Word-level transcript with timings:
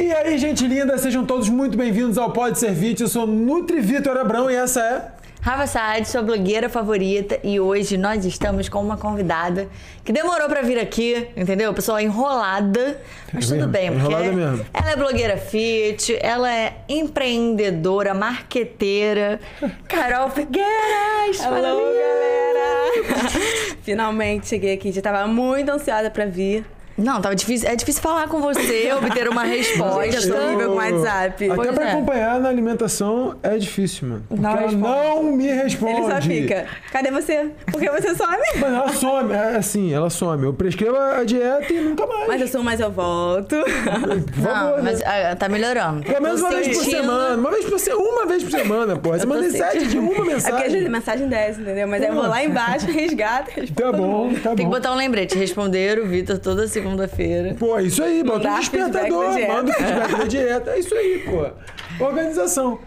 E 0.00 0.10
aí, 0.14 0.38
gente 0.38 0.66
linda, 0.66 0.96
sejam 0.96 1.26
todos 1.26 1.50
muito 1.50 1.76
bem-vindos 1.76 2.16
ao 2.16 2.30
Pode 2.32 2.58
Servite. 2.58 3.02
Eu 3.02 3.08
sou 3.08 3.26
Nutri 3.26 3.80
Vitor 3.80 4.16
Abrão 4.16 4.50
e 4.50 4.54
essa 4.54 4.80
é. 4.80 5.20
Rafa 5.42 5.66
Saad, 5.66 6.08
sua 6.08 6.22
blogueira 6.22 6.70
favorita, 6.70 7.38
e 7.44 7.60
hoje 7.60 7.98
nós 7.98 8.24
estamos 8.24 8.66
com 8.68 8.80
uma 8.80 8.96
convidada 8.96 9.68
que 10.02 10.10
demorou 10.10 10.48
pra 10.48 10.62
vir 10.62 10.78
aqui, 10.78 11.28
entendeu? 11.36 11.72
Pessoa 11.74 12.02
enrolada, 12.02 12.98
mas 13.30 13.44
É 13.44 13.48
tudo 13.48 13.56
mesmo, 13.56 13.72
bem, 13.72 13.90
porque 13.90 14.06
enrolada 14.06 14.32
mesmo. 14.32 14.66
ela 14.72 14.90
é 14.90 14.96
blogueira 14.96 15.36
fit, 15.36 16.16
ela 16.20 16.50
é 16.50 16.76
empreendedora, 16.88 18.14
marqueteira. 18.14 19.38
Carol 19.86 20.30
Figueiras! 20.30 21.40
Alô, 21.42 21.56
galera! 21.60 23.30
Finalmente 23.82 24.48
cheguei 24.48 24.74
aqui, 24.74 24.92
já 24.92 25.02
tava 25.02 25.26
muito 25.26 25.70
ansiosa 25.70 26.08
pra 26.10 26.24
vir. 26.24 26.64
Não, 27.00 27.20
tava 27.20 27.34
difícil, 27.34 27.68
é 27.68 27.76
difícil 27.76 28.02
falar 28.02 28.28
com 28.28 28.40
você, 28.40 28.90
obter 28.96 29.28
uma 29.28 29.42
resposta. 29.44 30.20
Gente, 30.20 30.32
horrível 30.32 30.66
com 30.68 30.72
o 30.74 30.76
WhatsApp. 30.76 31.44
Até 31.50 31.54
Pois 31.54 31.70
pra 31.74 31.84
é. 31.84 31.92
acompanhar 31.92 32.40
na 32.40 32.48
alimentação 32.48 33.36
é 33.42 33.56
difícil, 33.56 34.08
mano. 34.08 34.24
Porque 34.28 34.42
Não 34.42 34.50
ela 34.50 34.60
responde. 34.60 34.82
não 34.84 35.22
me 35.24 35.46
responde. 35.46 35.92
Ele 35.92 36.06
só 36.14 36.20
fica, 36.20 36.66
cadê 36.92 37.10
você? 37.10 37.50
Por 37.70 37.80
que 37.80 37.90
você 37.90 38.14
some? 38.14 38.36
Mano, 38.60 38.76
ela 38.76 38.88
some, 38.92 39.32
é 39.32 39.56
assim, 39.56 39.92
ela 39.92 40.10
some. 40.10 40.44
Eu 40.44 40.52
prescrevo 40.52 40.96
a 40.96 41.24
dieta 41.24 41.72
e 41.72 41.80
nunca 41.80 42.06
mais. 42.06 42.28
Mas 42.28 42.40
eu 42.42 42.48
sou, 42.48 42.62
mas 42.62 42.80
eu 42.80 42.90
volto. 42.90 43.56
Por 43.56 44.42
favor, 44.42 44.76
Não, 44.76 44.82
mas 44.84 45.00
né? 45.00 45.34
tá 45.36 45.48
melhorando. 45.48 46.02
Pelo 46.02 46.22
menos 46.22 46.40
Tô 46.40 46.46
uma 46.46 46.54
vez 46.56 46.68
por 46.68 46.74
sentindo- 46.84 47.00
semana. 47.00 47.36
Uma 47.36 47.50
vez 47.50 47.64
por 47.64 47.78
semana. 47.78 48.00
Uma 48.10 48.26
vez 48.26 48.42
por 48.44 48.50
semana, 48.50 48.96
porra. 48.96 49.18
Você 49.18 49.26
manda 49.26 49.46
em 49.46 49.50
sete 49.50 49.86
de 49.86 49.98
uma 49.98 50.12
É 50.12 50.14
porque 50.16 50.32
às 50.32 50.42
vezes 50.44 50.52
mensagem. 50.52 50.86
a 50.86 50.90
mensagem 50.90 51.28
desce, 51.28 51.60
entendeu? 51.60 51.88
Mas 51.88 52.02
aí 52.02 52.08
eu 52.08 52.14
vou 52.14 52.26
lá 52.26 52.44
embaixo, 52.44 52.86
resgato, 52.90 53.48
respondo 53.50 53.80
Tá 53.80 53.92
bom, 53.92 54.32
tá 54.34 54.48
Tem 54.50 54.56
que 54.56 54.62
bom. 54.64 54.70
botar 54.70 54.92
um 54.92 54.96
lembrete, 54.96 55.36
responder 55.38 55.98
o 55.98 56.06
Vitor 56.06 56.38
toda 56.38 56.66
segunda-feira. 56.90 57.54
Pô, 57.58 57.78
é 57.78 57.84
isso 57.84 58.02
aí, 58.02 58.22
bota 58.22 58.50
um 58.50 58.58
despertador, 58.58 59.28
manda 59.48 59.70
o 59.70 59.74
feedback 59.74 60.16
da 60.16 60.24
dieta. 60.24 60.70
É 60.70 60.78
isso 60.78 60.94
aí, 60.94 61.24
pô. 61.24 62.04
Organização. 62.04 62.78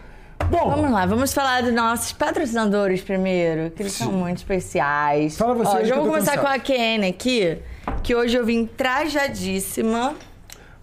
Bom, 0.50 0.70
Vamos 0.70 0.90
lá, 0.90 1.06
vamos 1.06 1.32
falar 1.32 1.62
dos 1.62 1.72
nossos 1.72 2.12
patrocinadores 2.12 3.00
primeiro, 3.00 3.70
que 3.70 3.82
eles 3.82 3.92
são 3.92 4.12
muito 4.12 4.38
especiais. 4.38 5.38
Fala 5.38 5.54
você 5.54 5.76
Ó, 5.76 5.84
já 5.84 5.94
vou 5.94 6.06
começar 6.06 6.32
cansado. 6.32 6.46
com 6.46 6.52
a 6.54 6.58
Kenny 6.58 7.08
aqui, 7.08 7.58
que 8.02 8.14
hoje 8.14 8.36
eu 8.36 8.44
vim 8.44 8.66
trajadíssima. 8.66 10.14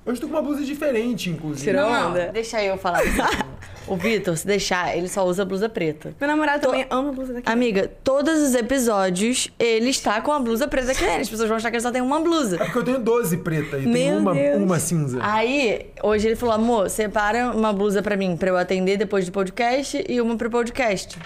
hoje 0.06 0.20
tô 0.20 0.28
com 0.28 0.34
uma 0.34 0.42
blusa 0.42 0.64
diferente, 0.64 1.30
inclusive. 1.30 1.70
Tirou 1.70 1.92
onda? 1.92 2.30
deixa 2.34 2.64
eu 2.64 2.78
falar. 2.78 3.02
o 3.92 3.98
Vitor, 3.98 4.38
se 4.38 4.48
deixar, 4.48 4.96
ele 4.96 5.10
só 5.10 5.26
usa 5.26 5.44
blusa 5.44 5.68
preta. 5.68 6.14
Meu 6.20 6.28
namorado 6.30 6.62
Tô- 6.62 6.68
também 6.70 6.86
ama 6.90 7.10
a 7.10 7.12
blusa 7.12 7.34
daqui. 7.34 7.50
Amiga, 7.52 7.92
todos 8.04 8.42
os 8.42 8.56
episódios 8.56 9.50
ele 9.60 9.90
está 9.90 10.22
com 10.22 10.32
a 10.32 10.40
blusa 10.40 10.68
preta 10.68 10.96
que 10.96 11.04
As 11.04 11.30
pessoas 11.30 11.50
vão 11.50 11.58
achar 11.58 11.70
que 11.70 11.76
ele 11.76 11.84
só 11.84 11.92
tem 11.92 12.02
uma 12.02 12.20
blusa. 12.22 12.56
É 12.56 12.60
porque 12.66 12.78
eu 12.78 12.84
tenho 12.84 13.00
12 13.00 13.38
preta 13.38 13.78
e 13.78 13.92
tem 13.92 14.16
uma, 14.16 14.34
Deus. 14.34 14.58
uma 14.62 14.80
cinza. 14.80 15.20
Aí, 15.22 15.88
hoje 16.02 16.28
ele 16.30 16.36
falou, 16.38 16.56
amor, 16.56 16.90
separa 16.90 17.52
uma 17.52 17.74
blusa 17.74 18.02
pra 18.02 18.16
mim, 18.16 18.38
pra 18.38 18.50
eu 18.50 18.58
atender 18.58 18.96
depois 18.98 19.26
do 19.26 19.32
podcast 19.32 20.04
e 20.08 20.22
uma 20.22 20.38
pro 20.38 20.50
podcast. 20.50 21.18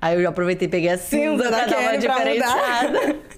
Aí 0.00 0.14
eu 0.16 0.22
já 0.22 0.28
aproveitei 0.30 0.68
e 0.68 0.70
peguei 0.70 0.90
a 0.90 0.96
cinza, 0.98 1.44
Cinza 1.44 1.50
da 1.50 1.58
pra 1.64 1.66
dar 1.66 1.80
uma 1.80 1.98
diferenciada. 1.98 3.16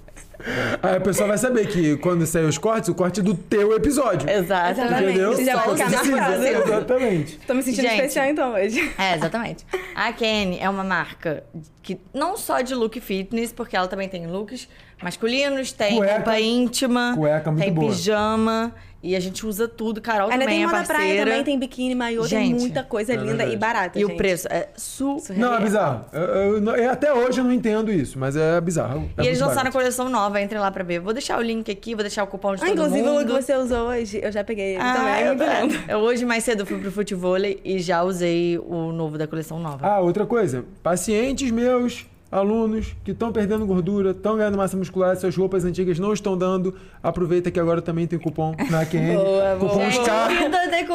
Aí 0.82 0.96
a 0.96 1.00
pessoa 1.00 1.28
vai 1.28 1.38
saber 1.38 1.66
que 1.66 1.96
quando 1.96 2.26
sair 2.26 2.44
os 2.44 2.58
cortes, 2.58 2.88
o 2.88 2.94
corte 2.94 3.20
é 3.20 3.22
do 3.22 3.34
teu 3.34 3.74
episódio. 3.74 4.28
Exatamente. 4.28 5.04
Entendeu? 5.04 5.32
Você 5.32 5.44
já 5.44 5.56
vai 5.56 5.76
ficar 5.76 5.90
marcado. 5.90 6.46
Exatamente. 6.46 7.38
Tô 7.46 7.54
me 7.54 7.62
sentindo 7.62 7.82
Gente. 7.82 7.94
especial 7.94 8.26
então 8.26 8.54
hoje. 8.54 8.92
É, 8.98 9.14
exatamente. 9.14 9.66
A 9.94 10.12
Kenny 10.12 10.58
é 10.60 10.68
uma 10.68 10.84
marca 10.84 11.44
que 11.82 11.98
não 12.12 12.36
só 12.36 12.60
de 12.60 12.74
look 12.74 13.00
fitness, 13.00 13.52
porque 13.52 13.76
ela 13.76 13.88
também 13.88 14.08
tem 14.08 14.26
looks 14.26 14.68
masculinos, 15.02 15.72
tem 15.72 15.96
Cueca. 15.96 16.14
roupa 16.14 16.40
íntima, 16.40 17.14
Cueca 17.16 17.50
muito 17.50 17.64
tem 17.64 17.72
boa. 17.72 17.88
pijama 17.88 18.74
e 19.00 19.14
a 19.14 19.20
gente 19.20 19.46
usa 19.46 19.68
tudo. 19.68 20.00
Carol 20.00 20.28
Ainda 20.28 20.40
também 20.44 20.56
tem 20.56 20.62
é 20.64 20.66
moda 20.66 20.78
parceira. 20.78 21.00
praia 21.02 21.24
também, 21.24 21.44
tem 21.44 21.56
biquíni, 21.58 21.94
maiô, 21.94 22.26
tem 22.28 22.52
muita 22.52 22.82
coisa 22.82 23.12
é 23.12 23.16
linda 23.16 23.28
verdade. 23.28 23.52
e 23.52 23.56
barata, 23.56 23.98
E 23.98 24.02
gente. 24.02 24.12
o 24.12 24.16
preço 24.16 24.48
é 24.50 24.68
super 24.76 25.36
Não, 25.38 25.54
é 25.54 25.60
bizarro. 25.60 26.04
Eu- 26.12 26.20
eu- 26.64 26.76
eu- 26.76 26.90
até 26.90 27.14
hoje 27.14 27.38
eu 27.40 27.44
não 27.44 27.52
entendo 27.52 27.92
isso, 27.92 28.18
mas 28.18 28.34
é 28.34 28.60
bizarro. 28.60 29.08
É 29.16 29.22
E 29.22 29.26
eles 29.28 29.38
lançaram 29.40 29.68
a 29.68 29.72
coleção 29.72 30.08
nova, 30.08 30.40
entre 30.40 30.58
lá 30.58 30.68
pra 30.72 30.82
ver. 30.82 30.98
Vou 30.98 31.12
deixar 31.12 31.38
o 31.38 31.42
link 31.42 31.70
aqui, 31.70 31.94
vou 31.94 32.02
deixar 32.02 32.24
o 32.24 32.26
cupom 32.26 32.56
de 32.56 32.62
Ah, 32.64 32.66
todo 32.66 32.72
inclusive 32.76 33.02
o 33.02 33.12
mundo. 33.12 33.18
look 33.32 33.38
que 33.38 33.42
você 33.44 33.54
usou 33.56 33.88
hoje, 33.88 34.18
eu 34.20 34.32
já 34.32 34.42
peguei 34.42 34.74
ele 34.74 34.82
Ah, 34.82 34.94
também, 34.94 35.14
é 35.14 35.22
eu, 35.30 35.36
muito 35.36 35.76
lindo. 35.76 35.90
eu 35.92 35.98
hoje 35.98 36.24
mais 36.24 36.42
cedo 36.42 36.66
fui 36.66 36.78
pro 36.80 36.90
futevôlei 36.90 37.60
e 37.64 37.78
já 37.78 38.02
usei 38.02 38.58
o 38.58 38.90
novo 38.90 39.16
da 39.16 39.28
coleção 39.28 39.60
nova. 39.60 39.78
Ah, 39.86 40.00
outra 40.00 40.26
coisa. 40.26 40.64
Pacientes 40.82 41.52
meus, 41.52 42.04
alunos 42.30 42.94
que 43.04 43.12
estão 43.12 43.32
perdendo 43.32 43.64
gordura, 43.66 44.10
estão 44.10 44.36
ganhando 44.36 44.56
massa 44.58 44.76
muscular, 44.76 45.16
suas 45.16 45.34
roupas 45.36 45.64
antigas 45.64 45.98
não 45.98 46.12
estão 46.12 46.36
dando. 46.36 46.74
Aproveita 47.02 47.50
que 47.50 47.58
agora 47.58 47.80
também 47.80 48.06
tem 48.06 48.18
cupom 48.18 48.54
na 48.70 48.84
QN. 48.84 49.14
Boa, 49.18 49.56
cupom 49.58 49.74
boa. 49.76 49.90
SCAR. 49.90 50.28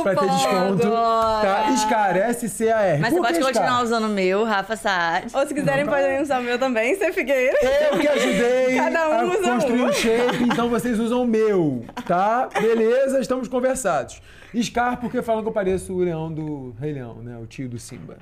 Pra 0.04 0.16
ter 0.16 0.30
desconto. 0.30 0.90
Tá? 0.90 1.76
SCAR, 1.78 2.18
S-C-A-R. 2.18 3.00
Mas 3.00 3.14
você 3.14 3.20
Por 3.20 3.28
que 3.28 3.34
pode 3.34 3.46
continuar 3.46 3.68
SCAR? 3.72 3.84
usando 3.84 4.06
o 4.06 4.10
meu, 4.10 4.44
Rafa 4.44 4.76
Saad. 4.76 5.28
Ou 5.34 5.48
se 5.48 5.54
quiserem, 5.54 5.86
podem 5.86 6.22
usar 6.22 6.40
o 6.40 6.44
meu 6.44 6.58
também, 6.60 6.96
você 6.96 7.12
Figueira. 7.12 7.58
Eu 7.92 8.00
que 8.00 8.08
ajudei 8.08 8.76
Cada 8.76 9.10
um 9.10 9.14
a 9.14 9.24
usa 9.26 9.52
construir 9.54 9.82
um. 9.82 9.88
o 9.88 9.94
shape, 9.94 10.44
então 10.44 10.70
vocês 10.70 11.00
usam 11.00 11.24
o 11.24 11.28
meu, 11.28 11.86
tá? 12.08 12.50
Beleza, 12.60 13.20
estamos 13.20 13.48
conversados. 13.48 14.22
Scar, 14.62 15.00
porque 15.00 15.22
falam 15.22 15.42
que 15.42 15.50
eu 15.50 15.54
pareço 15.54 15.94
o 15.94 16.00
leão 16.00 16.32
do 16.32 16.76
Rei 16.80 16.94
Leão, 16.94 17.16
né? 17.16 17.38
O 17.42 17.46
tio 17.48 17.68
do 17.68 17.80
Simba. 17.80 18.18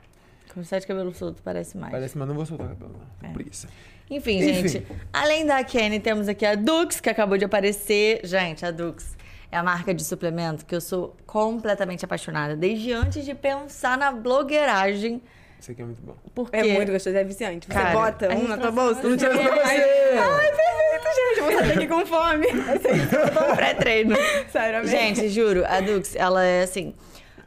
Com 0.53 0.63
sete 0.63 0.85
cabelos 0.85 1.17
soltos, 1.17 1.41
parece 1.41 1.77
mais. 1.77 1.91
Parece, 1.91 2.17
mas 2.17 2.27
não 2.27 2.35
vou 2.35 2.45
soltar 2.45 2.67
o 2.67 2.69
cabelo, 2.71 2.93
não. 2.93 3.07
Tem 3.19 3.31
preguiça. 3.31 3.67
Enfim, 4.09 4.39
Enfim. 4.39 4.67
gente, 4.67 4.87
além 5.13 5.45
da 5.45 5.63
Kenny, 5.63 5.99
temos 5.99 6.27
aqui 6.27 6.45
a 6.45 6.55
Dux, 6.55 6.99
que 6.99 7.09
acabou 7.09 7.37
de 7.37 7.45
aparecer. 7.45 8.19
Gente, 8.25 8.65
a 8.65 8.71
Dux 8.71 9.15
é 9.49 9.57
a 9.57 9.63
marca 9.63 9.93
de 9.93 10.03
suplemento 10.03 10.65
que 10.65 10.75
eu 10.75 10.81
sou 10.81 11.15
completamente 11.25 12.03
apaixonada. 12.03 12.55
Desde 12.55 12.91
antes 12.91 13.23
de 13.23 13.33
pensar 13.33 13.97
na 13.97 14.11
blogueiragem. 14.11 15.21
Isso 15.59 15.71
aqui 15.71 15.81
é 15.81 15.85
muito 15.85 16.01
bom. 16.01 16.15
Porque... 16.35 16.57
É 16.57 16.73
muito 16.73 16.91
gostoso, 16.91 17.15
é 17.15 17.23
viciante. 17.23 17.67
Você 17.67 17.73
Cara, 17.73 17.93
bota 17.93 18.35
um 18.35 18.47
na 18.47 18.57
tua 18.57 18.71
bolsa. 18.71 19.07
Não 19.07 19.15
tinha 19.15 19.29
pra 19.29 19.41
você! 19.41 19.53
Ai, 19.53 20.51
perfeito, 20.51 21.15
gente. 21.15 21.37
Eu 21.37 21.43
vou 21.43 21.53
sair 21.53 21.73
daqui 21.75 21.87
com 21.87 22.05
fome. 22.05 22.47
pré-treino. 23.55 24.15
Sério. 24.51 24.87
Gente, 24.87 25.29
juro, 25.29 25.63
a 25.65 25.79
Dux, 25.79 26.15
ela 26.15 26.43
é 26.43 26.63
assim. 26.63 26.93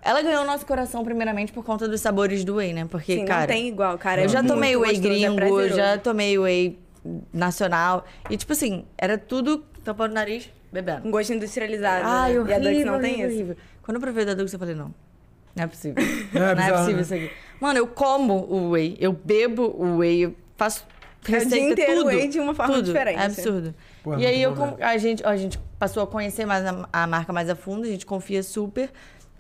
Ela 0.04 0.20
ganhou 0.22 0.42
o 0.42 0.47
nosso 0.47 0.66
coração, 0.66 1.03
primeiramente, 1.03 1.50
por 1.53 1.65
conta 1.65 1.88
dos 1.88 2.00
sabores 2.00 2.44
do 2.44 2.56
whey, 2.56 2.75
né? 2.75 2.84
Porque, 2.84 3.16
Sim, 3.20 3.25
cara. 3.25 3.41
não 3.41 3.47
tem 3.48 3.69
igual, 3.69 3.97
cara. 3.97 4.20
Eu 4.20 4.26
é 4.26 4.28
já 4.28 4.42
tomei 4.42 4.76
whey 4.76 4.97
é 4.97 4.98
gringo, 4.98 5.37
prazeroso. 5.37 5.75
já 5.76 5.97
tomei 5.98 6.38
whey 6.38 6.78
nacional. 7.32 8.04
E, 8.28 8.37
tipo 8.37 8.53
assim, 8.53 8.84
era 8.98 9.16
tudo 9.16 9.65
tampando 9.82 10.10
o 10.12 10.15
nariz, 10.15 10.50
bebendo. 10.70 11.09
Um 11.09 11.10
gosto 11.10 11.32
industrializado. 11.32 12.04
Ai, 12.06 12.34
né? 12.34 12.41
horrível, 12.41 12.53
E 12.53 12.54
a 12.54 12.59
Dux 12.72 12.84
não 12.84 13.00
tem 13.00 13.12
horrível, 13.12 13.28
isso. 13.28 13.37
horrível. 13.37 13.56
Quando 13.82 13.94
eu 13.97 14.00
provei 14.00 14.25
da 14.25 14.34
Dux, 14.34 14.53
eu 14.53 14.59
falei, 14.59 14.75
não. 14.75 14.94
Não 15.56 15.65
é 15.65 15.66
possível. 15.66 16.03
É 16.34 16.38
não 16.54 16.62
é 16.62 16.72
possível 16.72 16.97
né? 16.97 17.03
isso 17.03 17.15
aqui. 17.15 17.31
Mano, 17.60 17.78
eu 17.78 17.86
como 17.86 18.34
o 18.50 18.71
whey, 18.71 18.97
eu 19.00 19.12
bebo 19.12 19.62
o 19.78 19.98
whey, 19.98 20.21
eu 20.25 20.34
faço 20.56 20.84
É 21.26 21.31
o 21.31 21.32
receita, 21.32 21.56
dia 21.56 21.71
inteiro 21.72 21.94
tudo. 22.00 22.06
whey 22.09 22.28
de 22.28 22.41
uma 22.41 22.54
forma 22.54 22.75
tudo. 22.75 22.86
diferente. 22.86 23.19
É 23.19 23.25
absurdo. 23.25 23.75
Pô, 24.03 24.15
é 24.15 24.19
e 24.19 24.26
aí 24.26 24.42
eu, 24.42 24.50
mesmo. 24.54 24.76
a, 24.81 24.98
gente, 24.98 25.25
a 25.25 25.36
gente 25.36 25.59
passou 25.78 26.03
a 26.03 26.06
conhecer 26.06 26.44
mais 26.44 26.65
a, 26.66 26.88
a 26.92 27.06
marca 27.06 27.32
mais 27.32 27.48
a 27.48 27.54
fundo, 27.54 27.84
a 27.84 27.88
gente 27.88 28.04
confia 28.04 28.42
super. 28.42 28.91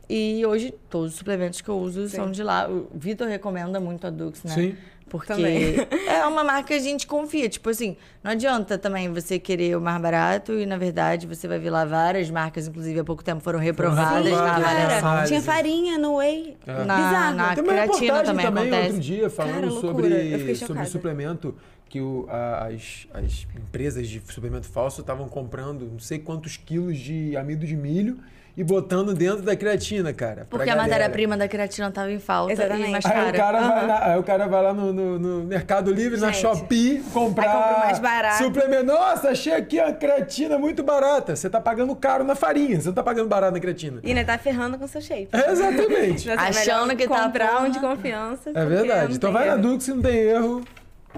E 0.08 0.44
hoje, 0.46 0.74
todos 0.90 1.12
os 1.12 1.18
suplementos 1.18 1.60
que 1.60 1.68
eu 1.68 1.78
uso 1.78 2.08
são 2.08 2.30
de 2.30 2.42
lá. 2.42 2.68
O 2.68 2.88
Vitor 2.94 3.26
recomenda 3.28 3.80
muito 3.80 4.06
a 4.06 4.10
Dux, 4.10 4.42
né? 4.44 4.52
Sim. 4.54 4.76
Porque 5.08 5.28
Também. 5.28 5.76
é 6.08 6.26
uma 6.26 6.42
marca 6.42 6.68
que 6.68 6.74
a 6.74 6.78
gente 6.78 7.06
confia. 7.06 7.48
Tipo 7.48 7.68
assim, 7.70 7.96
não 8.22 8.32
adianta 8.32 8.76
também 8.76 9.12
você 9.12 9.38
querer 9.38 9.76
o 9.76 9.80
mais 9.80 10.00
barato 10.00 10.52
e, 10.54 10.66
na 10.66 10.76
verdade, 10.76 11.26
você 11.26 11.46
vai 11.46 11.58
ver 11.58 11.70
lá 11.70 11.84
várias 11.84 12.28
marcas, 12.30 12.66
inclusive 12.66 12.98
há 13.00 13.04
pouco 13.04 13.22
tempo 13.22 13.40
foram 13.42 13.58
reprovadas 13.60 14.24
na 14.24 14.30
reprovadas, 14.30 14.64
avaliação. 14.66 15.00
cara. 15.10 15.26
Tinha 15.26 15.42
farinha 15.42 15.98
no 15.98 16.16
whey. 16.16 16.56
É. 16.66 16.84
Na, 16.84 16.96
Bizarro. 16.96 17.36
na 17.36 17.54
Tem 17.54 17.64
uma 17.64 17.72
creatina 17.72 18.22
também, 18.22 18.46
também 18.46 18.62
acontece. 18.64 18.86
outro 18.88 19.00
dia 19.00 19.30
falando 19.30 19.54
Cara, 19.54 19.70
sobre, 19.70 20.56
sobre 20.56 20.86
suplemento 20.86 21.54
que 21.88 22.00
o- 22.00 22.26
a- 22.28 22.66
as, 22.66 23.06
as 23.14 23.46
empresas 23.56 24.08
de 24.08 24.20
suplemento 24.28 24.66
falso 24.66 25.00
estavam 25.02 25.28
comprando 25.28 25.86
não 25.86 25.98
sei 26.00 26.18
quantos 26.18 26.56
quilos 26.56 26.98
de 26.98 27.36
amido 27.36 27.64
de 27.66 27.76
milho 27.76 28.18
e 28.56 28.62
botando 28.62 29.12
dentro 29.14 29.42
da 29.42 29.56
creatina, 29.56 30.12
cara. 30.12 30.46
Porque 30.48 30.70
a 30.70 30.76
matéria-prima 30.76 31.36
da 31.36 31.48
creatina 31.48 31.90
tava 31.90 32.12
em 32.12 32.20
falta 32.20 32.52
Exatamente. 32.52 32.88
e 32.88 32.92
mais 32.92 33.04
Aí 33.04 33.12
cara. 33.12 33.28
o, 33.28 33.32
cara 33.34 33.60
vai 33.60 33.78
Aham. 33.78 33.86
lá, 33.86 34.06
aí 34.12 34.18
o 34.18 34.22
cara 34.22 34.46
vai 34.46 34.62
lá 34.62 34.72
no, 34.72 34.92
no- 34.92 35.18
no 35.18 35.44
Mercado 35.44 35.92
Livre, 35.92 36.20
na 36.20 36.30
Gente. 36.30 36.40
Shopee, 36.42 37.02
comprar 37.12 37.50
Aí 37.74 37.86
mais 37.86 37.98
barato. 37.98 38.44
suplemento. 38.44 38.84
Nossa, 38.84 39.30
achei 39.30 39.52
aqui 39.54 39.80
a 39.80 39.92
creatina 39.92 40.56
muito 40.56 40.82
barata. 40.84 41.34
Você 41.34 41.50
tá 41.50 41.60
pagando 41.60 41.94
caro 41.96 42.22
na 42.22 42.34
farinha, 42.36 42.80
você 42.80 42.86
não 42.88 42.94
tá 42.94 43.02
pagando 43.02 43.28
barato 43.28 43.52
na 43.54 43.60
creatina. 43.60 44.00
E 44.04 44.08
ainda 44.10 44.24
tá 44.24 44.38
ferrando 44.38 44.78
com 44.78 44.86
seu 44.86 45.00
shape. 45.00 45.28
É, 45.32 45.50
exatamente. 45.50 46.30
Achando 46.30 46.94
que 46.96 47.08
tá, 47.08 47.22
comprar 47.24 47.62
um 47.62 47.70
de 47.70 47.80
confiança. 47.80 48.50
É 48.54 48.64
verdade. 48.64 49.14
Então 49.14 49.32
vai 49.32 49.46
na 49.46 49.52
erro. 49.54 49.62
Dux, 49.62 49.88
não 49.88 50.00
tem 50.02 50.16
erro. 50.16 50.62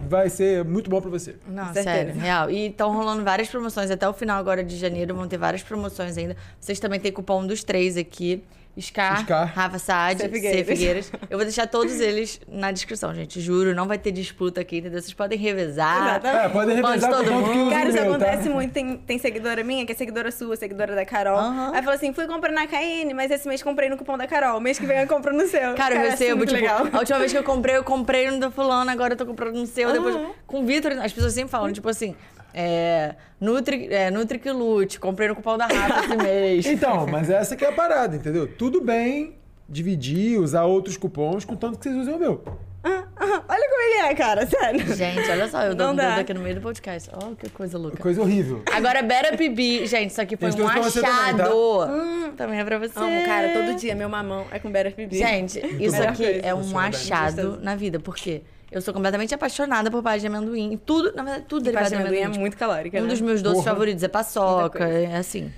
Vai 0.03 0.29
ser 0.29 0.65
muito 0.65 0.91
bom 0.91 1.01
pra 1.01 1.11
você. 1.11 1.37
Não, 1.49 1.73
sério, 1.73 2.15
real. 2.15 2.51
E 2.51 2.67
estão 2.67 2.93
rolando 2.93 3.25
várias 3.25 3.49
promoções. 3.49 3.91
Até 3.91 4.09
o 4.09 4.13
final 4.13 4.39
agora 4.39 4.63
de 4.63 4.77
janeiro 4.77 5.15
vão 5.15 5.27
ter 5.27 5.39
várias 5.39 5.63
promoções 5.63 6.17
ainda. 6.19 6.37
Vocês 6.61 6.79
também 6.79 7.01
têm 7.01 7.11
cupom 7.11 7.47
dos 7.47 7.65
três 7.65 7.97
aqui. 7.97 8.45
Scar, 8.81 9.23
Scar. 9.23 9.53
Rafa 9.55 9.79
Saad, 9.79 10.21
C. 10.21 10.27
C. 10.29 10.33
Figueiras. 10.35 10.67
Figueiras. 10.67 11.13
Eu 11.31 11.39
vou 11.39 11.45
deixar 11.45 11.67
todos 11.67 11.99
eles 12.01 12.41
na 12.47 12.71
descrição, 12.71 13.15
gente. 13.15 13.41
Juro, 13.41 13.75
não 13.75 13.87
vai 13.87 13.99
ter 13.99 14.13
disputa 14.13 14.61
aqui, 14.61 14.79
entendeu? 14.79 15.01
Vocês 15.01 15.15
podem 15.15 15.39
revezar. 15.39 16.09
Exatamente. 16.09 16.45
É, 16.45 16.49
podem 16.49 16.81
Pode 16.83 17.01
revezar 17.01 17.11
todo 17.11 17.33
mundo. 17.33 17.63
usa 17.63 17.71
Cara, 17.71 17.89
isso 17.89 17.99
meu, 18.03 18.05
tá? 18.05 18.11
acontece 18.27 18.49
muito. 18.49 18.73
Tem, 18.73 18.97
tem 18.99 19.19
seguidora 19.19 19.65
minha, 19.65 19.87
que 19.87 19.93
é 19.93 19.95
seguidora 19.95 20.31
sua, 20.31 20.57
seguidora 20.57 20.95
da 20.95 21.05
Carol. 21.07 21.39
Aham. 21.39 21.73
Aí 21.75 21.83
falou 21.83 21.95
assim: 21.95 22.13
fui 22.13 22.27
comprar 22.27 22.53
na 22.53 22.67
KN, 22.67 23.15
mas 23.15 23.31
esse 23.31 23.49
mês 23.49 23.63
comprei 23.63 23.89
no 23.89 23.97
cupom 23.97 24.19
da 24.19 24.27
Carol. 24.27 24.61
Mês 24.61 24.79
que 24.79 24.87
vem 24.87 24.99
eu 24.99 25.07
compro 25.07 25.33
no 25.35 25.47
seu. 25.47 25.75
Cara, 25.75 25.95
eu 25.95 26.11
recebo, 26.11 26.37
muito 26.37 26.51
tipo, 26.51 26.61
legal. 26.61 26.87
a 26.93 26.99
última 26.99 27.19
vez 27.19 27.33
que 27.33 27.39
eu 27.39 27.45
comprei, 27.45 27.77
eu 27.77 27.85
comprei 27.85 28.31
no 28.31 28.39
do 28.39 28.51
fulano, 28.51 28.91
agora 28.91 29.15
eu 29.15 29.17
tô 29.17 29.25
comprando 29.25 29.57
no 29.57 29.67
seu. 29.67 29.93
Depois, 29.93 30.17
com 30.47 30.61
o 30.61 30.67
Vitor, 30.67 30.93
as 31.03 31.13
pessoas 31.13 31.33
sempre 31.33 31.51
falam, 31.51 31.73
tipo 31.73 31.89
assim, 31.89 32.15
é, 32.57 33.15
Nutri, 33.39 33.87
é, 33.93 34.11
Nutri 34.11 34.39
que 34.39 34.51
lute, 34.51 34.99
comprei 34.99 35.29
no 35.29 35.37
cupom 35.37 35.59
da 35.59 35.67
Rafa 35.67 36.07
esse 36.07 36.17
mês. 36.23 36.67
Então, 36.67 37.07
mas 37.07 37.29
essa 37.29 37.55
que 37.55 37.65
é 37.65 37.69
a 37.69 37.73
parada, 37.73 38.17
entendeu? 38.17 38.47
Tudo 38.49 38.81
bem 38.81 39.35
dividir, 39.69 40.39
usar 40.41 40.65
outros 40.65 40.97
cupons, 40.97 41.45
contanto 41.45 41.77
que 41.79 41.85
vocês 41.85 41.97
usem 41.97 42.15
o 42.15 42.19
meu. 42.19 42.43
Ah, 42.85 43.03
ah, 43.17 43.43
olha 43.49 43.69
como 43.69 43.83
ele 43.83 44.07
é, 44.07 44.15
cara, 44.15 44.47
sério. 44.47 44.95
Gente, 44.95 45.29
olha 45.29 45.49
só, 45.49 45.63
eu 45.63 45.75
dou 45.75 45.89
um 45.91 45.97
dedo 45.97 46.21
aqui 46.21 46.33
no 46.33 46.39
meio 46.41 46.55
do 46.55 46.61
podcast. 46.61 47.11
Ó, 47.13 47.35
que 47.35 47.51
coisa 47.51 47.77
louca. 47.77 47.97
Coisa 48.01 48.23
horrível. 48.23 48.63
Agora, 48.73 49.03
Better 49.03 49.37
PB. 49.37 49.87
Gente, 49.87 50.11
isso 50.11 50.21
aqui 50.21 50.37
foi 50.37 50.53
Gente, 50.53 50.63
um 50.63 50.69
você 50.83 51.01
também, 51.01 51.17
achado. 51.17 51.39
tá? 51.39 51.53
Hum, 51.93 52.33
também 52.37 52.61
é 52.61 52.65
pra 52.65 52.79
você. 52.79 52.97
Amo, 52.97 53.25
cara, 53.25 53.49
todo 53.53 53.75
dia 53.77 53.93
meu 53.97 54.09
mamão 54.09 54.47
é 54.53 54.61
com 54.61 54.71
Better 54.71 54.95
PB. 54.95 55.17
Gente, 55.17 55.59
isso 55.83 56.01
aqui 56.01 56.41
é 56.45 56.55
um 56.55 56.63
bem. 56.63 56.77
achado 56.77 57.59
na 57.61 57.75
vida. 57.75 57.99
Por 57.99 58.15
quê? 58.15 58.43
Eu 58.71 58.81
sou 58.81 58.93
completamente 58.93 59.35
apaixonada 59.35 59.91
por 59.91 60.03
paz 60.03 60.21
de 60.21 60.27
amendoim. 60.27 60.77
Tudo, 60.85 61.13
na 61.15 61.23
verdade, 61.23 61.45
tudo 61.49 61.63
E 61.63 61.65
derivado 61.65 61.87
de 61.89 61.91
de 61.91 62.01
amendoim 62.01 62.19
é 62.19 62.25
amendoim. 62.25 62.41
muito 62.41 62.57
calórica, 62.57 62.99
Um 62.99 63.03
né? 63.03 63.09
dos 63.09 63.21
meus 63.21 63.41
doces 63.43 63.59
Porra. 63.63 63.71
favoritos 63.73 64.03
é 64.03 64.09
paçoca, 64.09 64.85
é 64.85 65.17
assim. 65.17 65.53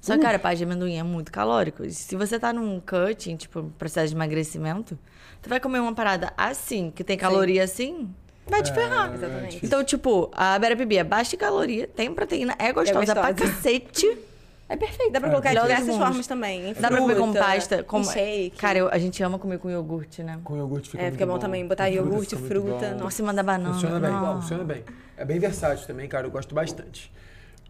Só 0.00 0.14
que, 0.16 0.22
cara, 0.22 0.38
paz 0.38 0.58
de 0.58 0.64
amendoim 0.64 0.98
é 0.98 1.02
muito 1.02 1.32
calórico. 1.32 1.84
E 1.84 1.90
se 1.92 2.14
você 2.16 2.38
tá 2.38 2.52
num 2.52 2.80
cutting, 2.80 3.36
tipo, 3.36 3.60
um 3.60 3.70
processo 3.70 4.08
de 4.08 4.14
emagrecimento, 4.14 4.98
tu 5.42 5.48
vai 5.48 5.58
comer 5.60 5.80
uma 5.80 5.94
parada 5.94 6.32
assim, 6.36 6.92
que 6.94 7.02
tem 7.02 7.16
caloria 7.16 7.64
assim, 7.64 8.08
vai 8.46 8.62
te 8.62 8.72
ferrar. 8.72 9.12
Exatamente. 9.14 9.60
Então, 9.64 9.82
tipo, 9.82 10.30
a 10.34 10.58
Bera 10.58 10.76
PB 10.76 10.96
é 10.98 11.04
baixa 11.04 11.34
em 11.34 11.38
caloria, 11.38 11.88
tem 11.88 12.12
proteína, 12.14 12.54
é 12.58 12.72
gostosa, 12.72 13.14
pra 13.14 13.32
gostosa. 13.32 13.52
cacete. 13.52 14.06
É 14.68 14.76
perfeito. 14.76 15.12
Dá 15.12 15.20
pra 15.20 15.30
colocar 15.30 15.50
de 15.50 15.54
Melhor 15.54 15.68
dos 15.68 15.76
diversas 15.78 16.02
formas 16.04 16.26
também. 16.26 16.74
Dá 16.74 16.88
pra 16.88 16.98
comer 16.98 17.16
com 17.16 17.24
fruta, 17.32 17.38
pasta, 17.38 17.82
com 17.84 18.02
shake. 18.02 18.56
Cara, 18.58 18.78
eu- 18.78 18.88
a 18.88 18.98
gente 18.98 19.22
ama 19.22 19.38
comer 19.38 19.58
com 19.58 19.70
iogurte, 19.70 20.22
né? 20.24 20.40
Com 20.42 20.56
iogurte 20.56 20.90
fica 20.90 21.02
É, 21.02 21.06
muito 21.06 21.12
fica 21.14 21.26
bom 21.26 21.38
também, 21.38 21.66
botar 21.66 21.84
Com 21.86 21.92
fruta 21.92 22.08
iogurte, 22.10 22.36
fruta, 22.36 22.90
bom. 22.94 22.98
Por 23.02 23.12
cima 23.12 23.32
da 23.32 23.42
banana. 23.44 23.74
Funciona 23.74 24.00
bem, 24.00 24.10
Não. 24.10 24.40
funciona 24.42 24.64
bem. 24.64 24.84
É 25.16 25.24
bem 25.24 25.38
versátil 25.38 25.86
também, 25.86 26.08
cara. 26.08 26.26
Eu 26.26 26.30
gosto 26.32 26.54
bastante. 26.54 27.12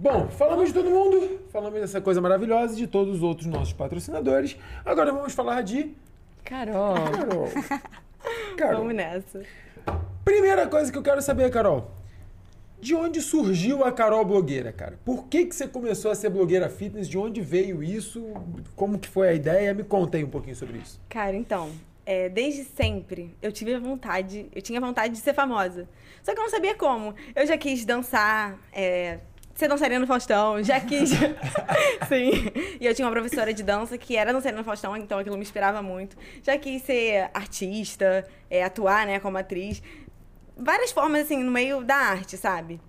Bom, 0.01 0.29
falamos 0.29 0.69
de 0.69 0.75
todo 0.75 0.91
mundo, 0.91 1.41
falamos 1.51 1.81
dessa 1.81 2.01
coisa 2.01 2.21
maravilhosa 2.21 2.73
e 2.75 2.77
de 2.77 2.87
todos 2.87 3.17
os 3.17 3.23
outros 3.23 3.47
nossos 3.47 3.73
patrocinadores. 3.73 4.57
Agora 4.85 5.13
vamos 5.13 5.33
falar 5.35 5.63
de 5.63 5.95
Carol. 6.45 6.95
Carol. 6.95 7.49
Carol, 8.57 8.79
Vamos 8.81 8.95
nessa. 8.95 9.43
primeira 10.25 10.67
coisa 10.67 10.91
que 10.91 10.99
eu 10.99 11.03
quero 11.03 11.21
saber, 11.23 11.51
Carol. 11.51 11.91
De 12.81 12.95
onde 12.95 13.21
surgiu 13.21 13.85
a 13.85 13.91
Carol 13.91 14.25
blogueira, 14.25 14.73
cara? 14.73 14.99
Por 15.05 15.27
que, 15.27 15.47
que 15.47 15.55
você 15.55 15.67
começou 15.67 16.11
a 16.11 16.15
ser 16.15 16.29
blogueira 16.31 16.69
fitness? 16.69 17.09
De 17.09 17.17
onde 17.17 17.41
veio 17.41 17.83
isso? 17.83 18.25
Como 18.75 18.99
que 18.99 19.09
foi 19.09 19.29
a 19.29 19.33
ideia? 19.33 19.73
Me 19.73 19.83
conta 19.83 20.17
aí 20.19 20.25
um 20.25 20.31
pouquinho 20.31 20.55
sobre 20.55 20.79
isso. 20.79 21.01
Cara, 21.09 21.35
então, 21.35 21.71
é, 22.05 22.29
desde 22.29 22.65
sempre 22.65 23.35
eu 23.43 23.51
tive 23.51 23.75
a 23.75 23.81
vontade, 23.81 24.47
eu 24.55 24.63
tinha 24.63 24.81
vontade 24.81 25.15
de 25.15 25.21
ser 25.21 25.35
famosa. 25.35 25.89
Só 26.23 26.33
que 26.33 26.39
eu 26.39 26.45
não 26.45 26.51
sabia 26.51 26.75
como. 26.75 27.15
Eu 27.35 27.47
já 27.47 27.59
quis 27.59 27.85
dançar, 27.85 28.59
é, 28.73 29.19
ser 29.57 29.69
dançarina 29.69 29.99
no 29.99 30.07
Faustão, 30.07 30.63
já 30.63 30.79
quis. 30.79 31.11
Sim. 32.09 32.53
E 32.81 32.87
eu 32.87 32.95
tinha 32.95 33.07
uma 33.07 33.13
professora 33.13 33.53
de 33.53 33.63
dança 33.63 33.99
que 33.99 34.17
era 34.17 34.33
dançarina 34.33 34.59
no 34.59 34.65
Faustão, 34.65 34.97
então 34.97 35.19
aquilo 35.19 35.37
me 35.37 35.43
inspirava 35.43 35.83
muito. 35.83 36.17
Já 36.43 36.57
quis 36.57 36.83
ser 36.83 37.31
artista, 37.35 38.25
é, 38.51 38.63
atuar, 38.63 39.07
né, 39.07 39.19
como 39.19 39.37
atriz. 39.39 39.83
Várias 40.57 40.91
formas, 40.91 41.23
assim, 41.23 41.43
no 41.43 41.51
meio 41.51 41.85
da 41.85 41.97
arte, 41.97 42.37
sabe? 42.37 42.81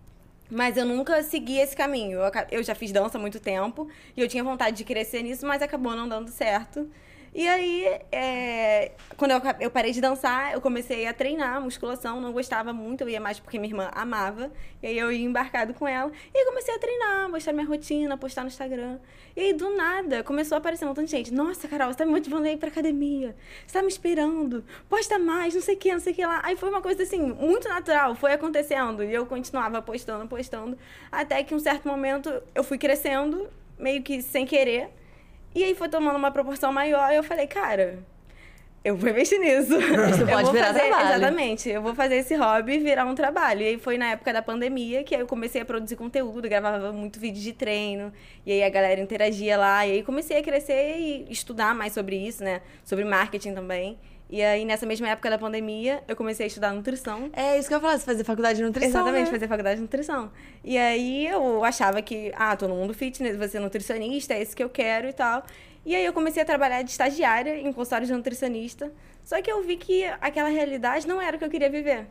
Mas 0.49 0.77
eu 0.77 0.85
nunca 0.85 1.21
segui 1.21 1.59
esse 1.59 1.75
caminho. 1.75 2.19
Eu, 2.19 2.31
eu 2.51 2.63
já 2.63 2.73
fiz 2.73 2.91
dança 2.91 3.17
há 3.17 3.21
muito 3.21 3.39
tempo 3.39 3.89
e 4.15 4.21
eu 4.21 4.27
tinha 4.27 4.43
vontade 4.43 4.77
de 4.77 4.83
crescer 4.85 5.21
nisso, 5.21 5.45
mas 5.45 5.61
acabou 5.61 5.93
não 5.95 6.07
dando 6.07 6.29
certo. 6.29 6.89
E 7.37 7.47
aí, 7.47 7.85
é, 8.11 8.93
quando 9.15 9.29
eu, 9.29 9.41
eu 9.59 9.69
parei 9.69 9.91
de 9.91 10.01
dançar, 10.01 10.53
eu 10.53 10.59
comecei 10.59 11.05
a 11.05 11.13
treinar 11.13 11.61
musculação. 11.61 12.19
Não 12.19 12.31
gostava 12.31 12.73
muito, 12.73 13.01
eu 13.01 13.09
ia 13.09 13.21
mais 13.21 13.39
porque 13.39 13.59
minha 13.59 13.69
irmã 13.69 13.91
amava. 13.93 14.51
E 14.81 14.87
aí 14.87 14.97
eu 14.97 15.11
ia 15.11 15.23
embarcado 15.23 15.71
com 15.75 15.87
ela. 15.87 16.11
E 16.33 16.45
comecei 16.45 16.73
a 16.73 16.79
treinar, 16.79 17.29
mostrar 17.29 17.53
minha 17.53 17.67
rotina, 17.67 18.17
postar 18.17 18.41
no 18.41 18.47
Instagram. 18.47 18.97
E 19.35 19.41
aí, 19.41 19.53
do 19.53 19.69
nada, 19.69 20.23
começou 20.23 20.55
a 20.55 20.57
aparecer 20.57 20.85
um 20.85 20.87
montão 20.87 21.03
de 21.03 21.11
gente. 21.11 21.31
Nossa, 21.31 21.67
Carol, 21.67 21.93
você 21.93 21.99
tá 21.99 22.05
me 22.07 22.11
motivando 22.11 22.47
a 22.47 22.51
ir 22.51 22.57
pra 22.57 22.69
academia. 22.69 23.35
Você 23.67 23.73
tá 23.73 23.83
me 23.83 23.87
esperando. 23.87 24.65
Posta 24.89 25.19
mais, 25.19 25.53
não 25.53 25.61
sei 25.61 25.75
o 25.75 25.77
que, 25.77 25.93
não 25.93 25.99
sei 25.99 26.13
o 26.13 26.15
que 26.15 26.25
lá. 26.25 26.41
Aí 26.43 26.57
foi 26.57 26.71
uma 26.71 26.81
coisa 26.81 27.03
assim, 27.03 27.21
muito 27.21 27.69
natural, 27.69 28.15
foi 28.15 28.33
acontecendo. 28.33 29.03
E 29.03 29.13
eu 29.13 29.27
continuava 29.27 29.79
postando, 29.79 30.27
postando. 30.27 30.75
Até 31.11 31.43
que 31.43 31.53
um 31.53 31.59
certo 31.59 31.87
momento 31.87 32.33
eu 32.55 32.63
fui 32.63 32.79
crescendo, 32.79 33.47
meio 33.77 34.01
que 34.01 34.23
sem 34.23 34.43
querer. 34.43 34.89
E 35.57 35.63
aí 35.63 35.73
foi 35.73 35.89
tomando 35.89 36.15
uma 36.15 36.29
proporção 36.29 36.71
maior. 36.71 37.11
E 37.11 37.15
eu 37.15 37.23
falei, 37.23 37.47
cara, 37.47 37.97
eu 38.83 38.95
vou 38.95 39.09
investir 39.09 39.39
nisso. 39.39 39.75
Isso 39.75 40.21
Eu 40.21 40.27
pode 40.27 40.43
vou 40.43 40.53
virar 40.53 40.67
fazer, 40.67 40.81
trabalho. 40.81 41.09
Exatamente. 41.09 41.67
Eu 41.67 41.81
vou 41.81 41.95
fazer 41.95 42.17
esse 42.17 42.35
hobby 42.35 42.77
virar 42.77 43.05
um 43.05 43.15
trabalho. 43.15 43.63
E 43.63 43.67
aí 43.69 43.77
foi 43.79 43.97
na 43.97 44.11
época 44.11 44.31
da 44.31 44.43
pandemia 44.43 45.03
que 45.03 45.15
aí 45.15 45.21
eu 45.21 45.25
comecei 45.25 45.59
a 45.59 45.65
produzir 45.65 45.95
conteúdo, 45.95 46.47
gravava 46.47 46.93
muito 46.93 47.19
vídeo 47.19 47.41
de 47.41 47.53
treino. 47.53 48.13
E 48.45 48.51
aí 48.51 48.63
a 48.63 48.69
galera 48.69 49.01
interagia 49.01 49.57
lá. 49.57 49.87
E 49.87 49.93
aí 49.93 50.03
comecei 50.03 50.37
a 50.37 50.43
crescer 50.43 50.95
e 50.99 51.25
estudar 51.31 51.73
mais 51.73 51.91
sobre 51.91 52.15
isso, 52.15 52.43
né? 52.43 52.61
Sobre 52.83 53.03
marketing 53.03 53.55
também. 53.55 53.97
E 54.29 54.43
aí, 54.43 54.65
nessa 54.65 54.85
mesma 54.85 55.07
época 55.07 55.29
da 55.29 55.37
pandemia, 55.37 56.03
eu 56.07 56.15
comecei 56.15 56.45
a 56.45 56.47
estudar 56.47 56.73
nutrição. 56.73 57.29
É 57.31 57.57
isso 57.57 57.67
que 57.67 57.73
eu 57.73 57.77
ia 57.77 57.81
falar, 57.81 57.97
você 57.97 58.05
fazer 58.05 58.23
faculdade 58.25 58.57
de 58.57 58.63
nutrição. 58.63 59.01
Exatamente, 59.01 59.25
né? 59.25 59.31
fazer 59.31 59.47
faculdade 59.47 59.75
de 59.77 59.81
nutrição. 59.83 60.31
E 60.63 60.77
aí 60.77 61.27
eu 61.27 61.63
achava 61.63 62.01
que, 62.01 62.33
ah, 62.35 62.55
tô 62.55 62.67
no 62.67 62.75
mundo 62.75 62.93
fitness, 62.93 63.37
vou 63.37 63.47
ser 63.47 63.59
nutricionista, 63.59 64.33
é 64.33 64.41
isso 64.41 64.55
que 64.55 64.63
eu 64.63 64.69
quero 64.69 65.07
e 65.07 65.13
tal. 65.13 65.45
E 65.85 65.95
aí 65.95 66.03
eu 66.03 66.11
comecei 66.11 66.43
a 66.43 66.45
trabalhar 66.45 66.81
de 66.81 66.91
estagiária 66.91 67.57
em 67.57 67.71
consultório 67.71 68.05
de 68.05 68.11
nutricionista. 68.11 68.91
Só 69.23 69.41
que 69.41 69.49
eu 69.49 69.63
vi 69.63 69.77
que 69.77 70.03
aquela 70.19 70.49
realidade 70.49 71.07
não 71.07 71.21
era 71.21 71.37
o 71.37 71.39
que 71.39 71.45
eu 71.45 71.49
queria 71.49 71.69
viver. 71.69 72.07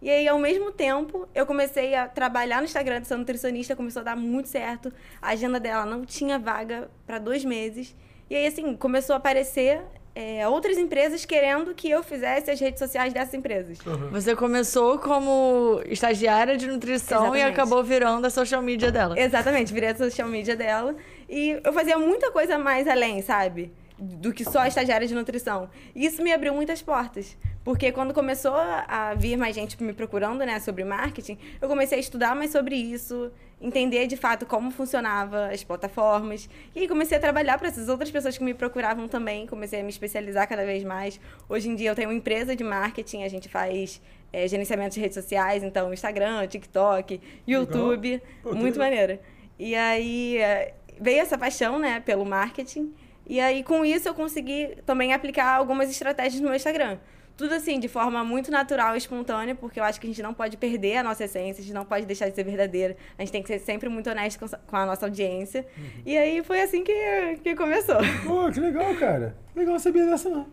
E 0.00 0.08
aí, 0.08 0.28
ao 0.28 0.38
mesmo 0.38 0.70
tempo, 0.70 1.28
eu 1.34 1.44
comecei 1.44 1.94
a 1.94 2.08
trabalhar 2.08 2.58
no 2.58 2.64
Instagram 2.64 3.00
dessa 3.00 3.16
nutricionista, 3.16 3.74
começou 3.76 4.00
a 4.00 4.04
dar 4.04 4.16
muito 4.16 4.48
certo. 4.48 4.92
A 5.20 5.30
agenda 5.30 5.58
dela 5.58 5.84
não 5.84 6.04
tinha 6.04 6.38
vaga 6.38 6.88
para 7.04 7.18
dois 7.18 7.44
meses. 7.44 7.94
E 8.30 8.36
aí, 8.36 8.46
assim, 8.46 8.76
começou 8.76 9.14
a 9.14 9.16
aparecer 9.16 9.82
é, 10.20 10.48
outras 10.48 10.76
empresas 10.76 11.24
querendo 11.24 11.72
que 11.72 11.88
eu 11.88 12.02
fizesse 12.02 12.50
as 12.50 12.58
redes 12.58 12.80
sociais 12.80 13.12
dessas 13.12 13.34
empresas. 13.34 13.78
Você 14.10 14.34
começou 14.34 14.98
como 14.98 15.80
estagiária 15.86 16.56
de 16.56 16.66
nutrição 16.66 17.36
e 17.36 17.38
Exatamente. 17.38 17.52
acabou 17.52 17.84
virando 17.84 18.26
a 18.26 18.30
social 18.30 18.60
media 18.60 18.90
dela. 18.90 19.14
Exatamente, 19.16 19.72
virei 19.72 19.90
a 19.90 19.94
social 19.94 20.26
media 20.26 20.56
dela. 20.56 20.96
E 21.28 21.60
eu 21.62 21.72
fazia 21.72 21.96
muita 21.96 22.32
coisa 22.32 22.58
mais 22.58 22.88
além, 22.88 23.22
sabe? 23.22 23.72
Do 23.96 24.32
que 24.32 24.44
só 24.44 24.66
estagiária 24.66 25.06
de 25.06 25.14
nutrição. 25.14 25.70
E 25.94 26.04
isso 26.04 26.20
me 26.20 26.32
abriu 26.32 26.52
muitas 26.52 26.82
portas. 26.82 27.36
Porque 27.62 27.92
quando 27.92 28.12
começou 28.12 28.56
a 28.56 29.14
vir 29.16 29.36
mais 29.36 29.54
gente 29.54 29.80
me 29.80 29.92
procurando, 29.92 30.44
né, 30.44 30.58
sobre 30.58 30.82
marketing, 30.82 31.38
eu 31.62 31.68
comecei 31.68 31.96
a 31.96 32.00
estudar 32.00 32.34
mais 32.34 32.50
sobre 32.50 32.74
isso, 32.74 33.30
entender 33.60 34.06
de 34.06 34.16
fato 34.16 34.46
como 34.46 34.70
funcionava 34.70 35.48
as 35.48 35.64
plataformas. 35.64 36.48
E 36.74 36.80
aí 36.80 36.88
comecei 36.88 37.18
a 37.18 37.20
trabalhar 37.20 37.58
para 37.58 37.68
essas 37.68 37.88
outras 37.88 38.10
pessoas 38.10 38.38
que 38.38 38.44
me 38.44 38.54
procuravam 38.54 39.08
também, 39.08 39.46
comecei 39.46 39.80
a 39.80 39.82
me 39.82 39.90
especializar 39.90 40.48
cada 40.48 40.64
vez 40.64 40.84
mais. 40.84 41.20
Hoje 41.48 41.68
em 41.68 41.74
dia 41.74 41.90
eu 41.90 41.94
tenho 41.94 42.08
uma 42.08 42.14
empresa 42.14 42.54
de 42.54 42.62
marketing, 42.62 43.24
a 43.24 43.28
gente 43.28 43.48
faz 43.48 44.00
eh, 44.32 44.46
gerenciamento 44.46 44.94
de 44.94 45.00
redes 45.00 45.14
sociais, 45.14 45.62
então 45.62 45.92
Instagram, 45.92 46.46
TikTok, 46.46 47.20
YouTube, 47.46 48.22
Pô, 48.42 48.54
muito 48.54 48.78
maneiro. 48.78 49.18
E 49.58 49.74
aí 49.74 50.38
eh, 50.38 50.74
veio 51.00 51.20
essa 51.20 51.36
paixão, 51.36 51.78
né, 51.78 52.00
pelo 52.00 52.24
marketing. 52.24 52.94
E 53.26 53.40
aí 53.40 53.62
com 53.62 53.84
isso 53.84 54.08
eu 54.08 54.14
consegui 54.14 54.78
também 54.86 55.12
aplicar 55.12 55.56
algumas 55.56 55.90
estratégias 55.90 56.40
no 56.40 56.46
meu 56.46 56.56
Instagram. 56.56 56.98
Tudo 57.38 57.54
assim, 57.54 57.78
de 57.78 57.86
forma 57.86 58.24
muito 58.24 58.50
natural 58.50 58.96
e 58.96 58.98
espontânea, 58.98 59.54
porque 59.54 59.78
eu 59.78 59.84
acho 59.84 60.00
que 60.00 60.08
a 60.08 60.10
gente 60.10 60.20
não 60.20 60.34
pode 60.34 60.56
perder 60.56 60.96
a 60.96 61.02
nossa 61.04 61.24
essência, 61.24 61.62
a 61.62 61.64
gente 61.64 61.72
não 61.72 61.84
pode 61.84 62.04
deixar 62.04 62.28
de 62.28 62.34
ser 62.34 62.42
verdadeira. 62.42 62.96
A 63.16 63.22
gente 63.22 63.30
tem 63.30 63.40
que 63.40 63.48
ser 63.48 63.60
sempre 63.60 63.88
muito 63.88 64.10
honesto 64.10 64.40
com 64.40 64.48
com 64.48 64.76
a 64.76 64.84
nossa 64.84 65.06
audiência. 65.06 65.64
E 66.04 66.18
aí 66.18 66.42
foi 66.42 66.60
assim 66.60 66.82
que, 66.82 67.38
que 67.44 67.54
começou. 67.54 67.98
Pô, 68.26 68.50
que 68.50 68.58
legal, 68.58 68.92
cara. 68.96 69.36
Legal, 69.54 69.70
eu 69.70 69.72
não 69.74 69.78
sabia 69.78 70.04
dessa, 70.04 70.28
não. 70.28 70.46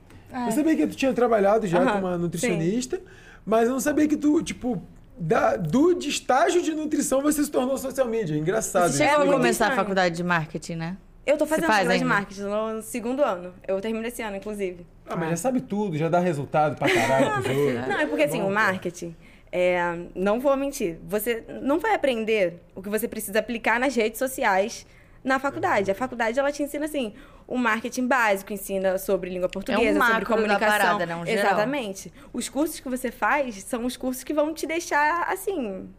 Eu 0.46 0.52
sabia 0.52 0.76
que 0.76 0.86
tu 0.86 0.96
tinha 0.96 1.12
trabalhado 1.12 1.66
já 1.66 1.80
Aham, 1.80 1.92
com 1.94 2.00
uma 2.00 2.18
nutricionista, 2.18 3.02
mas 3.44 3.68
eu 3.68 3.74
não 3.74 3.80
sabia 3.80 4.08
que 4.08 4.18
tu, 4.18 4.44
tipo, 4.44 4.82
da, 5.18 5.56
do 5.56 5.94
de 5.94 6.10
estágio 6.10 6.62
de 6.62 6.74
nutrição 6.74 7.22
você 7.22 7.44
se 7.44 7.50
tornou 7.50 7.78
social 7.78 8.08
media. 8.08 8.38
Engraçado. 8.38 8.92
Você 8.92 9.08
chegou 9.08 9.24
a 9.24 9.34
começar 9.34 9.68
a 9.72 9.76
faculdade 9.76 10.16
de 10.16 10.24
marketing, 10.24 10.76
né? 10.76 10.98
Eu 11.26 11.38
tô 11.38 11.46
fazendo 11.46 11.66
faz 11.66 11.78
faculdade 11.78 12.00
de 12.00 12.06
marketing 12.06 12.42
no 12.42 12.82
segundo 12.82 13.24
ano. 13.24 13.54
Eu 13.68 13.82
termino 13.82 14.06
esse 14.06 14.22
ano, 14.22 14.38
inclusive. 14.38 14.86
Ah, 15.08 15.16
mas 15.16 15.32
já 15.32 15.38
sabe 15.38 15.62
tudo, 15.62 15.98
já 15.98 16.08
dá 16.08 16.20
resultado 16.20 16.78
pra 16.78 16.88
caralho 16.88 17.38
outros. 17.38 17.56
Não, 17.88 18.00
é 18.00 18.06
porque 18.06 18.24
assim, 18.24 18.42
o 18.42 18.50
marketing, 18.50 19.16
é, 19.52 19.98
não 20.14 20.40
vou 20.40 20.56
mentir, 20.58 20.98
você 21.08 21.44
não 21.62 21.80
vai 21.80 21.96
aprender 21.96 22.62
o 22.76 22.82
que 22.82 22.90
você 22.90 23.08
precisa 23.08 23.40
aplicar 23.40 23.80
nas 23.80 23.96
redes 23.96 24.20
sociais 24.20 24.86
na 25.24 25.40
faculdade. 25.40 25.90
A 25.90 25.96
faculdade, 25.96 26.40
ela 26.40 26.52
te 26.52 26.62
ensina, 26.62 26.86
assim, 26.86 27.14
o 27.48 27.58
marketing 27.58 28.08
básico, 28.08 28.54
ensina 28.54 28.98
sobre 28.98 29.30
língua 29.30 29.50
portuguesa, 29.50 29.82
sobre 29.84 29.96
É 29.96 30.00
macro 30.00 30.20
da 30.30 30.36
comunicação. 30.36 30.68
parada, 30.68 31.06
né? 31.06 31.16
Um 31.16 31.26
geral. 31.26 31.46
Exatamente. 31.46 32.14
Os 32.32 32.48
cursos 32.48 32.80
que 32.80 32.88
você 32.88 33.12
faz 33.12 33.64
são 33.64 33.86
os 33.86 33.98
cursos 33.98 34.24
que 34.24 34.34
vão 34.34 34.54
te 34.54 34.68
deixar, 34.68 35.24
assim... 35.30 35.90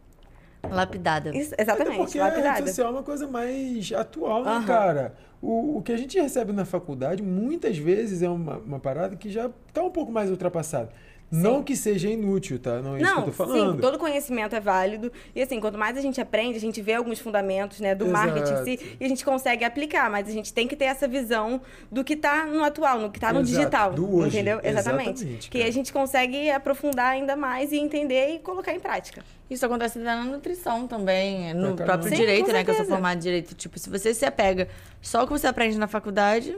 Lapidada. 0.71 1.35
isso- 1.35 1.53
Até 1.53 1.63
exatamente, 1.63 1.97
porque 1.97 2.19
a 2.19 2.25
rede 2.25 2.37
lapidada. 2.37 2.67
social 2.67 2.87
é 2.87 2.91
uma 2.91 3.03
coisa 3.03 3.27
mais 3.27 3.91
atual, 3.93 4.43
né, 4.43 4.51
Aham. 4.51 4.65
cara? 4.65 5.13
O, 5.41 5.77
o 5.77 5.81
que 5.81 5.91
a 5.91 5.97
gente 5.97 6.19
recebe 6.19 6.51
na 6.51 6.65
faculdade, 6.65 7.21
muitas 7.21 7.77
vezes, 7.77 8.21
é 8.23 8.29
uma, 8.29 8.57
uma 8.57 8.79
parada 8.79 9.15
que 9.15 9.29
já 9.29 9.49
tá 9.71 9.83
um 9.83 9.91
pouco 9.91 10.11
mais 10.11 10.29
ultrapassada. 10.31 10.89
Não 11.29 11.61
que 11.61 11.75
seja 11.75 12.09
inútil, 12.09 12.57
tá? 12.57 12.81
Não 12.81 12.95
é 12.95 13.01
isso 13.01 13.13
que 13.13 13.19
eu 13.19 13.25
tô 13.25 13.31
falando. 13.33 13.73
sim, 13.75 13.81
todo 13.81 13.97
conhecimento 13.97 14.55
é 14.55 14.59
válido. 14.61 15.11
E 15.35 15.41
assim, 15.41 15.59
quanto 15.59 15.77
mais 15.77 15.97
a 15.97 16.01
gente 16.01 16.21
aprende, 16.21 16.57
a 16.57 16.61
gente 16.61 16.81
vê 16.81 16.93
alguns 16.93 17.19
fundamentos, 17.19 17.81
né, 17.81 17.93
do 17.93 18.07
marketing 18.07 18.53
em 18.53 18.63
si, 18.63 18.71
Exato. 18.75 18.97
e 18.99 19.05
a 19.05 19.09
gente 19.09 19.25
consegue 19.25 19.65
aplicar, 19.65 20.09
mas 20.09 20.27
a 20.29 20.31
gente 20.31 20.53
tem 20.53 20.67
que 20.67 20.75
ter 20.75 20.85
essa 20.85 21.05
visão 21.07 21.59
do 21.91 22.01
que 22.03 22.15
tá 22.15 22.45
no 22.45 22.63
atual, 22.63 22.99
no 22.99 23.11
que 23.11 23.19
tá 23.19 23.33
no 23.33 23.41
Exato, 23.41 23.57
digital. 23.57 23.93
do 23.93 24.15
hoje. 24.15 24.37
Entendeu? 24.37 24.61
Exatamente. 24.63 25.09
Exatamente, 25.23 25.49
que 25.49 25.61
a 25.63 25.71
gente 25.71 25.91
consegue 25.91 26.49
aprofundar 26.49 27.11
ainda 27.11 27.35
mais 27.35 27.73
e 27.73 27.77
entender 27.77 28.35
e 28.35 28.39
colocar 28.39 28.71
em 28.73 28.79
prática. 28.79 29.21
Isso 29.49 29.65
acontece 29.65 29.99
na 29.99 30.23
nutrição 30.23 30.87
também, 30.87 31.53
no 31.53 31.75
Pra 31.75 31.75
caramba. 31.75 31.83
próprio 31.85 32.09
Sim, 32.09 32.15
direito, 32.15 32.51
né? 32.53 32.63
Que 32.63 32.71
eu 32.71 32.75
sou 32.75 32.85
formada 32.85 33.15
em 33.15 33.19
direito. 33.19 33.53
Tipo, 33.53 33.77
se 33.77 33.89
você 33.89 34.13
se 34.13 34.25
apega 34.25 34.69
só 35.01 35.19
ao 35.21 35.27
que 35.27 35.33
você 35.33 35.47
aprende 35.47 35.77
na 35.77 35.87
faculdade, 35.87 36.51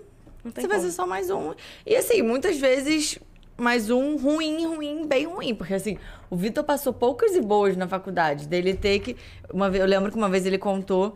Não 0.43 0.51
você 0.51 0.67
vai 0.67 0.77
como. 0.77 0.89
ser 0.89 0.95
só 0.95 1.05
mais 1.07 1.29
um. 1.29 1.53
E 1.85 1.95
assim, 1.95 2.21
muitas 2.23 2.57
vezes, 2.57 3.19
mais 3.61 3.89
um 3.89 4.17
ruim, 4.17 4.65
ruim, 4.65 5.07
bem 5.07 5.25
ruim. 5.25 5.55
Porque 5.55 5.73
assim, 5.73 5.97
o 6.29 6.35
Vitor 6.35 6.63
passou 6.63 6.93
poucas 6.93 7.35
e 7.35 7.41
boas 7.41 7.75
na 7.75 7.87
faculdade. 7.87 8.47
Dele 8.47 8.73
ter 8.73 8.99
que. 8.99 9.15
Uma 9.53 9.69
vez, 9.69 9.81
eu 9.81 9.87
lembro 9.87 10.11
que 10.11 10.17
uma 10.17 10.29
vez 10.29 10.45
ele 10.45 10.57
contou 10.57 11.15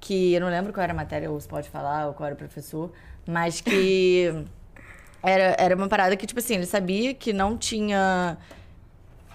que. 0.00 0.34
Eu 0.34 0.40
não 0.40 0.48
lembro 0.48 0.72
qual 0.72 0.82
era 0.82 0.92
a 0.92 0.96
matéria, 0.96 1.30
ou 1.30 1.40
se 1.40 1.48
pode 1.48 1.68
falar, 1.70 2.06
ou 2.06 2.14
qual 2.14 2.26
era 2.26 2.34
o 2.34 2.38
professor, 2.38 2.90
mas 3.26 3.60
que. 3.60 4.32
Era, 5.24 5.54
era 5.56 5.76
uma 5.76 5.86
parada 5.86 6.16
que, 6.16 6.26
tipo 6.26 6.40
assim, 6.40 6.56
ele 6.56 6.66
sabia 6.66 7.14
que 7.14 7.32
não 7.32 7.56
tinha 7.56 8.36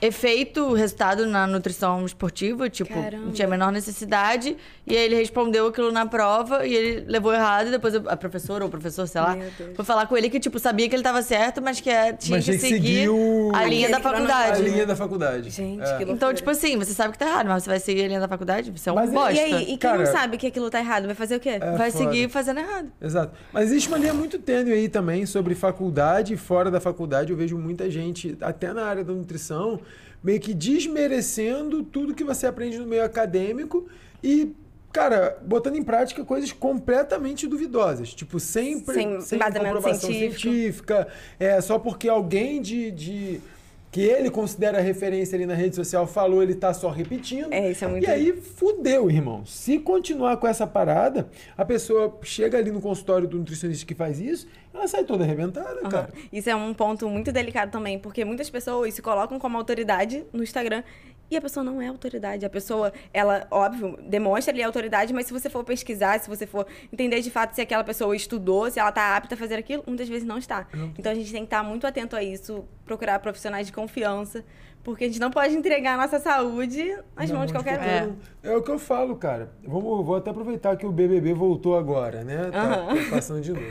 efeito, 0.02 0.74
resultado 0.74 1.26
na 1.26 1.48
nutrição 1.48 2.06
esportiva, 2.06 2.70
tipo, 2.70 2.94
Caramba. 2.94 3.26
não 3.26 3.32
tinha 3.32 3.48
a 3.48 3.52
menor 3.52 3.72
necessidade. 3.72 4.56
E 4.86 4.96
aí 4.96 5.04
ele 5.06 5.16
respondeu 5.16 5.68
aquilo 5.68 5.92
na 5.92 6.06
prova 6.06 6.66
e 6.66 6.74
ele 6.74 7.06
levou 7.08 7.34
errado. 7.34 7.68
E 7.68 7.72
depois 7.72 7.96
a 7.96 8.16
professora 8.16 8.64
ou 8.64 8.68
o 8.68 8.72
professor, 8.72 9.08
sei 9.08 9.20
lá, 9.22 9.38
foi 9.76 9.84
falar 9.86 10.06
com 10.08 10.16
ele 10.16 10.30
que, 10.30 10.40
tipo, 10.40 10.60
sabia 10.60 10.88
que 10.88 10.96
ele 10.96 11.04
tava 11.04 11.22
certo, 11.22 11.62
mas 11.62 11.82
que 11.82 11.90
é, 11.90 12.14
tinha 12.14 12.38
Mas 12.38 12.46
que 12.46 12.58
seguir 12.58 13.10
o- 13.10 13.52
a 13.54 13.66
linha 13.66 13.90
da 13.90 14.00
faculdade. 14.00 14.62
A 14.62 14.64
linha 14.64 14.86
da 14.86 14.96
faculdade. 14.96 15.50
Gente, 15.50 15.82
É. 15.82 15.86
que 15.86 15.90
loucura. 15.92 16.12
Então, 16.12 16.34
tipo 16.34 16.50
assim, 16.50 16.78
você 16.78 16.94
sabe 16.94 17.14
que 17.14 17.20
tá 17.20 17.26
errado, 17.28 17.48
mas 17.48 17.64
você 17.64 17.70
vai 17.70 17.80
seguir 17.80 18.06
a 18.06 18.08
linha 18.08 18.20
da 18.20 18.28
faculdade? 18.28 18.72
Você 18.72 18.90
é 18.90 18.92
um 18.92 18.96
Mas 18.96 19.12
bosta. 19.12 19.34
E 19.34 19.40
aí, 19.40 19.62
e 19.64 19.66
quem 19.66 19.78
Cara- 19.78 19.98
não 19.98 20.06
sabe 20.06 20.38
que 20.38 20.48
aquilo 20.48 20.70
tá 20.70 20.80
errado, 20.80 21.06
vai 21.06 21.16
fazer 21.16 21.36
o 21.36 21.40
quê? 21.40 21.50
É 21.50 21.60
vai 21.78 21.92
foda. 21.92 22.06
seguir 22.06 22.30
fazendo 22.30 22.60
errado. 22.60 22.92
Exato. 23.02 23.34
Mas 23.52 23.66
existe 23.66 23.88
uma 23.90 23.98
linha 23.98 24.14
muito 24.14 24.38
tênue 24.40 24.72
aí 24.74 24.88
também 24.88 25.26
sobre 25.26 25.54
faculdade 25.56 26.34
e 26.34 26.38
fora 26.38 26.72
da 26.72 26.80
faculdade. 26.80 27.32
Eu 27.32 27.38
vejo 27.38 27.58
muita 27.58 27.90
gente, 27.90 28.38
até 28.42 28.72
na 28.74 28.86
área 28.86 29.04
da 29.04 29.12
nutrição, 29.14 29.80
meio 30.28 30.40
que 30.42 30.54
desmerecendo 30.54 31.84
tudo 31.84 32.14
que 32.14 32.24
você 32.24 32.46
aprende 32.48 32.78
no 32.78 32.86
meio 32.86 33.04
acadêmico 33.06 33.88
e, 34.22 34.52
cara, 34.92 35.38
botando 35.46 35.78
em 35.78 35.84
prática 35.84 36.24
coisas 36.26 36.52
completamente 36.52 37.48
duvidosas. 37.48 38.14
Tipo, 38.14 38.38
sempre 38.38 38.94
Sem 38.96 39.22
sem, 39.22 39.40
comprovação 39.40 40.10
científico. 40.12 40.42
científica. 40.42 41.08
É, 41.40 41.62
só 41.62 41.80
porque 41.80 42.10
alguém 42.10 42.62
de... 42.62 42.92
de 42.92 43.42
que 43.90 44.02
ele 44.02 44.30
considera 44.30 44.82
referência 44.82 45.36
ali 45.38 45.46
na 45.46 45.56
rede 45.56 45.74
social 45.76 46.06
falou, 46.06 46.44
ele 46.44 46.54
tá 46.54 46.74
só 46.74 46.90
repetindo. 46.92 47.52
É, 47.54 47.72
isso 47.72 47.86
é 47.86 47.88
muito- 47.88 48.04
E 48.04 48.08
aí 48.08 48.34
fudeu, 48.34 49.10
irmão. 49.10 49.46
Se 49.46 49.80
continuar 49.80 50.36
com 50.38 50.46
essa 50.46 50.68
parada, 50.68 51.30
a 51.58 51.64
pessoa 51.64 52.16
chega 52.22 52.58
ali 52.58 52.70
no 52.70 52.82
consultório 52.82 53.28
do 53.28 53.38
nutricionista 53.38 53.86
que 53.86 53.96
faz 53.96 54.20
isso, 54.20 54.46
ela 54.78 54.88
sai 54.88 55.04
toda 55.04 55.24
arrebentada, 55.24 55.80
Aham. 55.82 55.90
cara. 55.90 56.10
Isso 56.32 56.50
é 56.50 56.56
um 56.56 56.74
ponto 56.74 57.10
muito 57.10 57.32
delicado 57.32 57.72
também, 57.72 57.98
porque 58.00 58.24
muitas 58.24 58.50
pessoas 58.50 58.94
se 58.94 59.02
colocam 59.02 59.40
como 59.40 59.58
autoridade 59.58 60.26
no 60.32 60.44
Instagram 60.44 60.84
e 61.30 61.36
a 61.36 61.42
pessoa 61.42 61.64
não 61.64 61.82
é 61.82 61.88
autoridade. 61.88 62.46
A 62.46 62.50
pessoa, 62.50 62.94
ela, 63.14 63.46
óbvio, 63.52 63.98
demonstra 64.02 64.54
ali 64.54 64.64
a 64.64 64.66
autoridade, 64.66 65.14
mas 65.14 65.26
se 65.28 65.34
você 65.34 65.50
for 65.50 65.64
pesquisar, 65.64 66.20
se 66.20 66.30
você 66.30 66.48
for 66.48 66.66
entender 66.92 67.20
de 67.22 67.30
fato 67.30 67.54
se 67.54 67.62
aquela 67.62 67.84
pessoa 67.84 68.16
estudou, 68.16 68.70
se 68.72 68.80
ela 68.80 68.90
está 68.90 69.16
apta 69.18 69.36
a 69.36 69.38
fazer 69.38 69.56
aquilo, 69.56 69.84
muitas 69.86 70.08
vezes 70.08 70.26
não 70.26 70.38
está. 70.38 70.68
Então 70.98 71.12
a 71.12 71.16
gente 71.16 71.32
tem 71.32 71.42
que 71.42 71.48
estar 71.48 71.64
muito 71.64 71.86
atento 71.86 72.16
a 72.16 72.24
isso, 72.24 72.64
procurar 72.86 73.20
profissionais 73.20 73.68
de 73.68 73.74
confiança, 73.74 74.44
porque 74.84 75.04
a 75.04 75.08
gente 75.08 75.20
não 75.20 75.30
pode 75.30 75.54
entregar 75.54 75.96
a 75.96 75.98
nossa 75.98 76.18
saúde 76.18 76.98
nas 77.14 77.30
Na 77.30 77.36
mãos 77.38 77.48
de 77.48 77.54
qualquer 77.54 77.78
um. 77.78 78.12
um. 78.12 78.16
É. 78.42 78.56
o 78.56 78.62
que 78.64 78.72
eu 78.72 78.80
falo, 78.80 79.18
cara. 79.18 79.52
Vamos, 79.66 80.06
vou 80.06 80.16
até 80.16 80.30
aproveitar 80.30 80.78
que 80.78 80.86
o 80.86 80.92
BBB 80.94 81.34
voltou 81.34 81.78
agora, 81.78 82.24
né? 82.24 82.50
Tá, 82.50 82.86
tá 82.86 82.96
passando 83.10 83.42
de 83.42 83.52
novo. 83.52 83.66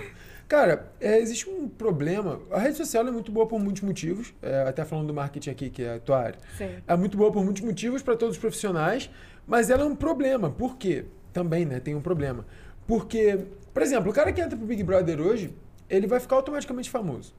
Cara, 0.48 0.92
é, 1.00 1.18
existe 1.18 1.48
um 1.50 1.68
problema. 1.68 2.40
A 2.52 2.58
rede 2.58 2.76
social 2.76 3.06
é 3.06 3.10
muito 3.10 3.32
boa 3.32 3.46
por 3.46 3.58
muitos 3.58 3.82
motivos. 3.82 4.32
É, 4.40 4.62
até 4.62 4.84
falando 4.84 5.08
do 5.08 5.14
marketing 5.14 5.50
aqui, 5.50 5.70
que 5.70 5.82
é 5.82 5.94
a 5.94 5.98
tua 5.98 6.20
área. 6.20 6.38
Sim. 6.56 6.70
É 6.86 6.96
muito 6.96 7.16
boa 7.16 7.32
por 7.32 7.44
muitos 7.44 7.62
motivos 7.62 8.00
para 8.02 8.16
todos 8.16 8.36
os 8.36 8.40
profissionais, 8.40 9.10
mas 9.46 9.70
ela 9.70 9.82
é 9.82 9.86
um 9.86 9.96
problema. 9.96 10.48
Por 10.48 10.76
quê? 10.76 11.04
Também, 11.32 11.64
né? 11.64 11.80
Tem 11.80 11.94
um 11.94 12.00
problema. 12.00 12.46
Porque, 12.86 13.40
por 13.74 13.82
exemplo, 13.82 14.10
o 14.10 14.14
cara 14.14 14.32
que 14.32 14.40
entra 14.40 14.56
pro 14.56 14.66
Big 14.66 14.82
Brother 14.84 15.20
hoje, 15.20 15.52
ele 15.90 16.06
vai 16.06 16.20
ficar 16.20 16.36
automaticamente 16.36 16.88
famoso. 16.88 17.34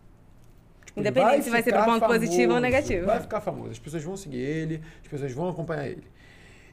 Tipo, 0.86 1.00
Independente 1.00 1.46
se 1.46 1.50
vai 1.50 1.64
ser 1.64 1.74
pro 1.74 1.86
ponto 1.86 2.06
positivo 2.06 2.54
ou 2.54 2.60
negativo. 2.60 3.06
Vai 3.06 3.22
ficar 3.22 3.40
famoso. 3.40 3.72
As 3.72 3.80
pessoas 3.80 4.04
vão 4.04 4.18
seguir 4.18 4.40
ele, 4.40 4.82
as 5.02 5.08
pessoas 5.08 5.32
vão 5.32 5.48
acompanhar 5.48 5.88
ele. 5.88 6.04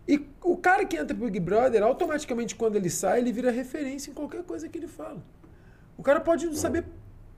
E 0.06 0.20
o 0.42 0.56
cara 0.56 0.84
que 0.84 0.96
entra 0.96 1.14
pro 1.14 1.26
Big 1.26 1.38
Brother, 1.40 1.82
automaticamente, 1.82 2.56
quando 2.56 2.76
ele 2.76 2.90
sai, 2.90 3.20
ele 3.20 3.32
vira 3.32 3.50
referência 3.50 4.10
em 4.10 4.14
qualquer 4.14 4.42
coisa 4.42 4.68
que 4.68 4.76
ele 4.76 4.88
fala. 4.88 5.22
O 5.96 6.02
cara 6.02 6.20
pode 6.20 6.46
não 6.46 6.54
saber 6.54 6.84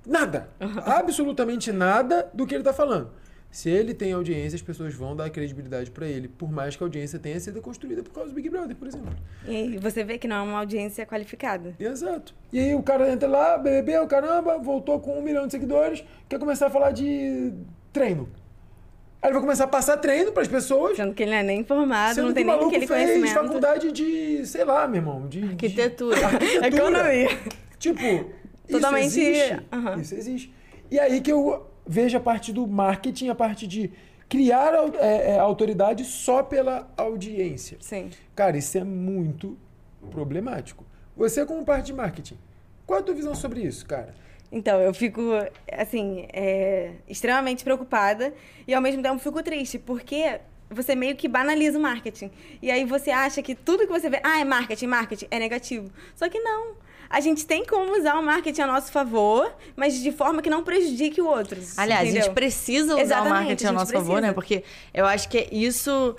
nada, 0.07 0.49
absolutamente 0.85 1.73
nada 1.73 2.31
do 2.33 2.47
que 2.47 2.55
ele 2.55 2.65
tá 2.65 2.73
falando. 2.73 3.11
Se 3.51 3.71
ele 3.71 3.95
tem 3.95 4.13
audiência, 4.13 4.57
as 4.57 4.61
pessoas 4.63 4.93
vão 4.95 5.17
dar 5.17 5.31
credibilidade 5.31 5.91
pra 5.91 6.07
ele, 6.07 6.29
por 6.29 6.51
mais 6.51 6.77
que 6.77 6.83
a 6.83 6.87
audiência 6.87 7.19
tenha 7.19 7.39
sido 7.41 7.61
construída 7.63 8.03
por 8.03 8.11
causa 8.13 8.29
do 8.29 8.35
Big 8.35 8.51
Brother, 8.51 8.77
por 8.77 8.87
exemplo. 8.89 9.15
E 9.49 9.79
você 9.79 10.05
vê 10.05 10.19
que 10.19 10.29
não 10.29 10.37
é 10.37 10.43
uma 10.43 10.59
audiência 10.59 11.07
qualificada. 11.07 11.75
Exato. 11.79 12.35
E 12.53 12.59
aí 12.59 12.75
o 12.75 12.83
cara 12.83 13.11
entra 13.11 13.27
lá, 13.29 13.57
bebeu, 13.57 14.07
caramba, 14.07 14.59
voltou 14.59 15.01
com 15.01 15.19
um 15.19 15.23
milhão 15.23 15.47
de 15.47 15.53
seguidores, 15.53 16.05
quer 16.29 16.39
começar 16.39 16.67
a 16.67 16.71
falar 16.71 16.91
de 16.91 17.53
treino. 17.93 18.29
Aí 19.23 19.29
ele 19.29 19.33
vai 19.35 19.41
começar 19.43 19.65
a 19.65 19.69
passar 19.69 19.97
treino 19.97 20.33
pras 20.33 20.49
pessoas, 20.49 20.97
Sendo 20.97 21.15
que 21.15 21.23
ele 21.23 21.31
não 21.31 21.39
é 21.39 21.43
nem 21.43 21.65
formado, 21.65 22.21
não 22.23 22.35
tem 22.35 22.45
o 22.45 22.47
nem 22.49 22.57
aquele 22.67 22.87
fez 22.87 22.91
conhecimento. 23.11 23.33
faculdade 23.35 23.91
de, 23.91 24.45
sei 24.45 24.65
lá, 24.65 24.87
meu 24.87 24.97
irmão, 25.01 25.27
de... 25.29 25.41
de- 25.41 25.49
Arquitetura. 25.53 26.27
arquitetura. 26.27 26.67
Economia. 26.69 27.29
Tipo, 27.79 28.31
Totalmente- 28.69 29.07
isso 29.09 29.21
existe. 29.21 29.67
Aham. 29.73 30.01
Isso 30.01 30.15
existe. 30.15 30.55
E 30.91 30.99
aí 30.99 31.21
que 31.21 31.33
eu 31.33 31.67
vejo 31.87 32.17
a 32.17 32.21
parte 32.21 32.53
do 32.53 32.67
marketing, 32.67 33.29
a 33.29 33.35
parte 33.35 33.67
de 33.67 33.91
criar 34.29 34.73
é, 34.99 35.33
é, 35.35 35.39
autoridade 35.39 36.05
só 36.05 36.43
pela 36.43 36.89
audiência. 36.97 37.77
Sim. 37.81 38.11
Cara, 38.35 38.57
isso 38.59 38.77
é 38.77 38.85
muito 38.85 39.57
problemático. 40.11 40.85
Você, 41.17 41.45
como 41.47 41.65
parte 41.65 41.87
de 41.87 41.93
marketing, 41.95 42.37
qual 42.87 43.01
a 43.01 43.03
tua 43.03 43.15
visão 43.15 43.35
sobre 43.35 43.61
isso, 43.63 43.87
cara? 43.87 44.15
Então, 44.51 44.81
eu 44.81 44.95
fico, 44.95 45.23
assim, 45.73 46.27
é, 46.33 46.93
extremamente 47.09 47.65
preocupada 47.65 48.33
e 48.67 48.75
ao 48.75 48.81
mesmo 48.83 49.03
tempo 49.03 49.19
fico 49.19 49.43
triste, 49.43 49.79
porque 49.79 50.41
você 50.71 50.95
meio 50.95 51.17
que 51.17 51.29
banaliza 51.29 51.79
o 51.79 51.83
marketing. 51.83 52.31
E 52.63 52.71
aí 52.71 52.85
você 52.85 53.11
acha 53.11 53.43
que 53.43 53.55
tudo 53.55 53.87
que 53.87 53.93
você 53.93 54.09
vê, 54.09 54.21
ah, 54.23 54.41
é 54.41 54.45
marketing, 54.45 54.87
marketing, 54.87 55.27
é 55.31 55.39
negativo. 55.39 55.91
Só 56.15 56.29
que 56.29 56.39
não. 56.39 56.75
A 57.09 57.21
gente 57.21 57.47
tem 57.47 57.65
como 57.65 57.99
usar 57.99 58.15
o 58.19 58.23
marketing 58.23 58.63
a 58.63 58.67
nosso 58.67 58.91
favor, 58.91 59.53
mas 59.77 59.95
de 60.01 60.11
forma 60.13 60.43
que 60.43 60.51
não 60.51 60.63
prejudique 60.65 61.21
o 61.21 61.27
outro. 61.27 61.61
Aliás, 61.77 62.01
a 62.01 62.05
entendeu? 62.05 62.23
gente 62.25 62.35
precisa 62.35 62.93
usar 62.95 63.01
Exatamente, 63.03 63.31
o 63.31 63.35
marketing 63.35 63.65
a 63.67 63.69
a 63.69 63.73
nosso 63.73 63.93
favor, 63.93 64.21
né? 64.21 64.33
precisa. 64.33 64.35
Porque 64.35 64.65
eu 64.93 65.07
acho 65.07 65.29
que 65.29 65.49
isso. 65.53 66.17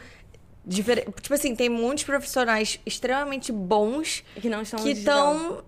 difer- 0.65 1.05
Tipo 1.21 1.33
assim, 1.33 1.55
tem 1.55 1.69
muitos 1.69 2.03
profissionais 2.03 2.79
extremamente 2.85 3.51
bons 3.51 4.23
Que 4.35 4.49
não 4.49 4.61
estão 4.61 4.79
que 4.79 4.91
estão. 4.91 5.63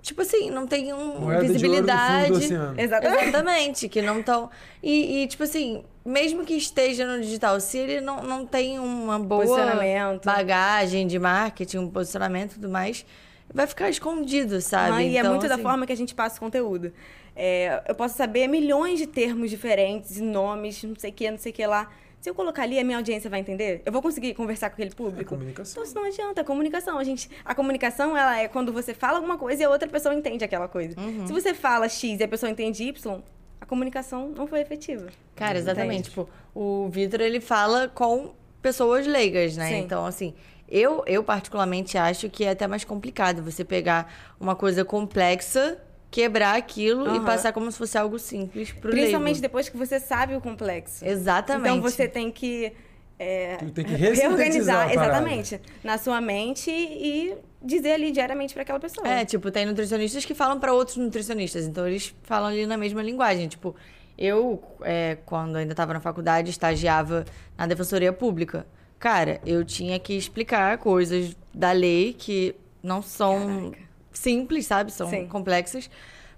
Tipo 0.00 0.22
assim, 0.22 0.48
não 0.50 0.66
tem 0.66 0.92
um, 0.92 1.18
Moeda 1.18 1.18
de 1.18 1.26
ouro 1.26 1.32
no 1.32 1.32
fundo 1.32 1.46
do 1.46 1.52
visibilidade. 1.52 2.32
oceano. 2.32 2.80
Exatamente. 2.80 3.22
Exatamente, 3.24 3.88
que 3.88 4.00
não 4.00 4.20
estão. 4.20 4.48
E, 4.82 5.22
e, 5.22 5.26
tipo 5.26 5.42
assim, 5.42 5.84
mesmo 6.04 6.44
que 6.44 6.54
esteja 6.54 7.04
no 7.04 7.20
digital, 7.20 7.60
se 7.60 7.76
ele 7.78 8.00
não, 8.00 8.22
não 8.22 8.46
tem 8.46 8.78
uma 8.78 9.18
boa 9.18 9.42
Posicionamento. 9.44 10.24
bagagem 10.24 11.06
de 11.06 11.18
marketing, 11.18 11.78
um 11.78 11.90
posicionamento 11.90 12.52
e 12.52 12.54
tudo 12.54 12.68
mais, 12.70 13.04
vai 13.52 13.66
ficar 13.66 13.88
escondido, 13.88 14.60
sabe? 14.60 14.96
Ah, 14.96 15.02
e 15.02 15.16
é 15.16 15.20
Então, 15.20 15.32
muito 15.32 15.48
da 15.48 15.54
assim, 15.54 15.62
forma 15.62 15.86
que 15.86 15.92
a 15.92 15.96
gente 15.96 16.14
passa 16.14 16.36
o 16.36 16.40
conteúdo. 16.40 16.92
É, 17.34 17.82
eu 17.88 17.94
posso 17.94 18.16
saber 18.16 18.48
milhões 18.48 18.98
de 18.98 19.06
termos 19.06 19.50
diferentes, 19.50 20.18
e 20.18 20.22
nomes, 20.22 20.82
não 20.82 20.96
sei 20.96 21.10
o 21.10 21.12
que, 21.12 21.30
não 21.30 21.38
sei 21.38 21.52
o 21.52 21.54
que 21.54 21.66
lá. 21.66 21.90
Se 22.20 22.28
eu 22.28 22.34
colocar 22.34 22.64
ali, 22.64 22.78
a 22.80 22.84
minha 22.84 22.96
audiência 22.96 23.30
vai 23.30 23.38
entender? 23.38 23.80
Eu 23.86 23.92
vou 23.92 24.02
conseguir 24.02 24.34
conversar 24.34 24.70
com 24.70 24.74
aquele 24.74 24.90
público? 24.90 25.20
É 25.20 25.24
comunicação. 25.24 25.70
Então, 25.72 25.84
isso 25.84 25.94
não 25.94 26.04
adianta. 26.04 26.40
É 26.40 26.44
comunicação. 26.44 26.98
A, 26.98 27.04
gente, 27.04 27.30
a 27.44 27.54
comunicação, 27.54 28.16
ela 28.16 28.40
é 28.40 28.48
quando 28.48 28.72
você 28.72 28.92
fala 28.92 29.18
alguma 29.18 29.38
coisa 29.38 29.62
e 29.62 29.64
a 29.64 29.70
outra 29.70 29.88
pessoa 29.88 30.12
entende 30.12 30.44
aquela 30.44 30.66
coisa. 30.66 30.98
Uhum. 30.98 31.26
Se 31.28 31.32
você 31.32 31.54
fala 31.54 31.88
X 31.88 32.18
e 32.18 32.22
a 32.24 32.26
pessoa 32.26 32.50
entende 32.50 32.82
Y, 32.82 33.22
a 33.60 33.66
comunicação 33.66 34.30
não 34.30 34.48
foi 34.48 34.60
efetiva. 34.60 35.06
Cara, 35.36 35.58
exatamente. 35.58 36.08
Entende? 36.08 36.08
Tipo, 36.08 36.28
o 36.52 36.88
Vitor, 36.88 37.20
ele 37.20 37.40
fala 37.40 37.86
com 37.86 38.32
pessoas 38.60 39.06
leigas, 39.06 39.56
né? 39.56 39.68
Sim. 39.68 39.78
Então, 39.78 40.04
assim, 40.04 40.34
Eu, 40.68 41.02
eu 41.06 41.24
particularmente 41.24 41.96
acho 41.96 42.28
que 42.28 42.44
é 42.44 42.50
até 42.50 42.66
mais 42.66 42.84
complicado 42.84 43.42
você 43.42 43.64
pegar 43.64 44.12
uma 44.38 44.54
coisa 44.54 44.84
complexa, 44.84 45.78
quebrar 46.10 46.56
aquilo 46.56 47.06
e 47.06 47.16
Aham. 47.16 47.24
passar 47.24 47.52
como 47.52 47.70
se 47.72 47.78
fosse 47.78 47.96
algo 47.96 48.18
simples 48.18 48.70
pro 48.72 48.90
Principalmente 48.90 49.34
leigo. 49.36 49.42
depois 49.42 49.68
que 49.68 49.76
você 49.76 49.98
sabe 49.98 50.34
o 50.36 50.40
complexo. 50.40 51.04
Exatamente. 51.06 51.68
Então 51.70 51.80
você 51.80 52.06
tem 52.06 52.30
que. 52.30 52.72
é, 53.18 53.56
Tu 53.56 53.70
tem 53.70 53.84
que 53.84 53.92
parada. 54.66 54.92
exatamente, 54.92 55.60
na 55.82 55.96
sua 55.96 56.20
mente 56.20 56.70
e 56.70 57.34
dizer 57.62 57.92
ali 57.92 58.10
diariamente 58.12 58.52
para 58.52 58.62
aquela 58.62 58.78
pessoa. 58.78 59.08
É, 59.08 59.24
tipo, 59.24 59.50
tem 59.50 59.64
nutricionistas 59.64 60.24
que 60.24 60.34
falam 60.34 60.60
pra 60.60 60.72
outros 60.74 60.96
nutricionistas, 60.98 61.66
então 61.66 61.86
eles 61.88 62.14
falam 62.24 62.48
ali 62.50 62.66
na 62.66 62.76
mesma 62.76 63.02
linguagem. 63.02 63.48
Tipo, 63.48 63.74
eu, 64.18 64.62
é, 64.82 65.16
quando 65.24 65.56
ainda 65.56 65.74
tava 65.74 65.94
na 65.94 66.00
faculdade, 66.00 66.50
estagiava 66.50 67.24
na 67.56 67.66
defensoria 67.66 68.12
pública. 68.12 68.66
Cara, 68.98 69.40
eu 69.46 69.64
tinha 69.64 69.98
que 69.98 70.14
explicar 70.14 70.76
coisas 70.78 71.36
da 71.54 71.70
lei 71.72 72.12
que 72.12 72.54
não 72.82 73.00
são 73.00 73.70
Caraca. 73.70 73.78
simples, 74.12 74.66
sabe? 74.66 74.92
São 74.92 75.08
Sim. 75.08 75.26
complexas. 75.26 75.88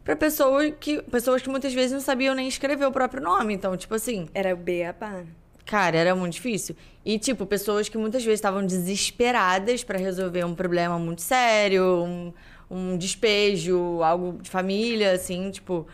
Pra 0.05 0.17
pessoa 0.17 0.71
que, 0.71 1.01
pessoas 1.03 1.41
que 1.43 1.49
muitas 1.49 1.73
vezes 1.73 1.93
não 1.93 2.01
sabiam 2.01 2.35
nem 2.35 2.49
escrever 2.49 2.85
o 2.87 2.93
próprio 2.93 3.23
nome. 3.23 3.55
Então, 3.55 3.77
tipo 3.77 3.95
assim, 3.95 4.29
Era 4.35 4.53
o 4.55 4.57
Beapa. 4.57 5.25
Cara, 5.65 5.97
era 5.97 6.15
muito 6.17 6.33
difícil. 6.35 6.75
E, 7.05 7.19
tipo, 7.19 7.47
pessoas 7.47 7.89
que 7.89 7.97
muitas 7.97 8.25
vezes 8.25 8.39
estavam 8.39 8.65
desesperadas 8.67 9.85
pra 9.85 9.99
resolver 9.99 10.45
um 10.45 10.55
problema 10.55 10.99
muito 10.99 11.23
sério, 11.23 12.03
um, 12.05 12.33
um 12.71 12.97
despejo, 12.97 14.03
algo 14.03 14.39
de 14.43 14.51
família, 14.51 15.13
assim, 15.13 15.51
tipo. 15.51 15.87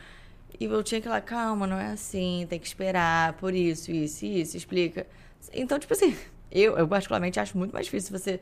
E 0.58 0.64
eu 0.64 0.82
tinha 0.82 1.00
que 1.00 1.06
ir 1.06 1.10
lá, 1.10 1.20
calma, 1.20 1.66
não 1.66 1.76
é 1.78 1.88
assim, 1.88 2.46
tem 2.48 2.58
que 2.58 2.66
esperar, 2.66 3.34
por 3.34 3.54
isso, 3.54 3.90
isso 3.90 4.24
isso, 4.24 4.56
explica. 4.56 5.06
Então, 5.52 5.78
tipo 5.78 5.92
assim, 5.92 6.16
eu, 6.50 6.76
eu 6.78 6.86
particularmente 6.88 7.38
acho 7.40 7.56
muito 7.56 7.72
mais 7.72 7.86
difícil 7.86 8.16
você 8.16 8.40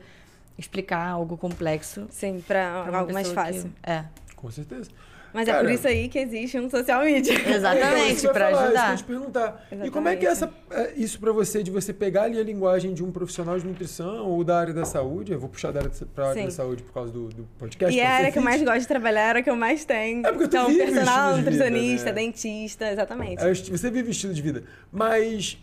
explicar 0.57 1.05
algo 1.09 1.37
complexo 1.37 2.07
Sim, 2.09 2.43
pra, 2.47 2.81
pra 2.83 2.91
uma 2.91 2.99
algo 2.99 3.13
mais 3.13 3.27
pessoa 3.27 3.45
que- 3.47 3.53
fácil. 3.53 3.71
É. 3.83 4.05
Com 4.35 4.49
certeza. 4.51 4.89
Mas 5.33 5.49
é 5.49 5.51
Cara, 5.51 5.65
por 5.65 5.73
isso 5.73 5.85
aí 5.85 6.07
que 6.07 6.17
existe 6.17 6.57
um 6.57 6.69
social 6.69 7.03
media. 7.03 7.33
Exatamente, 7.53 8.19
Então, 8.19 8.29
eu 8.29 8.33
pra 8.33 8.49
falar, 8.51 8.63
ajudar. 8.63 8.95
Isso 8.95 9.03
que 9.03 9.11
eu 9.11 9.15
te 9.17 9.19
perguntar. 9.19 9.67
E 9.83 9.89
como 9.91 10.07
é 10.07 10.15
que 10.15 10.25
é 10.25 10.29
essa, 10.29 10.49
é, 10.71 10.93
isso 10.95 11.19
pra 11.19 11.33
você, 11.33 11.61
de 11.61 11.69
você 11.69 11.91
pegar 11.91 12.23
ali 12.23 12.39
a 12.39 12.43
linguagem 12.43 12.93
de 12.93 13.03
um 13.03 13.11
profissional 13.11 13.59
de 13.59 13.65
nutrição 13.67 14.25
ou 14.29 14.45
da 14.45 14.57
área 14.57 14.73
da 14.73 14.85
saúde? 14.85 15.33
Eu 15.33 15.39
vou 15.41 15.49
puxar 15.49 15.73
da 15.73 15.81
área, 15.81 15.91
da- 16.15 16.29
área 16.29 16.45
da 16.45 16.51
saúde 16.51 16.83
por 16.83 16.93
causa 16.93 17.11
do, 17.11 17.27
do 17.27 17.43
podcast. 17.59 17.93
E 17.93 17.99
é 17.99 18.07
a 18.07 18.11
área 18.11 18.31
que 18.31 18.37
eu 18.39 18.43
mais 18.43 18.63
gosto 18.63 18.79
de 18.79 18.87
trabalhar, 18.87 19.19
é 19.19 19.25
a 19.25 19.27
área 19.27 19.43
que 19.43 19.49
eu 19.49 19.57
mais 19.57 19.83
tenho. 19.83 20.25
É 20.25 20.31
porque 20.31 20.47
tu 20.47 20.55
então, 20.55 20.67
vive 20.69 20.79
personal, 20.85 21.05
estilo 21.31 21.43
de 21.43 21.51
vida, 21.51 21.65
nutricionista, 21.65 22.05
né? 22.05 22.13
dentista, 22.13 22.91
exatamente. 22.93 23.43
É, 23.43 23.53
Você 23.53 23.91
vive 23.91 24.11
estilo 24.11 24.33
de 24.33 24.41
vida. 24.41 24.63
Mas 24.89 25.57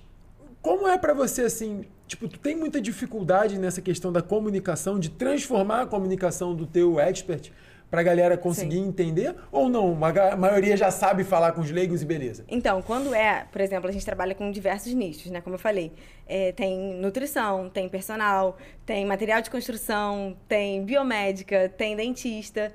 como 0.62 0.86
é 0.88 0.96
pra 0.96 1.12
você 1.12 1.42
assim? 1.42 1.84
Tipo, 2.06 2.28
tu 2.28 2.38
tem 2.38 2.54
muita 2.54 2.80
dificuldade 2.80 3.58
nessa 3.58 3.82
questão 3.82 4.12
da 4.12 4.22
comunicação, 4.22 4.98
de 4.98 5.10
transformar 5.10 5.82
a 5.82 5.86
comunicação 5.86 6.54
do 6.54 6.66
teu 6.66 7.00
expert 7.00 7.50
pra 7.90 8.02
galera 8.02 8.38
conseguir 8.38 8.76
Sim. 8.76 8.86
entender? 8.86 9.34
Ou 9.50 9.68
não? 9.68 9.98
A 10.02 10.32
a 10.32 10.36
maioria 10.36 10.76
já 10.76 10.90
sabe 10.90 11.24
falar 11.24 11.52
com 11.52 11.60
os 11.60 11.70
leigos 11.70 12.00
e 12.00 12.06
beleza. 12.06 12.44
Então, 12.48 12.80
quando 12.80 13.14
é, 13.14 13.46
por 13.52 13.60
exemplo, 13.60 13.88
a 13.88 13.92
gente 13.92 14.04
trabalha 14.04 14.34
com 14.34 14.50
diversos 14.50 14.94
nichos, 14.94 15.30
né? 15.30 15.40
Como 15.42 15.56
eu 15.56 15.58
falei, 15.58 15.92
É, 16.26 16.52
tem 16.52 16.94
nutrição, 16.94 17.68
tem 17.68 17.88
personal, 17.88 18.56
tem 18.86 19.04
material 19.04 19.42
de 19.42 19.50
construção, 19.50 20.34
tem 20.48 20.82
biomédica, 20.84 21.68
tem 21.76 21.94
dentista. 21.96 22.72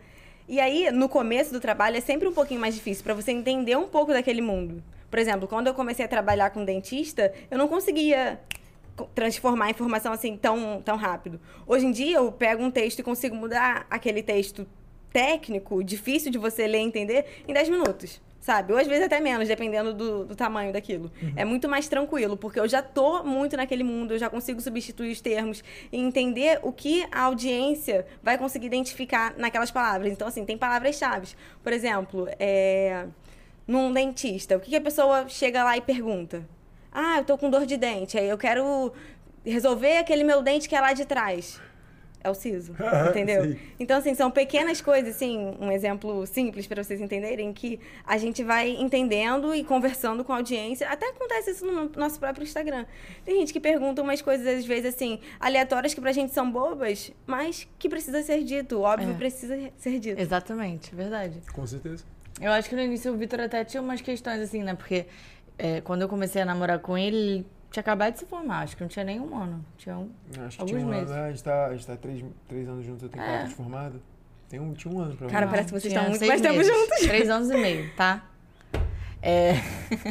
E 0.47 0.59
aí, 0.59 0.91
no 0.91 1.09
começo 1.09 1.51
do 1.51 1.59
trabalho, 1.59 1.97
é 1.97 2.01
sempre 2.01 2.27
um 2.27 2.33
pouquinho 2.33 2.59
mais 2.61 2.75
difícil 2.75 3.03
para 3.03 3.13
você 3.15 3.31
entender 3.31 3.75
um 3.75 3.87
pouco 3.87 4.13
daquele 4.13 4.41
mundo. 4.41 4.83
Por 5.09 5.19
exemplo, 5.19 5.47
quando 5.47 5.67
eu 5.67 5.73
comecei 5.73 6.03
a 6.05 6.07
trabalhar 6.07 6.49
com 6.49 6.63
dentista, 6.65 7.33
eu 7.49 7.57
não 7.57 7.67
conseguia 7.67 8.39
co- 8.95 9.09
transformar 9.15 9.65
a 9.65 9.69
informação 9.69 10.11
assim 10.11 10.35
tão, 10.35 10.81
tão 10.83 10.97
rápido. 10.97 11.39
Hoje 11.65 11.85
em 11.85 11.91
dia, 11.91 12.17
eu 12.17 12.31
pego 12.31 12.63
um 12.63 12.71
texto 12.71 12.99
e 12.99 13.03
consigo 13.03 13.35
mudar 13.35 13.85
aquele 13.89 14.21
texto 14.21 14.67
técnico, 15.11 15.83
difícil 15.83 16.29
de 16.31 16.37
você 16.37 16.67
ler 16.67 16.79
e 16.79 16.83
entender, 16.83 17.25
em 17.47 17.53
10 17.53 17.69
minutos. 17.69 18.21
Sabe? 18.39 18.71
Ou 18.71 18.79
às 18.79 18.87
vezes 18.87 19.03
até 19.05 19.19
menos, 19.19 19.45
dependendo 19.49 19.93
do, 19.93 20.23
do 20.23 20.33
tamanho 20.35 20.71
daquilo. 20.71 21.11
É 21.35 21.43
muito 21.43 21.67
mais 21.67 21.89
tranquilo, 21.89 22.37
porque 22.37 22.57
eu 22.57 22.67
já 22.67 22.81
tô 22.81 23.21
muito 23.23 23.57
naquele 23.57 23.83
mundo, 23.83 24.13
eu 24.13 24.17
já 24.17 24.29
consigo 24.29 24.61
substituir 24.61 25.11
os 25.11 25.19
termos 25.19 25.61
e 25.91 25.97
entender 25.97 26.57
o 26.63 26.71
que 26.71 27.05
a 27.11 27.23
audiência 27.23 28.05
vai 28.23 28.37
conseguir 28.37 28.67
identificar 28.67 29.33
naquelas 29.37 29.69
palavras. 29.69 30.13
Então, 30.13 30.25
assim, 30.29 30.45
tem 30.45 30.57
palavras-chave. 30.57 31.27
Por 31.61 31.73
exemplo, 31.73 32.25
é, 32.39 33.07
num 33.67 33.91
dentista, 33.91 34.55
o 34.55 34.59
que, 34.59 34.69
que 34.71 34.75
a 34.75 34.81
pessoa 34.81 35.27
chega 35.27 35.63
lá 35.63 35.75
e 35.77 35.81
pergunta? 35.81 36.47
Ah, 36.91 37.17
eu 37.19 37.25
tô 37.25 37.37
com 37.37 37.49
dor 37.49 37.65
de 37.65 37.77
dente, 37.77 38.17
aí 38.17 38.27
eu 38.29 38.37
quero 38.37 38.91
resolver 39.45 39.97
aquele 39.97 40.23
meu 40.23 40.41
dente 40.41 40.67
que 40.67 40.75
é 40.75 40.81
lá 40.81 40.93
de 40.93 41.05
trás. 41.05 41.59
É 42.23 42.29
o 42.29 42.33
siso, 42.33 42.73
entendeu? 43.09 43.43
Sim. 43.43 43.59
Então, 43.79 43.99
assim, 43.99 44.13
são 44.15 44.29
pequenas 44.31 44.81
coisas, 44.81 45.15
assim, 45.15 45.55
um 45.61 45.71
exemplo 45.71 46.25
simples 46.25 46.65
para 46.65 46.83
vocês 46.83 46.99
entenderem, 46.99 47.53
que 47.53 47.79
a 48.05 48.17
gente 48.17 48.43
vai 48.43 48.69
entendendo 48.71 49.53
e 49.53 49.63
conversando 49.63 50.23
com 50.25 50.33
a 50.33 50.37
audiência. 50.37 50.89
Até 50.89 51.09
acontece 51.09 51.51
isso 51.51 51.65
no 51.65 51.89
nosso 51.95 52.19
próprio 52.19 52.43
Instagram. 52.43 52.85
Tem 53.23 53.39
gente 53.39 53.53
que 53.53 53.59
pergunta 53.59 54.01
umas 54.01 54.21
coisas, 54.21 54.45
às 54.47 54.65
vezes, 54.65 54.95
assim, 54.95 55.19
aleatórias 55.39 55.93
que 55.93 56.01
pra 56.01 56.11
gente 56.11 56.33
são 56.33 56.51
bobas, 56.51 57.11
mas 57.25 57.67
que 57.77 57.87
precisa 57.87 58.21
ser 58.23 58.43
dito. 58.43 58.81
Óbvio, 58.81 59.11
É. 59.11 59.13
precisa 59.13 59.55
ser 59.77 59.99
dito. 59.99 60.19
Exatamente, 60.19 60.93
verdade. 60.95 61.39
Com 61.53 61.65
certeza. 61.67 62.03
Eu 62.39 62.51
acho 62.51 62.69
que 62.69 62.75
no 62.75 62.81
início 62.81 63.11
o 63.13 63.17
Vitor 63.17 63.39
até 63.39 63.63
tinha 63.63 63.81
umas 63.81 64.01
questões 64.01 64.39
assim, 64.41 64.61
né? 64.63 64.75
Porque 64.75 65.05
é, 65.57 65.81
quando 65.81 66.03
eu 66.03 66.09
comecei 66.09 66.41
a 66.41 66.45
namorar 66.45 66.79
com 66.79 66.97
ele, 66.97 67.17
ele 67.17 67.47
tinha 67.71 67.81
acabado 67.81 68.13
de 68.13 68.19
se 68.19 68.25
formar. 68.25 68.59
Acho 68.63 68.75
que 68.77 68.83
não 68.83 68.87
tinha 68.89 69.03
nem 69.05 69.19
um 69.19 69.35
ano. 69.35 69.65
Tinha 69.77 69.97
um... 69.97 70.09
Acho 70.45 70.57
que 70.57 70.61
Alguns 70.61 70.77
tinha 70.77 70.79
um 70.79 70.81
ano. 70.91 70.99
meses. 70.99 71.09
né? 71.09 71.23
A 71.25 71.29
gente 71.29 71.43
tá, 71.43 71.65
a 71.65 71.71
gente 71.73 71.87
tá 71.87 71.95
três, 71.95 72.23
três 72.47 72.67
anos 72.67 72.85
juntos, 72.85 73.03
eu 73.03 73.09
tenho 73.09 73.23
É. 73.23 73.27
quatro 73.31 73.47
de 73.49 73.55
formado. 73.55 74.01
Tem 74.49 74.59
um, 74.59 74.73
tinha 74.73 74.93
um 74.93 74.99
ano 74.99 75.15
pra 75.17 75.27
Cara, 75.27 75.45
mim. 75.45 75.51
parece 75.51 75.67
que 75.73 75.79
vocês 75.79 75.91
tinha 75.91 76.01
estão 76.03 76.09
muito 76.11 76.25
mais 76.27 76.41
tempo 76.41 76.63
juntos. 76.63 76.99
Três 77.01 77.29
anos 77.29 77.49
e 77.49 77.57
meio, 77.57 77.89
tá? 77.95 78.23
É. 79.21 79.53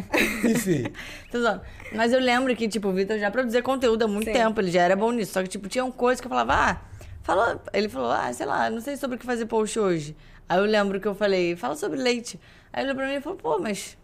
Enfim. 0.44 0.84
Tô 1.30 1.40
zoando. 1.40 1.62
Mas 1.94 2.12
eu 2.12 2.20
lembro 2.20 2.54
que, 2.56 2.68
tipo, 2.68 2.88
o 2.88 2.92
Vitor 2.92 3.18
já 3.18 3.30
produzia 3.30 3.62
conteúdo 3.62 4.04
há 4.04 4.08
muito 4.08 4.26
Sim. 4.26 4.32
tempo, 4.32 4.60
ele 4.60 4.70
já 4.70 4.82
era 4.82 4.96
bom 4.96 5.10
nisso. 5.12 5.32
Só 5.32 5.42
que, 5.42 5.48
tipo, 5.48 5.68
tinha 5.68 5.84
uma 5.84 5.92
coisa 5.92 6.20
que 6.20 6.26
eu 6.26 6.28
falava, 6.28 6.52
ah, 6.54 6.80
falou. 7.22 7.60
Ele 7.72 7.88
falou, 7.88 8.10
ah, 8.10 8.32
sei 8.32 8.44
lá, 8.46 8.68
não 8.68 8.80
sei 8.80 8.96
sobre 8.96 9.16
o 9.16 9.18
que 9.18 9.24
fazer 9.24 9.46
post 9.46 9.78
hoje. 9.78 10.16
Aí 10.48 10.58
eu 10.58 10.64
lembro 10.64 11.00
que 11.00 11.08
eu 11.08 11.14
falei, 11.14 11.56
fala 11.56 11.74
sobre 11.76 11.98
leite. 11.98 12.38
Aí 12.72 12.82
ele 12.82 12.90
olhou 12.92 12.96
pra 13.02 13.08
mim 13.08 13.14
e 13.14 13.20
falou, 13.20 13.38
pô, 13.38 13.58
mas. 13.58 13.96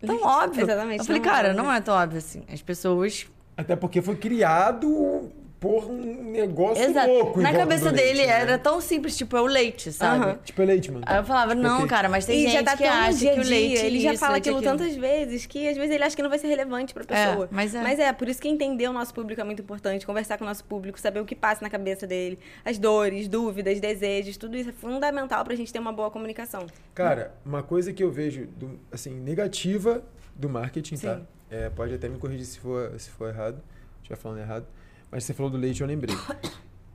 Tão 0.00 0.10
Leite. 0.14 0.24
óbvio. 0.26 0.62
Exatamente, 0.64 0.98
Eu 1.00 1.04
falei, 1.06 1.20
não 1.20 1.28
cara, 1.28 1.48
óbvio. 1.48 1.62
não 1.64 1.72
é 1.72 1.80
tão 1.80 1.94
óbvio 1.94 2.18
assim. 2.18 2.42
As 2.52 2.62
pessoas 2.62 3.26
Até 3.56 3.74
porque 3.74 4.00
foi 4.00 4.16
criado 4.16 5.30
por 5.60 5.84
um 5.90 6.30
negócio 6.30 6.84
Exato. 6.84 7.08
louco. 7.10 7.40
Na 7.40 7.52
cabeça 7.52 7.90
do 7.90 7.96
dele 7.96 8.18
leite, 8.18 8.26
né? 8.28 8.40
era 8.42 8.58
tão 8.58 8.80
simples, 8.80 9.16
tipo, 9.16 9.36
é 9.36 9.40
o 9.40 9.46
leite, 9.46 9.90
sabe? 9.92 10.38
Tipo, 10.44 10.62
é 10.62 10.64
leite, 10.64 10.90
mano. 10.92 11.04
Aí 11.06 11.16
eu 11.16 11.24
falava, 11.24 11.50
Tipo, 11.56 11.62
não, 11.62 11.86
cara, 11.86 12.08
mas 12.08 12.24
tem 12.26 12.38
e 12.38 12.42
gente 12.42 12.52
já 12.52 12.62
tá 12.62 12.76
que 12.76 12.84
acha 12.84 13.18
dia 13.18 13.34
que 13.34 13.40
o 13.40 13.42
dia, 13.42 13.50
leite 13.50 13.84
ele 13.86 14.00
já 14.00 14.10
isso, 14.12 14.20
fala 14.20 14.32
leite 14.34 14.48
aquilo 14.48 14.58
aquilo. 14.58 14.78
tantas 14.78 14.96
vezes 14.96 15.46
que 15.46 15.68
às 15.68 15.76
vezes 15.76 15.92
ele 15.94 16.04
acha 16.04 16.14
que 16.14 16.22
não 16.22 16.30
vai 16.30 16.38
ser 16.38 16.46
relevante 16.46 16.94
pra 16.94 17.02
pessoa. 17.04 17.46
É, 17.46 17.48
mas 17.50 17.74
é. 17.74 17.82
Mas 17.82 17.98
é, 17.98 18.12
por 18.12 18.28
isso 18.28 18.40
que 18.40 18.48
entender 18.48 18.88
o 18.88 18.92
nosso 18.92 19.12
público 19.12 19.40
é 19.40 19.44
muito 19.44 19.60
importante, 19.62 20.06
conversar 20.06 20.38
com 20.38 20.44
o 20.44 20.46
nosso 20.46 20.64
público, 20.64 20.98
saber 21.00 21.20
o 21.20 21.24
que 21.24 21.34
passa 21.34 21.60
na 21.62 21.68
cabeça 21.70 22.06
dele, 22.06 22.38
as 22.64 22.78
dores, 22.78 23.26
dúvidas, 23.26 23.80
desejos, 23.80 24.36
tudo 24.36 24.56
isso 24.56 24.70
é 24.70 24.72
fundamental 24.72 25.44
pra 25.44 25.54
gente 25.56 25.72
ter 25.72 25.78
uma 25.80 25.92
boa 25.92 26.10
comunicação. 26.10 26.66
Cara, 26.94 27.34
uma 27.44 27.62
coisa 27.64 27.92
que 27.92 28.02
eu 28.04 28.10
vejo, 28.12 28.46
do- 28.46 28.78
assim, 28.92 29.10
negativa 29.10 30.02
do 30.36 30.48
marketing, 30.48 30.96
tá? 30.98 31.16
Sim. 31.16 31.26
É, 31.50 31.68
pode 31.70 31.94
até 31.94 32.08
me 32.08 32.18
corrigir 32.18 32.46
se 32.46 32.60
for, 32.60 32.92
se 32.98 33.10
for 33.10 33.28
errado, 33.30 33.60
estiver 34.02 34.16
falando 34.16 34.38
errado. 34.38 34.66
Mas 35.10 35.24
você 35.24 35.32
falou 35.32 35.50
do 35.50 35.58
leite, 35.58 35.80
eu 35.80 35.86
lembrei. 35.86 36.16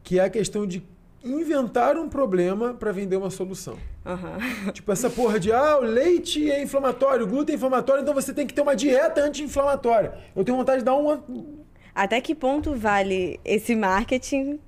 Que 0.04 0.20
é 0.20 0.24
a 0.24 0.30
questão 0.30 0.66
de 0.68 0.84
inventar 1.24 1.98
um 1.98 2.10
problema 2.10 2.74
pra 2.74 2.92
vender 2.92 3.16
uma 3.16 3.30
solução. 3.30 3.78
Aham. 4.06 4.38
Tipo, 4.72 4.92
essa 4.92 5.10
porra 5.10 5.40
de, 5.40 5.52
ah, 5.52 5.78
o 5.78 5.82
leite 5.82 6.52
é 6.52 6.62
inflamatório, 6.62 7.26
o 7.26 7.30
glúten 7.30 7.54
é 7.54 7.58
inflamatório, 7.58 8.02
então 8.02 8.14
você 8.14 8.34
tem 8.34 8.46
que 8.46 8.54
ter 8.54 8.62
uma 8.62 8.76
dieta 8.76 9.22
anti-inflamatória. 9.22 10.14
Eu 10.36 10.44
tenho 10.44 10.58
vontade 10.58 10.80
de 10.80 10.86
dar 10.86 10.96
uma... 10.96 11.24
Até 11.96 12.20
que 12.20 12.36
ponto 12.36 12.76
vale 12.76 13.40
esse 13.46 13.76
marketing 13.76 14.60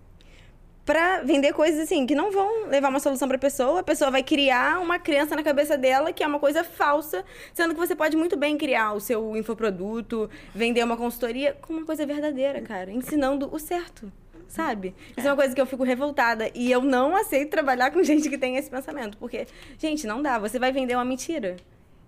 pra 0.85 1.21
vender 1.23 1.51
coisas 1.51 1.81
assim 1.81 2.05
que 2.05 2.13
não 2.13 2.31
vão 2.31 2.67
levar 2.67 2.89
uma 2.89 2.99
solução 2.99 3.27
pra 3.27 3.37
pessoa? 3.37 3.79
A 3.79 3.83
pessoa 3.83 4.11
vai 4.11 4.21
criar 4.21 4.79
uma 4.79 4.99
crença 4.99 5.35
na 5.35 5.43
cabeça 5.43 5.77
dela 5.77 6.13
que 6.13 6.23
é 6.23 6.27
uma 6.27 6.39
coisa 6.39 6.63
falsa, 6.63 7.25
sendo 7.53 7.73
que 7.73 7.79
você 7.79 7.95
pode 7.95 8.15
muito 8.15 8.37
bem 8.37 8.57
criar 8.57 8.93
o 8.93 8.99
seu 8.99 9.35
infoproduto, 9.35 10.29
vender 10.53 10.83
uma 10.83 10.95
consultoria 10.95 11.57
com 11.59 11.73
uma 11.73 11.85
coisa 11.85 12.05
verdadeira, 12.05 12.61
cara, 12.61 12.91
ensinando 12.91 13.49
o 13.51 13.59
certo. 13.59 14.11
Sabe? 14.47 14.95
Isso 15.17 15.27
é 15.27 15.31
uma 15.31 15.35
coisa 15.35 15.53
que 15.53 15.59
eu 15.59 15.65
fico 15.65 15.83
revoltada. 15.83 16.49
E 16.53 16.71
eu 16.71 16.81
não 16.81 17.15
aceito 17.15 17.49
trabalhar 17.49 17.91
com 17.91 18.01
gente 18.05 18.29
que 18.29 18.37
tem 18.37 18.55
esse 18.55 18.69
pensamento. 18.69 19.17
Porque, 19.17 19.47
gente, 19.77 20.07
não 20.07 20.21
dá. 20.21 20.39
Você 20.39 20.59
vai 20.59 20.71
vender 20.71 20.95
uma 20.95 21.03
mentira. 21.03 21.57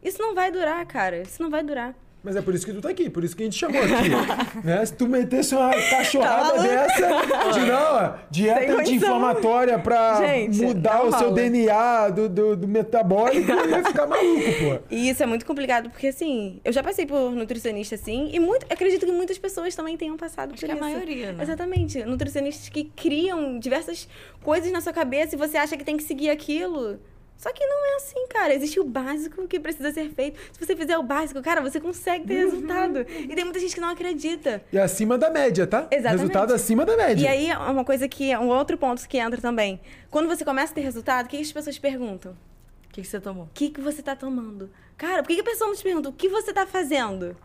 Isso 0.01 0.21
não 0.21 0.33
vai 0.33 0.49
durar, 0.49 0.85
cara. 0.85 1.17
Isso 1.23 1.41
não 1.41 1.49
vai 1.49 1.63
durar. 1.63 1.93
Mas 2.23 2.35
é 2.35 2.41
por 2.41 2.53
isso 2.53 2.65
que 2.65 2.73
tu 2.73 2.81
tá 2.81 2.89
aqui, 2.89 3.09
por 3.09 3.23
isso 3.23 3.35
que 3.35 3.43
a 3.43 3.45
gente 3.45 3.57
chamou 3.57 3.79
aqui. 3.81 4.09
né? 4.65 4.85
Se 4.85 4.93
tu 4.93 5.07
metesse 5.07 5.55
uma 5.55 5.71
cachorrada 5.71 6.55
Tá 6.55 6.61
dessa 6.61 7.07
de 7.53 7.65
não, 7.65 8.19
dieta 8.29 8.81
anti-inflamatória 8.81 9.79
pra 9.79 10.25
Gente, 10.25 10.61
mudar 10.61 11.03
o 11.05 11.11
seu 11.11 11.29
rola. 11.29 11.33
DNA 11.33 12.09
do, 12.09 12.27
do, 12.27 12.55
do 12.57 12.67
metabólico, 12.67 13.49
eu 13.49 13.69
ia 13.69 13.83
ficar 13.85 14.07
maluco, 14.07 14.41
pô. 14.41 14.79
E 14.89 15.09
isso 15.09 15.23
é 15.23 15.25
muito 15.25 15.45
complicado, 15.45 15.89
porque 15.89 16.07
assim, 16.07 16.59
eu 16.65 16.73
já 16.73 16.83
passei 16.83 17.05
por 17.05 17.31
nutricionista 17.31 17.95
assim, 17.95 18.29
e 18.33 18.39
muito, 18.39 18.65
acredito 18.69 19.05
que 19.05 19.11
muitas 19.11 19.37
pessoas 19.37 19.73
também 19.75 19.95
tenham 19.95 20.17
passado 20.17 20.53
Acho 20.53 20.59
por 20.59 20.65
que 20.65 20.71
a 20.71 20.75
isso. 20.75 20.83
maioria, 20.83 21.31
né? 21.31 21.43
Exatamente. 21.43 22.03
Nutricionistas 22.03 22.67
que 22.69 22.85
criam 22.95 23.59
diversas 23.59 24.07
coisas 24.43 24.71
na 24.71 24.81
sua 24.81 24.91
cabeça 24.91 25.35
e 25.35 25.37
você 25.37 25.55
acha 25.57 25.77
que 25.77 25.83
tem 25.83 25.95
que 25.95 26.03
seguir 26.03 26.29
aquilo. 26.29 26.99
Só 27.37 27.53
que 27.53 27.65
não 27.65 27.93
é 27.93 27.95
assim, 27.97 28.27
cara. 28.27 28.53
Existe 28.53 28.79
o 28.79 28.83
básico 28.83 29.47
que 29.47 29.59
precisa 29.59 29.91
ser 29.91 30.09
feito. 30.09 30.39
Se 30.51 30.65
você 30.65 30.75
fizer 30.75 30.97
o 30.97 31.03
básico, 31.03 31.41
cara, 31.41 31.61
você 31.61 31.79
consegue 31.79 32.27
ter 32.27 32.33
resultado. 32.33 33.01
E 33.01 33.35
tem 33.35 33.43
muita 33.43 33.59
gente 33.59 33.75
que 33.75 33.81
não 33.81 33.89
acredita. 33.89 34.63
E 34.71 34.79
acima 34.79 35.17
da 35.17 35.29
média, 35.29 35.67
tá? 35.67 35.87
Exatamente. 35.91 36.19
Resultado 36.19 36.53
acima 36.53 36.83
da 36.83 36.97
média. 36.97 37.23
E 37.23 37.27
aí, 37.27 37.55
uma 37.55 37.85
coisa 37.85 38.07
que 38.07 38.31
é 38.31 38.39
um 38.39 38.47
outro 38.49 38.77
ponto 38.77 39.07
que 39.07 39.17
entra 39.17 39.39
também. 39.39 39.79
Quando 40.09 40.27
você 40.27 40.43
começa 40.43 40.71
a 40.71 40.75
ter 40.75 40.81
resultado, 40.81 41.27
o 41.27 41.29
que 41.29 41.37
as 41.37 41.51
pessoas 41.51 41.77
perguntam? 41.77 42.31
O 42.31 42.89
que, 42.89 43.01
que 43.01 43.07
você 43.07 43.19
tomou? 43.19 43.43
O 43.43 43.49
que, 43.53 43.69
que 43.69 43.79
você 43.79 44.01
tá 44.01 44.15
tomando? 44.15 44.71
Cara, 44.97 45.21
por 45.21 45.27
que, 45.27 45.35
que 45.35 45.41
a 45.41 45.43
pessoa 45.43 45.67
não 45.67 45.75
te 45.75 45.83
pergunta 45.83 46.09
o 46.09 46.13
que 46.13 46.27
você 46.27 46.51
tá 46.51 46.65
fazendo? 46.65 47.37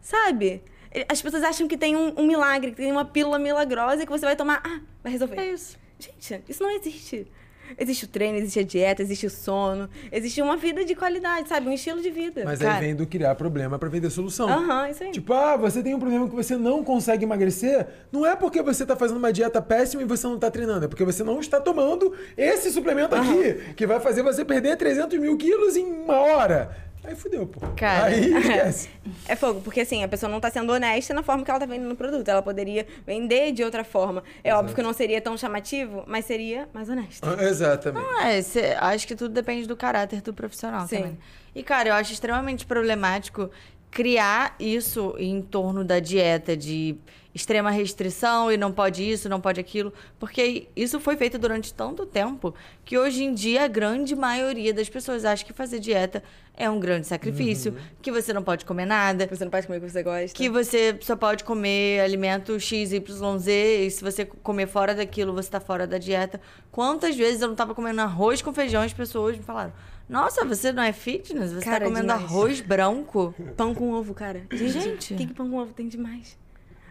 Sabe? 0.00 0.62
As 1.08 1.20
pessoas 1.20 1.42
acham 1.42 1.68
que 1.68 1.76
tem 1.76 1.94
um, 1.94 2.14
um 2.18 2.26
milagre, 2.26 2.70
que 2.70 2.78
tem 2.78 2.90
uma 2.90 3.04
pílula 3.04 3.38
milagrosa 3.38 4.06
que 4.06 4.10
você 4.10 4.24
vai 4.24 4.36
tomar. 4.36 4.62
Ah, 4.64 4.80
vai 5.02 5.12
resolver. 5.12 5.38
É 5.38 5.52
isso. 5.52 5.78
Gente, 5.98 6.44
isso 6.48 6.62
não 6.62 6.70
existe. 6.70 7.30
Existe 7.78 8.04
o 8.04 8.08
treino, 8.08 8.38
existe 8.38 8.60
a 8.60 8.62
dieta, 8.62 9.02
existe 9.02 9.26
o 9.26 9.30
sono, 9.30 9.88
existe 10.10 10.40
uma 10.40 10.56
vida 10.56 10.84
de 10.84 10.94
qualidade, 10.94 11.48
sabe? 11.48 11.68
Um 11.68 11.72
estilo 11.72 12.00
de 12.00 12.10
vida. 12.10 12.42
Mas 12.44 12.58
Cara. 12.58 12.74
aí 12.74 12.80
vem 12.80 12.94
do 12.94 13.06
criar 13.06 13.34
problema 13.34 13.78
pra 13.78 13.88
vender 13.88 14.10
solução. 14.10 14.48
Aham, 14.48 14.88
isso 14.90 15.02
aí. 15.02 15.10
Tipo, 15.10 15.32
ah, 15.32 15.56
você 15.56 15.82
tem 15.82 15.94
um 15.94 16.00
problema 16.00 16.28
que 16.28 16.34
você 16.34 16.56
não 16.56 16.82
consegue 16.84 17.24
emagrecer. 17.24 17.86
Não 18.10 18.26
é 18.26 18.36
porque 18.36 18.62
você 18.62 18.84
tá 18.84 18.96
fazendo 18.96 19.16
uma 19.16 19.32
dieta 19.32 19.60
péssima 19.60 20.02
e 20.02 20.04
você 20.04 20.26
não 20.26 20.38
tá 20.38 20.50
treinando. 20.50 20.84
É 20.84 20.88
porque 20.88 21.04
você 21.04 21.22
não 21.22 21.40
está 21.40 21.60
tomando 21.60 22.12
esse 22.36 22.70
suplemento 22.70 23.14
aqui, 23.14 23.74
que 23.74 23.86
vai 23.86 24.00
fazer 24.00 24.22
você 24.22 24.44
perder 24.44 24.76
300 24.76 25.18
mil 25.18 25.36
quilos 25.36 25.76
em 25.76 25.84
uma 25.84 26.18
hora. 26.20 26.91
Aí 27.04 27.16
fudeu, 27.16 27.46
pô. 27.46 27.60
Cara. 27.76 28.06
Aí 28.06 28.32
esquece. 28.32 28.88
É 29.28 29.34
fogo, 29.36 29.60
porque 29.60 29.80
assim, 29.80 30.02
a 30.04 30.08
pessoa 30.08 30.30
não 30.30 30.40
tá 30.40 30.50
sendo 30.50 30.72
honesta 30.72 31.12
na 31.14 31.22
forma 31.22 31.44
que 31.44 31.50
ela 31.50 31.58
tá 31.60 31.66
vendendo 31.66 31.90
o 31.92 31.96
produto. 31.96 32.28
Ela 32.28 32.42
poderia 32.42 32.86
vender 33.06 33.52
de 33.52 33.62
outra 33.64 33.82
forma. 33.84 34.22
É 34.44 34.54
óbvio 34.54 34.74
que 34.74 34.82
não 34.82 34.92
seria 34.92 35.20
tão 35.20 35.36
chamativo, 35.36 36.04
mas 36.06 36.24
seria 36.24 36.68
mais 36.72 36.88
honesto. 36.88 37.28
Exatamente. 37.40 38.04
Não, 38.04 38.20
é, 38.20 38.40
cê- 38.42 38.76
acho 38.78 39.06
que 39.06 39.14
tudo 39.16 39.32
depende 39.34 39.66
do 39.66 39.76
caráter 39.76 40.20
do 40.22 40.32
profissional 40.32 40.86
Sim. 40.86 40.96
também. 40.96 41.18
E, 41.54 41.62
cara, 41.62 41.88
eu 41.90 41.94
acho 41.94 42.12
extremamente 42.12 42.64
problemático 42.66 43.50
criar 43.90 44.54
isso 44.58 45.14
em 45.18 45.42
torno 45.42 45.84
da 45.84 45.98
dieta 46.00 46.56
de 46.56 46.96
extrema 47.34 47.70
restrição 47.70 48.52
e 48.52 48.56
não 48.56 48.70
pode 48.70 49.08
isso, 49.10 49.28
não 49.28 49.40
pode 49.40 49.58
aquilo, 49.58 49.92
porque 50.18 50.68
isso 50.76 51.00
foi 51.00 51.16
feito 51.16 51.38
durante 51.38 51.72
tanto 51.72 52.04
tempo 52.04 52.54
que 52.84 52.98
hoje 52.98 53.24
em 53.24 53.32
dia 53.32 53.64
a 53.64 53.68
grande 53.68 54.14
maioria 54.14 54.72
das 54.74 54.88
pessoas 54.88 55.24
acha 55.24 55.44
que 55.44 55.52
fazer 55.52 55.78
dieta 55.78 56.22
é 56.54 56.68
um 56.68 56.78
grande 56.78 57.06
sacrifício, 57.06 57.74
que 58.02 58.12
você 58.12 58.32
não 58.34 58.42
pode 58.42 58.66
comer 58.66 58.84
nada, 58.84 59.26
Você 59.30 59.42
não 59.44 59.50
pode 59.50 59.66
comer 59.66 59.78
o 59.78 59.80
que 59.80 59.90
você 59.90 60.02
gosta. 60.02 60.36
que 60.36 60.50
você 60.50 60.94
só 61.00 61.16
pode 61.16 61.44
comer 61.44 62.00
alimento 62.00 62.60
X, 62.60 62.92
Y, 62.92 63.38
Z, 63.38 63.86
e 63.86 63.90
se 63.90 64.04
você 64.04 64.26
comer 64.26 64.66
fora 64.68 64.94
daquilo, 64.94 65.32
você 65.32 65.48
tá 65.50 65.58
fora 65.60 65.86
da 65.86 65.96
dieta. 65.96 66.38
Quantas 66.70 67.16
vezes 67.16 67.40
eu 67.40 67.48
não 67.48 67.54
tava 67.54 67.74
comendo 67.74 68.02
arroz 68.02 68.42
com 68.42 68.52
feijão 68.52 68.82
e 68.82 68.86
as 68.86 68.92
pessoas 68.92 69.38
me 69.38 69.42
falaram: 69.42 69.72
Nossa, 70.06 70.44
você 70.44 70.70
não 70.72 70.82
é 70.82 70.92
fitness? 70.92 71.52
Você 71.52 71.64
Cara, 71.64 71.78
tá 71.80 71.84
comendo 71.86 72.08
demais. 72.08 72.22
arroz 72.24 72.60
branco? 72.60 73.34
Pão 73.56 73.74
com 73.74 73.90
ovo, 73.92 74.12
cara. 74.12 74.42
Gente, 74.52 74.72
Gente. 74.80 75.14
o 75.14 75.16
que, 75.16 75.26
que 75.28 75.32
pão 75.34 75.48
com 75.50 75.56
ovo 75.56 75.72
tem 75.72 75.88
demais? 75.88 76.36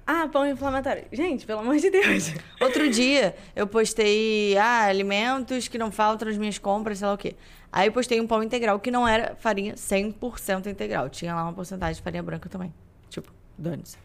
Ah, 0.06 0.28
pão 0.28 0.46
inflamatório. 0.46 1.06
Gente, 1.12 1.46
pelo 1.46 1.62
amor 1.62 1.78
de 1.78 1.90
Deus. 1.90 2.34
Outro 2.60 2.90
dia 2.90 3.36
eu 3.56 3.68
postei 3.68 4.58
ah, 4.58 4.86
alimentos 4.86 5.68
que 5.68 5.78
não 5.78 5.92
faltam 5.92 6.28
nas 6.28 6.38
minhas 6.38 6.58
compras, 6.58 7.00
sei 7.00 7.08
lá 7.08 7.14
o 7.14 7.18
quê. 7.18 7.36
Aí 7.72 7.88
eu 7.88 7.94
postei 7.94 8.20
um 8.20 8.28
pão 8.28 8.44
integral 8.44 8.80
que 8.80 8.92
não 8.92 9.08
era 9.08 9.36
farinha 9.40 9.76
100% 9.76 10.68
integral. 10.68 11.10
Tinha 11.10 11.34
lá 11.34 11.44
uma 11.44 11.54
porcentagem 11.54 11.96
de 11.96 12.02
farinha 12.02 12.24
branca 12.24 12.50
também. 12.50 12.74
Tipo, 13.10 13.32
dane-se. 13.58 13.98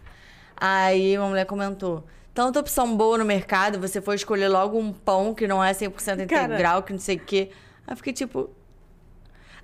Aí 0.56 1.18
uma 1.18 1.28
mulher 1.28 1.46
comentou: 1.46 2.04
tanta 2.32 2.60
opção 2.60 2.96
boa 2.96 3.18
no 3.18 3.24
mercado, 3.24 3.80
você 3.80 4.00
foi 4.00 4.14
escolher 4.14 4.48
logo 4.48 4.78
um 4.78 4.92
pão 4.92 5.34
que 5.34 5.48
não 5.48 5.62
é 5.62 5.72
100% 5.72 6.26
Cara. 6.26 6.44
integral, 6.44 6.82
que 6.82 6.92
não 6.92 7.00
sei 7.00 7.16
o 7.16 7.20
quê. 7.20 7.50
Aí 7.86 7.92
eu 7.92 7.96
fiquei 7.96 8.12
tipo. 8.12 8.50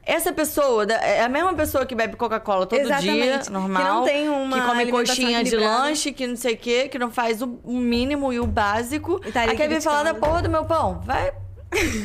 Essa 0.04 0.32
pessoa 0.32 0.84
é 0.84 1.22
a 1.22 1.28
mesma 1.28 1.54
pessoa 1.54 1.86
que 1.86 1.94
bebe 1.94 2.16
Coca-Cola 2.16 2.66
todo 2.66 2.80
Exatamente. 2.80 3.22
dia, 3.22 3.38
Que 3.38 3.50
normal. 3.50 3.82
não 3.98 4.04
tem 4.04 4.28
uma 4.28 4.60
que 4.60 4.66
come 4.66 4.90
coxinha 4.90 5.44
de 5.44 5.56
lanche, 5.56 6.12
que 6.12 6.26
não 6.26 6.36
sei 6.36 6.54
o 6.54 6.56
quê, 6.58 6.88
que 6.88 6.98
não 6.98 7.10
faz 7.10 7.40
o 7.40 7.46
mínimo 7.64 8.32
e 8.32 8.40
o 8.40 8.46
básico. 8.46 9.20
E 9.24 9.30
tá 9.30 9.42
ali 9.42 9.52
Aí 9.52 9.56
quer 9.56 9.68
vir 9.68 9.80
falar 9.80 10.02
da 10.02 10.14
porra 10.14 10.42
do 10.42 10.50
meu 10.50 10.64
pão. 10.64 11.00
Vai. 11.04 11.32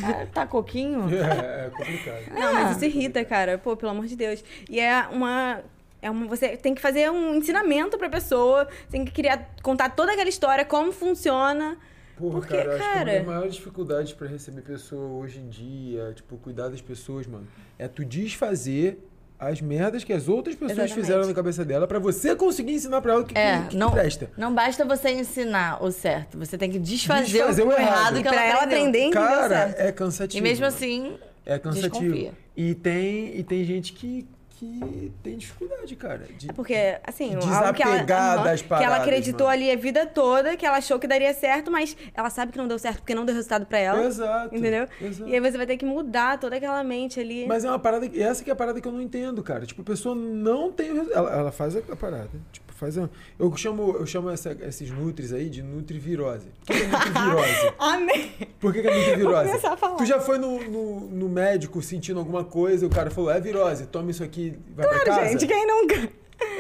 Ah, 0.04 0.26
tá 0.32 0.46
coquinho? 0.46 1.08
É, 1.14 1.66
é 1.66 1.70
complicado. 1.70 2.22
Não, 2.40 2.54
mas 2.54 2.78
isso 2.78 2.86
irrita, 2.86 3.26
cara. 3.26 3.58
Pô, 3.58 3.76
pelo 3.76 3.92
amor 3.92 4.06
de 4.06 4.16
Deus. 4.16 4.44
E 4.70 4.80
é 4.80 5.06
uma. 5.12 5.62
É 6.00 6.12
uma, 6.12 6.28
você 6.28 6.56
tem 6.56 6.76
que 6.76 6.82
fazer 6.82 7.10
um 7.12 7.34
ensinamento 7.36 7.98
pra 7.98 8.08
pessoa, 8.08 8.68
tem 8.92 9.04
que 9.04 9.12
criar, 9.12 9.50
contar 9.64 9.90
toda 9.90 10.12
aquela 10.12 10.30
história, 10.30 10.64
como 10.64 10.92
funciona. 10.92 11.76
Porra, 12.18 12.40
Porque, 12.40 12.56
cara, 12.58 12.70
eu 12.70 12.72
acho 12.76 12.80
que 12.84 12.86
uma 12.90 12.94
cara- 13.06 13.14
das 13.18 13.26
maiores 13.26 13.54
dificuldades 13.56 14.14
pra 14.14 14.28
receber 14.28 14.62
pessoa 14.62 15.08
hoje 15.24 15.40
em 15.40 15.48
dia, 15.50 16.12
tipo, 16.16 16.36
cuidar 16.38 16.70
das 16.70 16.82
pessoas, 16.82 17.28
mano, 17.28 17.48
é 17.78 17.88
tu 17.88 18.04
desfazer 18.04 19.00
as 19.40 19.62
merdas 19.62 20.04
que 20.04 20.12
as 20.12 20.28
outras 20.28 20.56
pessoas 20.56 20.72
Exatamente. 20.80 21.00
fizeram 21.06 21.28
na 21.28 21.34
cabeça 21.34 21.64
dela 21.64 21.86
pra 21.88 22.00
você 22.00 22.36
conseguir 22.36 22.74
ensinar 22.74 23.02
pra 23.02 23.14
ela 23.14 23.22
o 23.22 23.26
que, 23.26 23.38
É, 23.38 23.62
que, 23.62 23.68
que 23.70 23.78
não, 23.78 23.92
presta. 23.92 24.32
não 24.36 24.52
basta 24.54 24.84
você 24.84 25.12
ensinar 25.12 25.84
o 25.84 25.92
certo, 25.92 26.40
você 26.40 26.58
tem 26.58 26.72
que 26.72 26.80
desfazer, 26.80 27.26
Desfazer 27.34 27.62
o, 27.62 27.68
o 27.68 27.72
errado. 27.72 27.84
errado 27.88 28.16
que 28.24 28.24
pra 28.30 28.34
ela 28.44 28.54
ela 28.56 28.64
aprender, 28.64 29.12
Cara, 29.12 29.48
certo. 29.50 29.80
é 29.80 29.92
cansativo. 29.92 30.40
E 30.40 30.50
mesmo 30.50 30.66
assim, 30.66 31.18
É 31.46 31.60
cansativo. 31.60 31.92
desconfia. 32.00 32.34
E 32.56 32.74
tem, 32.74 33.38
e 33.38 33.44
tem 33.44 33.64
gente 33.64 33.94
que, 33.94 34.28
que 34.58 35.12
tem 35.22 35.38
dificuldade, 35.38 35.96
cara. 35.96 36.26
De, 36.36 36.48
porque, 36.48 36.98
assim, 37.04 37.36
algo 37.36 37.74
que 37.74 37.84
ela, 37.84 38.04
das 38.43 38.62
que 38.62 38.74
ela 38.74 38.80
paradas, 38.82 39.02
acreditou 39.02 39.48
mano. 39.48 39.60
ali 39.62 39.72
a 39.72 39.76
vida 39.76 40.06
toda, 40.08 40.58
que 40.58 40.65
ela 40.65 40.78
achou 40.78 40.98
que 40.98 41.06
daria 41.06 41.32
certo, 41.34 41.70
mas 41.70 41.96
ela 42.13 42.30
sabe 42.32 42.52
que 42.52 42.58
não 42.58 42.67
deu 42.67 42.80
certo 42.80 42.98
porque 42.98 43.13
não 43.13 43.24
deu 43.24 43.36
resultado 43.36 43.67
pra 43.67 43.78
ela. 43.78 44.04
Exato. 44.04 44.56
Entendeu? 44.56 44.88
exato. 45.00 45.30
E 45.30 45.34
aí 45.36 45.39
você 45.39 45.58
vai 45.58 45.67
ter 45.67 45.78
que 45.78 45.86
mudar 45.86 46.39
toda 46.39 46.56
aquela 46.56 46.84
mente 46.84 47.20
ali. 47.20 47.46
Mas 47.46 47.63
é 47.65 47.70
uma 47.70 47.78
parada. 47.78 48.10
Essa 48.20 48.43
que 48.43 48.50
é 48.50 48.54
a 48.54 48.56
parada 48.56 48.82
que 48.82 48.88
eu 48.88 48.91
não 48.91 49.02
entendo, 49.02 49.43
cara. 49.43 49.63
Tipo, 49.65 49.84
a 49.84 49.86
pessoa 49.86 50.15
não 50.15 50.72
tem. 50.72 50.89
Ela, 50.89 51.32
ela 51.32 51.52
faz 51.52 51.76
a 51.76 51.96
parada. 51.96 52.30
Tipo, 52.52 52.67
faz 52.78 52.98
a. 52.98 53.10
Eu 53.38 53.56
chamo, 53.58 53.96
eu 53.98 54.06
chamo 54.06 54.30
essa- 54.30 54.56
esses 54.62 54.90
nutris 54.92 55.34
aí 55.34 55.50
de 55.50 55.62
nutrivirose. 55.62 56.48
O 56.63 56.66
que 56.66 56.74
é 56.74 56.88
nutrivirose? 56.88 57.74
Amém! 57.80 58.32
Por 58.60 58.72
que, 58.74 58.82
que 58.82 58.88
é 58.88 58.98
nutrivirose? 58.98 59.36
Vou 59.36 59.46
começar 59.52 59.74
a 59.74 59.78
falar. 59.78 59.96
Tu 59.98 60.06
já 60.06 60.20
foi 60.20 60.38
no, 60.38 60.63
no, 60.70 61.00
no 61.10 61.30
médico 61.30 61.82
sentindo 61.82 62.20
alguma 62.20 62.44
coisa, 62.44 62.86
o 62.86 62.90
cara 62.90 63.10
falou, 63.12 63.30
é 63.32 63.40
virose, 63.42 63.86
toma 63.88 64.12
isso 64.12 64.24
aqui 64.24 64.58
e 64.68 64.74
vai 64.74 64.88
pra 64.88 65.04
casa? 65.04 65.28
Gente, 65.30 65.46
quem 65.48 65.66
nunca? 65.68 66.10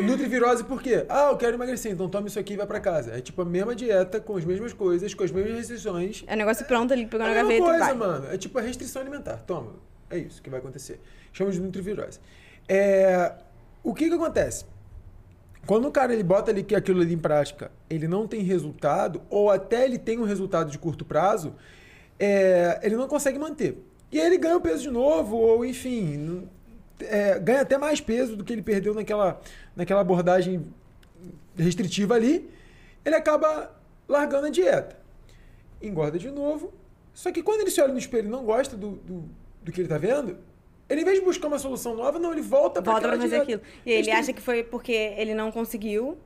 Nutrivirose 0.01 0.63
por 0.63 0.81
quê? 0.81 1.05
Ah, 1.07 1.29
eu 1.31 1.37
quero 1.37 1.55
emagrecer, 1.55 1.91
então 1.91 2.09
toma 2.09 2.27
isso 2.27 2.39
aqui 2.39 2.53
e 2.53 2.57
vai 2.57 2.65
pra 2.65 2.79
casa. 2.79 3.11
É 3.15 3.21
tipo 3.21 3.41
a 3.41 3.45
mesma 3.45 3.75
dieta, 3.75 4.19
com 4.19 4.35
as 4.35 4.43
mesmas 4.43 4.73
coisas, 4.73 5.13
com 5.13 5.23
as 5.23 5.31
mesmas 5.31 5.55
restrições. 5.55 6.23
É 6.27 6.33
um 6.33 6.37
negócio 6.37 6.65
pronto 6.65 6.91
ali, 6.93 7.05
pegou 7.05 7.25
É 7.27 7.33
na 7.33 7.39
a 7.41 7.43
mesma 7.43 7.67
gaveta 7.67 7.77
coisa, 7.79 7.93
e 7.93 7.97
vai. 7.97 8.07
mano. 8.19 8.33
É 8.33 8.37
tipo 8.37 8.57
a 8.57 8.61
restrição 8.61 9.01
alimentar. 9.01 9.37
Toma. 9.45 9.73
É 10.09 10.17
isso 10.17 10.41
que 10.41 10.49
vai 10.49 10.59
acontecer. 10.59 10.99
Chama 11.31 11.51
de 11.51 11.59
nutrivirose. 11.61 12.19
É... 12.67 13.33
O 13.83 13.93
que 13.93 14.07
que 14.09 14.15
acontece? 14.15 14.65
Quando 15.67 15.85
o 15.85 15.91
cara 15.91 16.13
ele 16.13 16.23
bota 16.23 16.53
que 16.63 16.73
aquilo 16.73 17.01
ali 17.01 17.13
em 17.13 17.17
prática, 17.17 17.69
ele 17.89 18.07
não 18.07 18.25
tem 18.25 18.41
resultado, 18.41 19.21
ou 19.29 19.51
até 19.51 19.83
ele 19.83 19.99
tem 19.99 20.17
um 20.17 20.23
resultado 20.23 20.71
de 20.71 20.79
curto 20.79 21.03
prazo, 21.03 21.53
é, 22.17 22.79
ele 22.81 22.95
não 22.95 23.05
consegue 23.05 23.37
manter. 23.37 23.77
E 24.09 24.17
aí 24.17 24.27
ele 24.27 24.37
ganha 24.37 24.55
o 24.55 24.61
peso 24.61 24.83
de 24.83 24.89
novo, 24.89 25.35
ou 25.35 25.65
enfim, 25.65 26.47
é, 27.01 27.37
ganha 27.37 27.61
até 27.61 27.77
mais 27.77 27.99
peso 27.99 28.37
do 28.37 28.45
que 28.45 28.53
ele 28.53 28.61
perdeu 28.61 28.93
naquela, 28.93 29.41
naquela 29.75 29.99
abordagem 29.99 30.65
restritiva 31.57 32.15
ali, 32.15 32.49
ele 33.03 33.15
acaba 33.15 33.69
largando 34.07 34.47
a 34.47 34.49
dieta. 34.49 34.97
Engorda 35.81 36.17
de 36.17 36.31
novo. 36.31 36.73
Só 37.13 37.29
que 37.29 37.43
quando 37.43 37.59
ele 37.59 37.71
se 37.71 37.81
olha 37.81 37.91
no 37.91 37.99
espelho 37.99 38.27
e 38.27 38.31
não 38.31 38.45
gosta 38.45 38.77
do, 38.77 38.91
do, 38.91 39.29
do 39.63 39.71
que 39.73 39.81
ele 39.81 39.89
tá 39.89 39.97
vendo, 39.97 40.37
ele, 40.89 41.01
em 41.01 41.05
vez 41.05 41.19
de 41.19 41.25
buscar 41.25 41.47
uma 41.47 41.59
solução 41.59 41.95
nova, 41.95 42.17
não, 42.19 42.31
ele 42.31 42.41
volta 42.41 42.81
pra 42.81 42.93
Volta 42.93 43.07
pra 43.09 43.17
fazer 43.19 43.37
aquilo. 43.41 43.61
E 43.85 43.91
ele 43.91 44.11
acha 44.11 44.31
que 44.33 44.41
foi 44.41 44.63
porque 44.63 44.91
ele 45.17 45.33
não 45.33 45.51
conseguiu, 45.51 46.17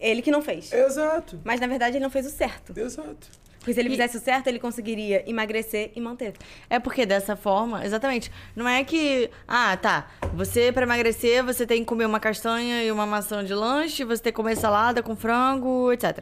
ele 0.00 0.22
que 0.22 0.30
não 0.30 0.42
fez. 0.42 0.72
Exato. 0.72 1.40
Mas 1.44 1.60
na 1.60 1.66
verdade 1.66 1.96
ele 1.96 2.02
não 2.04 2.10
fez 2.10 2.26
o 2.26 2.30
certo. 2.30 2.72
Exato. 2.78 3.28
Porque 3.58 3.74
se 3.74 3.80
ele 3.80 3.88
E- 3.88 3.92
fizesse 3.92 4.16
o 4.16 4.20
certo, 4.20 4.46
ele 4.46 4.58
conseguiria 4.60 5.28
emagrecer 5.28 5.90
e 5.94 6.00
manter. 6.00 6.32
É 6.70 6.78
porque 6.78 7.04
dessa 7.04 7.34
forma, 7.36 7.84
exatamente. 7.84 8.30
Não 8.54 8.68
é 8.68 8.82
que, 8.84 9.28
ah, 9.48 9.76
tá. 9.76 10.08
Você, 10.34 10.70
pra 10.72 10.84
emagrecer, 10.84 11.44
você 11.44 11.66
tem 11.66 11.80
que 11.80 11.84
comer 11.86 12.06
uma 12.06 12.20
castanha 12.20 12.82
e 12.84 12.90
uma 12.92 13.04
maçã 13.04 13.44
de 13.44 13.52
lanche, 13.52 14.04
você 14.04 14.22
tem 14.22 14.32
que 14.32 14.36
comer 14.36 14.56
salada 14.56 15.02
com 15.02 15.14
frango, 15.16 15.92
etc. 15.92 16.20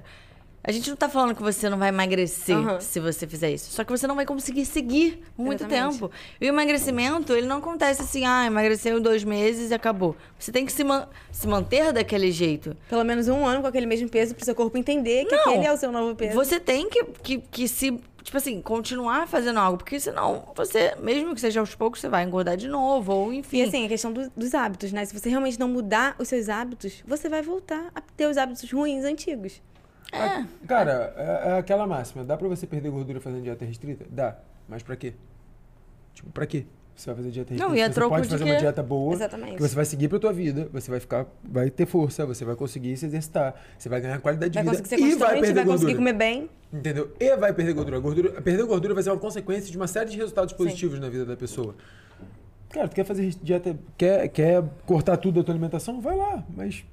A 0.67 0.73
gente 0.73 0.91
não 0.91 0.97
tá 0.97 1.09
falando 1.09 1.33
que 1.35 1.43
você 1.43 1.71
não 1.71 1.79
vai 1.79 1.91
emagrecer 1.91 2.57
Aham. 2.57 2.81
se 2.81 2.99
você 2.99 3.25
fizer 3.27 3.53
isso. 3.53 3.71
Só 3.71 3.85
que 3.85 3.91
você 3.93 4.05
não 4.07 4.17
vai 4.17 4.27
conseguir 4.27 4.65
seguir 4.67 5.23
muito 5.39 5.63
Exatamente. 5.63 5.93
tempo. 6.01 6.11
E 6.41 6.47
o 6.47 6.49
emagrecimento, 6.49 7.33
ele 7.35 7.47
não 7.47 7.59
acontece 7.59 8.03
assim, 8.03 8.25
ah, 8.27 8.45
emagreceu 8.47 8.99
em 8.99 9.01
dois 9.01 9.23
meses 9.23 9.71
e 9.71 9.75
acabou. 9.75 10.17
Você 10.39 10.51
tem 10.51 10.67
que 10.67 10.73
se, 10.73 10.83
man- 10.83 11.07
se 11.31 11.47
manter 11.47 11.93
daquele 11.93 12.33
jeito. 12.33 12.77
Pelo 12.89 13.05
menos 13.05 13.29
um 13.29 13.47
ano 13.47 13.61
com 13.63 13.69
aquele 13.69 13.87
mesmo 13.87 14.09
peso 14.09 14.35
pro 14.35 14.45
seu 14.45 14.55
corpo 14.57 14.77
entender 14.77 15.27
que 15.27 15.37
Não. 15.37 15.43
aquele 15.43 15.67
é 15.67 15.73
o 15.73 15.77
seu 15.77 15.93
novo 15.93 16.17
peso. 16.17 16.35
Você 16.35 16.59
tem 16.59 16.91
que, 16.91 17.05
que, 17.23 17.39
que 17.39 17.69
se, 17.69 17.93
tipo 18.25 18.37
assim, 18.37 18.61
continuar 18.61 19.29
fazendo 19.29 19.61
algo. 19.61 19.79
Porque 19.79 20.01
senão, 20.01 20.49
você, 20.57 20.97
mesmo 21.01 21.33
que 21.33 21.41
seja 21.41 21.61
aos 21.61 21.77
poucos, 21.77 22.01
você 22.01 22.09
vai 22.09 22.25
engordar 22.25 22.57
de 22.57 22.67
novo, 22.67 23.13
ou 23.13 23.33
enfim. 23.33 23.59
E 23.59 23.63
assim, 23.63 23.85
a 23.85 23.89
questão 23.89 24.13
do- 24.13 24.33
dos 24.37 24.53
hábitos, 24.53 24.91
né? 24.93 25.05
Se 25.05 25.17
você 25.17 25.29
realmente 25.29 25.61
não 25.61 25.69
mudar 25.69 26.17
os 26.19 26.27
seus 26.27 26.49
hábitos, 26.49 27.05
você 27.07 27.29
vai 27.29 27.41
voltar 27.41 27.87
a 27.95 28.01
ter 28.01 28.27
os 28.27 28.37
hábitos 28.37 28.69
ruins 28.69 29.05
antigos. 29.05 29.63
É. 30.13 30.45
Cara, 30.67 31.15
é, 31.17 31.51
é 31.51 31.59
aquela 31.59 31.87
máxima. 31.87 32.25
Dá 32.25 32.37
pra 32.37 32.49
você 32.49 32.67
perder 32.67 32.91
gordura 32.91 33.21
fazendo 33.21 33.43
dieta 33.43 33.65
restrita? 33.65 34.05
Dá. 34.09 34.37
Mas 34.69 34.83
pra 34.83 34.97
quê? 34.97 35.15
Tipo, 36.15 36.31
pra 36.31 36.47
quê? 36.47 36.65
Você 36.95 37.07
vai 37.07 37.17
fazer 37.17 37.31
dieta 37.31 37.51
restrita? 37.51 37.69
Não, 37.69 37.77
e 37.77 37.83
a 37.83 37.93
você 37.93 38.01
pode 38.01 38.23
de 38.23 38.29
fazer 38.31 38.45
quê? 38.45 38.51
uma 38.51 38.59
dieta 38.59 38.83
boa. 38.83 39.15
Exatamente. 39.15 39.57
Que 39.57 39.63
você 39.63 39.75
vai 39.75 39.85
seguir 39.85 40.09
pra 40.09 40.19
tua 40.19 40.33
vida. 40.33 40.69
Você 40.73 40.91
vai 40.91 41.01
ficar... 41.01 41.27
Vai 41.45 41.69
ter 41.71 41.87
força. 41.87 42.25
Você 42.25 42.45
vai 42.45 42.57
conseguir 42.57 42.97
se 42.97 43.05
exercitar. 43.07 43.55
Você 43.79 43.89
vai 43.89 44.01
ganhar 44.01 44.19
qualidade 44.21 44.53
de 44.53 44.57
Vai 44.59 44.65
vida. 44.65 44.79
conseguir 44.79 45.03
ser 45.03 45.09
e 45.09 45.15
vai 45.17 45.29
vai, 45.33 45.41
perder 45.41 45.65
conseguir 45.67 45.93
gordura. 45.93 45.95
comer 45.97 46.13
bem. 46.15 46.51
Entendeu? 46.73 47.13
E 47.21 47.37
vai 47.37 47.53
perder 47.53 47.75
gordura. 47.75 47.99
Gordura. 47.99 48.43
Perder 48.43 48.65
gordura 48.65 48.95
vai 48.95 49.03
ser 49.03 49.11
uma 49.11 49.19
consequência 49.19 49.71
de 49.71 49.77
uma 49.77 49.87
série 49.87 50.11
de 50.11 50.17
resultados 50.17 50.55
positivos 50.55 50.99
na 50.99 51.09
vida 51.09 51.27
da 51.27 51.37
pessoa. 51.37 51.75
Cara, 52.71 52.89
tu 52.89 52.95
quer 52.97 53.05
fazer 53.05 53.29
dieta, 53.43 53.77
quer, 53.97 54.29
quer 54.29 54.65
cortar 54.85 55.17
tudo 55.17 55.37
da 55.41 55.45
tua 55.45 55.55
alimentação? 55.55 56.01
Vai 56.01 56.17
lá, 56.17 56.45
mas 56.55 56.85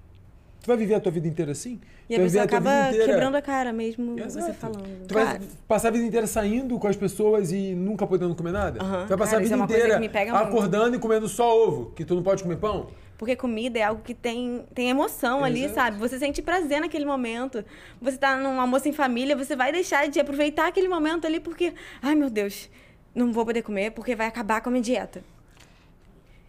tu 0.63 0.67
vai 0.67 0.77
viver 0.77 0.95
a 0.95 0.99
tua 0.99 1.11
vida 1.11 1.27
inteira 1.27 1.51
assim? 1.51 1.79
E 2.09 2.15
tu 2.15 2.15
a 2.15 2.17
vai 2.17 2.25
pessoa 2.25 2.43
acaba 2.45 2.87
inteira- 2.89 3.05
quebrando 3.05 3.35
a 3.35 3.41
cara 3.41 3.71
mesmo, 3.73 4.19
Exato. 4.19 4.45
você 4.47 4.53
falando. 4.53 5.07
Tu 5.07 5.13
vai 5.13 5.25
Cara. 5.25 5.41
passar 5.67 5.89
a 5.89 5.91
vida 5.91 6.05
inteira 6.05 6.25
saindo 6.25 6.79
com 6.79 6.87
as 6.87 6.95
pessoas 6.95 7.51
e 7.51 7.75
nunca 7.75 8.07
podendo 8.07 8.33
comer 8.33 8.51
nada? 8.53 8.81
Aham. 8.81 9.03
Tu 9.05 9.09
vai 9.09 9.17
passar 9.17 9.31
Cara, 9.31 9.37
a 9.37 9.41
é 9.41 9.43
vida 9.43 9.57
coisa 9.57 9.73
inteira 9.83 10.09
pega 10.09 10.33
muito. 10.33 10.47
acordando 10.47 10.95
e 10.95 10.99
comendo 10.99 11.27
só 11.27 11.55
ovo, 11.67 11.91
que 11.95 12.03
tu 12.05 12.15
não 12.15 12.23
pode 12.23 12.41
comer 12.41 12.55
pão? 12.57 12.87
Porque 13.17 13.35
comida 13.35 13.77
é 13.77 13.83
algo 13.83 14.01
que 14.01 14.13
tem, 14.13 14.65
tem 14.73 14.89
emoção 14.89 15.43
ali, 15.43 15.65
Exato. 15.65 15.75
sabe? 15.75 15.97
Você 15.97 16.17
sente 16.17 16.41
prazer 16.41 16.81
naquele 16.81 17.05
momento. 17.05 17.63
Você 18.01 18.17
tá 18.17 18.35
num 18.35 18.59
almoço 18.59 18.87
em 18.89 18.91
família, 18.93 19.35
você 19.35 19.55
vai 19.55 19.71
deixar 19.71 20.09
de 20.09 20.19
aproveitar 20.19 20.67
aquele 20.67 20.87
momento 20.89 21.25
ali 21.27 21.39
porque, 21.39 21.73
ai 22.01 22.15
meu 22.15 22.29
Deus, 22.29 22.69
não 23.13 23.31
vou 23.31 23.45
poder 23.45 23.61
comer 23.61 23.91
porque 23.91 24.15
vai 24.15 24.27
acabar 24.27 24.61
com 24.61 24.69
a 24.69 24.71
minha 24.71 24.81
dieta. 24.83 25.23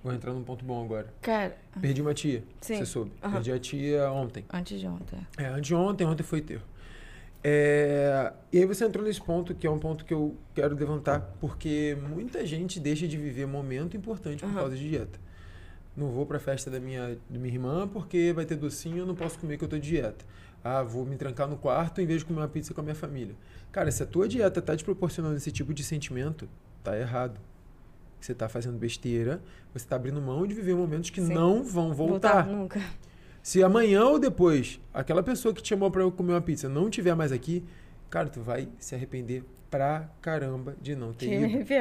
Vou 0.05 0.13
entrar 0.13 0.35
num 0.35 0.45
ponto 0.45 0.63
bom 0.63 0.85
agora. 0.85 1.07
Cara, 1.23 1.57
Perdi 1.81 2.03
uma 2.03 2.13
tia, 2.13 2.45
Sim. 2.61 2.77
você 2.77 2.85
soube. 2.85 3.11
Aham. 3.23 3.33
Perdi 3.33 3.53
a 3.53 3.59
tia 3.59 4.11
ontem. 4.13 4.45
antes 4.53 4.79
de 4.79 4.87
ontem. 4.87 5.19
É, 5.39 5.47
anteontem, 5.47 6.07
ontem 6.07 6.23
foi 6.23 6.43
teu. 6.43 6.61
É, 7.43 8.31
e 8.53 8.59
aí 8.59 8.67
você 8.67 8.85
entrou 8.85 9.03
nesse 9.03 9.21
ponto, 9.23 9.55
que 9.55 9.67
é 9.67 9.71
um 9.71 9.79
ponto 9.79 10.05
que 10.05 10.13
eu 10.13 10.37
quero 10.55 10.75
levantar, 10.77 11.21
porque 11.41 11.97
muita 12.11 12.45
gente 12.47 12.79
deixa 12.79 13.09
de 13.09 13.17
viver 13.17 13.47
momento 13.47 13.97
importante 13.97 14.41
por 14.41 14.51
Aham. 14.51 14.55
causa 14.61 14.77
de 14.77 14.87
dieta. 14.91 15.19
Não 15.97 16.09
vou 16.11 16.27
pra 16.27 16.39
festa 16.39 16.71
da 16.71 16.79
minha, 16.79 17.17
da 17.31 17.39
minha 17.39 17.55
irmã 17.55 17.89
porque 17.89 18.31
vai 18.35 18.45
ter 18.45 18.57
docinho, 18.57 18.99
eu 18.99 19.07
não 19.07 19.15
posso 19.15 19.39
comer 19.39 19.57
que 19.57 19.65
eu 19.65 19.69
tô 19.69 19.79
de 19.79 19.89
dieta. 19.89 20.23
Ah, 20.63 20.83
vou 20.83 21.07
me 21.07 21.17
trancar 21.17 21.49
no 21.49 21.57
quarto 21.57 22.01
em 22.03 22.07
vez 22.07 22.21
de 22.21 22.27
comer 22.27 22.41
uma 22.41 22.49
pizza 22.49 22.75
com 22.75 22.81
a 22.83 22.85
minha 22.85 22.95
família. 22.95 23.35
Cara, 23.73 23.91
se 23.91 24.03
a 24.03 24.07
tua 24.07 24.29
dieta 24.29 24.61
tá 24.61 24.77
te 24.77 24.85
proporcionando 24.85 25.37
esse 25.37 25.51
tipo 25.51 25.73
de 25.73 25.83
sentimento, 25.83 26.47
tá 26.83 26.99
errado. 26.99 27.39
Você 28.25 28.33
tá 28.35 28.49
fazendo 28.49 28.79
besteira, 28.79 29.43
você 29.71 29.87
tá 29.87 29.97
abrindo 29.97 30.19
mão 30.19 30.47
de 30.47 30.55
viver 30.55 30.75
momentos 30.75 31.11
que 31.11 31.21
Sim. 31.21 31.35
não 31.35 31.63
vão 31.63 31.93
voltar. 31.93 32.47
nunca. 32.47 32.81
Se 33.43 33.63
amanhã 33.63 34.03
ou 34.07 34.19
depois 34.19 34.81
aquela 34.95 35.23
pessoa 35.23 35.53
que 35.53 35.63
te 35.63 35.69
chamou 35.69 35.93
eu 35.97 36.11
comer 36.11 36.33
uma 36.33 36.41
pizza 36.41 36.67
não 36.67 36.89
tiver 36.89 37.15
mais 37.15 37.33
aqui, 37.33 37.63
cara, 38.09 38.31
tu 38.31 38.41
vai 38.41 38.67
se 38.79 38.95
arrepender 38.95 39.45
pra 39.71 40.09
caramba 40.23 40.75
de 40.81 40.97
não 40.97 41.13
ter 41.13 41.27
Que 41.27 41.35
ido. 41.35 41.61
Isso 41.61 41.75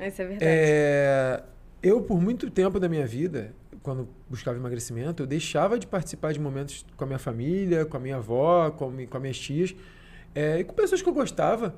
é 0.00 0.24
verdade. 0.24 0.38
É, 0.40 1.42
eu, 1.82 2.00
por 2.00 2.18
muito 2.18 2.48
tempo 2.48 2.80
da 2.80 2.88
minha 2.88 3.06
vida, 3.06 3.54
quando 3.82 4.08
buscava 4.30 4.56
emagrecimento, 4.56 5.24
eu 5.24 5.26
deixava 5.26 5.78
de 5.78 5.86
participar 5.86 6.32
de 6.32 6.40
momentos 6.40 6.86
com 6.96 7.04
a 7.04 7.06
minha 7.06 7.18
família, 7.18 7.84
com 7.84 7.98
a 7.98 8.00
minha 8.00 8.16
avó, 8.16 8.70
com, 8.70 8.90
com 9.06 9.16
as 9.18 9.20
minhas 9.20 9.38
tias, 9.38 9.76
é, 10.34 10.60
e 10.60 10.64
com 10.64 10.72
pessoas 10.72 11.02
que 11.02 11.08
eu 11.10 11.12
gostava 11.12 11.74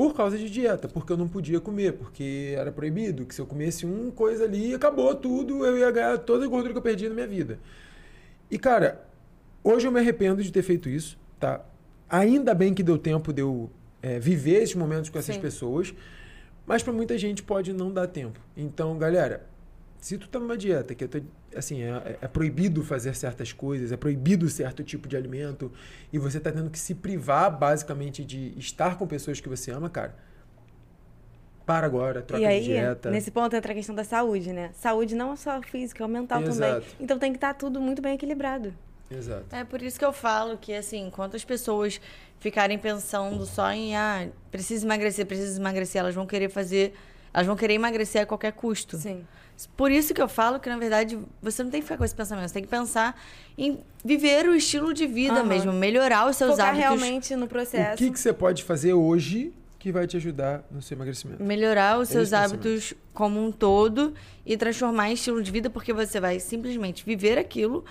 por 0.00 0.14
causa 0.14 0.38
de 0.38 0.48
dieta, 0.48 0.88
porque 0.88 1.12
eu 1.12 1.16
não 1.18 1.28
podia 1.28 1.60
comer, 1.60 1.92
porque 1.92 2.54
era 2.56 2.72
proibido, 2.72 3.26
que 3.26 3.34
se 3.34 3.40
eu 3.42 3.44
comesse 3.44 3.84
uma 3.84 4.10
coisa 4.10 4.44
ali, 4.44 4.72
acabou 4.72 5.14
tudo, 5.14 5.62
eu 5.66 5.76
ia 5.76 5.90
ganhar 5.90 6.16
toda 6.16 6.46
a 6.46 6.48
gordura 6.48 6.72
que 6.72 6.78
eu 6.78 6.82
perdi 6.82 7.06
na 7.06 7.14
minha 7.14 7.26
vida. 7.26 7.58
E, 8.50 8.58
cara, 8.58 9.06
hoje 9.62 9.86
eu 9.86 9.92
me 9.92 10.00
arrependo 10.00 10.42
de 10.42 10.50
ter 10.50 10.62
feito 10.62 10.88
isso, 10.88 11.18
tá? 11.38 11.60
Ainda 12.08 12.54
bem 12.54 12.72
que 12.72 12.82
deu 12.82 12.96
tempo 12.96 13.30
de 13.30 13.42
eu 13.42 13.68
é, 14.00 14.18
viver 14.18 14.62
esses 14.62 14.74
momentos 14.74 15.10
com 15.10 15.18
essas 15.18 15.34
Sim. 15.34 15.42
pessoas, 15.42 15.92
mas 16.66 16.82
para 16.82 16.94
muita 16.94 17.18
gente 17.18 17.42
pode 17.42 17.70
não 17.74 17.92
dar 17.92 18.06
tempo. 18.06 18.40
Então, 18.56 18.96
galera, 18.96 19.44
se 20.00 20.16
tu 20.16 20.28
tá 20.28 20.38
numa 20.38 20.56
dieta 20.56 20.94
que 20.94 21.04
eu 21.04 21.08
tô- 21.08 21.20
assim, 21.54 21.82
é, 21.82 22.18
é 22.22 22.28
proibido 22.28 22.82
fazer 22.82 23.14
certas 23.14 23.52
coisas, 23.52 23.92
é 23.92 23.96
proibido 23.96 24.48
certo 24.48 24.82
tipo 24.82 25.06
de 25.06 25.16
alimento, 25.16 25.70
e 26.12 26.18
você 26.18 26.40
tá 26.40 26.50
tendo 26.50 26.70
que 26.70 26.78
se 26.78 26.94
privar 26.94 27.56
basicamente 27.56 28.24
de 28.24 28.54
estar 28.58 28.96
com 28.96 29.06
pessoas 29.06 29.40
que 29.40 29.48
você 29.48 29.70
ama, 29.70 29.90
cara, 29.90 30.16
para 31.66 31.86
agora, 31.86 32.22
troca 32.22 32.42
e 32.42 32.46
aí, 32.46 32.60
de 32.60 32.66
dieta. 32.66 33.10
nesse 33.10 33.30
ponto 33.30 33.54
entra 33.54 33.72
a 33.72 33.74
questão 33.74 33.94
da 33.94 34.02
saúde, 34.02 34.52
né? 34.52 34.70
Saúde 34.74 35.14
não 35.14 35.34
é 35.34 35.36
só 35.36 35.60
física, 35.62 36.02
é 36.02 36.08
mental 36.08 36.42
Exato. 36.42 36.58
também. 36.58 36.88
Então 36.98 37.18
tem 37.18 37.30
que 37.30 37.36
estar 37.36 37.54
tudo 37.54 37.80
muito 37.80 38.00
bem 38.02 38.14
equilibrado. 38.14 38.74
Exato. 39.10 39.44
É 39.54 39.64
por 39.64 39.82
isso 39.82 39.98
que 39.98 40.04
eu 40.04 40.12
falo 40.12 40.56
que, 40.56 40.72
assim, 40.72 41.06
enquanto 41.06 41.36
as 41.36 41.44
pessoas 41.44 42.00
ficarem 42.38 42.78
pensando 42.78 43.44
só 43.44 43.70
em, 43.70 43.94
ah, 43.96 44.28
preciso 44.50 44.86
emagrecer, 44.86 45.26
preciso 45.26 45.60
emagrecer, 45.60 46.00
elas 46.00 46.14
vão 46.14 46.26
querer 46.26 46.48
fazer, 46.48 46.94
elas 47.34 47.46
vão 47.46 47.56
querer 47.56 47.74
emagrecer 47.74 48.22
a 48.22 48.26
qualquer 48.26 48.52
custo. 48.52 48.96
Sim. 48.96 49.24
Por 49.76 49.90
isso 49.90 50.14
que 50.14 50.22
eu 50.22 50.28
falo 50.28 50.58
que, 50.60 50.68
na 50.68 50.78
verdade, 50.78 51.18
você 51.42 51.62
não 51.62 51.70
tem 51.70 51.80
que 51.80 51.86
ficar 51.86 51.96
com 51.98 52.04
esse 52.04 52.14
pensamento, 52.14 52.48
você 52.48 52.54
tem 52.54 52.62
que 52.62 52.68
pensar 52.68 53.20
em 53.58 53.78
viver 54.04 54.48
o 54.48 54.54
estilo 54.54 54.94
de 54.94 55.06
vida 55.06 55.40
Aham. 55.40 55.44
mesmo, 55.44 55.72
melhorar 55.72 56.28
os 56.28 56.36
seus 56.36 56.52
Focar 56.52 56.68
hábitos. 56.68 56.82
realmente 56.84 57.36
no 57.36 57.46
processo. 57.46 57.94
O 57.94 57.96
que, 58.06 58.10
que 58.10 58.20
você 58.20 58.32
pode 58.32 58.62
fazer 58.64 58.92
hoje 58.94 59.52
que 59.78 59.90
vai 59.90 60.06
te 60.06 60.16
ajudar 60.16 60.62
no 60.70 60.80
seu 60.82 60.94
emagrecimento? 60.96 61.42
melhorar 61.42 61.98
os 61.98 62.08
seus 62.08 62.28
Esse 62.28 62.36
pensamento. 62.36 62.66
hábitos 62.68 62.94
como 63.14 63.44
um 63.44 63.50
todo 63.50 64.14
e 64.46 64.56
transformar 64.56 65.10
em 65.10 65.14
estilo 65.14 65.42
de 65.42 65.50
vida, 65.50 65.68
porque 65.70 65.92
você 65.92 66.20
vai 66.20 66.38
simplesmente 66.40 67.04
viver 67.04 67.38
aquilo. 67.38 67.84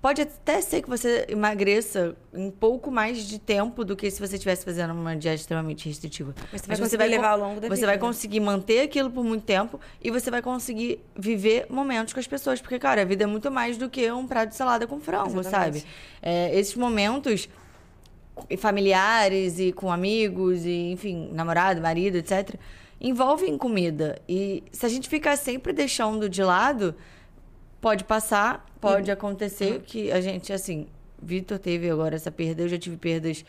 Pode 0.00 0.22
até 0.22 0.60
ser 0.60 0.80
que 0.80 0.88
você 0.88 1.26
emagreça 1.28 2.14
em 2.32 2.52
pouco 2.52 2.88
mais 2.88 3.18
de 3.24 3.36
tempo 3.36 3.84
do 3.84 3.96
que 3.96 4.08
se 4.12 4.20
você 4.20 4.36
estivesse 4.36 4.64
fazendo 4.64 4.92
uma 4.92 5.16
dieta 5.16 5.34
extremamente 5.34 5.88
restritiva. 5.88 6.32
Mas 6.52 6.60
você 6.60 6.68
vai 6.68 6.78
conseguir 6.78 7.04
levar 7.04 7.30
ao 7.30 7.38
longo 7.38 7.60
da 7.60 7.66
Você 7.66 7.74
vida, 7.74 7.86
vai 7.88 7.96
né? 7.96 8.00
conseguir 8.00 8.38
manter 8.38 8.82
aquilo 8.82 9.10
por 9.10 9.24
muito 9.24 9.42
tempo 9.42 9.80
e 10.00 10.08
você 10.12 10.30
vai 10.30 10.40
conseguir 10.40 11.00
viver 11.16 11.66
momentos 11.68 12.14
com 12.14 12.20
as 12.20 12.28
pessoas. 12.28 12.60
Porque, 12.60 12.78
cara, 12.78 13.02
a 13.02 13.04
vida 13.04 13.24
é 13.24 13.26
muito 13.26 13.50
mais 13.50 13.76
do 13.76 13.90
que 13.90 14.08
um 14.12 14.24
prato 14.24 14.50
de 14.50 14.54
salada 14.54 14.86
com 14.86 15.00
frango, 15.00 15.40
Exatamente. 15.40 15.80
sabe? 15.80 15.84
É, 16.22 16.56
esses 16.56 16.76
momentos 16.76 17.48
familiares 18.56 19.58
e 19.58 19.72
com 19.72 19.90
amigos 19.90 20.64
e 20.64 20.92
enfim 20.92 21.28
namorado 21.32 21.80
marido 21.80 22.18
etc 22.18 22.54
envolvem 23.00 23.58
comida 23.58 24.20
e 24.28 24.62
se 24.70 24.86
a 24.86 24.88
gente 24.88 25.08
ficar 25.08 25.36
sempre 25.36 25.72
deixando 25.72 26.28
de 26.28 26.40
lado 26.42 26.94
pode 27.80 28.04
passar 28.04 28.64
pode 28.80 29.10
acontecer 29.10 29.80
que 29.86 30.10
a 30.12 30.20
gente 30.20 30.52
assim 30.52 30.86
Vitor 31.20 31.58
teve 31.58 31.90
agora 31.90 32.14
essa 32.16 32.30
perda 32.30 32.62
eu 32.62 32.68
já 32.68 32.78
tive 32.78 32.96
perdas 32.96 33.44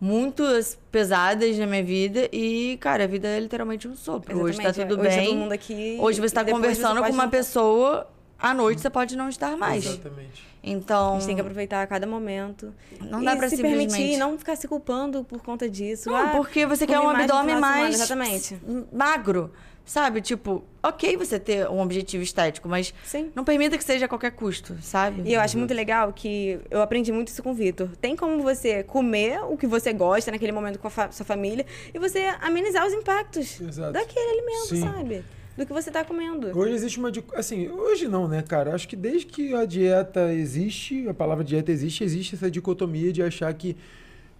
muito 0.00 0.42
pesadas 0.90 1.56
na 1.58 1.66
minha 1.66 1.82
vida 1.84 2.28
e 2.32 2.76
cara 2.80 3.04
a 3.04 3.06
vida 3.06 3.28
é 3.28 3.38
literalmente 3.40 3.86
um 3.88 3.96
sopro 3.96 4.38
hoje 4.42 4.58
tá 4.58 4.64
Exatamente. 4.64 4.88
tudo 4.90 5.00
Hoje 5.00 5.10
tá 5.10 5.16
bem 5.16 5.28
todo 5.28 5.38
mundo 5.38 5.52
aqui, 5.52 5.96
hoje 6.00 6.18
você 6.20 6.24
e 6.24 6.26
está 6.26 6.42
depois 6.42 6.60
conversando 6.62 6.98
você 7.00 7.06
com 7.08 7.12
uma 7.14 7.22
não- 7.24 7.30
pessoa 7.30 8.10
à 8.38 8.52
noite 8.52 8.80
você 8.80 8.90
pode 8.90 9.16
não 9.16 9.28
estar 9.28 9.56
mais 9.56 9.86
Exatamente. 9.86 10.44
então 10.62 11.12
A 11.12 11.18
gente 11.18 11.26
tem 11.26 11.34
que 11.36 11.40
aproveitar 11.40 11.82
a 11.82 11.86
cada 11.86 12.06
momento. 12.06 12.74
Não 13.00 13.22
e 13.22 13.24
dá 13.24 13.36
pra 13.36 13.48
se 13.48 13.56
simplesmente- 13.56 13.90
permitir 13.92 14.14
e 14.14 14.16
não 14.18 14.36
ficar 14.36 14.56
se 14.56 14.66
culpando 14.68 15.22
por 15.24 15.40
conta 15.40 15.68
disso. 15.70 16.10
Não, 16.10 16.16
Ah, 16.16 16.28
porque 16.28 16.66
você 16.66 16.86
quer 16.86 16.98
um 16.98 17.08
abdômen 17.08 17.54
semana. 17.54 17.60
mais 17.60 17.94
Exatamente. 17.94 18.58
magro. 18.92 19.52
Sabe? 19.86 20.22
Tipo, 20.22 20.64
ok 20.82 21.14
você 21.16 21.38
ter 21.38 21.68
um 21.68 21.80
objetivo 21.80 22.22
estético, 22.22 22.66
mas 22.68 22.94
Sim. 23.04 23.30
não 23.34 23.44
permita 23.44 23.76
que 23.76 23.84
seja 23.84 24.06
a 24.06 24.08
qualquer 24.08 24.30
custo, 24.32 24.74
sabe? 24.80 25.22
E 25.26 25.34
eu 25.34 25.40
acho 25.42 25.58
muito 25.58 25.74
legal 25.74 26.10
que 26.10 26.58
eu 26.70 26.80
aprendi 26.80 27.12
muito 27.12 27.28
isso 27.28 27.42
com 27.42 27.50
o 27.50 27.54
Vitor. 27.54 27.90
Tem 28.00 28.16
como 28.16 28.42
você 28.42 28.82
comer 28.82 29.40
o 29.44 29.58
que 29.58 29.66
você 29.66 29.92
gosta 29.92 30.30
naquele 30.30 30.52
momento 30.52 30.78
com 30.78 30.86
a 30.86 30.90
fa- 30.90 31.12
sua 31.12 31.26
família 31.26 31.66
e 31.92 31.98
você 31.98 32.20
amenizar 32.40 32.86
os 32.86 32.94
impactos 32.94 33.60
Exato. 33.60 33.92
daquele 33.92 34.30
alimento, 34.30 34.68
Sim. 34.68 34.80
sabe? 34.80 35.22
Do 35.56 35.66
que 35.66 35.72
você 35.72 35.90
tá 35.90 36.02
comendo. 36.02 36.50
Hoje 36.58 36.72
existe 36.72 36.98
uma. 36.98 37.12
Assim, 37.34 37.68
hoje 37.68 38.08
não, 38.08 38.26
né, 38.26 38.42
cara? 38.42 38.74
Acho 38.74 38.88
que 38.88 38.96
desde 38.96 39.26
que 39.26 39.54
a 39.54 39.64
dieta 39.64 40.32
existe, 40.32 41.06
a 41.08 41.14
palavra 41.14 41.44
dieta 41.44 41.70
existe, 41.70 42.02
existe 42.02 42.34
essa 42.34 42.50
dicotomia 42.50 43.12
de 43.12 43.22
achar 43.22 43.52
que 43.54 43.76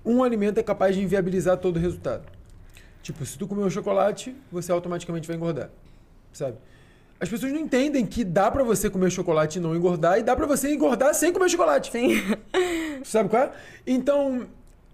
um 0.04 0.24
alimento 0.24 0.58
é 0.58 0.62
capaz 0.62 0.96
de 0.96 1.02
inviabilizar 1.02 1.56
todo 1.58 1.76
o 1.76 1.78
resultado. 1.78 2.24
Tipo, 3.04 3.22
se 3.26 3.36
tu 3.36 3.46
comer 3.46 3.62
um 3.64 3.68
chocolate, 3.68 4.34
você 4.50 4.72
automaticamente 4.72 5.28
vai 5.28 5.36
engordar. 5.36 5.68
Sabe? 6.32 6.56
As 7.20 7.28
pessoas 7.28 7.52
não 7.52 7.60
entendem 7.60 8.06
que 8.06 8.24
dá 8.24 8.50
pra 8.50 8.64
você 8.64 8.88
comer 8.88 9.10
chocolate 9.10 9.58
e 9.58 9.60
não 9.60 9.76
engordar, 9.76 10.18
e 10.18 10.22
dá 10.22 10.34
pra 10.34 10.46
você 10.46 10.72
engordar 10.72 11.14
sem 11.14 11.30
comer 11.30 11.50
chocolate. 11.50 11.92
Sim. 11.92 12.14
Sabe 13.04 13.28
qual 13.28 13.42
é? 13.42 13.52
Então, 13.86 14.46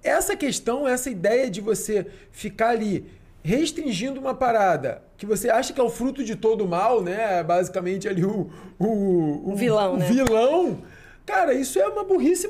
essa 0.02 0.34
questão, 0.34 0.88
essa 0.88 1.08
ideia 1.08 1.48
de 1.48 1.60
você 1.60 2.04
ficar 2.32 2.70
ali 2.70 3.06
restringindo 3.44 4.18
uma 4.18 4.34
parada 4.34 5.02
que 5.16 5.24
você 5.24 5.48
acha 5.48 5.72
que 5.72 5.80
é 5.80 5.84
o 5.84 5.88
fruto 5.88 6.24
de 6.24 6.34
todo 6.34 6.64
o 6.64 6.68
mal, 6.68 7.00
né? 7.00 7.44
Basicamente 7.44 8.08
ali 8.08 8.24
o, 8.24 8.50
o, 8.76 9.52
O 9.52 9.54
vilão, 9.54 9.94
o 9.94 9.96
né? 9.98 10.06
vilão. 10.08 10.82
Cara, 11.24 11.54
isso 11.54 11.78
é 11.78 11.86
uma 11.86 12.02
burrice 12.02 12.48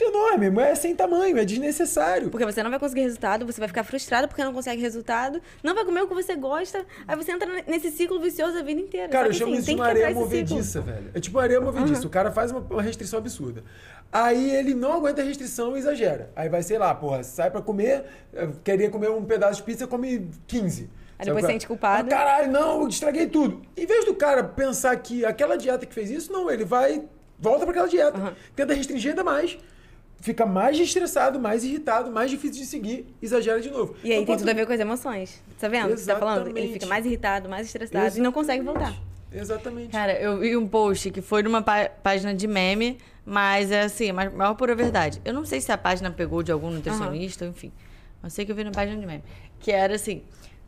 muito 0.00 0.04
enorme, 0.04 0.62
é 0.62 0.74
sem 0.74 0.94
tamanho, 0.94 1.36
é 1.36 1.44
desnecessário. 1.44 2.30
Porque 2.30 2.44
você 2.44 2.62
não 2.62 2.70
vai 2.70 2.78
conseguir 2.78 3.02
resultado, 3.02 3.44
você 3.44 3.60
vai 3.60 3.68
ficar 3.68 3.84
frustrado 3.84 4.26
porque 4.26 4.42
não 4.42 4.52
consegue 4.52 4.80
resultado, 4.80 5.40
não 5.62 5.74
vai 5.74 5.84
comer 5.84 6.02
o 6.02 6.08
que 6.08 6.14
você 6.14 6.34
gosta, 6.34 6.86
aí 7.06 7.16
você 7.16 7.32
entra 7.32 7.62
nesse 7.66 7.90
ciclo 7.90 8.18
vicioso 8.20 8.58
a 8.58 8.62
vida 8.62 8.80
inteira. 8.80 9.08
Cara, 9.08 9.28
eu 9.28 9.32
chamo 9.32 9.52
assim, 9.52 9.60
isso 9.60 9.70
de 9.70 9.74
uma 9.74 9.86
areia 9.86 10.10
movediça, 10.10 10.80
velho. 10.80 11.10
É 11.14 11.20
tipo 11.20 11.36
uma 11.36 11.42
areia 11.42 11.60
movediça. 11.60 12.06
O 12.06 12.10
cara 12.10 12.30
faz 12.30 12.50
uma, 12.50 12.82
restrição 12.82 13.18
absurda. 13.18 13.62
Aí 14.10 14.50
ele 14.56 14.74
não 14.74 14.94
aguenta 14.94 15.20
a 15.20 15.24
restrição 15.24 15.76
e 15.76 15.78
exagera. 15.78 16.30
Aí 16.34 16.48
vai, 16.48 16.62
sei 16.62 16.78
lá, 16.78 16.94
porra, 16.94 17.22
sai 17.22 17.50
pra 17.50 17.60
comer, 17.60 18.04
eh, 18.32 18.48
queria 18.64 18.90
comer 18.90 19.10
um 19.10 19.24
pedaço 19.24 19.56
de 19.56 19.62
pizza, 19.62 19.86
come 19.86 20.28
15. 20.46 20.90
Aí 21.18 21.26
depois 21.26 21.44
é? 21.44 21.48
sente 21.48 21.66
culpado. 21.66 22.08
Ah, 22.08 22.10
caralho, 22.10 22.50
não, 22.50 22.80
eu 22.80 22.88
estraguei 22.88 23.26
tudo. 23.26 23.62
Em 23.76 23.86
vez 23.86 24.04
do 24.06 24.14
cara 24.14 24.42
pensar 24.42 24.96
que 24.96 25.24
aquela 25.24 25.56
dieta 25.56 25.84
que 25.84 25.94
fez 25.94 26.10
isso, 26.10 26.32
não, 26.32 26.50
ele 26.50 26.64
vai, 26.64 27.04
volta 27.38 27.64
pra 27.64 27.70
aquela 27.70 27.88
dieta. 27.88 28.34
Tenta 28.56 28.74
restringir 28.74 29.10
ainda 29.10 29.22
mais. 29.22 29.58
Fica 30.20 30.44
mais 30.44 30.78
estressado, 30.78 31.40
mais 31.40 31.64
irritado, 31.64 32.10
mais 32.10 32.30
difícil 32.30 32.60
de 32.62 32.66
seguir, 32.68 33.06
exagera 33.22 33.60
de 33.60 33.70
novo. 33.70 33.94
E 34.04 34.08
aí 34.12 34.12
Então, 34.12 34.16
tem 34.18 34.26
quanto- 34.26 34.38
tudo 34.40 34.50
a 34.50 34.54
ver 34.54 34.66
com 34.66 34.72
as 34.72 34.80
emoções. 34.80 35.42
Tá 35.58 35.66
vendo? 35.68 35.96
Você 35.96 36.04
tá 36.06 36.18
falando? 36.18 36.40
Ele 36.42 36.50
Exatamente. 36.50 36.72
fica 36.74 36.86
mais 36.86 37.06
irritado, 37.06 37.48
mais 37.48 37.66
estressado 37.66 38.18
e 38.18 38.20
não 38.20 38.30
consegue 38.32 38.62
voltar. 38.62 38.94
Exatamente. 39.32 39.92
Cara, 39.92 40.12
eu 40.20 40.38
vi 40.40 40.56
um 40.56 40.66
post 40.66 41.10
que 41.10 41.22
foi 41.22 41.42
numa 41.42 41.62
pá- 41.62 41.88
página 42.02 42.34
de 42.34 42.46
meme, 42.46 42.98
mas 43.24 43.70
é 43.70 43.82
assim, 43.82 44.12
mas 44.12 44.32
maior 44.34 44.54
pura 44.54 44.74
verdade. 44.74 45.20
Eu 45.24 45.32
não 45.32 45.44
sei 45.46 45.60
se 45.60 45.70
a 45.72 45.78
página 45.78 46.10
pegou 46.10 46.42
de 46.42 46.50
algum 46.52 46.70
nutricionista, 46.70 47.46
enfim. 47.46 47.72
Mas 48.22 48.32
sei 48.34 48.44
que 48.44 48.52
eu 48.52 48.56
vi 48.56 48.64
na 48.64 48.72
página 48.72 48.98
de 49.00 49.06
meme. 49.06 49.22
Que 49.58 49.70
era 49.72 49.94
assim: 49.94 50.22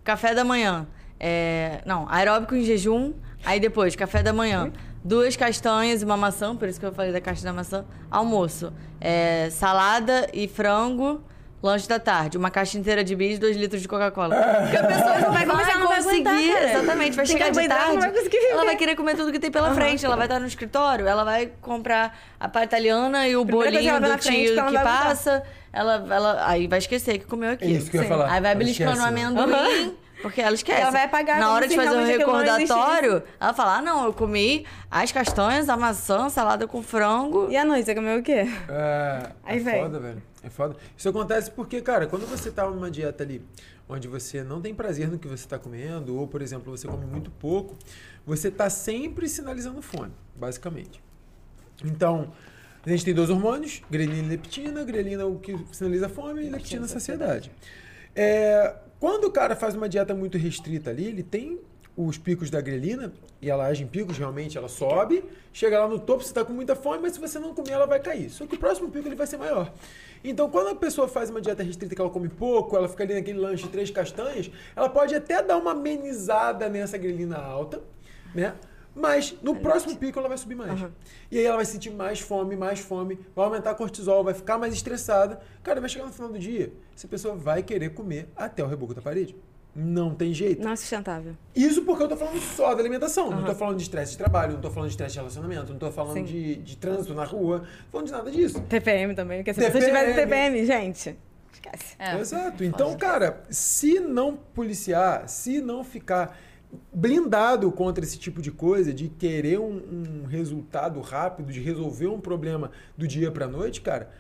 café 0.05 0.35
da 0.35 0.45
manhã. 0.45 0.87
é, 1.25 1.83
não, 1.87 2.09
aeróbico 2.09 2.55
em 2.55 2.65
jejum. 2.65 3.13
Aí 3.45 3.61
depois, 3.61 3.95
café 3.95 4.23
da 4.25 4.33
manhã. 4.33 4.73
Duas 5.05 5.37
castanhas 5.37 6.03
e 6.03 6.05
uma 6.05 6.17
maçã, 6.17 6.55
por 6.55 6.69
isso 6.69 6.79
que 6.79 6.87
eu 6.87 6.93
falei 6.93 7.13
da 7.13 7.21
caixa 7.21 7.43
da 7.43 7.53
maçã. 7.53 7.85
Almoço. 8.11 8.73
é, 9.01 9.49
salada 9.51 10.29
e 10.33 10.47
frango. 10.47 11.21
Lanche 11.63 11.89
da 11.89 12.01
tarde. 12.01 12.37
Uma 12.37 12.51
caixa 12.51 12.77
inteira 12.77 13.05
de 13.05 13.15
bis, 13.15 13.39
dois 13.39 13.57
litros 13.57 13.81
de 13.81 13.87
Coca-Cola. 13.87 14.35
Porque 14.35 14.77
a 14.77 14.85
pessoa 14.85 15.19
não 15.21 15.33
vai 15.33 15.47
começar, 15.47 15.79
não 15.79 15.87
vai 15.87 16.03
conseguir, 16.03 16.51
exatamente. 16.51 17.15
Vai 17.15 17.25
Tem 17.25 17.37
chegar 17.39 17.51
de 17.51 17.69
tarde. 17.69 17.93
não 17.95 18.01
vai 18.01 18.13
ela 18.51 18.65
vai 18.65 18.77
querer 18.77 18.97
comer 18.97 19.17
tudo 19.17 19.31
que 19.31 19.39
tem 19.39 19.51
pela 19.51 19.73
frente. 19.73 20.05
Ela 20.05 20.17
vai 20.17 20.27
estar 20.27 20.41
no 20.41 20.47
escritório, 20.47 21.07
ela 21.07 21.23
vai 21.23 21.53
comprar 21.61 22.19
a 22.41 22.49
pá 22.49 22.65
italiana 22.65 23.29
e 23.29 23.37
o 23.37 23.47
Primeira 23.47 23.71
bolinho 23.71 24.01
do 24.01 24.19
frente, 24.19 24.53
tio 24.53 24.67
que 24.67 24.73
passa. 24.73 25.45
Ela, 25.73 26.05
ela, 26.11 26.49
aí 26.49 26.67
vai 26.67 26.81
esquecer 26.81 27.19
que 27.19 27.27
comeu 27.27 27.53
aquilo. 27.53 27.73
É 27.73 27.75
isso 27.77 27.91
que 27.91 27.97
eu 27.97 28.03
ia 28.03 28.09
falar. 28.09 28.31
Aí 28.31 28.41
vai 28.41 28.55
beliscando 28.57 28.91
o 28.91 28.95
esquece, 28.95 29.13
né? 29.13 29.23
amendoim. 29.25 29.97
Porque 30.23 30.41
ela 30.41 30.55
esquece. 30.55 30.81
Ela 30.81 30.91
vai 30.91 31.05
apagar 31.05 31.39
Na 31.39 31.53
hora 31.53 31.67
de 31.67 31.75
fazer 31.75 31.89
aquilo 31.89 32.01
não 32.01 32.07
recordatório, 32.07 33.23
ela 33.41 33.53
fala: 33.53 33.79
ah, 33.79 33.83
não, 33.83 34.05
eu 34.07 34.13
comi 34.13 34.65
as 34.91 35.11
castanhas, 35.11 35.69
a 35.69 35.77
maçã, 35.77 36.29
salada 36.29 36.67
com 36.67 36.83
frango. 36.83 37.51
E 37.51 37.57
à 37.57 37.65
noite, 37.65 37.85
você 37.85 37.95
comeu 37.95 38.21
o 38.21 38.23
quê? 38.23 38.47
É, 38.69 39.31
Aí 39.45 39.59
é 39.59 39.61
vem. 39.61 39.83
foda, 39.83 39.99
velho. 39.99 40.23
É 40.43 40.51
foda. 40.51 40.77
Isso 40.97 41.09
acontece 41.09 41.51
porque, 41.51 41.81
cara, 41.81 42.07
quando 42.07 42.27
você 42.27 42.51
tá 42.51 42.69
numa 42.69 42.91
dieta 42.91 43.23
ali 43.23 43.45
onde 43.89 44.09
você 44.09 44.43
não 44.43 44.61
tem 44.61 44.75
prazer 44.75 45.09
no 45.09 45.19
que 45.19 45.29
você 45.29 45.47
tá 45.47 45.59
comendo, 45.59 46.17
ou, 46.17 46.27
por 46.27 46.41
exemplo, 46.41 46.77
você 46.77 46.89
come 46.89 47.05
muito 47.05 47.31
pouco, 47.31 47.77
você 48.25 48.51
tá 48.51 48.71
sempre 48.71 49.29
sinalizando 49.29 49.83
fome, 49.83 50.13
basicamente. 50.35 51.03
Então, 51.85 52.33
a 52.85 52.91
gente 52.91 53.05
tem 53.05 53.15
dois 53.15 53.31
hormônios, 53.31 53.83
grelina 53.91 54.27
e 54.27 54.29
leptina. 54.29 54.83
Grelina 54.85 55.23
é 55.23 55.25
o 55.25 55.37
que 55.37 55.57
sinaliza 55.73 56.09
fome 56.09 56.45
e 56.45 56.51
leptina 56.51 56.85
a 56.85 56.89
saciedade. 56.89 57.51
É, 58.15 58.75
quando 59.03 59.25
o 59.25 59.33
cara 59.33 59.57
faz 59.57 59.75
uma 59.75 59.89
dieta 59.89 60.15
muito 60.15 60.39
restrita 60.39 60.91
ali, 60.91 61.07
ele 61.07 61.25
tem 61.25 61.59
os 61.97 62.17
picos 62.17 62.51
da 62.51 62.61
grelina, 62.61 63.13
e 63.41 63.51
ela 63.51 63.67
age 63.67 63.83
em 63.83 63.87
picos, 63.89 64.17
realmente 64.17 64.57
ela 64.57 64.69
sobe, 64.69 65.25
chega 65.53 65.81
lá 65.81 65.89
no 65.89 65.99
topo, 65.99 66.23
você 66.23 66.33
tá 66.33 66.45
com 66.45 66.53
muita 66.53 66.77
fome, 66.77 67.01
mas 67.03 67.15
se 67.15 67.19
você 67.19 67.37
não 67.41 67.53
comer, 67.53 67.73
ela 67.73 67.85
vai 67.85 67.99
cair. 67.99 68.31
Só 68.31 68.47
que 68.47 68.55
o 68.55 68.59
próximo 68.61 68.89
pico 68.93 69.09
ele 69.09 69.17
vai 69.17 69.27
ser 69.27 69.39
maior. 69.39 69.73
Então, 70.23 70.49
quando 70.49 70.69
a 70.69 70.77
pessoa 70.77 71.09
faz 71.09 71.31
uma 71.31 71.41
dieta 71.41 71.65
restrita 71.65 71.97
que 71.97 72.01
ela 72.01 72.11
come 72.13 72.29
pouco, 72.29 72.77
ela 72.77 72.89
fica 72.89 73.03
ali 73.03 73.15
naquele 73.15 73.41
lanche 73.41 73.67
três 73.67 73.91
castanhas, 73.91 74.49
ela 74.77 74.89
pode 74.89 75.17
até 75.17 75.43
dar 75.43 75.57
uma 75.57 75.73
amenizada 75.73 76.69
nessa 76.69 76.97
grelina 76.97 77.39
alta, 77.39 77.83
né? 78.33 78.55
Mas 78.95 79.35
no 79.43 79.57
próximo 79.57 79.97
pico 79.97 80.19
ela 80.19 80.29
vai 80.29 80.37
subir 80.37 80.55
mais. 80.55 80.81
E 81.31 81.39
aí 81.39 81.45
ela 81.45 81.57
vai 81.57 81.65
sentir 81.65 81.91
mais 81.91 82.21
fome, 82.21 82.57
mais 82.57 82.81
fome, 82.81 83.19
vai 83.35 83.47
aumentar 83.47 83.75
cortisol, 83.75 84.23
vai 84.23 84.35
ficar 84.35 84.59
mais 84.59 84.75
estressada. 84.75 85.41
Cara, 85.63 85.81
vai 85.81 85.89
chegar 85.89 86.07
no 86.07 86.13
final 86.13 86.31
do 86.31 86.39
dia, 86.39 86.73
essa 86.95 87.09
pessoa 87.09 87.35
vai 87.35 87.63
querer 87.63 87.91
comer 87.91 88.29
até 88.37 88.63
o 88.63 88.67
reboco 88.67 88.95
da 88.95 89.01
parede. 89.01 89.35
Não 89.75 90.15
tem 90.15 90.35
jeito. 90.35 90.63
Não 90.63 90.73
é 90.73 90.77
sustentável. 90.77 91.35
Isso 91.57 91.83
porque 91.83 92.03
eu 92.03 92.09
tô 92.09 92.17
falando 92.17 92.39
só 92.41 92.75
da 92.75 92.81
alimentação. 92.83 93.31
Não 93.31 93.43
tô 93.43 93.55
falando 93.55 93.79
de 93.79 93.83
estresse 93.85 94.13
de 94.13 94.19
trabalho, 94.19 94.53
não 94.53 94.61
tô 94.61 94.71
falando 94.71 94.89
de 94.89 94.93
estresse 94.93 95.15
de 95.15 95.19
relacionamento, 95.19 95.73
não 95.73 95.79
tô 95.79 95.91
falando 95.91 96.15
Sim. 96.15 96.25
de, 96.25 96.57
de 96.57 96.77
trânsito 96.77 97.15
na 97.15 97.25
rua, 97.25 97.59
não 97.59 97.65
tô 97.65 97.91
falando 97.91 98.07
de 98.07 98.13
nada 98.13 98.31
disso. 98.31 98.61
TPM 98.69 99.15
também, 99.15 99.39
porque 99.39 99.55
se 99.55 99.61
TPM. 99.61 99.81
você 99.81 99.87
tiver 99.87 100.15
TPM, 100.15 100.67
gente, 100.67 101.17
esquece. 101.51 101.97
É. 101.99 102.19
Exato. 102.19 102.63
Então, 102.63 102.95
cara, 102.99 103.43
se 103.49 103.99
não 103.99 104.37
policiar, 104.37 105.27
se 105.27 105.63
não 105.63 105.83
ficar 105.83 106.37
blindado 106.93 107.71
contra 107.71 108.05
esse 108.05 108.19
tipo 108.19 108.41
de 108.41 108.51
coisa, 108.51 108.93
de 108.93 109.09
querer 109.09 109.59
um, 109.59 110.23
um 110.23 110.27
resultado 110.27 111.01
rápido, 111.01 111.53
de 111.53 111.61
resolver 111.61 112.07
um 112.07 112.21
problema 112.21 112.71
do 112.97 113.07
dia 113.07 113.31
pra 113.31 113.47
noite, 113.47 113.81
cara, 113.81 114.11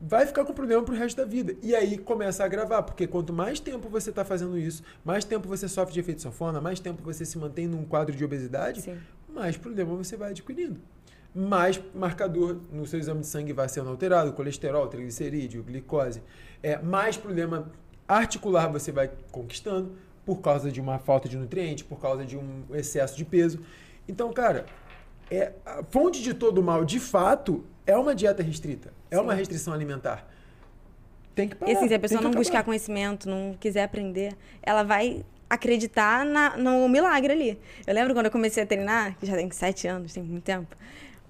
vai 0.00 0.26
ficar 0.26 0.44
com 0.44 0.52
problema 0.52 0.82
pro 0.82 0.94
resto 0.94 1.16
da 1.16 1.24
vida. 1.24 1.54
E 1.62 1.74
aí 1.74 1.98
começa 1.98 2.42
a 2.42 2.46
agravar, 2.46 2.82
porque 2.82 3.06
quanto 3.06 3.32
mais 3.32 3.60
tempo 3.60 3.88
você 3.88 4.10
tá 4.10 4.24
fazendo 4.24 4.58
isso, 4.58 4.82
mais 5.04 5.24
tempo 5.24 5.46
você 5.46 5.68
sofre 5.68 5.92
de 5.92 6.00
efeito 6.00 6.22
sanfona, 6.22 6.60
mais 6.60 6.80
tempo 6.80 7.02
você 7.02 7.24
se 7.24 7.38
mantém 7.38 7.66
num 7.66 7.84
quadro 7.84 8.14
de 8.16 8.24
obesidade, 8.24 8.82
Sim. 8.82 8.98
mais 9.28 9.56
problema 9.56 9.94
você 9.94 10.16
vai 10.16 10.30
adquirindo. 10.30 10.80
Mais 11.32 11.80
marcador 11.94 12.58
no 12.72 12.84
seu 12.86 12.98
exame 12.98 13.20
de 13.20 13.28
sangue 13.28 13.52
vai 13.52 13.68
sendo 13.68 13.90
alterado, 13.90 14.32
colesterol, 14.32 14.88
triglicerídeo, 14.88 15.62
glicose. 15.62 16.20
É, 16.60 16.82
mais 16.82 17.16
problema 17.16 17.70
articular 18.08 18.66
você 18.66 18.90
vai 18.90 19.08
conquistando 19.30 19.92
por 20.30 20.40
causa 20.40 20.70
de 20.70 20.80
uma 20.80 20.96
falta 20.96 21.28
de 21.28 21.36
nutriente, 21.36 21.82
por 21.82 21.98
causa 22.00 22.24
de 22.24 22.36
um 22.36 22.62
excesso 22.72 23.16
de 23.16 23.24
peso. 23.24 23.58
Então, 24.08 24.32
cara, 24.32 24.64
é, 25.28 25.50
a 25.66 25.82
fonte 25.90 26.22
de 26.22 26.32
todo 26.32 26.62
mal, 26.62 26.84
de 26.84 27.00
fato, 27.00 27.64
é 27.84 27.96
uma 27.96 28.14
dieta 28.14 28.40
restrita. 28.40 28.92
É 29.10 29.18
uma 29.18 29.34
restrição 29.34 29.74
alimentar. 29.74 30.24
Tem 31.34 31.48
que 31.48 31.56
parar. 31.56 31.72
E 31.72 31.76
assim, 31.76 31.88
se 31.88 31.94
a 31.94 31.98
pessoa 31.98 32.20
não 32.20 32.28
acabar. 32.30 32.40
buscar 32.42 32.62
conhecimento, 32.62 33.28
não 33.28 33.56
quiser 33.58 33.82
aprender, 33.82 34.36
ela 34.62 34.84
vai 34.84 35.24
acreditar 35.48 36.24
na- 36.24 36.56
no 36.56 36.88
milagre 36.88 37.32
ali. 37.32 37.58
Eu 37.84 37.92
lembro 37.92 38.14
quando 38.14 38.26
eu 38.26 38.32
comecei 38.32 38.62
a 38.62 38.66
treinar, 38.66 39.16
que 39.18 39.26
já 39.26 39.34
tem 39.34 39.50
sete 39.50 39.88
anos, 39.88 40.12
tem 40.12 40.22
muito 40.22 40.44
tempo. 40.44 40.76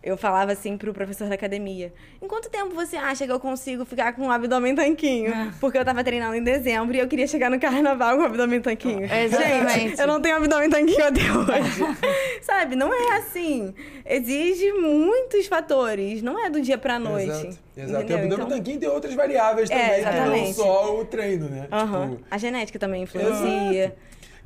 Eu 0.02 0.16
falava 0.16 0.50
assim 0.52 0.78
pro 0.78 0.94
professor 0.94 1.28
da 1.28 1.34
academia: 1.34 1.92
em 2.22 2.26
quanto 2.26 2.48
tempo 2.48 2.74
você 2.74 2.96
acha 2.96 3.26
que 3.26 3.32
eu 3.32 3.38
consigo 3.38 3.84
ficar 3.84 4.14
com 4.14 4.22
um 4.22 4.30
abdômen 4.30 4.74
tanquinho? 4.74 5.30
Ah. 5.34 5.52
Porque 5.60 5.76
eu 5.76 5.84
tava 5.84 6.02
treinando 6.02 6.34
em 6.34 6.42
dezembro 6.42 6.96
e 6.96 6.98
eu 7.00 7.06
queria 7.06 7.26
chegar 7.26 7.50
no 7.50 7.60
carnaval 7.60 8.16
com 8.16 8.22
o 8.22 8.26
abdômen 8.26 8.62
tanquinho. 8.62 9.04
Exatamente. 9.04 9.72
Gente, 9.78 10.00
eu 10.00 10.06
não 10.06 10.20
tenho 10.22 10.36
abdômen 10.36 10.70
tanquinho 10.70 11.04
até 11.06 11.20
hoje. 11.20 11.98
Sabe? 12.40 12.76
Não 12.76 12.92
é 12.94 13.18
assim. 13.18 13.74
Exige 14.06 14.72
muitos 14.72 15.46
fatores. 15.46 16.22
Não 16.22 16.38
é 16.42 16.48
do 16.48 16.62
dia 16.62 16.78
pra 16.78 16.98
noite. 16.98 17.28
Exato. 17.28 17.58
Exato. 17.76 18.10
E 18.10 18.14
o 18.14 18.16
abdômen 18.16 18.26
Então- 18.34 18.48
tanquinho 18.48 18.80
tem 18.80 18.88
outras 18.88 19.14
variáveis 19.14 19.70
É, 19.70 19.74
também, 19.74 19.98
que 19.98 20.04
não 20.04 20.10
exatamente. 20.12 20.54
só 20.54 20.98
o 20.98 21.04
treino, 21.04 21.48
né? 21.50 21.68
Aham. 21.70 22.10
Tipo, 22.12 22.24
A 22.30 22.38
genética 22.38 22.78
também 22.78 23.02
influencia. 23.02 23.94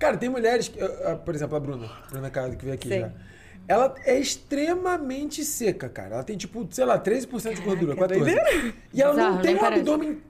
Cara, 0.00 0.16
tem 0.16 0.28
mulheres, 0.28 0.66
que, 0.68 0.78
por 1.24 1.32
exemplo, 1.32 1.56
a 1.56 1.60
Bruna, 1.60 1.88
Bruna 2.10 2.28
Cardo, 2.28 2.56
que 2.56 2.64
veio 2.64 2.74
aqui 2.74 2.88
Sim. 2.88 3.00
já. 3.00 3.10
Ela 3.66 3.94
é 4.05 4.18
extremamente 4.18 5.44
seca, 5.44 5.88
cara. 5.88 6.16
Ela 6.16 6.24
tem, 6.24 6.37
tipo, 6.37 6.66
sei 6.70 6.85
lá, 6.85 6.98
13% 6.98 7.55
de 7.55 7.62
gordura, 7.62 7.96
14%. 7.96 8.74
E 8.92 9.03
ela 9.03 9.14
não 9.14 9.40
tem 9.40 9.55
um 9.55 9.59
parece. 9.59 9.81
abdômen 9.81 10.22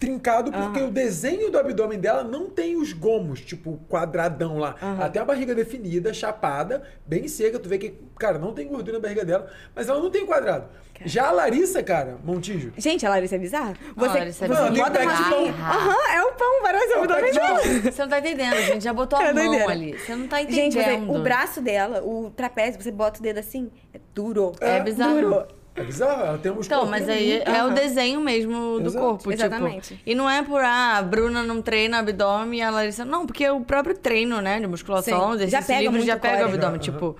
trincado, 0.00 0.50
porque 0.50 0.80
o 0.80 0.90
desenho 0.90 1.50
do 1.50 1.58
abdômen 1.58 1.98
dela 2.00 2.24
não 2.24 2.48
tem 2.48 2.74
os 2.76 2.92
gomos, 2.94 3.40
tipo, 3.42 3.78
quadradão 3.88 4.56
lá. 4.58 4.74
Ela 4.80 5.10
tem 5.10 5.20
a 5.20 5.24
barriga 5.24 5.54
definida, 5.54 6.12
chapada, 6.14 6.82
bem 7.06 7.28
seca. 7.28 7.58
Tu 7.58 7.68
vê 7.68 7.76
que, 7.76 7.94
cara, 8.18 8.38
não 8.38 8.54
tem 8.54 8.66
gordura 8.66 8.96
na 8.96 9.02
barriga 9.02 9.24
dela, 9.26 9.48
mas 9.76 9.88
ela 9.90 10.00
não 10.00 10.10
tem 10.10 10.24
quadrado. 10.24 10.68
Já 11.04 11.28
a 11.28 11.30
Larissa, 11.30 11.82
cara, 11.82 12.18
Montijo, 12.22 12.72
Gente, 12.76 13.06
a 13.06 13.10
Larissa 13.10 13.36
é 13.36 13.38
bizarra. 13.38 13.74
Você, 13.96 14.18
Larissa 14.18 14.44
é 14.44 14.48
bizarra. 14.48 14.70
bota 14.70 14.80
uma 14.80 15.12
Bizarra. 15.12 15.26
assim. 15.36 15.48
Aham, 15.48 16.14
é 16.14 16.22
o 16.24 16.32
pão, 16.32 16.62
parece 16.62 16.86
o 16.86 16.92
É 16.92 16.96
o 16.96 17.00
abdômen 17.04 17.32
pão. 17.34 17.40
dela. 17.56 17.58
Você 17.92 18.02
não 18.02 18.08
tá 18.08 18.18
entendendo, 18.18 18.56
gente. 18.56 18.84
Já 18.84 18.92
botou 18.92 19.18
a 19.18 19.24
É 19.24 19.32
mão 19.32 19.68
ali. 19.68 19.98
Você 19.98 20.14
não 20.16 20.26
tá 20.28 20.42
entendendo. 20.42 20.72
Gente, 20.72 20.82
você- 20.84 21.18
o 21.18 21.22
braço 21.22 21.60
dela, 21.62 22.02
o 22.02 22.30
trapézio, 22.30 22.80
você 22.82 22.90
bota 22.90 23.18
o 23.18 23.22
dedo 23.22 23.38
assim, 23.38 23.70
é 23.94 24.00
duro. 24.14 24.52
É 24.60 24.80
bizarro. 24.80 25.20
Duro. 25.20 25.46
É 25.74 25.84
bizarro, 25.84 26.22
ela 26.26 26.38
tem 26.38 26.50
um 26.52 26.60
Então, 26.60 26.86
mas 26.86 27.08
aí 27.08 27.36
muito- 27.36 27.50
é 27.50 27.64
o 27.64 27.70
desenho 27.70 28.20
mesmo 28.20 28.80
do 28.80 28.86
Exato. 28.88 29.04
corpo, 29.06 29.32
Exatamente. 29.32 29.94
tipo. 29.96 30.00
E 30.10 30.14
não 30.14 30.28
é 30.28 30.42
por, 30.42 30.60
ah, 30.60 30.98
a 30.98 31.02
Bruna 31.02 31.42
não 31.42 31.62
treina 31.62 31.98
abdômen 31.98 32.58
e 32.58 32.62
a 32.62 32.70
Larissa... 32.70 33.04
Não, 33.04 33.24
porque 33.26 33.48
o 33.48 33.60
próprio 33.60 33.96
treino, 33.96 34.40
né, 34.40 34.58
de 34.60 34.66
musculação, 34.66 35.28
Sim. 35.28 35.34
exercício 35.44 35.60
Já 35.60 35.66
pega 35.66 35.90
livre, 35.90 36.06
já 36.06 36.16
pega 36.18 36.42
o 36.42 36.48
abdômen. 36.48 36.78
Tipo, 36.80 37.16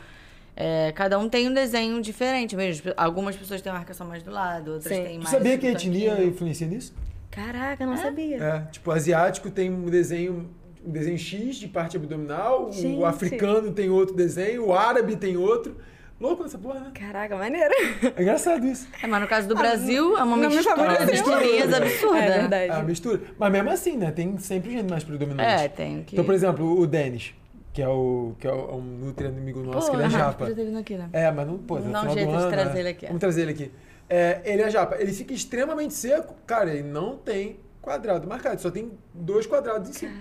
é, 0.57 0.93
cada 0.95 1.19
um 1.19 1.29
tem 1.29 1.49
um 1.49 1.55
desenho 1.55 2.03
diferente 2.03 2.55
mesmo. 2.57 2.93
Algumas 2.97 3.37
pessoas 3.37 3.63
têm 3.63 3.73
marcação 3.73 4.07
mais 4.07 4.23
do 4.23 4.31
lado, 4.31 4.73
outras 4.73 4.95
Sim. 4.95 5.03
têm 5.05 5.13
Tu 5.19 5.23
mais... 5.23 5.31
sabia 5.31 5.57
que 5.57 5.67
a 5.67 5.71
etnia 5.71 6.23
influencia 6.25 6.67
nisso? 6.67 6.93
Caraca, 7.31 7.87
não 7.87 7.97
sabia. 7.97 8.37
É, 8.43 8.61
tipo, 8.73 8.91
o 8.91 8.93
asiático 8.93 9.49
tem 9.51 9.71
um 9.71 9.87
desenho, 9.87 10.51
um 10.85 10.91
desenho 10.91 11.17
X 11.17 11.57
de 11.57 11.69
parte 11.69 11.97
abdominal, 11.97 12.73
Gente. 12.73 12.99
o 12.99 13.07
africano 13.07 13.71
tem 13.73 13.89
outro 13.89 14.15
desenho, 14.17 14.67
o 14.67 14.75
árabe 14.75 15.15
tem 15.15 15.37
outro. 15.37 15.77
Louco 16.21 16.45
essa 16.45 16.59
porra, 16.59 16.81
né? 16.81 16.91
Caraca, 16.95 17.35
maneiro. 17.37 17.73
É 18.17 18.21
engraçado 18.23 18.67
isso. 18.67 18.87
É, 19.03 19.07
mas 19.07 19.23
no 19.23 19.27
caso 19.27 19.49
do 19.49 19.55
Brasil, 19.55 20.19
é 20.19 20.23
uma 20.23 20.37
não 20.37 20.51
mistura, 20.51 20.77
favoreceu. 20.77 21.07
mistureza 21.07 21.77
absurda. 21.79 22.19
É 22.19 22.27
É 22.29 22.39
verdade. 22.41 22.73
a 22.73 22.83
mistura. 22.83 23.21
Mas 23.39 23.53
mesmo 23.53 23.71
assim, 23.71 23.97
né? 23.97 24.11
Tem 24.13 24.37
sempre 24.39 24.71
gente 24.71 24.91
mais 24.91 25.03
predominante. 25.03 25.65
É, 25.65 25.69
tem 25.69 26.03
que... 26.05 26.15
Então, 26.15 26.25
por 26.25 26.35
exemplo, 26.35 26.79
o 26.79 26.87
Denis, 26.87 27.33
que 27.73 27.81
é 27.81 27.89
o 27.89 28.35
que 28.39 28.47
é 28.47 28.53
o- 28.53 28.77
um 28.77 28.83
nutri 28.83 29.29
amigo 29.29 29.61
nosso, 29.61 29.87
Pô, 29.87 29.93
que 29.93 29.97
ele 30.03 30.07
é 30.07 30.11
japa. 30.11 30.45
ter 30.47 30.55
vindo 30.55 30.79
aqui, 30.79 30.95
né? 30.95 31.09
É, 31.13 31.31
mas 31.31 31.47
não, 31.47 31.57
pô, 31.57 31.77
Vamos 31.77 31.91
dar 31.93 32.05
um 32.07 32.13
jeito 32.13 32.31
do 32.31 32.37
de 32.37 32.43
ano, 32.43 32.51
trazer 32.51 32.75
né? 32.75 32.81
ele 32.81 32.89
aqui. 32.91 33.07
Vamos 33.07 33.21
trazer 33.21 33.41
ele 33.43 33.51
aqui. 33.53 33.73
É, 34.09 34.41
ele 34.45 34.63
é 34.63 34.71
japa. 34.71 34.97
Ele 35.01 35.13
fica 35.13 35.33
extremamente 35.33 35.95
seco. 35.95 36.35
Cara, 36.47 36.71
ele 36.75 36.83
não 36.83 37.17
tem 37.17 37.61
quadrado 37.81 38.27
marcado. 38.29 38.61
Só 38.61 38.71
tem 38.71 38.93
dois 39.15 39.47
quadrados 39.47 39.89
em 39.89 39.93
cima. 39.95 40.13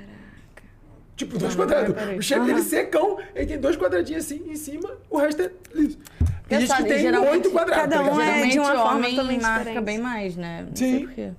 Tipo, 1.19 1.37
dois 1.37 1.53
quadrados. 1.53 1.93
O 2.17 2.21
shape 2.21 2.45
dele 2.45 2.61
secão, 2.61 3.17
ele 3.35 3.45
tem 3.45 3.59
dois 3.59 3.75
quadradinhos 3.75 4.23
assim 4.23 4.41
em 4.47 4.55
cima, 4.55 4.89
o 5.09 5.17
resto 5.17 5.41
é 5.41 5.51
liso. 5.75 5.97
Tem 6.47 6.61
gente 6.61 6.73
que 6.77 6.83
tem 6.85 7.13
oito 7.13 7.51
quadrados. 7.51 7.93
cada 7.93 7.97
tá 7.97 8.03
um 8.03 8.17
ligado? 8.17 8.37
é 8.37 8.47
de 8.47 8.59
uma 8.59 8.73
forma 8.73 9.09
totalmente 9.09 9.41
marca 9.41 9.81
bem 9.81 9.97
mais, 9.99 10.37
né? 10.37 10.65
Não 10.65 10.73
Sim. 10.73 10.91
sei 10.91 10.99
por 11.01 11.13
quê. 11.13 11.31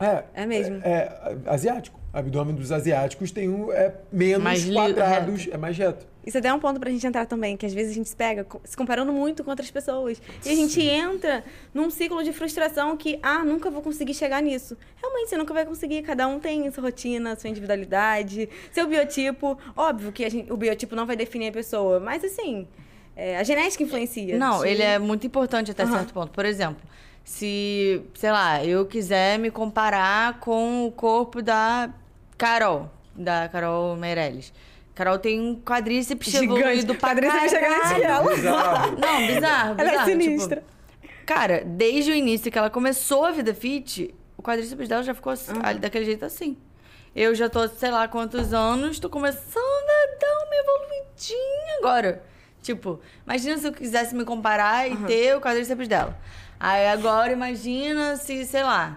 É, 0.00 0.24
É 0.32 0.46
mesmo. 0.46 0.80
É, 0.82 0.90
é, 0.90 1.36
asiático. 1.44 2.00
O 2.14 2.16
abdômen 2.16 2.54
dos 2.54 2.72
asiáticos 2.72 3.30
tem 3.30 3.50
um, 3.50 3.70
é 3.70 3.92
menos 4.10 4.42
Mais 4.42 4.64
quadrados, 4.64 5.48
é 5.52 5.58
mais 5.58 5.76
reto. 5.76 6.06
Isso 6.26 6.36
até 6.36 6.48
é 6.48 6.52
um 6.54 6.58
ponto 6.60 6.78
pra 6.78 6.90
gente 6.90 7.06
entrar 7.06 7.24
também, 7.26 7.56
que 7.56 7.64
às 7.64 7.72
vezes 7.72 7.92
a 7.92 7.94
gente 7.94 8.08
se 8.08 8.16
pega 8.16 8.46
se 8.64 8.76
comparando 8.76 9.12
muito 9.12 9.42
com 9.42 9.50
outras 9.50 9.70
pessoas. 9.70 10.20
E 10.44 10.50
a 10.50 10.54
gente 10.54 10.80
entra 10.82 11.42
num 11.72 11.88
ciclo 11.90 12.22
de 12.22 12.32
frustração 12.32 12.96
que, 12.96 13.18
ah, 13.22 13.42
nunca 13.44 13.70
vou 13.70 13.80
conseguir 13.80 14.12
chegar 14.14 14.42
nisso. 14.42 14.76
Realmente, 15.00 15.30
você 15.30 15.36
nunca 15.38 15.54
vai 15.54 15.64
conseguir. 15.64 16.02
Cada 16.02 16.28
um 16.28 16.38
tem 16.38 16.70
sua 16.70 16.82
rotina, 16.84 17.34
sua 17.36 17.48
individualidade, 17.48 18.48
seu 18.70 18.86
biotipo. 18.86 19.58
Óbvio 19.76 20.12
que 20.12 20.28
gente- 20.28 20.52
o 20.52 20.56
biotipo 20.56 20.94
não 20.94 21.06
vai 21.06 21.16
definir 21.16 21.48
a 21.48 21.52
pessoa, 21.52 21.98
mas 21.98 22.22
assim, 22.22 22.68
é, 23.16 23.38
a 23.38 23.42
genética 23.42 23.82
influencia. 23.82 24.38
Não, 24.38 24.60
Sim. 24.60 24.68
ele 24.68 24.82
é 24.82 24.98
muito 24.98 25.26
importante 25.26 25.70
até 25.70 25.84
Aham. 25.84 25.92
certo 25.98 26.12
ponto. 26.12 26.30
Por 26.32 26.44
exemplo, 26.44 26.82
se, 27.24 28.02
sei 28.14 28.30
lá, 28.30 28.64
eu 28.64 28.84
quiser 28.86 29.38
me 29.38 29.50
comparar 29.50 30.38
com 30.40 30.86
o 30.86 30.92
corpo 30.92 31.40
da 31.40 31.90
Carol, 32.36 32.90
da 33.14 33.48
Carol 33.48 33.96
Meirelles. 33.96 34.52
Carol 35.00 35.18
tem 35.18 35.40
um 35.40 35.54
quadríceps 35.58 36.34
evoluído 36.34 36.94
pra 36.94 37.10
Quadríceps 37.14 37.50
gigante 37.52 38.02
ela. 38.02 38.34
Bizarro. 38.34 38.96
Não, 38.98 39.26
bizarro, 39.26 39.74
Ela 39.78 39.82
é 39.82 39.90
bizarro. 39.92 40.10
tipo, 40.10 40.22
sinistra. 40.22 40.64
cara, 41.24 41.62
desde 41.64 42.10
o 42.10 42.14
início 42.14 42.52
que 42.52 42.58
ela 42.58 42.68
começou 42.68 43.24
a 43.24 43.30
vida 43.30 43.54
fit, 43.54 44.14
o 44.36 44.42
quadríceps 44.42 44.86
dela 44.90 45.02
já 45.02 45.14
ficou 45.14 45.32
assim, 45.32 45.52
ali 45.62 45.78
daquele 45.78 46.04
jeito 46.04 46.22
assim. 46.26 46.54
Eu 47.16 47.34
já 47.34 47.48
tô, 47.48 47.66
sei 47.66 47.90
lá 47.90 48.06
quantos 48.08 48.52
anos, 48.52 48.98
tô 49.00 49.08
começando 49.08 49.58
a 49.58 50.18
dar 50.20 50.44
uma 50.44 50.54
evoluidinha 50.56 51.78
agora. 51.78 52.22
Tipo, 52.62 53.00
imagina 53.24 53.56
se 53.56 53.66
eu 53.66 53.72
quisesse 53.72 54.14
me 54.14 54.24
comparar 54.26 54.86
e 54.86 54.94
ter 55.06 55.34
o 55.34 55.40
quadríceps 55.40 55.88
dela. 55.88 56.14
Aí 56.60 56.86
agora 56.88 57.32
imagina 57.32 58.16
se, 58.16 58.44
sei 58.44 58.62
lá, 58.62 58.96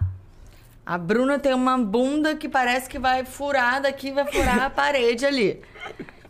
a 0.85 0.97
Bruna 0.97 1.39
tem 1.39 1.53
uma 1.53 1.77
bunda 1.77 2.35
que 2.35 2.49
parece 2.49 2.89
que 2.89 2.99
vai 2.99 3.23
furar 3.25 3.81
daqui, 3.81 4.11
vai 4.11 4.25
furar 4.31 4.61
a 4.63 4.69
parede 4.69 5.25
ali. 5.25 5.61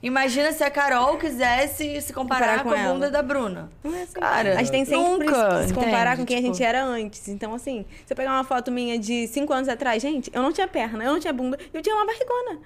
Imagina 0.01 0.51
se 0.51 0.61
a 0.63 0.69
Carol 0.69 1.17
quisesse 1.17 2.01
se 2.01 2.11
comparar, 2.11 2.57
Comparar 2.59 2.63
com 2.63 2.69
com, 2.71 2.75
a 2.75 2.79
ela. 2.79 2.93
bunda 2.93 3.09
da 3.09 3.21
Bruna. 3.21 3.71
Não 3.81 3.95
é 3.95 4.01
assim. 4.03 4.19
Cara, 4.19 4.53
a 4.55 4.57
gente 4.57 4.69
tem 4.71 4.83
sempre 4.83 5.25
nunca, 5.27 5.59
que 5.61 5.67
se 5.69 5.73
comparar 5.73 6.13
entende? 6.13 6.17
com 6.17 6.25
quem 6.25 6.37
a 6.37 6.41
Tipo- 6.41 6.53
gente 6.53 6.63
era 6.63 6.83
antes. 6.83 7.27
Então, 7.29 7.53
assim, 7.53 7.85
se 8.05 8.11
eu 8.11 8.17
pegar 8.17 8.31
uma 8.31 8.43
foto 8.43 8.69
minha 8.69 8.99
de 8.99 9.27
cinco 9.27 9.53
anos 9.53 9.69
atrás, 9.69 10.01
gente, 10.01 10.29
eu 10.33 10.41
não 10.41 10.51
tinha 10.51 10.67
perna, 10.67 11.05
eu 11.05 11.13
não 11.13 11.19
tinha 11.21 11.31
bunda, 11.31 11.57
eu 11.73 11.81
tinha 11.81 11.95
uma 11.95 12.05
barrigona. 12.05 12.59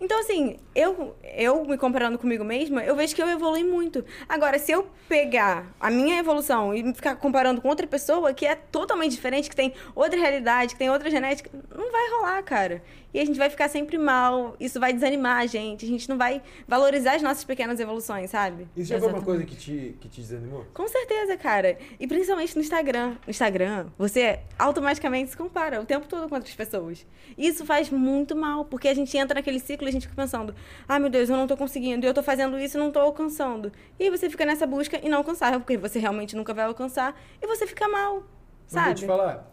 Então, 0.00 0.18
assim, 0.20 0.56
eu, 0.74 1.14
eu 1.22 1.62
me 1.66 1.76
comparando 1.76 2.18
comigo 2.18 2.42
mesma, 2.42 2.82
eu 2.82 2.96
vejo 2.96 3.14
que 3.14 3.22
eu 3.22 3.28
evolui 3.28 3.62
muito. 3.62 4.02
Agora, 4.26 4.58
se 4.58 4.72
eu 4.72 4.88
pegar 5.06 5.66
a 5.78 5.90
minha 5.90 6.18
evolução 6.18 6.74
e 6.74 6.94
ficar 6.94 7.16
comparando 7.16 7.60
com 7.60 7.68
outra 7.68 7.86
pessoa 7.86 8.32
que 8.32 8.46
é 8.46 8.54
totalmente 8.54 9.12
diferente, 9.12 9.50
que 9.50 9.56
tem 9.56 9.74
outra 9.94 10.18
realidade, 10.18 10.72
que 10.72 10.78
tem 10.78 10.88
outra 10.88 11.10
genética, 11.10 11.50
não 11.76 11.92
vai 11.92 12.10
rolar, 12.12 12.42
cara. 12.42 12.82
E 13.12 13.18
a 13.20 13.24
gente 13.24 13.38
vai 13.38 13.50
ficar 13.50 13.68
sempre 13.68 13.98
mal, 13.98 14.54
isso 14.60 14.78
vai 14.78 14.92
desanimar 14.92 15.38
a 15.38 15.46
gente, 15.46 15.84
a 15.84 15.88
gente 15.88 16.08
não 16.08 16.16
vai 16.16 16.40
valorizar 16.66 17.14
as 17.16 17.22
nossas 17.22 17.44
pequenas 17.44 17.80
evoluções, 17.80 18.30
sabe? 18.30 18.68
Isso 18.76 18.88
já 18.90 18.98
foi 18.98 19.08
uma 19.08 19.22
coisa 19.22 19.44
que 19.44 19.56
te, 19.56 19.96
que 20.00 20.08
te 20.08 20.20
desanimou? 20.20 20.64
Com 20.72 20.86
certeza, 20.86 21.36
cara. 21.36 21.76
E 21.98 22.06
principalmente 22.06 22.54
no 22.54 22.62
Instagram. 22.62 23.16
No 23.26 23.30
Instagram, 23.30 23.86
você 23.98 24.40
automaticamente 24.58 25.30
se 25.30 25.36
compara 25.36 25.80
o 25.80 25.84
tempo 25.84 26.06
todo 26.06 26.28
com 26.28 26.34
outras 26.36 26.54
pessoas. 26.54 27.06
E 27.36 27.48
isso 27.48 27.64
faz 27.64 27.90
muito 27.90 28.36
mal, 28.36 28.64
porque 28.64 28.88
a 28.88 28.94
gente 28.94 29.16
entra 29.16 29.34
naquele 29.34 29.58
ciclo 29.58 29.86
e 29.86 29.90
a 29.90 29.92
gente 29.92 30.06
fica 30.06 30.14
pensando: 30.20 30.54
ai 30.88 30.98
meu 30.98 31.10
Deus, 31.10 31.28
eu 31.28 31.36
não 31.36 31.46
tô 31.46 31.56
conseguindo, 31.56 32.06
eu 32.06 32.14
tô 32.14 32.22
fazendo 32.22 32.58
isso 32.58 32.76
e 32.76 32.80
não 32.80 32.90
tô 32.90 33.00
alcançando. 33.00 33.72
E 33.98 34.04
aí 34.04 34.10
você 34.10 34.30
fica 34.30 34.44
nessa 34.44 34.66
busca 34.66 35.00
e 35.02 35.08
não 35.08 35.18
alcançar, 35.18 35.58
porque 35.58 35.76
você 35.76 35.98
realmente 35.98 36.36
nunca 36.36 36.54
vai 36.54 36.64
alcançar 36.64 37.20
e 37.42 37.46
você 37.46 37.66
fica 37.66 37.88
mal, 37.88 38.14
Mas 38.16 38.72
vou 38.72 38.82
sabe? 38.82 38.94
te 39.00 39.06
falar, 39.06 39.50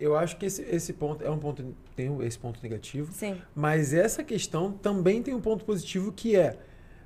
eu 0.00 0.16
acho 0.16 0.36
que 0.36 0.46
esse, 0.46 0.62
esse 0.62 0.92
ponto 0.94 1.22
é 1.22 1.30
um 1.30 1.38
ponto, 1.38 1.76
tem 1.94 2.10
esse 2.24 2.38
ponto 2.38 2.58
negativo, 2.62 3.12
Sim. 3.12 3.36
mas 3.54 3.92
essa 3.92 4.24
questão 4.24 4.72
também 4.72 5.22
tem 5.22 5.34
um 5.34 5.40
ponto 5.40 5.64
positivo 5.64 6.10
que 6.10 6.34
é 6.34 6.56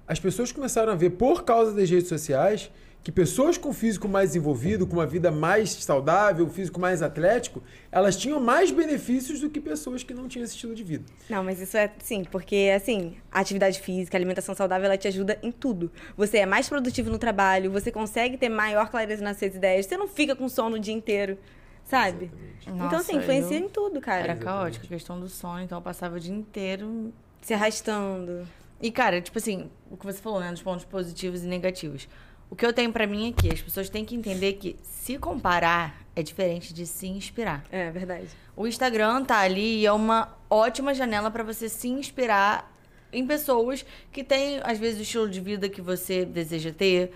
as 0.06 0.20
pessoas 0.20 0.52
começaram 0.52 0.92
a 0.92 0.94
ver 0.94 1.10
por 1.10 1.44
causa 1.44 1.72
das 1.72 1.88
redes 1.90 2.08
sociais 2.08 2.70
que 3.04 3.12
pessoas 3.12 3.58
com 3.58 3.70
físico 3.70 4.08
mais 4.08 4.30
desenvolvido, 4.30 4.86
com 4.86 4.94
uma 4.94 5.06
vida 5.06 5.30
mais 5.30 5.70
saudável, 5.74 6.48
físico 6.48 6.80
mais 6.80 7.02
atlético, 7.02 7.62
elas 7.92 8.16
tinham 8.16 8.40
mais 8.40 8.70
benefícios 8.70 9.40
do 9.40 9.50
que 9.50 9.60
pessoas 9.60 10.02
que 10.02 10.14
não 10.14 10.26
tinham 10.26 10.42
esse 10.42 10.54
estilo 10.54 10.74
de 10.74 10.82
vida. 10.82 11.04
Não, 11.28 11.44
mas 11.44 11.60
isso 11.60 11.76
é 11.76 11.92
sim, 11.98 12.24
porque 12.24 12.72
assim, 12.74 13.14
a 13.30 13.40
atividade 13.40 13.78
física, 13.78 14.16
a 14.16 14.18
alimentação 14.18 14.54
saudável, 14.54 14.86
ela 14.86 14.96
te 14.96 15.06
ajuda 15.06 15.38
em 15.42 15.52
tudo. 15.52 15.92
Você 16.16 16.38
é 16.38 16.46
mais 16.46 16.66
produtivo 16.66 17.10
no 17.10 17.18
trabalho, 17.18 17.70
você 17.70 17.92
consegue 17.92 18.38
ter 18.38 18.48
maior 18.48 18.88
clareza 18.88 19.22
nas 19.22 19.36
suas 19.36 19.54
ideias, 19.54 19.84
você 19.84 19.98
não 19.98 20.08
fica 20.08 20.34
com 20.34 20.48
sono 20.48 20.76
o 20.76 20.80
dia 20.80 20.94
inteiro, 20.94 21.36
sabe? 21.84 22.30
então, 22.62 22.76
Nossa, 22.76 22.96
assim, 22.96 23.16
influencia 23.16 23.58
eu- 23.58 23.64
em 23.64 23.68
tudo, 23.68 24.00
cara. 24.00 24.22
Era 24.22 24.36
caótica 24.36 24.84
a 24.86 24.88
questão 24.88 25.18
do 25.20 25.28
sono, 25.28 25.60
então 25.60 25.78
eu 25.78 25.82
passava 25.82 26.16
o 26.16 26.20
dia 26.20 26.34
inteiro. 26.34 27.12
Se 27.42 27.52
arrastando. 27.54 28.46
E, 28.80 28.90
cara, 28.90 29.20
tipo 29.20 29.38
assim, 29.38 29.70
o 29.90 29.96
que 29.96 30.04
você 30.04 30.20
falou, 30.20 30.40
né? 30.40 30.50
Dos 30.50 30.62
pontos 30.62 30.84
positivos 30.84 31.42
e 31.44 31.46
negativos. 31.46 32.08
O 32.50 32.56
que 32.56 32.64
eu 32.64 32.72
tenho 32.72 32.92
pra 32.92 33.06
mim 33.06 33.30
é 33.30 33.32
que 33.32 33.52
as 33.52 33.60
pessoas 33.60 33.88
têm 33.88 34.04
que 34.04 34.14
entender 34.14 34.54
que 34.54 34.76
se 34.82 35.18
comparar 35.18 36.02
é 36.14 36.22
diferente 36.22 36.72
de 36.72 36.86
se 36.86 37.06
inspirar. 37.06 37.64
É, 37.70 37.90
verdade. 37.90 38.28
O 38.56 38.66
Instagram 38.66 39.24
tá 39.24 39.38
ali 39.38 39.80
e 39.80 39.86
é 39.86 39.92
uma 39.92 40.36
ótima 40.48 40.94
janela 40.94 41.30
pra 41.30 41.42
você 41.42 41.68
se 41.68 41.88
inspirar 41.88 42.72
em 43.12 43.26
pessoas 43.26 43.84
que 44.12 44.22
têm, 44.22 44.60
às 44.62 44.78
vezes, 44.78 44.98
o 44.98 45.02
estilo 45.02 45.28
de 45.28 45.40
vida 45.40 45.68
que 45.68 45.80
você 45.80 46.24
deseja 46.24 46.72
ter, 46.72 47.12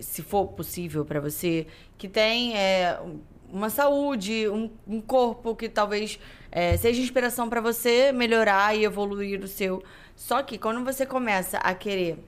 se 0.00 0.22
for 0.22 0.48
possível 0.48 1.04
pra 1.04 1.20
você, 1.20 1.66
que 1.96 2.08
tem 2.08 2.56
é, 2.56 2.98
uma 3.54 3.70
saúde, 3.70 4.48
um, 4.48 4.68
um 4.86 5.00
corpo 5.00 5.54
que 5.54 5.68
talvez 5.68 6.18
eh, 6.50 6.76
seja 6.76 7.00
inspiração 7.00 7.48
pra 7.48 7.60
você 7.60 8.10
melhorar 8.12 8.76
e 8.76 8.84
evoluir 8.84 9.40
o 9.42 9.46
seu. 9.48 9.82
Só 10.16 10.42
que 10.42 10.58
quando 10.58 10.84
você 10.84 11.06
começa 11.06 11.58
a 11.58 11.72
querer 11.72 12.18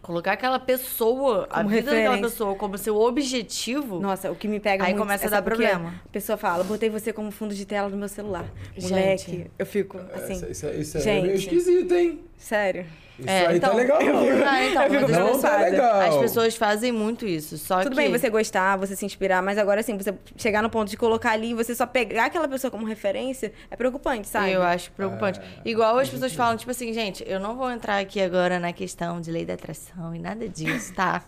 colocar 0.00 0.32
aquela 0.32 0.58
pessoa, 0.58 1.46
a 1.50 1.58
Como 1.58 1.68
vida 1.68 1.90
daquela 1.90 2.18
pessoa 2.18 2.54
como 2.54 2.78
seu 2.78 2.96
objetivo, 2.96 4.00
Nossa, 4.00 4.30
o 4.30 4.36
que 4.36 4.48
me 4.48 4.58
pega 4.60 4.84
Aí 4.84 4.92
muito 4.92 5.02
começa 5.02 5.24
a 5.24 5.28
é 5.28 5.30
dar 5.30 5.42
problema. 5.42 6.00
A 6.04 6.08
pessoa 6.08 6.38
fala, 6.38 6.64
botei 6.64 6.88
você 6.88 7.12
como 7.12 7.30
fundo 7.30 7.54
de 7.54 7.66
tela 7.66 7.90
do 7.90 7.96
meu 7.96 8.08
celular. 8.08 8.46
Gente. 8.76 8.90
Moleque, 8.90 9.50
eu 9.58 9.66
fico 9.66 9.98
assim, 10.14 10.32
Essa- 10.34 10.48
isso, 10.48 10.66
é- 10.66 10.76
isso 10.76 10.98
é 10.98 11.00
gente. 11.00 11.22
meio 11.24 11.34
esquisito, 11.34 11.94
hein? 11.94 12.20
Sério. 12.40 12.86
Isso 13.18 13.28
É, 13.28 13.46
aí 13.48 13.56
então- 13.58 13.70
tá 13.72 13.76
legal. 13.76 14.02
não. 14.02 14.20
Ah, 14.48 14.64
então, 14.64 14.82
Eu 14.82 14.90
fico 14.90 15.00
Não 15.12 15.26
pessoas- 15.26 15.42
tá 15.42 15.56
legal. 15.58 16.00
As 16.00 16.16
pessoas 16.16 16.56
fazem 16.56 16.90
muito 16.90 17.26
isso, 17.26 17.58
só 17.58 17.80
Tudo 17.82 17.90
que... 17.90 17.96
bem 17.96 18.10
você 18.10 18.30
gostar, 18.30 18.76
você 18.76 18.96
se 18.96 19.04
inspirar, 19.04 19.42
mas 19.42 19.58
agora 19.58 19.80
assim, 19.80 19.94
você 19.94 20.14
chegar 20.38 20.62
no 20.62 20.70
ponto 20.70 20.88
de 20.88 20.96
colocar 20.96 21.32
ali 21.32 21.50
e 21.50 21.54
você 21.54 21.74
só 21.74 21.84
pegar 21.86 22.24
aquela 22.24 22.48
pessoa 22.48 22.70
como 22.70 22.86
referência, 22.86 23.52
é 23.70 23.76
preocupante, 23.76 24.26
sabe? 24.26 24.52
Eu 24.52 24.62
acho 24.62 24.90
preocupante. 24.92 25.38
Igual 25.66 25.98
as 25.98 26.08
pessoas 26.08 26.32
falam, 26.32 26.56
tipo 26.56 26.70
assim, 26.70 26.94
gente, 26.94 27.22
eu 27.26 27.38
não 27.38 27.54
vou 27.56 27.70
entrar 27.70 27.98
aqui 27.98 28.22
agora 28.22 28.58
na 28.58 28.72
questão 28.72 29.20
de 29.20 29.30
lei 29.30 29.44
da 29.44 29.52
atração 29.52 30.14
e 30.14 30.18
nada 30.18 30.48
disso, 30.48 30.94
tá? 30.94 31.22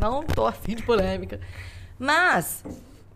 Não 0.00 0.22
tô 0.22 0.46
afim 0.46 0.74
de 0.74 0.82
polêmica. 0.82 1.38
Mas, 1.98 2.64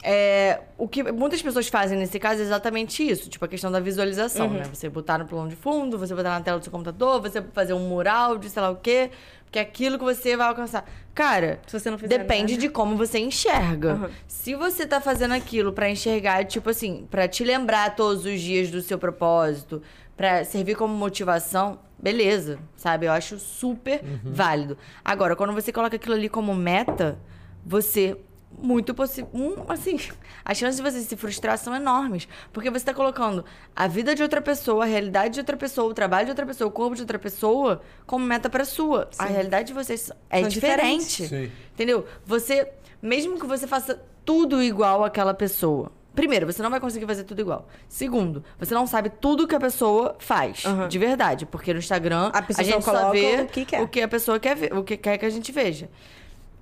é, 0.03 0.61
o 0.77 0.87
que 0.87 1.03
muitas 1.11 1.43
pessoas 1.43 1.67
fazem 1.69 1.99
nesse 1.99 2.19
caso 2.19 2.41
é 2.41 2.45
exatamente 2.45 3.07
isso. 3.07 3.29
Tipo, 3.29 3.45
a 3.45 3.49
questão 3.49 3.71
da 3.71 3.81
visualização, 3.81 4.49
né? 4.49 4.63
Você 4.73 4.89
botar 4.89 5.19
no 5.19 5.27
plano 5.27 5.49
de 5.49 5.57
fundo, 5.57 5.99
você 5.99 6.15
botar 6.15 6.31
na 6.31 6.41
tela 6.41 6.59
do 6.59 6.63
seu 6.63 6.71
computador, 6.71 7.21
você 7.21 7.43
fazer 7.53 7.73
um 7.73 7.89
mural 7.89 8.39
de 8.39 8.49
sei 8.49 8.63
lá 8.63 8.71
o 8.71 8.77
quê, 8.77 9.11
porque 9.45 9.59
é 9.59 9.63
aquilo 9.63 9.99
que 9.99 10.05
você 10.05 10.37
vai 10.37 10.47
alcançar. 10.47 10.89
Cara, 11.15 11.59
Se 11.67 11.79
você 11.79 11.91
não 11.91 11.99
fizer 11.99 12.19
depende 12.19 12.53
nada. 12.53 12.61
de 12.61 12.69
como 12.69 12.97
você 12.97 13.19
enxerga. 13.19 13.93
Aham. 13.93 14.11
Se 14.29 14.55
você 14.55 14.87
tá 14.87 15.01
fazendo 15.01 15.35
aquilo 15.35 15.73
pra 15.73 15.91
enxergar, 15.91 16.45
tipo 16.45 16.71
assim, 16.71 17.07
pra 17.11 17.27
te 17.27 17.43
lembrar 17.43 17.97
todos 17.97 18.25
os 18.25 18.41
dias 18.41 18.71
do 18.71 18.81
seu 18.81 18.99
propósito, 18.99 19.83
pra 20.17 20.45
servir 20.45 20.77
como 20.77 20.95
motivação, 20.95 21.79
beleza, 21.99 22.59
sabe? 22.77 23.07
Eu 23.07 23.13
acho 23.13 23.39
super 23.39 24.01
válido. 24.25 24.79
Agora, 25.05 25.35
quando 25.35 25.53
você 25.53 25.73
coloca 25.73 25.97
aquilo 25.97 26.15
ali 26.15 26.29
como 26.29 26.55
meta, 26.55 27.19
você 27.67 28.17
muito 28.51 28.95
possível. 28.95 29.31
Um, 29.35 29.71
assim, 29.71 29.99
as 30.45 30.57
chances 30.57 30.77
de 30.77 30.83
você 30.83 31.01
se 31.03 31.17
frustrar 31.17 31.59
são 31.59 31.75
enormes. 31.75 32.27
Porque 32.53 32.71
você 32.71 32.79
está 32.79 32.95
colocando 32.95 33.45
a 33.75 33.87
vida 33.87 34.15
de 34.15 34.23
outra 34.23 34.41
pessoa, 34.41 34.85
a 34.85 34.87
realidade 34.87 35.35
de 35.35 35.41
outra 35.41 35.57
pessoa, 35.57 35.91
o 35.91 35.95
trabalho 35.95 36.27
de 36.27 36.31
outra 36.33 36.47
pessoa, 36.47 36.69
o 36.69 36.73
corpo 36.73 36.95
de 36.95 37.03
outra 37.03 37.19
pessoa 37.19 37.81
como 38.07 38.25
meta 38.25 38.49
para 38.49 38.65
sua. 38.65 39.09
A 39.19 39.27
realidade 39.27 39.69
de 39.69 39.75
vocês 39.75 40.11
é 40.31 40.41
São 40.41 40.49
diferente. 40.49 41.23
diferentes. 41.23 41.29
Sim. 41.29 41.53
Entendeu? 41.75 42.07
Você, 42.25 42.69
mesmo 43.03 43.39
que 43.39 43.47
você 43.47 43.67
faça 43.67 44.01
tudo 44.25 44.63
igual 44.63 45.05
àquela 45.05 45.35
pessoa. 45.35 45.93
Primeiro, 46.15 46.47
você 46.47 46.61
não 46.65 46.71
vai 46.71 46.81
conseguir 46.81 47.07
fazer 47.07 47.23
tudo 47.23 47.41
igual. 47.41 47.69
Segundo, 47.89 48.43
você 48.59 48.75
não 48.75 48.89
sabe 48.89 49.09
tudo 49.09 49.47
que 49.47 49.55
a 49.55 49.61
pessoa 49.61 50.17
faz, 50.19 50.65
Aham. 50.67 50.89
de 50.89 50.99
verdade. 50.99 51.47
Porque 51.47 51.73
no 51.73 51.79
Instagram, 51.79 52.31
A 52.35 52.39
a, 52.39 52.43
pessoa 52.43 52.65
gente 52.65 52.85
só 52.85 53.11
vê 53.13 53.43
o 53.43 53.47
que 53.47 53.65
quer. 53.65 53.81
o 53.83 53.87
que 53.87 54.01
a 54.03 54.09
pessoa 54.09 54.41
quer 54.41 54.57
ver, 54.57 54.75
o 54.75 54.83
que 54.83 54.97
quer 54.97 55.17
que 55.17 55.25
a 55.25 55.31
gente 55.31 55.53
veja. 55.53 55.89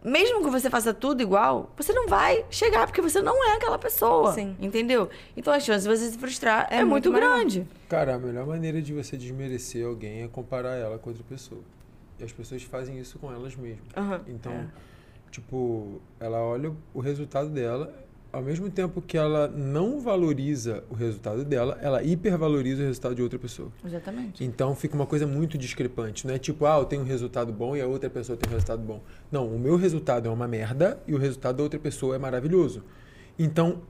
Mesmo 0.09 0.41
que 0.45 0.49
você 0.51 0.71
faça 0.71 0.95
tudo 0.95 1.21
igual, 1.21 1.73
você 1.77 1.93
não 1.93 2.07
vai 2.07 2.45
chegar, 2.49 2.87
porque 2.87 3.03
você 3.03 3.21
não 3.21 3.45
é 3.45 3.57
aquela 3.57 3.77
pessoa. 3.77 4.33
Sim. 4.33 4.57
Entendeu? 4.61 5.11
Então 5.37 5.53
a 5.53 5.59
chance 5.59 5.83
de 5.89 5.97
você 5.97 6.09
se 6.11 6.17
frustrar 6.17 6.69
é, 6.71 6.77
É 6.77 6.85
muito, 6.85 7.11
muito 7.11 7.13
grande. 7.13 7.67
Cara, 7.89 8.15
a 8.15 8.19
melhor 8.19 8.47
maneira 8.47 8.81
de 8.81 8.93
você 8.95 9.17
desmerecer 9.17 9.85
alguém 9.85 10.23
é 10.23 10.29
comparar 10.29 10.77
ela 10.77 10.97
com 10.97 11.11
outra 11.11 11.25
pessoa. 11.29 11.61
E 12.21 12.25
as 12.25 12.31
pessoas 12.33 12.63
fazem 12.63 12.99
isso 13.01 13.19
com 13.19 13.33
elas 13.33 13.57
mesmas. 13.57 13.85
Aham. 13.97 14.21
Então, 14.29 14.53
É. 14.53 14.67
tipo, 15.33 16.01
ela 16.21 16.41
olha 16.41 16.73
o 16.95 17.01
resultado 17.01 17.51
dela, 17.51 17.93
ao 18.37 18.43
mesmo 18.43 18.69
tempo 18.71 19.01
que 19.01 19.17
ela 19.17 19.49
não 19.49 19.99
valoriza 19.99 20.85
o 20.91 20.95
resultado 20.95 21.43
dela, 21.43 21.79
ela 21.81 22.03
hipervaloriza 22.03 22.83
o 22.83 22.87
resultado 22.87 23.15
de 23.15 23.23
outra 23.23 23.39
pessoa. 23.39 23.73
Exatamente. 23.83 24.45
Então 24.45 24.75
fica 24.75 24.95
uma 24.95 25.07
coisa 25.07 25.27
muito 25.27 25.57
discrepante. 25.57 26.27
Não 26.27 26.35
é 26.35 26.39
tipo, 26.39 26.67
ah, 26.67 26.77
eu 26.77 26.85
tenho 26.85 27.01
um 27.01 27.07
resultado 27.07 27.51
bom 27.51 27.75
e 27.75 27.81
a 27.81 27.87
outra 27.87 28.11
pessoa 28.11 28.37
tem 28.37 28.47
um 28.51 28.53
resultado 28.53 28.83
bom. 28.83 29.03
Não, 29.33 29.47
o 29.49 29.59
meu 29.59 29.77
resultado 29.77 30.29
é 30.29 30.31
uma 30.31 30.47
merda 30.47 31.01
e 31.07 31.15
o 31.15 31.19
resultado 31.19 31.57
da 31.57 31.63
outra 31.63 31.81
pessoa 31.81 32.15
é 32.15 32.19
maravilhoso. 32.19 32.85
Então, 33.39 33.83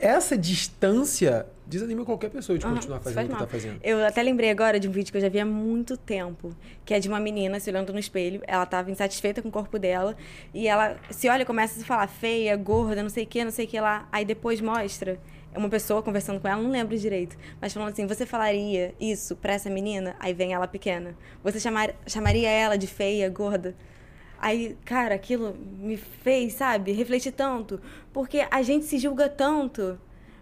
essa 0.00 0.36
distância 0.38 1.46
desanima 1.66 2.04
qualquer 2.04 2.30
pessoa 2.30 2.58
de 2.58 2.64
continuar 2.64 2.98
isso 2.98 3.04
fazendo 3.04 3.14
faz 3.14 3.26
o 3.26 3.30
que 3.30 3.34
mal. 3.34 3.46
tá 3.46 3.46
fazendo. 3.46 3.80
Eu 3.82 4.04
até 4.04 4.22
lembrei 4.22 4.50
agora 4.50 4.78
de 4.78 4.88
um 4.88 4.90
vídeo 4.90 5.10
que 5.10 5.16
eu 5.16 5.22
já 5.22 5.28
vi 5.28 5.40
há 5.40 5.46
muito 5.46 5.96
tempo, 5.96 6.54
que 6.84 6.92
é 6.92 7.00
de 7.00 7.08
uma 7.08 7.18
menina 7.18 7.58
se 7.58 7.70
olhando 7.70 7.92
no 7.92 7.98
espelho, 7.98 8.42
ela 8.46 8.66
tava 8.66 8.90
insatisfeita 8.90 9.40
com 9.40 9.48
o 9.48 9.52
corpo 9.52 9.78
dela, 9.78 10.16
e 10.52 10.68
ela 10.68 10.96
se 11.10 11.28
olha 11.28 11.42
e 11.42 11.46
começa 11.46 11.74
a 11.74 11.78
se 11.78 11.84
falar 11.84 12.06
feia, 12.06 12.56
gorda, 12.56 13.02
não 13.02 13.10
sei 13.10 13.24
o 13.24 13.26
que, 13.26 13.44
não 13.44 13.50
sei 13.50 13.64
o 13.64 13.68
que 13.68 13.80
lá. 13.80 14.06
Aí 14.12 14.24
depois 14.24 14.60
mostra 14.60 15.18
é 15.54 15.58
uma 15.58 15.68
pessoa 15.68 16.02
conversando 16.02 16.40
com 16.40 16.48
ela, 16.48 16.62
não 16.62 16.70
lembro 16.70 16.96
direito, 16.96 17.36
mas 17.60 17.72
falando 17.72 17.92
assim: 17.92 18.06
você 18.06 18.24
falaria 18.24 18.94
isso 18.98 19.36
pra 19.36 19.52
essa 19.52 19.68
menina? 19.68 20.16
Aí 20.18 20.32
vem 20.32 20.54
ela 20.54 20.66
pequena. 20.66 21.14
Você 21.44 21.60
chamar, 21.60 21.94
chamaria 22.06 22.48
ela 22.48 22.76
de 22.76 22.86
feia, 22.86 23.28
gorda? 23.28 23.74
Aí, 24.42 24.76
cara, 24.84 25.14
aquilo 25.14 25.54
me 25.78 25.96
fez, 25.96 26.54
sabe, 26.54 26.90
refletir 26.90 27.30
tanto. 27.30 27.80
Porque 28.12 28.44
a 28.50 28.60
gente 28.60 28.84
se 28.86 28.98
julga 28.98 29.28
tanto, 29.28 29.96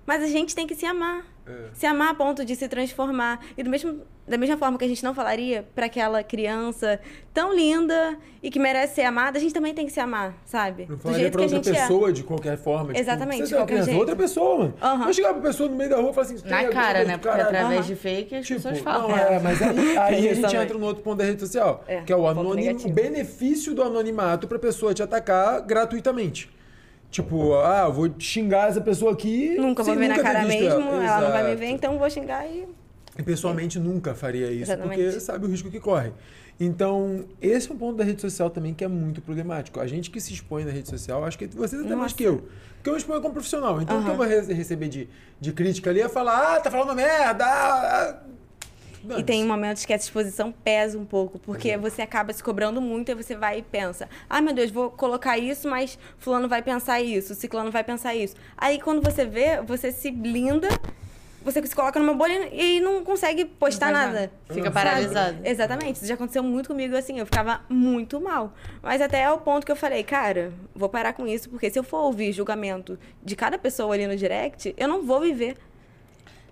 mas 0.07 0.22
a 0.22 0.26
gente 0.26 0.55
tem 0.55 0.66
que 0.66 0.74
se 0.74 0.86
amar. 0.86 1.22
É. 1.51 1.70
Se 1.74 1.86
amar 1.86 2.11
a 2.11 2.14
ponto 2.14 2.44
de 2.44 2.55
se 2.57 2.68
transformar. 2.68 3.40
E 3.57 3.62
do 3.62 3.70
mesmo, 3.70 4.01
da 4.26 4.38
mesma 4.38 4.57
forma 4.57 4.78
que 4.78 4.84
a 4.84 4.88
gente 4.88 5.03
não 5.03 5.14
falaria 5.14 5.64
para 5.74 5.86
aquela 5.86 6.22
criança 6.22 7.01
tão 7.34 7.55
linda 7.55 8.16
e 8.42 8.51
que 8.51 8.59
merece 8.59 8.96
ser 8.96 9.03
amada, 9.03 9.38
a 9.38 9.40
gente 9.40 9.53
também 9.53 9.74
tem 9.74 9.86
que 9.86 9.92
se 9.92 10.01
amar, 10.01 10.34
sabe? 10.44 10.86
Não 10.88 10.96
do 10.96 11.03
falaria 11.03 11.22
jeito 11.24 11.32
pra 11.32 11.46
que 11.46 11.53
a 11.53 11.57
outra 11.57 11.72
gente 11.72 11.80
pessoa 11.82 12.12
de 12.12 12.22
qualquer 12.24 12.57
forma. 12.57 12.88
tipo, 12.88 12.98
Exatamente, 13.01 13.38
você 13.42 13.46
de 13.48 13.55
é 13.55 13.57
qualquer 13.57 13.72
criança, 13.74 13.90
jeito. 13.90 14.01
outra 14.01 14.16
pessoa, 14.16 14.59
mano. 14.59 14.74
Aham. 14.80 15.05
Não 15.07 15.12
chegar 15.12 15.32
pra 15.34 15.42
pessoa 15.42 15.68
no 15.68 15.76
meio 15.76 15.90
da 15.90 15.96
rua 15.96 16.11
e 16.11 16.14
falar 16.14 16.26
assim, 16.26 16.34
Na 16.48 16.59
"Tem 16.59 16.70
cara, 16.70 17.05
né? 17.05 17.16
Porque 17.16 17.28
caralho." 17.28 17.48
através 17.48 17.78
Aham. 17.80 17.86
de 17.88 17.96
fake 17.96 18.34
as 18.36 18.46
Tipo, 18.46 18.61
pessoas 18.62 18.78
falam. 18.80 19.09
não, 19.09 19.16
é, 19.18 19.38
mas 19.40 19.61
aí, 19.62 19.96
aí 19.98 20.28
a 20.28 20.34
gente 20.34 20.57
entra 20.57 20.78
no 20.78 20.86
outro 20.86 21.03
ponto 21.03 21.18
da 21.18 21.24
rede 21.24 21.40
social, 21.40 21.84
É, 21.88 22.01
que 22.03 22.12
é 22.12 22.16
o, 22.16 22.26
anonim, 22.26 22.70
o 22.84 22.88
benefício 22.90 23.74
do 23.74 23.82
anonimato 23.82 24.46
pra 24.46 24.59
pessoa 24.59 24.94
te 24.94 25.03
atacar 25.03 25.61
gratuitamente. 25.62 26.51
Tipo, 27.11 27.54
ah, 27.56 27.84
eu 27.86 27.92
vou 27.92 28.08
xingar 28.18 28.68
essa 28.68 28.80
pessoa 28.80 29.12
aqui. 29.12 29.56
Nunca 29.56 29.82
vou 29.82 29.96
ver 29.96 30.08
na 30.08 30.18
cara 30.20 30.44
mesmo, 30.44 30.80
ela 30.80 31.20
não 31.22 31.32
vai 31.32 31.44
me 31.50 31.56
ver, 31.56 31.66
então 31.70 31.98
vou 31.98 32.08
xingar 32.08 32.46
e. 32.46 32.68
E 33.18 33.22
pessoalmente 33.22 33.78
nunca 33.78 34.14
faria 34.14 34.46
isso, 34.52 34.70
Exatamente. 34.72 35.02
porque 35.02 35.20
sabe 35.20 35.44
o 35.44 35.48
risco 35.48 35.70
que 35.70 35.80
corre. 35.80 36.12
Então, 36.58 37.24
esse 37.40 37.70
é 37.70 37.74
um 37.74 37.76
ponto 37.76 37.96
da 37.96 38.04
rede 38.04 38.20
social 38.20 38.48
também 38.50 38.72
que 38.74 38.84
é 38.84 38.88
muito 38.88 39.20
problemático. 39.20 39.80
A 39.80 39.86
gente 39.86 40.11
que 40.11 40.20
se 40.20 40.32
expõe 40.32 40.64
na 40.64 40.70
rede 40.70 40.88
social, 40.88 41.24
acho 41.24 41.36
que 41.38 41.46
você 41.48 41.76
até 41.76 41.88
mais 41.88 41.98
Nossa. 41.98 42.14
que 42.14 42.22
eu. 42.24 42.44
Porque 42.76 42.88
eu 42.90 42.92
me 42.92 42.98
exponho 42.98 43.20
como 43.20 43.32
profissional. 43.34 43.80
Então, 43.82 44.00
o 44.00 44.04
que 44.04 44.11
eu 44.11 44.16
vou 44.16 44.26
re- 44.26 44.40
receber 44.52 44.88
de, 44.88 45.08
de 45.40 45.52
crítica 45.52 45.90
ali 45.90 46.00
é 46.02 46.08
falar, 46.08 46.56
ah, 46.56 46.61
tá 46.61 46.70
falando 46.70 46.94
merda. 46.94 47.44
ah, 47.44 48.11
ah." 48.11 48.22
E 49.16 49.22
tem 49.22 49.44
momentos 49.44 49.84
que 49.84 49.92
essa 49.92 50.05
exposição 50.05 50.53
pesa 50.53 50.98
um 50.98 51.05
pouco, 51.05 51.38
porque 51.38 51.76
você 51.76 52.03
acaba 52.03 52.32
se 52.32 52.42
cobrando 52.42 52.80
muito 52.80 53.11
e 53.11 53.14
você 53.14 53.34
vai 53.34 53.59
e 53.59 53.62
pensa: 53.62 54.09
ai 54.28 54.40
meu 54.40 54.55
Deus, 54.55 54.70
vou 54.70 54.90
colocar 54.90 55.38
isso, 55.38 55.68
mas 55.68 55.98
Fulano 56.18 56.48
vai 56.48 56.62
pensar 56.62 57.01
isso, 57.01 57.34
Ciclano 57.34 57.70
vai 57.70 57.84
pensar 57.84 58.14
isso. 58.14 58.36
Aí 58.57 58.78
quando 58.80 59.03
você 59.03 59.24
vê, 59.24 59.61
você 59.62 59.90
se 59.90 60.11
blinda, 60.11 60.68
você 61.42 61.64
se 61.66 61.74
coloca 61.74 61.98
numa 61.98 62.12
bolha 62.14 62.48
e 62.53 62.80
não 62.80 63.03
consegue 63.03 63.44
postar 63.44 63.86
Não 63.86 63.92
nada. 63.94 64.12
nada. 64.12 64.32
Fica 64.51 64.70
paralisado. 64.70 65.38
Exatamente. 65.42 65.96
Isso 65.96 66.07
já 66.07 66.14
aconteceu 66.14 66.42
muito 66.42 66.68
comigo, 66.68 66.94
assim, 66.96 67.18
eu 67.18 67.24
ficava 67.24 67.62
muito 67.68 68.20
mal. 68.20 68.53
Mas 68.82 69.01
até 69.01 69.22
é 69.22 69.30
o 69.30 69.38
ponto 69.38 69.64
que 69.64 69.72
eu 69.72 69.76
falei, 69.76 70.03
cara, 70.03 70.53
vou 70.74 70.88
parar 70.88 71.14
com 71.14 71.26
isso, 71.26 71.48
porque 71.48 71.70
se 71.70 71.78
eu 71.78 71.82
for 71.82 72.03
ouvir 72.03 72.32
julgamento 72.32 72.98
de 73.24 73.34
cada 73.34 73.57
pessoa 73.59 73.94
ali 73.94 74.07
no 74.07 74.16
direct, 74.16 74.74
eu 74.76 74.86
não 74.86 75.03
vou 75.03 75.20
viver. 75.20 75.57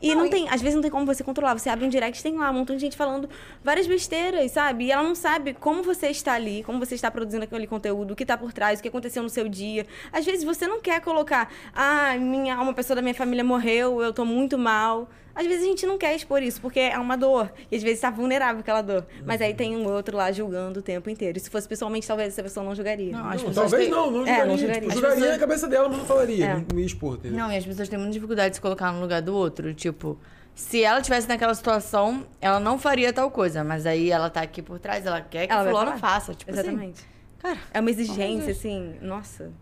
E 0.01 0.15
não, 0.15 0.29
tem, 0.29 0.49
às 0.49 0.61
vezes 0.61 0.75
não 0.75 0.83
tem 0.83 0.91
como 0.91 1.05
você 1.05 1.25
controlar. 1.25 1.59
Você 1.59 1.69
abre 1.69 1.85
um 1.85 1.89
direct, 1.89 2.23
tem 2.23 2.37
lá 2.37 2.51
um 2.51 2.55
montão 2.55 2.77
de 2.77 2.83
gente 2.83 2.97
falando 2.97 3.29
várias 3.63 3.87
besteiras, 3.87 4.53
sabe? 4.53 4.87
E 4.87 4.93
ela 4.93 5.03
não 5.03 5.15
sabe 5.15 5.55
como 5.55 5.83
você 5.83 6.09
está 6.09 6.35
ali, 6.35 6.63
como 6.63 6.79
você 6.79 6.95
está 6.95 7.11
produzindo 7.11 7.45
aquele 7.45 7.67
conteúdo, 7.67 8.13
o 8.13 8.17
que 8.17 8.25
está 8.25 8.37
por 8.37 8.53
trás, 8.53 8.79
o 8.79 8.83
que 8.83 8.89
aconteceu 8.89 9.23
no 9.23 9.29
seu 9.29 9.49
dia. 9.49 9.87
Às 10.13 10.25
vezes 10.25 10.45
você 10.45 10.67
não 10.67 10.81
quer 10.81 11.01
colocar, 11.01 11.51
ah, 11.75 12.17
minha, 12.17 12.61
uma 12.61 12.75
pessoa 12.75 12.95
da 12.95 13.03
minha 13.03 13.15
família 13.15 13.45
morreu, 13.45 14.01
eu 14.03 14.13
tô 14.13 14.25
muito 14.25 14.57
mal. 14.57 15.09
Às 15.41 15.47
vezes 15.47 15.63
a 15.65 15.69
gente 15.69 15.87
não 15.87 15.97
quer 15.97 16.17
expor 16.17 16.43
isso, 16.43 16.61
porque 16.61 16.81
é 16.81 16.99
uma 16.99 17.17
dor. 17.17 17.53
E 17.71 17.77
às 17.77 17.83
vezes 17.83 17.99
está 17.99 18.11
vulnerável 18.11 18.59
aquela 18.59 18.83
dor. 18.83 19.07
Mas 19.25 19.41
aí 19.41 19.55
tem 19.55 19.77
um 19.77 19.87
outro 19.87 20.17
lá 20.17 20.33
julgando 20.33 20.81
o 20.81 20.83
tempo 20.83 21.09
inteiro. 21.09 21.39
E 21.39 21.41
se 21.41 21.49
fosse 21.49 21.69
pessoalmente, 21.69 22.09
talvez 22.09 22.33
essa 22.33 22.43
pessoa 22.43 22.67
não 22.67 22.75
julgaria. 22.75 23.13
Não, 23.13 23.23
Não, 23.23 23.53
talvez 23.53 23.85
têm- 23.85 23.89
não, 23.91 24.11
não 24.11 24.23
É, 24.23 24.25
julgaria. 24.25 24.47
não 24.47 24.57
Tipo, 24.57 24.61
julgaria. 24.67 24.89
As 24.89 24.95
julgaria 24.95 25.15
pessoas- 25.17 25.31
na 25.33 25.39
cabeça 25.39 25.69
dela, 25.69 25.89
mas 25.89 25.99
não 25.99 26.05
falaria. 26.05 26.45
É. 26.45 26.55
Não, 26.73 26.79
ia 26.81 26.87
expor, 26.87 27.15
entendeu? 27.19 27.39
Não, 27.39 27.53
e 27.53 27.57
as 27.57 27.65
pessoas 27.65 27.89
têm 27.89 27.99
muita 27.99 28.13
dificuldade 28.15 28.51
de 28.51 28.57
se 28.57 28.61
colocar 28.61 28.91
no 28.93 29.01
lugar 29.01 29.23
do 29.23 29.33
outro. 29.33 29.73
Tipo, 29.73 30.19
se 30.57 30.83
ela 30.83 31.01
tivesse 31.01 31.29
naquela 31.29 31.55
situação, 31.55 32.27
ela 32.41 32.59
não 32.59 32.77
faria 32.77 33.13
tal 33.13 33.31
coisa. 33.31 33.63
Mas 33.63 33.87
aí 33.87 34.11
ela 34.11 34.29
tá 34.29 34.41
aqui 34.43 34.61
por 34.61 34.81
trás, 34.81 35.07
ela 35.07 35.21
quer 35.21 35.47
que 35.47 35.53
Ela 35.53 35.63
o 35.63 35.67
fulano 35.71 35.97
faça. 35.99 36.35
Tipo 36.35 36.51
assim. 36.51 36.61
Exatamente. 36.61 37.07
Cara, 37.39 37.59
É 37.73 37.79
uma 37.79 37.91
exigência, 37.91 38.51
assim, 38.51 38.97
nossa. 39.01 39.53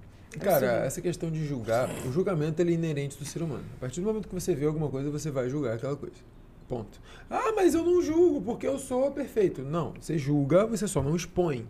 Cara, 0.44 0.84
essa 0.84 1.00
questão 1.00 1.30
de 1.30 1.44
julgar, 1.46 1.88
o 2.06 2.12
julgamento 2.12 2.60
ele 2.60 2.72
é 2.72 2.74
inerente 2.74 3.16
do 3.18 3.24
ser 3.24 3.42
humano. 3.42 3.64
A 3.76 3.80
partir 3.80 4.00
do 4.00 4.06
momento 4.06 4.28
que 4.28 4.34
você 4.34 4.54
vê 4.54 4.66
alguma 4.66 4.88
coisa, 4.88 5.10
você 5.10 5.30
vai 5.30 5.48
julgar 5.48 5.74
aquela 5.74 5.96
coisa. 5.96 6.16
Ponto. 6.68 7.00
Ah, 7.30 7.52
mas 7.54 7.74
eu 7.74 7.84
não 7.84 8.02
julgo 8.02 8.40
porque 8.42 8.66
eu 8.66 8.78
sou 8.78 9.10
perfeito. 9.12 9.62
Não, 9.62 9.94
você 10.00 10.18
julga, 10.18 10.66
você 10.66 10.88
só 10.88 11.02
não 11.02 11.14
expõe. 11.14 11.66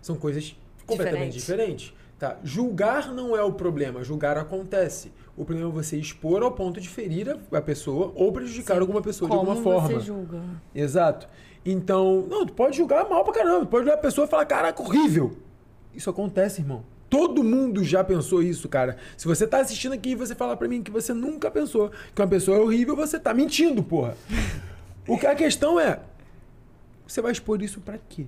São 0.00 0.16
coisas 0.16 0.56
completamente 0.86 1.34
diferentes. 1.34 1.94
Tá? 2.18 2.36
Julgar 2.44 3.12
não 3.12 3.36
é 3.36 3.42
o 3.42 3.52
problema, 3.52 4.02
julgar 4.04 4.36
acontece. 4.36 5.12
O 5.36 5.44
problema 5.44 5.70
é 5.70 5.72
você 5.72 5.96
expor 5.96 6.42
ao 6.42 6.52
ponto 6.52 6.80
de 6.80 6.88
ferir 6.88 7.28
a- 7.30 7.56
a 7.58 7.62
pessoa 7.62 8.12
ou 8.14 8.32
prejudicar 8.32 8.80
alguma 8.80 9.00
pessoa 9.00 9.30
de 9.30 9.36
como 9.36 9.50
alguma 9.50 9.62
forma. 9.80 9.98
você 10.00 10.06
julga? 10.06 10.40
Exato. 10.74 11.26
Então, 11.64 12.26
não, 12.28 12.44
tu 12.44 12.52
pode 12.52 12.76
julgar 12.76 13.08
mal 13.08 13.24
pra 13.24 13.32
caramba. 13.32 13.60
Tu 13.60 13.68
pode 13.68 13.84
olhar 13.86 13.94
a 13.94 13.98
pessoa 13.98 14.26
e 14.26 14.30
falar, 14.30 14.44
caraca, 14.46 14.82
horrível. 14.82 15.36
Isso 15.94 16.10
acontece, 16.10 16.60
irmão. 16.60 16.84
Todo 17.12 17.44
mundo 17.44 17.84
já 17.84 18.02
pensou 18.02 18.42
isso, 18.42 18.70
cara. 18.70 18.96
Se 19.18 19.26
você 19.28 19.46
tá 19.46 19.58
assistindo 19.58 19.92
aqui 19.92 20.12
e 20.12 20.14
você 20.14 20.34
falar 20.34 20.56
pra 20.56 20.66
mim 20.66 20.82
que 20.82 20.90
você 20.90 21.12
nunca 21.12 21.50
pensou 21.50 21.90
que 22.14 22.22
uma 22.22 22.26
pessoa 22.26 22.56
é 22.56 22.60
horrível, 22.60 22.96
você 22.96 23.18
tá 23.20 23.34
mentindo, 23.34 23.82
porra. 23.82 24.16
O 25.06 25.18
que 25.18 25.26
a 25.26 25.34
questão 25.34 25.78
é, 25.78 26.00
você 27.06 27.20
vai 27.20 27.30
expor 27.32 27.60
isso 27.60 27.82
pra 27.82 27.98
quê? 28.08 28.24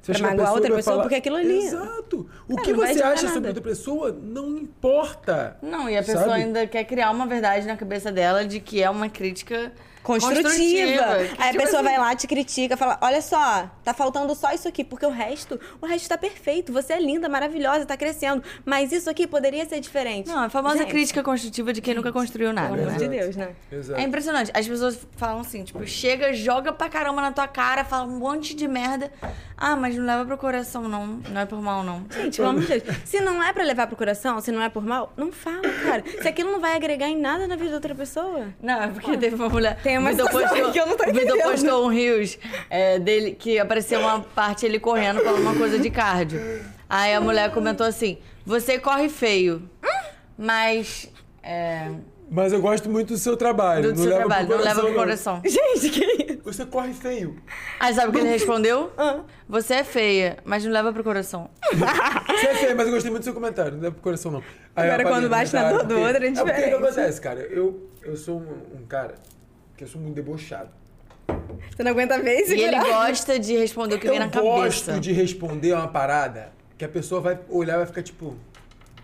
Você 0.00 0.12
Pra 0.12 0.28
magoar 0.30 0.52
outra 0.54 0.72
pessoa 0.76 1.00
porque 1.00 1.16
aquilo 1.16 1.34
ali- 1.36 1.58
Exato. 1.66 2.28
O 2.48 2.54
Cara, 2.54 2.66
que 2.68 2.72
você 2.72 3.02
acha 3.02 3.26
sobre 3.26 3.40
nada. 3.40 3.48
outra 3.48 3.62
pessoa 3.64 4.12
não 4.22 4.56
importa. 4.58 5.56
Não, 5.60 5.90
e 5.90 5.96
a 5.98 6.02
pessoa 6.02 6.20
Sabe? 6.28 6.42
ainda 6.44 6.66
quer 6.68 6.84
criar 6.84 7.10
uma 7.10 7.26
verdade 7.26 7.66
na 7.66 7.76
cabeça 7.76 8.12
dela 8.12 8.44
de 8.44 8.60
que 8.60 8.80
é 8.80 8.88
uma 8.88 9.08
crítica 9.08 9.72
Construtiva. 10.02 10.52
que, 10.54 11.42
Aí 11.42 11.48
a 11.48 11.52
tipo 11.52 11.62
pessoa 11.62 11.80
assim, 11.82 11.90
vai 11.90 11.98
lá, 11.98 12.14
te 12.14 12.26
critica, 12.26 12.76
fala: 12.76 12.98
Olha 13.00 13.20
só, 13.20 13.70
tá 13.84 13.92
faltando 13.92 14.34
só 14.34 14.52
isso 14.52 14.66
aqui, 14.66 14.82
porque 14.82 15.04
o 15.06 15.10
resto, 15.10 15.58
o 15.80 15.86
resto 15.86 16.08
tá 16.08 16.16
perfeito. 16.18 16.72
Você 16.72 16.94
é 16.94 17.00
linda, 17.00 17.28
maravilhosa, 17.28 17.84
tá 17.86 17.96
crescendo. 17.96 18.42
Mas 18.64 18.92
isso 18.92 19.08
aqui 19.10 19.26
poderia 19.26 19.64
ser 19.66 19.80
diferente. 19.80 20.28
Não, 20.28 20.44
a 20.44 20.48
famosa 20.48 20.78
Gente, 20.78 20.90
crítica 20.90 21.22
construtiva 21.22 21.72
de 21.72 21.80
quem 21.80 21.94
nunca 21.94 22.12
construiu 22.12 22.52
nada, 22.52 22.68
Pelo 22.70 22.82
amor 22.88 22.92
né? 22.92 22.98
de 22.98 23.08
Deus, 23.08 23.36
né? 23.36 23.50
Exato. 23.70 24.00
É 24.00 24.04
impressionante. 24.04 24.50
As 24.54 24.66
pessoas 24.66 25.06
falam 25.16 25.40
assim, 25.40 25.64
tipo, 25.64 25.86
chega, 25.86 26.32
joga 26.32 26.72
pra 26.72 26.88
caramba 26.88 27.20
na 27.20 27.32
tua 27.32 27.46
cara, 27.48 27.84
fala 27.84 28.04
um 28.04 28.18
monte 28.18 28.54
de 28.54 28.66
merda. 28.66 29.10
Ah, 29.56 29.76
mas 29.76 29.94
não 29.94 30.06
leva 30.06 30.24
pro 30.24 30.38
coração, 30.38 30.88
não. 30.88 31.20
Não 31.28 31.40
é 31.40 31.44
por 31.44 31.60
mal, 31.60 31.82
não. 31.82 32.06
Gente, 32.10 32.36
pelo 32.38 32.48
amor 32.48 32.62
de 32.62 32.80
Deus. 32.80 32.96
Se 33.04 33.20
não 33.20 33.42
é 33.42 33.52
pra 33.52 33.62
levar 33.62 33.86
pro 33.86 33.96
coração, 33.96 34.40
se 34.40 34.50
não 34.50 34.62
é 34.62 34.70
por 34.70 34.82
mal, 34.82 35.12
não 35.16 35.30
fala, 35.30 35.60
cara. 35.84 36.02
Se 36.22 36.26
aquilo 36.26 36.50
não 36.50 36.60
vai 36.60 36.74
agregar 36.74 37.08
em 37.08 37.16
nada 37.16 37.46
na 37.46 37.56
vida 37.56 37.70
da 37.70 37.74
outra 37.76 37.94
pessoa. 37.94 38.46
Não, 38.62 38.82
é 38.82 38.88
porque 38.88 39.16
teve 39.18 39.34
uma 39.36 39.48
mulher. 39.48 39.78
Tem 39.82 39.89
uma 39.98 40.10
Vitor 40.10 40.26
situação 40.26 40.48
postou, 40.56 40.72
que 40.72 40.80
eu 40.80 40.86
não 40.86 40.96
tô 40.96 41.04
Vitor 41.04 41.22
entendendo. 41.22 41.50
postou 41.50 41.84
um 41.86 41.88
Rios 41.88 42.38
é, 42.68 42.98
dele 42.98 43.32
que 43.32 43.58
apareceu 43.58 44.00
uma 44.00 44.20
parte 44.20 44.64
ele 44.66 44.78
correndo 44.78 45.20
falando 45.20 45.42
uma 45.42 45.54
coisa 45.56 45.78
de 45.78 45.90
cardio. 45.90 46.40
Aí 46.88 47.14
a 47.14 47.20
mulher 47.20 47.50
comentou 47.52 47.86
assim: 47.86 48.18
Você 48.44 48.78
corre 48.78 49.08
feio. 49.08 49.68
Mas. 50.36 51.10
É, 51.42 51.90
Mas 52.30 52.52
eu 52.52 52.60
gosto 52.60 52.88
muito 52.88 53.08
do 53.14 53.18
seu 53.18 53.36
trabalho. 53.36 53.82
do 53.82 53.88
não 53.90 53.96
seu 53.96 54.04
leva 54.06 54.18
trabalho, 54.20 54.46
pro 54.48 54.56
não 54.56 54.64
leva 54.64 54.80
pro 54.80 54.88
não. 54.90 54.96
coração. 54.96 55.42
Gente, 55.46 55.90
que 55.90 56.04
isso? 56.32 56.40
Você 56.44 56.64
corre 56.66 56.92
feio. 56.94 57.36
Aí 57.78 57.92
sabe 57.94 58.08
o 58.08 58.12
que 58.12 58.18
ele 58.18 58.28
respondeu? 58.30 58.90
Ah. 58.96 59.20
Você 59.48 59.74
é 59.74 59.84
feia, 59.84 60.38
mas 60.44 60.64
não 60.64 60.72
leva 60.72 60.92
pro 60.92 61.04
coração. 61.04 61.50
Você 61.72 62.46
é 62.46 62.54
feio, 62.54 62.76
mas 62.76 62.86
eu 62.86 62.92
gostei 62.94 63.10
muito 63.10 63.22
do 63.22 63.24
seu 63.24 63.34
comentário. 63.34 63.72
Não 63.72 63.80
leva 63.80 63.92
pro 63.94 64.02
coração, 64.02 64.32
não. 64.32 64.42
Aí 64.74 64.88
Agora, 64.90 65.04
quando 65.08 65.28
bate 65.28 65.52
na 65.54 65.68
dor 65.70 65.82
do 65.84 65.94
porque- 65.94 66.00
outro, 66.06 66.24
é 66.24 66.28
É 66.28 66.32
porque 66.32 66.50
o 66.50 66.64
que 66.80 66.84
acontece, 66.86 67.20
cara? 67.20 67.40
Eu, 67.40 67.88
eu 68.02 68.16
sou 68.16 68.38
um, 68.38 68.78
um 68.80 68.86
cara 68.86 69.14
que 69.80 69.84
eu 69.84 69.88
sou 69.88 69.98
muito 69.98 70.14
debochado. 70.14 70.68
Você 71.74 71.82
não 71.82 71.92
aguenta 71.92 72.20
ver 72.20 72.46
E 72.46 72.60
ele 72.60 72.78
gosta 72.78 73.38
de 73.38 73.56
responder 73.56 73.94
o 73.94 73.98
que 73.98 74.06
vem 74.08 74.18
eu 74.18 74.24
na 74.24 74.28
cabeça. 74.28 74.52
gosto 74.92 75.00
de 75.00 75.10
responder 75.10 75.72
uma 75.72 75.88
parada 75.88 76.52
que 76.76 76.84
a 76.84 76.88
pessoa 76.88 77.18
vai 77.22 77.38
olhar 77.48 77.74
e 77.74 77.76
vai 77.78 77.86
ficar 77.86 78.02
tipo... 78.02 78.36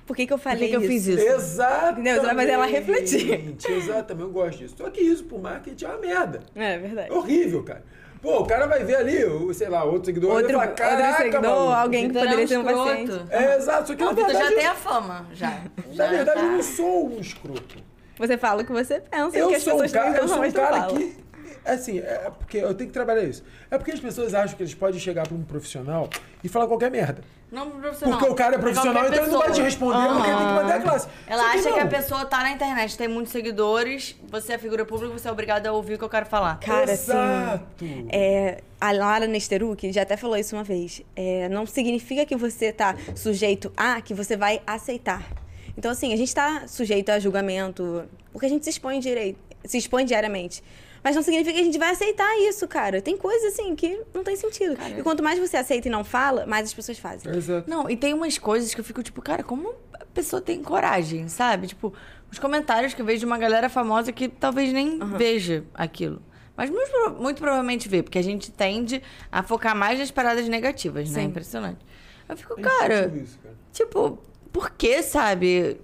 Por 0.06 0.14
que, 0.14 0.26
que 0.26 0.32
eu 0.34 0.36
falei 0.36 0.68
que 0.68 0.76
eu 0.76 0.80
isso? 0.82 0.90
fiz 0.90 1.06
isso? 1.06 1.22
Entendeu? 1.92 2.16
Você 2.20 2.26
vai 2.26 2.34
fazer 2.34 2.50
ela 2.50 2.66
refletir. 2.66 3.56
Exatamente, 3.70 4.22
eu 4.26 4.30
gosto 4.30 4.58
disso. 4.58 4.74
Só 4.76 4.90
que 4.90 5.00
isso 5.00 5.24
pro 5.24 5.38
marketing 5.38 5.82
é 5.86 5.88
uma 5.88 5.98
merda. 5.98 6.40
É 6.54 6.78
verdade. 6.78 7.10
É 7.10 7.12
horrível, 7.14 7.62
cara. 7.64 7.82
Pô, 8.20 8.40
o 8.40 8.46
cara 8.46 8.66
vai 8.66 8.84
ver 8.84 8.96
ali, 8.96 9.24
o, 9.24 9.54
sei 9.54 9.70
lá, 9.70 9.82
outro 9.82 10.04
seguidor. 10.06 10.30
Outro, 10.32 10.58
vai 10.58 10.76
falar, 10.76 10.90
outro 10.90 11.00
Caraca, 11.00 11.22
seguidor, 11.22 11.42
maluco." 11.42 11.72
alguém 11.72 12.02
que 12.02 12.08
Vitor 12.08 12.22
é 12.22 12.24
poderia 12.26 12.44
um 12.44 12.48
ser 12.48 12.58
um 12.58 12.60
escroto. 12.60 12.88
paciente. 12.90 13.24
É, 13.30 13.56
exato. 13.56 13.86
Só 13.88 13.94
que 13.94 14.04
na 14.04 14.12
verdade, 14.12 14.38
já 14.38 14.48
tem 14.52 14.66
a 14.66 14.74
fama, 14.74 15.26
já. 15.32 15.50
na 15.88 15.94
Já 15.94 16.06
verdade 16.08 16.40
tá. 16.40 16.46
eu 16.46 16.52
não 16.52 16.62
sou 16.62 17.08
um 17.08 17.18
escroto. 17.20 17.78
Você 18.18 18.38
fala 18.38 18.62
o 18.62 18.64
que 18.64 18.72
você 18.72 19.00
pensa, 19.00 19.36
Eu 19.36 19.48
que 19.48 19.54
as 19.54 19.62
sou 19.62 19.82
um 19.82 19.88
cara, 19.88 20.18
eu 20.18 20.28
sou 20.28 20.42
um 20.42 20.52
cara 20.52 20.86
que... 20.86 21.26
Assim, 21.64 21.98
é 21.98 22.30
porque 22.38 22.58
eu 22.58 22.72
tenho 22.74 22.88
que 22.88 22.94
trabalhar 22.94 23.24
isso. 23.24 23.42
É 23.70 23.76
porque 23.76 23.90
as 23.90 23.98
pessoas 23.98 24.34
acham 24.34 24.56
que 24.56 24.62
eles 24.62 24.74
podem 24.74 25.00
chegar 25.00 25.26
pra 25.26 25.36
um 25.36 25.42
profissional 25.42 26.08
e 26.42 26.48
falar 26.48 26.68
qualquer 26.68 26.90
merda. 26.92 27.22
Não 27.50 27.70
pro 27.70 27.80
profissional. 27.80 28.18
Porque 28.18 28.32
o 28.32 28.36
cara 28.36 28.54
é 28.54 28.58
profissional, 28.58 29.06
então 29.06 29.22
ele 29.22 29.32
não 29.32 29.38
vai 29.38 29.48
te 29.48 29.50
pessoa. 29.50 29.64
responder, 29.64 30.08
porque 30.08 30.28
ele 30.28 30.36
tem 30.36 30.46
que 30.46 30.52
manter 30.52 30.72
a 30.72 30.80
classe. 30.80 31.08
Ela 31.26 31.42
Só 31.42 31.48
acha 31.48 31.62
que, 31.62 31.70
não. 31.70 31.80
a 31.80 31.86
pessoa 31.86 32.24
tá 32.24 32.38
na 32.38 32.50
internet, 32.52 32.96
tem 32.96 33.08
muitos 33.08 33.32
seguidores, 33.32 34.16
você 34.28 34.52
é 34.52 34.58
figura 34.58 34.84
pública, 34.84 35.12
você 35.12 35.28
é 35.28 35.32
obrigado 35.32 35.66
a 35.66 35.72
ouvir 35.72 35.94
o 35.94 35.98
que 35.98 36.04
eu 36.04 36.08
quero 36.08 36.26
falar. 36.26 36.58
Cara, 36.60 36.92
assim, 36.92 37.10
Exato. 37.12 37.84
É, 38.10 38.62
a 38.80 38.92
Lara 38.92 39.26
Nesteruk 39.26 39.92
já 39.92 40.02
até 40.02 40.16
falou 40.16 40.36
isso 40.36 40.54
uma 40.54 40.64
vez. 40.64 41.02
É, 41.16 41.48
não 41.48 41.66
significa 41.66 42.24
que 42.24 42.36
você 42.36 42.72
tá 42.72 42.94
sujeito 43.14 43.72
a 43.76 44.00
que 44.00 44.14
você 44.14 44.36
vai 44.36 44.60
aceitar. 44.66 45.22
Então, 45.76 45.90
assim, 45.90 46.12
a 46.12 46.16
gente 46.16 46.34
tá 46.34 46.66
sujeito 46.66 47.10
a 47.10 47.18
julgamento, 47.18 48.04
porque 48.32 48.46
a 48.46 48.48
gente 48.48 48.64
se 48.64 48.70
expõe 48.70 48.98
direito, 48.98 49.38
se 49.64 49.76
expõe 49.78 50.04
diariamente. 50.04 50.62
Mas 51.04 51.14
não 51.14 51.22
significa 51.22 51.52
que 51.52 51.60
a 51.60 51.64
gente 51.64 51.78
vai 51.78 51.90
aceitar 51.90 52.36
isso, 52.40 52.66
cara. 52.66 53.00
Tem 53.00 53.16
coisas, 53.16 53.52
assim, 53.52 53.76
que 53.76 54.00
não 54.12 54.24
tem 54.24 54.34
sentido. 54.34 54.76
E 54.98 55.02
quanto 55.02 55.22
mais 55.22 55.38
você 55.38 55.56
aceita 55.56 55.86
e 55.86 55.90
não 55.90 56.02
fala, 56.02 56.46
mais 56.46 56.66
as 56.66 56.74
pessoas 56.74 56.98
fazem. 56.98 57.32
Exato. 57.32 57.70
Não, 57.70 57.88
e 57.88 57.96
tem 57.96 58.12
umas 58.12 58.38
coisas 58.38 58.74
que 58.74 58.80
eu 58.80 58.84
fico 58.84 59.02
tipo, 59.04 59.22
cara, 59.22 59.44
como 59.44 59.72
a 59.92 60.04
pessoa 60.06 60.42
tem 60.42 60.60
coragem, 60.60 61.28
sabe? 61.28 61.68
Tipo, 61.68 61.94
os 62.32 62.40
comentários 62.40 62.92
que 62.92 63.00
eu 63.00 63.06
vejo 63.06 63.20
de 63.20 63.26
uma 63.26 63.38
galera 63.38 63.68
famosa 63.68 64.10
que 64.10 64.28
talvez 64.28 64.72
nem 64.72 64.98
veja 65.16 65.62
aquilo. 65.74 66.20
Mas 66.56 66.70
muito, 66.70 67.10
muito 67.20 67.40
provavelmente 67.40 67.88
vê, 67.88 68.02
porque 68.02 68.18
a 68.18 68.22
gente 68.22 68.50
tende 68.50 69.00
a 69.30 69.42
focar 69.42 69.76
mais 69.76 69.98
nas 69.98 70.10
paradas 70.10 70.48
negativas, 70.48 71.10
né? 71.10 71.20
Sim. 71.20 71.26
Impressionante. 71.28 71.84
Eu 72.28 72.36
fico, 72.36 72.56
gente 72.56 72.64
cara, 72.64 73.12
isso, 73.14 73.38
cara. 73.38 73.54
tipo, 73.72 74.18
por 74.52 74.70
que, 74.70 75.02
sabe? 75.02 75.78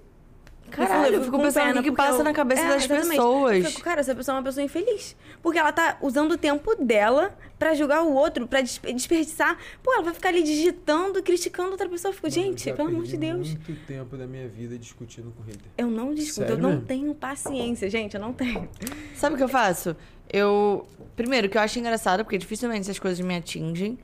Caralho, 0.71 1.17
eu 1.17 1.23
fico 1.23 1.37
pensando 1.39 1.79
o 1.79 1.83
que 1.83 1.91
passa 1.91 2.19
eu- 2.19 2.23
na 2.23 2.33
cabeça 2.33 2.63
É, 2.63 2.67
das 2.69 2.85
exatamente. 2.85 3.09
pessoas. 3.11 3.63
Eu 3.63 3.69
fico, 3.69 3.81
cara, 3.83 3.99
essa 4.01 4.15
pessoa 4.15 4.35
é 4.35 4.39
uma 4.39 4.43
pessoa 4.43 4.63
infeliz. 4.63 5.15
Porque 5.41 5.59
ela 5.59 5.71
tá 5.71 5.97
usando 6.01 6.31
o 6.31 6.37
tempo 6.37 6.73
dela 6.83 7.37
pra 7.59 7.75
julgar 7.75 8.01
o 8.01 8.11
outro, 8.11 8.47
pra 8.47 8.59
despe- 8.59 8.91
desperdiçar. 8.91 9.55
Pô, 9.83 9.93
ela 9.93 10.01
vai 10.01 10.15
ficar 10.15 10.29
ali 10.29 10.41
digitando, 10.41 11.21
criticando 11.21 11.69
outra 11.69 11.87
pessoa. 11.87 12.09
Eu 12.09 12.15
fico, 12.15 12.27
gente, 12.27 12.73
pelo 12.73 12.87
amor 12.89 13.03
de 13.03 13.17
Deus. 13.17 13.49
muito 13.49 13.85
tempo 13.85 14.17
da 14.17 14.25
minha 14.25 14.47
vida 14.47 14.75
discutindo 14.75 15.31
com 15.37 15.43
hater. 15.43 15.61
Eu 15.77 15.91
não 15.91 16.11
discuto, 16.11 16.47
Sério 16.47 16.53
eu 16.55 16.57
não 16.57 16.69
mesmo? 16.71 16.85
tenho 16.85 17.13
paciência, 17.13 17.87
gente, 17.87 18.15
eu 18.15 18.21
não 18.21 18.33
tenho. 18.33 18.67
Sabe 19.15 19.35
o 19.35 19.37
que 19.37 19.43
eu 19.43 19.49
faço? 19.49 19.95
Eu. 20.31 20.87
Primeiro, 21.15 21.47
que 21.49 21.57
eu 21.57 21.61
acho 21.61 21.77
engraçado, 21.77 22.23
porque 22.23 22.39
dificilmente 22.39 22.81
essas 22.81 22.97
coisas 22.97 23.23
me 23.23 23.35
atingem. 23.35 23.99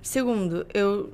Segundo, 0.00 0.66
eu 0.72 1.12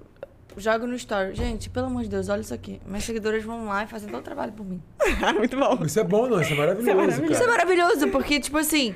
jogo 0.59 0.87
no 0.87 0.95
story. 0.95 1.35
Gente, 1.35 1.69
pelo 1.71 1.87
amor 1.87 2.03
de 2.03 2.09
Deus, 2.09 2.29
olha 2.29 2.41
isso 2.41 2.55
aqui. 2.55 2.81
Minhas 2.87 3.05
seguidoras 3.05 3.43
vão 3.45 3.67
lá 3.67 3.85
e 3.85 3.87
fazem 3.87 4.09
todo 4.09 4.21
o 4.21 4.25
trabalho 4.25 4.53
por 4.53 4.65
mim. 4.67 4.83
Muito 5.37 5.57
bom. 5.57 5.85
Isso 5.85 6.01
é 6.01 6.05
bom, 6.05 6.27
não? 6.29 6.41
Isso 6.41 6.53
é 6.53 6.57
maravilhoso, 6.57 6.97
maravilhoso. 6.97 7.33
Isso 7.33 7.43
é 7.43 7.47
maravilhoso, 7.47 8.09
porque, 8.09 8.41
tipo 8.41 8.59
assim. 8.59 8.95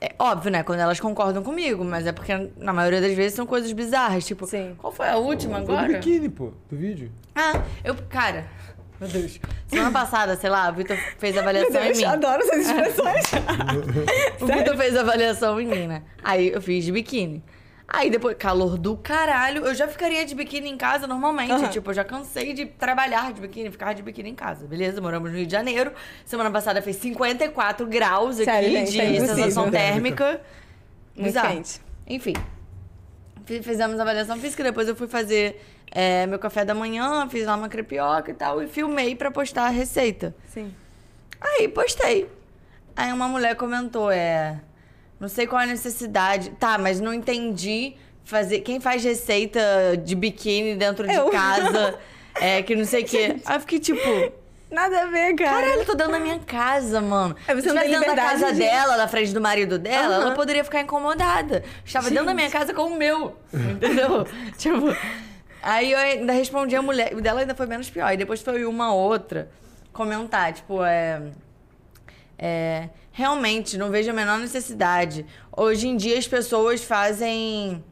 É 0.00 0.12
óbvio, 0.18 0.50
né? 0.50 0.62
Quando 0.62 0.80
elas 0.80 1.00
concordam 1.00 1.42
comigo, 1.42 1.82
mas 1.84 2.06
é 2.06 2.12
porque 2.12 2.50
na 2.58 2.72
maioria 2.72 3.00
das 3.00 3.14
vezes 3.14 3.34
são 3.34 3.46
coisas 3.46 3.72
bizarras. 3.72 4.26
Tipo, 4.26 4.46
Sim. 4.46 4.74
qual 4.76 4.92
foi 4.92 5.08
a 5.08 5.16
última 5.16 5.56
Foi 5.58 5.66
do 5.66 5.72
agora? 5.72 5.92
biquíni, 5.94 6.28
pô, 6.28 6.52
do 6.70 6.76
vídeo. 6.76 7.10
Ah, 7.34 7.62
eu. 7.82 7.94
Cara. 8.08 8.44
Meu 9.00 9.08
Deus. 9.08 9.40
Semana 9.66 9.90
passada, 9.90 10.36
sei 10.36 10.50
lá, 10.50 10.70
o 10.70 10.74
Vitor 10.74 10.96
fez 11.18 11.36
avaliação 11.36 11.82
em 11.84 11.96
mim. 11.96 12.04
adoro 12.04 12.42
essas 12.42 12.66
expressões. 12.66 13.24
O 14.40 14.46
Vitor 14.46 14.76
fez 14.76 14.96
avaliação 14.96 15.60
em 15.60 15.66
mim, 15.66 15.86
né? 15.86 16.02
Aí 16.22 16.48
eu 16.52 16.60
fiz 16.60 16.84
de 16.84 16.92
biquíni. 16.92 17.42
Aí 17.96 18.10
depois, 18.10 18.36
calor 18.36 18.76
do 18.76 18.96
caralho, 18.96 19.64
eu 19.64 19.74
já 19.74 19.86
ficaria 19.86 20.24
de 20.26 20.34
biquíni 20.34 20.68
em 20.68 20.76
casa 20.76 21.06
normalmente. 21.06 21.52
Aham. 21.52 21.68
Tipo, 21.68 21.90
eu 21.90 21.94
já 21.94 22.02
cansei 22.04 22.52
de 22.52 22.66
trabalhar 22.66 23.32
de 23.32 23.40
biquíni, 23.40 23.70
ficar 23.70 23.92
de 23.92 24.02
biquíni 24.02 24.30
em 24.30 24.34
casa. 24.34 24.66
Beleza? 24.66 25.00
Moramos 25.00 25.30
no 25.30 25.36
Rio 25.36 25.46
de 25.46 25.52
Janeiro. 25.52 25.92
Semana 26.24 26.50
passada 26.50 26.82
fez 26.82 26.96
54 26.96 27.86
graus 27.86 28.36
aqui 28.36 28.44
Sério, 28.46 28.68
gente, 28.70 28.90
de 28.90 29.00
é 29.00 29.20
sensação 29.20 29.70
térmica. 29.70 30.40
Muito 31.14 31.26
Bizarro. 31.26 31.54
quente. 31.54 31.80
Enfim. 32.06 32.32
Fi- 33.46 33.62
Fizemos 33.62 34.00
avaliação 34.00 34.36
física, 34.38 34.64
depois 34.64 34.88
eu 34.88 34.96
fui 34.96 35.06
fazer 35.06 35.62
é, 35.92 36.26
meu 36.26 36.38
café 36.40 36.64
da 36.64 36.74
manhã, 36.74 37.28
fiz 37.28 37.46
lá 37.46 37.54
uma 37.54 37.68
crepioca 37.68 38.30
e 38.30 38.34
tal, 38.34 38.60
e 38.62 38.66
filmei 38.66 39.14
pra 39.14 39.30
postar 39.30 39.66
a 39.66 39.68
receita. 39.70 40.34
Sim. 40.48 40.74
Aí 41.40 41.68
postei. 41.68 42.28
Aí 42.96 43.12
uma 43.12 43.28
mulher 43.28 43.54
comentou, 43.54 44.10
é. 44.10 44.60
Não 45.20 45.28
sei 45.28 45.46
qual 45.46 45.60
é 45.60 45.64
a 45.64 45.66
necessidade. 45.68 46.50
Tá, 46.58 46.76
mas 46.78 47.00
não 47.00 47.12
entendi 47.14 47.94
fazer. 48.24 48.60
Quem 48.60 48.80
faz 48.80 49.02
receita 49.04 49.60
de 50.02 50.14
biquíni 50.14 50.74
dentro 50.76 51.06
de 51.06 51.14
Eu. 51.14 51.30
casa? 51.30 51.98
É, 52.40 52.62
que 52.64 52.74
não 52.74 52.84
sei 52.84 53.04
o 53.04 53.06
quê. 53.06 53.36
Aí 53.46 53.54
eu 53.56 53.60
fiquei 53.60 53.78
tipo. 53.78 54.00
Nada 54.68 55.02
a 55.02 55.06
ver, 55.06 55.36
cara. 55.36 55.50
Caralho, 55.52 55.80
eu 55.82 55.84
tô 55.86 55.94
dentro 55.94 56.10
da 56.14 56.18
minha 56.18 56.40
casa, 56.40 57.00
mano. 57.00 57.36
É, 57.46 57.54
você 57.54 57.68
Se 57.70 57.74
dentro 57.78 58.06
da 58.06 58.16
casa 58.16 58.52
de- 58.52 58.58
dela, 58.58 58.96
na 58.96 59.06
frente 59.06 59.32
do 59.32 59.40
marido 59.40 59.78
dela, 59.78 60.16
Aham. 60.16 60.22
ela 60.26 60.34
poderia 60.34 60.64
ficar 60.64 60.80
incomodada. 60.80 61.62
Estava 61.84 62.10
dentro 62.10 62.26
da 62.26 62.34
minha 62.34 62.50
casa 62.50 62.74
com 62.74 62.88
o 62.88 62.96
meu. 62.98 63.36
Entendeu? 63.54 64.26
tipo. 64.58 64.86
Aí 65.62 65.92
eu 65.92 65.98
ainda 65.98 66.32
respondi 66.32 66.74
a 66.74 66.82
mulher. 66.82 67.14
O 67.14 67.20
dela 67.20 67.38
ainda 67.38 67.54
foi 67.54 67.66
menos 67.66 67.88
pior. 67.88 68.12
E 68.12 68.16
depois 68.16 68.42
foi 68.42 68.64
uma 68.64 68.92
outra 68.92 69.48
comentar, 69.92 70.52
tipo, 70.52 70.82
é. 70.84 71.22
É, 72.38 72.88
realmente, 73.12 73.78
não 73.78 73.90
vejo 73.90 74.10
a 74.10 74.14
menor 74.14 74.38
necessidade. 74.38 75.24
Hoje 75.56 75.88
em 75.88 75.96
dia 75.96 76.18
as 76.18 76.26
pessoas 76.26 76.82
fazem 76.82 77.82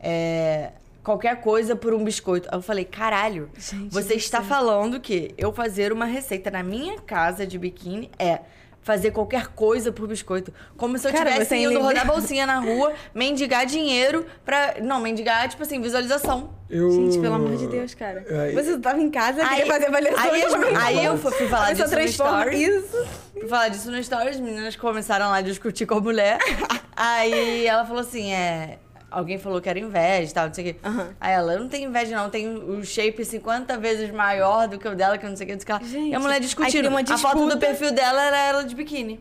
é, 0.00 0.72
qualquer 1.02 1.40
coisa 1.40 1.74
por 1.76 1.94
um 1.94 2.04
biscoito. 2.04 2.48
Eu 2.52 2.60
falei, 2.60 2.84
caralho, 2.84 3.50
Gente 3.56 3.92
você 3.92 4.14
está 4.14 4.38
céu. 4.38 4.48
falando 4.48 5.00
que 5.00 5.34
eu 5.38 5.52
fazer 5.52 5.92
uma 5.92 6.04
receita 6.04 6.50
na 6.50 6.62
minha 6.62 7.00
casa 7.00 7.46
de 7.46 7.58
biquíni 7.58 8.10
é 8.18 8.40
fazer 8.86 9.10
qualquer 9.10 9.48
coisa 9.48 9.90
por 9.90 10.06
biscoito. 10.06 10.54
Como 10.76 10.96
se 10.96 11.08
eu 11.08 11.12
Cara, 11.12 11.32
tivesse 11.32 11.56
indo 11.56 11.80
rodar 11.80 12.06
bolsinha 12.06 12.46
na 12.46 12.60
rua, 12.60 12.92
mendigar 13.12 13.66
dinheiro 13.66 14.24
pra. 14.44 14.76
Não, 14.80 15.00
mendigar, 15.00 15.48
tipo 15.48 15.60
assim, 15.64 15.80
visualização. 15.82 16.50
Eu... 16.70 16.88
Gente, 16.92 17.18
pelo 17.18 17.34
amor 17.34 17.56
de 17.56 17.66
Deus, 17.66 17.94
cara. 17.94 18.24
Aí- 18.30 18.54
Você 18.54 18.78
tava 18.78 19.00
em 19.00 19.10
casa, 19.10 19.42
Aí- 19.42 19.56
queria 19.56 19.66
fazer 19.72 19.86
avaliação. 19.86 20.32
aí 20.32 20.40
e 20.40 20.46
também 20.46 20.76
aí 20.76 21.04
eu 21.04 21.18
fui- 21.18 21.32
fui 21.32 21.48
falar 21.48 21.72
disso 21.72 21.92
no 21.94 22.00
story. 22.02 22.62
isso. 22.62 23.06
Fui 23.32 23.48
falar 23.48 23.68
disso 23.70 23.90
no 23.90 24.02
stories, 24.02 24.36
as 24.36 24.40
meninas 24.40 24.76
começaram 24.76 25.26
lá 25.30 25.36
a 25.38 25.42
discutir 25.42 25.84
com 25.84 25.94
a 25.94 26.00
mulher. 26.00 26.38
Aí 26.96 27.66
ela 27.66 27.84
falou 27.84 28.00
assim: 28.00 28.32
é. 28.32 28.78
Alguém 29.16 29.38
falou 29.38 29.62
que 29.62 29.68
era 29.70 29.78
inveja 29.78 30.30
e 30.30 30.34
tal, 30.34 30.46
não 30.48 30.52
sei 30.52 30.62
o 30.70 30.74
quê. 30.74 30.80
Aham. 30.84 31.08
Aí 31.18 31.32
ela, 31.32 31.54
eu 31.54 31.60
não 31.60 31.68
tenho 31.70 31.88
inveja, 31.88 32.14
não. 32.14 32.28
Tem 32.28 32.54
o 32.54 32.84
shape 32.84 33.24
50 33.24 33.78
vezes 33.78 34.10
maior 34.10 34.68
do 34.68 34.78
que 34.78 34.86
o 34.86 34.94
dela, 34.94 35.16
que 35.16 35.26
não 35.26 35.34
sei 35.34 35.46
o 35.46 35.48
que, 35.48 35.54
não 35.54 35.60
sei 35.60 35.74
o 35.74 35.78
que. 35.78 35.84
lá. 35.84 35.90
Gente, 35.90 36.10
e 36.12 36.14
a 36.14 36.20
mulher 36.20 36.34
aí 36.34 36.40
discutindo. 36.40 36.88
uma 36.90 37.00
A 37.00 37.16
foto 37.16 37.48
do 37.48 37.56
perfil 37.56 37.92
dela 37.92 38.22
era 38.22 38.36
ela 38.44 38.62
de 38.62 38.74
biquíni. 38.74 39.18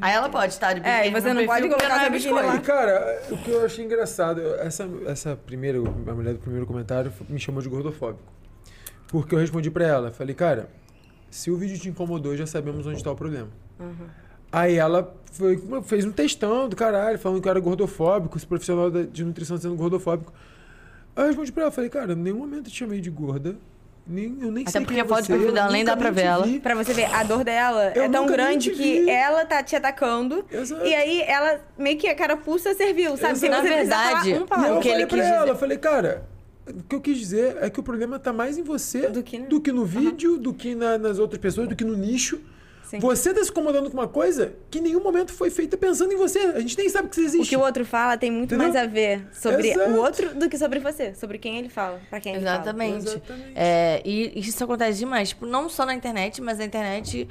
aí 0.00 0.14
ela 0.14 0.30
pode 0.30 0.54
estar 0.54 0.72
de 0.72 0.80
biquíni. 0.80 0.96
É, 0.96 1.06
e 1.06 1.10
você 1.10 1.34
não 1.34 1.44
pode 1.44 1.68
colocar 1.68 1.88
não 1.90 2.00
é 2.00 2.08
biquíni 2.08 2.32
lá. 2.32 2.56
E, 2.56 2.60
cara, 2.60 3.22
o 3.30 3.36
que 3.36 3.50
eu 3.50 3.62
achei 3.62 3.84
engraçado, 3.84 4.40
essa, 4.54 4.88
essa 5.06 5.36
primeira, 5.36 5.76
a 5.78 6.14
mulher 6.14 6.32
do 6.32 6.40
primeiro 6.40 6.64
comentário 6.66 7.12
me 7.28 7.38
chamou 7.38 7.60
de 7.60 7.68
gordofóbico. 7.68 8.22
Porque 9.08 9.34
eu 9.34 9.38
respondi 9.38 9.70
pra 9.70 9.86
ela, 9.86 10.10
falei, 10.12 10.34
cara, 10.34 10.70
se 11.30 11.50
o 11.50 11.58
vídeo 11.58 11.78
te 11.78 11.90
incomodou, 11.90 12.34
já 12.38 12.46
sabemos 12.46 12.86
onde 12.86 13.04
tá 13.04 13.12
o 13.12 13.16
problema. 13.16 13.50
Aí 14.52 14.76
ela 14.76 15.14
foi, 15.32 15.60
fez 15.84 16.04
um 16.04 16.10
textão 16.12 16.68
do 16.68 16.74
caralho, 16.76 17.18
falando 17.18 17.40
que 17.40 17.46
eu 17.46 17.50
era 17.50 17.60
gordofóbico, 17.60 18.36
esse 18.36 18.46
profissional 18.46 18.90
da- 18.90 19.02
de 19.02 19.24
nutrição 19.24 19.56
sendo 19.56 19.76
gordofóbico. 19.76 20.32
Aí 21.14 21.22
eu 21.24 21.26
respondi 21.28 21.52
pra 21.52 21.64
ela, 21.64 21.72
falei, 21.72 21.88
cara, 21.90 22.12
em 22.12 22.16
nenhum 22.16 22.38
momento 22.38 22.66
eu 22.66 22.72
te 22.72 22.76
chamei 22.78 23.00
de 23.00 23.10
gorda. 23.10 23.56
Nem, 24.06 24.38
eu 24.40 24.50
nem 24.50 24.62
Até 24.64 24.72
sei 24.72 24.80
porque 24.80 24.94
quem 24.94 25.00
é 25.02 25.04
a 25.04 25.06
foto 25.08 25.20
do 25.28 25.38
você, 25.38 25.52
dela 25.52 25.70
nem 25.70 25.82
nunca 25.84 25.94
dá 25.94 25.96
pra 25.96 26.10
ver 26.10 26.22
ela. 26.22 26.48
Pra 26.60 26.74
você 26.74 26.92
ver, 26.92 27.04
a 27.14 27.22
dor 27.22 27.44
dela 27.44 27.92
Eu 27.94 28.04
é 28.04 28.08
tão 28.08 28.26
grande 28.26 28.70
que 28.70 29.08
ela 29.08 29.44
tá 29.44 29.62
te 29.62 29.76
atacando. 29.76 30.44
Exato. 30.50 30.84
E 30.84 30.94
aí 30.94 31.20
ela 31.22 31.60
meio 31.78 31.96
que 31.96 32.08
a 32.08 32.14
carapuça 32.14 32.74
serviu, 32.74 33.16
sabe? 33.16 33.34
Exato. 33.34 33.52
Na 33.52 33.60
verdade, 33.60 34.30
falar 34.32 34.42
um 34.42 34.46
pau. 34.46 34.78
o 34.78 34.80
que 34.80 34.88
falei 34.88 35.02
ele 35.02 35.06
pra 35.06 35.18
quis 35.18 35.26
ela, 35.26 35.38
dizer- 35.40 35.50
eu 35.50 35.56
falei, 35.56 35.78
cara, 35.78 36.24
o 36.66 36.82
que 36.82 36.94
eu 36.96 37.00
quis 37.00 37.18
dizer 37.18 37.58
é 37.60 37.70
que 37.70 37.78
o 37.78 37.82
problema 37.84 38.18
tá 38.18 38.32
mais 38.32 38.58
em 38.58 38.64
você 38.64 39.08
Do 39.10 39.22
que- 39.22 39.70
no 39.70 39.84
vídeo, 39.84 40.38
do 40.38 40.52
que 40.52 40.74
na- 40.74 40.98
nas 40.98 41.20
outras 41.20 41.40
pessoas, 41.40 41.68
do 41.68 41.76
que 41.76 41.84
no 41.84 41.96
nicho. 41.96 42.40
Sim. 42.90 42.98
Você 42.98 43.32
tá 43.32 43.44
se 43.44 43.50
incomodando 43.50 43.88
com 43.88 43.96
uma 43.96 44.08
coisa 44.08 44.52
que 44.68 44.80
em 44.80 44.82
nenhum 44.82 45.00
momento 45.00 45.32
foi 45.32 45.48
feita 45.48 45.76
pensando 45.76 46.12
em 46.12 46.16
você. 46.16 46.40
A 46.40 46.58
gente 46.58 46.76
nem 46.76 46.88
sabe 46.88 47.08
que 47.08 47.14
você 47.14 47.20
O 47.20 47.24
existe. 47.24 47.48
que 47.50 47.56
o 47.56 47.60
outro 47.60 47.84
fala 47.84 48.16
tem 48.16 48.32
muito 48.32 48.56
Entendeu? 48.56 48.72
mais 48.72 48.84
a 48.84 48.84
ver 48.90 49.28
sobre 49.32 49.70
Exato. 49.70 49.90
o 49.92 49.96
outro 50.00 50.34
do 50.34 50.48
que 50.48 50.58
sobre 50.58 50.80
você. 50.80 51.14
Sobre 51.14 51.38
quem 51.38 51.56
ele 51.56 51.68
fala, 51.68 52.00
pra 52.10 52.18
quem 52.20 52.34
ele 52.34 52.44
fala. 52.44 52.56
Exatamente. 52.56 53.06
Exatamente. 53.06 53.52
É, 53.54 54.02
e 54.04 54.40
isso 54.40 54.64
acontece 54.64 54.98
demais. 54.98 55.28
Tipo, 55.28 55.46
não 55.46 55.68
só 55.68 55.86
na 55.86 55.94
internet, 55.94 56.42
mas 56.42 56.58
a 56.58 56.64
internet 56.64 57.28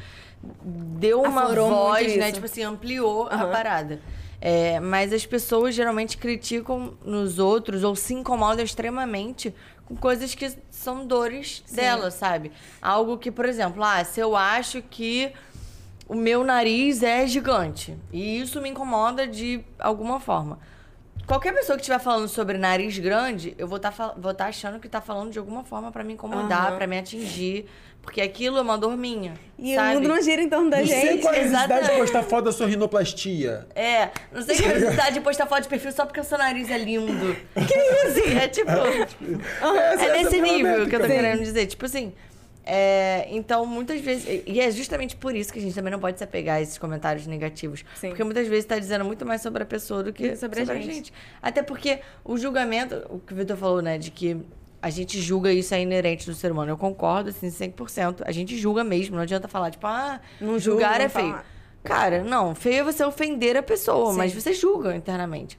deu 0.63 1.21
uma 1.21 1.43
Aflorou 1.43 1.69
voz, 1.69 2.15
né? 2.15 2.31
Tipo 2.31 2.45
assim, 2.45 2.63
ampliou 2.63 3.27
a 3.27 3.35
Aham. 3.35 3.51
parada. 3.51 3.99
É, 4.41 4.79
mas 4.79 5.11
as 5.11 5.25
pessoas 5.25 5.75
geralmente 5.75 6.17
criticam 6.17 6.93
nos 7.03 7.37
outros 7.37 7.83
ou 7.83 7.93
se 7.97 8.13
incomodam 8.13 8.63
extremamente 8.63 9.53
com 9.85 9.97
coisas 9.97 10.33
que 10.33 10.49
são 10.69 11.05
dores 11.05 11.61
delas, 11.69 12.13
sabe? 12.13 12.51
Algo 12.81 13.17
que, 13.17 13.31
por 13.31 13.43
exemplo, 13.43 13.83
ah, 13.83 14.01
se 14.05 14.19
eu 14.21 14.35
acho 14.37 14.81
que 14.83 15.33
o 16.09 16.15
meu 16.15 16.43
nariz 16.43 17.01
é 17.03 17.25
gigante 17.27 17.95
e 18.11 18.41
isso 18.41 18.59
me 18.61 18.67
incomoda 18.69 19.25
de 19.27 19.61
alguma 19.79 20.19
forma. 20.19 20.59
Qualquer 21.27 21.53
pessoa 21.53 21.75
que 21.77 21.81
estiver 21.83 21.99
falando 21.99 22.27
sobre 22.27 22.57
nariz 22.57 22.97
grande, 22.97 23.53
eu 23.55 23.67
vou 23.67 23.77
estar 23.77 23.91
vou 24.17 24.33
tá 24.33 24.47
achando 24.47 24.79
que 24.79 24.89
tá 24.89 24.99
falando 24.99 25.29
de 25.31 25.37
alguma 25.37 25.63
forma 25.63 25.91
pra 25.91 26.03
me 26.03 26.13
incomodar, 26.13 26.69
Aham. 26.69 26.77
pra 26.77 26.87
me 26.87 26.97
atingir, 26.97 27.67
porque 28.01 28.19
aquilo 28.19 28.57
é 28.57 28.61
uma 28.61 28.75
dor 28.79 28.97
minha. 28.97 29.35
E 29.59 29.75
sabe? 29.75 29.91
o 29.91 29.93
mundo 29.99 30.07
não 30.09 30.19
gira 30.23 30.41
em 30.41 30.49
torno 30.49 30.71
da 30.71 30.79
Não 30.79 30.87
sei 30.87 31.01
gente. 31.01 31.21
qual 31.21 31.31
é 31.35 31.41
a 31.41 31.43
necessidade 31.43 31.87
de 31.91 31.97
postar 31.97 32.23
foto 32.23 32.45
da 32.45 32.51
sua 32.51 32.65
rinoplastia. 32.65 33.67
É, 33.75 34.09
não 34.31 34.41
sei 34.41 34.55
que 34.55 34.67
necessidade 34.67 35.13
de 35.13 35.21
postar 35.21 35.45
foto 35.45 35.61
de 35.61 35.69
perfil 35.69 35.91
só 35.91 36.03
porque 36.07 36.19
o 36.19 36.23
seu 36.23 36.37
nariz 36.39 36.71
é 36.71 36.77
lindo. 36.79 37.35
Que 37.53 37.77
isso? 37.77 38.29
É 38.35 38.47
tipo. 38.47 38.71
Essa- 38.71 40.05
é 40.05 40.23
nesse 40.23 40.39
a 40.39 40.41
nível 40.41 40.87
que 40.89 40.95
eu 40.95 40.99
tô 41.01 41.05
querendo 41.05 41.43
dizer. 41.43 41.67
Tipo 41.67 41.85
assim. 41.85 42.11
É, 42.71 43.27
então, 43.31 43.65
muitas 43.65 43.99
vezes. 43.99 44.43
E 44.45 44.59
é 44.59 44.69
justamente 44.69 45.15
por 45.15 45.35
isso 45.35 45.51
que 45.51 45.57
a 45.57 45.61
gente 45.61 45.73
também 45.73 45.91
não 45.91 45.99
pode 45.99 46.19
se 46.19 46.23
apegar 46.23 46.57
a 46.57 46.61
esses 46.61 46.77
comentários 46.77 47.25
negativos. 47.25 47.83
Sim. 47.95 48.09
Porque 48.09 48.23
muitas 48.23 48.47
vezes 48.47 48.65
tá 48.65 48.77
dizendo 48.77 49.03
muito 49.03 49.25
mais 49.25 49.41
sobre 49.41 49.63
a 49.63 49.65
pessoa 49.65 50.03
do 50.03 50.13
que 50.13 50.29
que 50.29 50.35
sobre 50.35 50.61
a 50.61 50.65
gente. 50.65 51.11
Até 51.41 51.63
porque 51.63 51.99
o 52.23 52.37
julgamento, 52.37 53.03
o 53.09 53.17
que 53.17 53.33
o 53.33 53.35
Vitor 53.35 53.57
falou, 53.57 53.81
né, 53.81 53.97
de 53.97 54.11
que 54.11 54.37
a 54.79 54.91
gente 54.91 55.19
julga 55.19 55.51
isso 55.51 55.73
é 55.73 55.81
inerente 55.81 56.27
do 56.27 56.35
ser 56.35 56.51
humano. 56.51 56.71
Eu 56.71 56.77
concordo, 56.77 57.29
assim, 57.31 57.47
100%. 57.47 58.21
A 58.23 58.31
gente 58.31 58.55
julga 58.55 58.83
mesmo. 58.83 59.15
Não 59.15 59.23
adianta 59.23 59.47
falar, 59.47 59.71
tipo, 59.71 59.87
ah, 59.87 60.21
Não 60.39 60.59
julga, 60.59 60.59
julgar 60.59 60.99
não 60.99 61.05
é 61.05 61.09
feio. 61.09 61.29
fala. 61.31 61.45
Cara, 61.83 62.23
não, 62.23 62.53
feio 62.53 62.81
é 62.81 62.83
você 62.83 63.03
ofender 63.03 63.57
a 63.57 63.63
pessoa, 63.63 64.11
Sim. 64.11 64.17
mas 64.17 64.31
você 64.31 64.53
julga 64.53 64.95
internamente. 64.95 65.57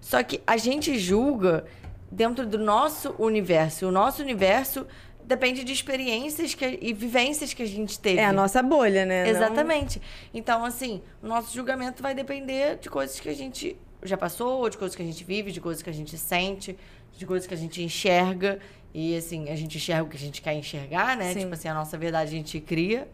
Só 0.00 0.22
que 0.22 0.40
a 0.46 0.56
gente 0.56 0.98
julga 0.98 1.66
dentro 2.10 2.46
do 2.46 2.56
nosso 2.56 3.14
universo. 3.18 3.88
O 3.88 3.92
nosso 3.92 4.22
universo 4.22 4.86
depende 5.26 5.64
de 5.64 5.72
experiências 5.72 6.54
que- 6.54 6.78
e 6.80 6.92
vivências 6.92 7.52
que 7.52 7.62
a 7.62 7.66
gente 7.66 7.98
teve. 7.98 8.18
É 8.20 8.24
a 8.26 8.32
nossa 8.32 8.62
bolha, 8.62 9.04
né? 9.04 9.24
Não- 9.24 9.30
Exatamente. 9.30 10.00
Então, 10.32 10.64
assim, 10.64 11.02
o 11.22 11.26
nosso 11.26 11.54
julgamento 11.54 12.02
vai 12.02 12.14
depender 12.14 12.76
de 12.76 12.88
coisas 12.88 13.18
que 13.18 13.28
a 13.28 13.34
gente 13.34 13.76
já 14.02 14.16
passou, 14.16 14.68
de 14.70 14.78
coisas 14.78 14.94
que 14.94 15.02
a 15.02 15.06
gente 15.06 15.24
vive, 15.24 15.50
de 15.50 15.60
coisas 15.60 15.82
que 15.82 15.90
a 15.90 15.92
gente 15.92 16.16
sente, 16.16 16.76
de 17.16 17.26
coisas 17.26 17.46
que 17.46 17.54
a 17.54 17.56
gente 17.56 17.82
enxerga. 17.82 18.58
E, 18.94 19.16
assim, 19.16 19.50
a 19.50 19.56
gente 19.56 19.76
enxerga 19.76 20.04
o 20.04 20.08
que 20.08 20.16
a 20.16 20.20
gente 20.20 20.40
quer 20.40 20.54
enxergar, 20.54 21.16
né? 21.16 21.32
Sim. 21.32 21.40
Tipo 21.40 21.54
assim, 21.54 21.68
a 21.68 21.74
nossa 21.74 21.98
verdade 21.98 22.28
a 22.30 22.36
gente 22.36 22.60
cria. 22.60 23.08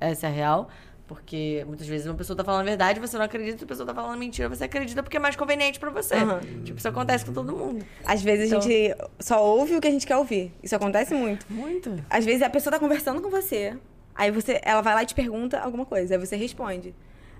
Essa 0.00 0.26
é 0.26 0.30
a 0.30 0.32
real. 0.32 0.70
Porque 1.06 1.62
muitas 1.68 1.86
vezes 1.86 2.06
uma 2.06 2.16
pessoa 2.16 2.36
tá 2.36 2.42
falando 2.42 2.62
a 2.62 2.64
verdade, 2.64 2.98
você 2.98 3.16
não 3.16 3.24
acredita, 3.24 3.52
outra 3.52 3.66
pessoa 3.66 3.86
tá 3.86 3.94
falando 3.94 4.18
mentira, 4.18 4.48
você 4.48 4.64
acredita 4.64 5.02
porque 5.04 5.16
é 5.16 5.20
mais 5.20 5.36
conveniente 5.36 5.78
pra 5.78 5.88
você. 5.90 6.14
Aham. 6.16 6.40
Tipo, 6.64 6.78
isso 6.78 6.88
acontece 6.88 7.24
com 7.24 7.32
todo 7.32 7.52
mundo. 7.56 7.86
Às 8.04 8.22
vezes 8.22 8.52
a 8.52 8.56
Então- 8.56 8.60
gente 8.68 8.96
só 9.20 9.44
ouve 9.44 9.76
o 9.76 9.80
que 9.80 9.86
a 9.86 9.90
gente 9.90 10.04
quer 10.06 10.16
ouvir. 10.16 10.52
Isso 10.62 10.74
acontece 10.74 11.14
muito. 11.14 11.46
Muito. 11.48 11.94
Às 12.10 12.24
vezes 12.24 12.42
a 12.42 12.50
pessoa 12.50 12.72
tá 12.72 12.80
conversando 12.80 13.20
com 13.22 13.30
você, 13.30 13.76
aí 14.16 14.32
você, 14.32 14.60
ela 14.64 14.80
vai 14.82 14.94
lá 14.94 15.02
e 15.04 15.06
te 15.06 15.14
pergunta 15.14 15.60
alguma 15.60 15.86
coisa, 15.86 16.14
aí 16.16 16.18
você 16.18 16.34
responde. 16.34 16.92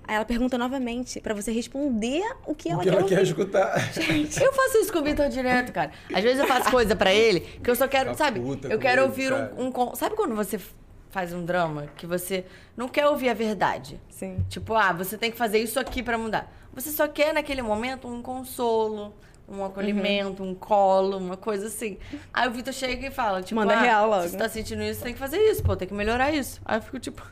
Aí 0.08 0.14
ela 0.14 0.24
pergunta 0.24 0.56
novamente 0.56 1.20
pra 1.20 1.34
você 1.34 1.50
responder 1.50 2.22
o 2.46 2.54
que 2.54 2.68
ela 2.68 2.78
O 2.78 2.82
que 2.84 2.90
quer 2.90 2.96
ela 2.96 3.08
quer 3.08 3.22
escutar. 3.24 3.74
Eu 4.40 4.52
faço 4.52 4.78
isso 4.78 4.92
com 4.92 5.00
o 5.00 5.02
Vitor 5.02 5.28
direto, 5.28 5.72
cara. 5.72 5.90
Às 6.14 6.22
vezes 6.22 6.38
eu 6.38 6.46
faço 6.46 6.70
coisa 6.70 6.94
pra 6.94 7.12
ele 7.12 7.40
que 7.40 7.68
eu 7.68 7.74
só 7.74 7.88
quero, 7.88 8.10
Tá 8.10 8.14
sabe? 8.14 8.38
Eu 8.70 8.78
quero 8.78 9.00
ele, 9.02 9.08
ouvir 9.08 9.32
um, 9.32 9.66
um 9.74 9.94
Sabe 9.96 10.14
quando 10.14 10.36
você 10.36 10.60
faz 11.16 11.32
um 11.32 11.42
drama 11.42 11.86
que 11.96 12.06
você 12.06 12.44
não 12.76 12.88
quer 12.88 13.06
ouvir 13.06 13.30
a 13.30 13.32
verdade? 13.32 13.98
Sim. 14.10 14.44
Tipo, 14.50 14.74
ah, 14.74 14.92
você 14.92 15.16
tem 15.16 15.30
que 15.30 15.36
fazer 15.38 15.58
isso 15.58 15.80
aqui 15.80 16.02
pra 16.02 16.18
mudar. 16.18 16.52
Você 16.74 16.90
só 16.90 17.08
quer 17.08 17.32
naquele 17.32 17.62
momento 17.62 18.06
um 18.06 18.20
consolo, 18.20 19.14
um 19.48 19.64
acolhimento, 19.64 20.42
um 20.42 20.54
colo, 20.54 21.16
uma 21.16 21.38
coisa 21.38 21.68
assim. 21.68 21.96
Aí 22.34 22.46
o 22.46 22.50
Vitor 22.50 22.74
chega 22.74 23.06
e 23.06 23.10
fala, 23.10 23.40
tipo, 23.40 23.58
Manda 23.58 23.72
ah, 23.72 23.80
real 23.80 24.10
logo. 24.10 24.28
você 24.28 24.36
tá 24.36 24.46
sentindo 24.46 24.82
isso, 24.82 25.02
tem 25.02 25.14
que 25.14 25.18
fazer 25.18 25.38
isso, 25.38 25.62
pô, 25.62 25.74
tem 25.74 25.88
que 25.88 25.94
melhorar 25.94 26.32
isso. 26.32 26.60
Aí 26.66 26.76
eu 26.76 26.82
fico 26.82 26.98
tipo, 26.98 27.26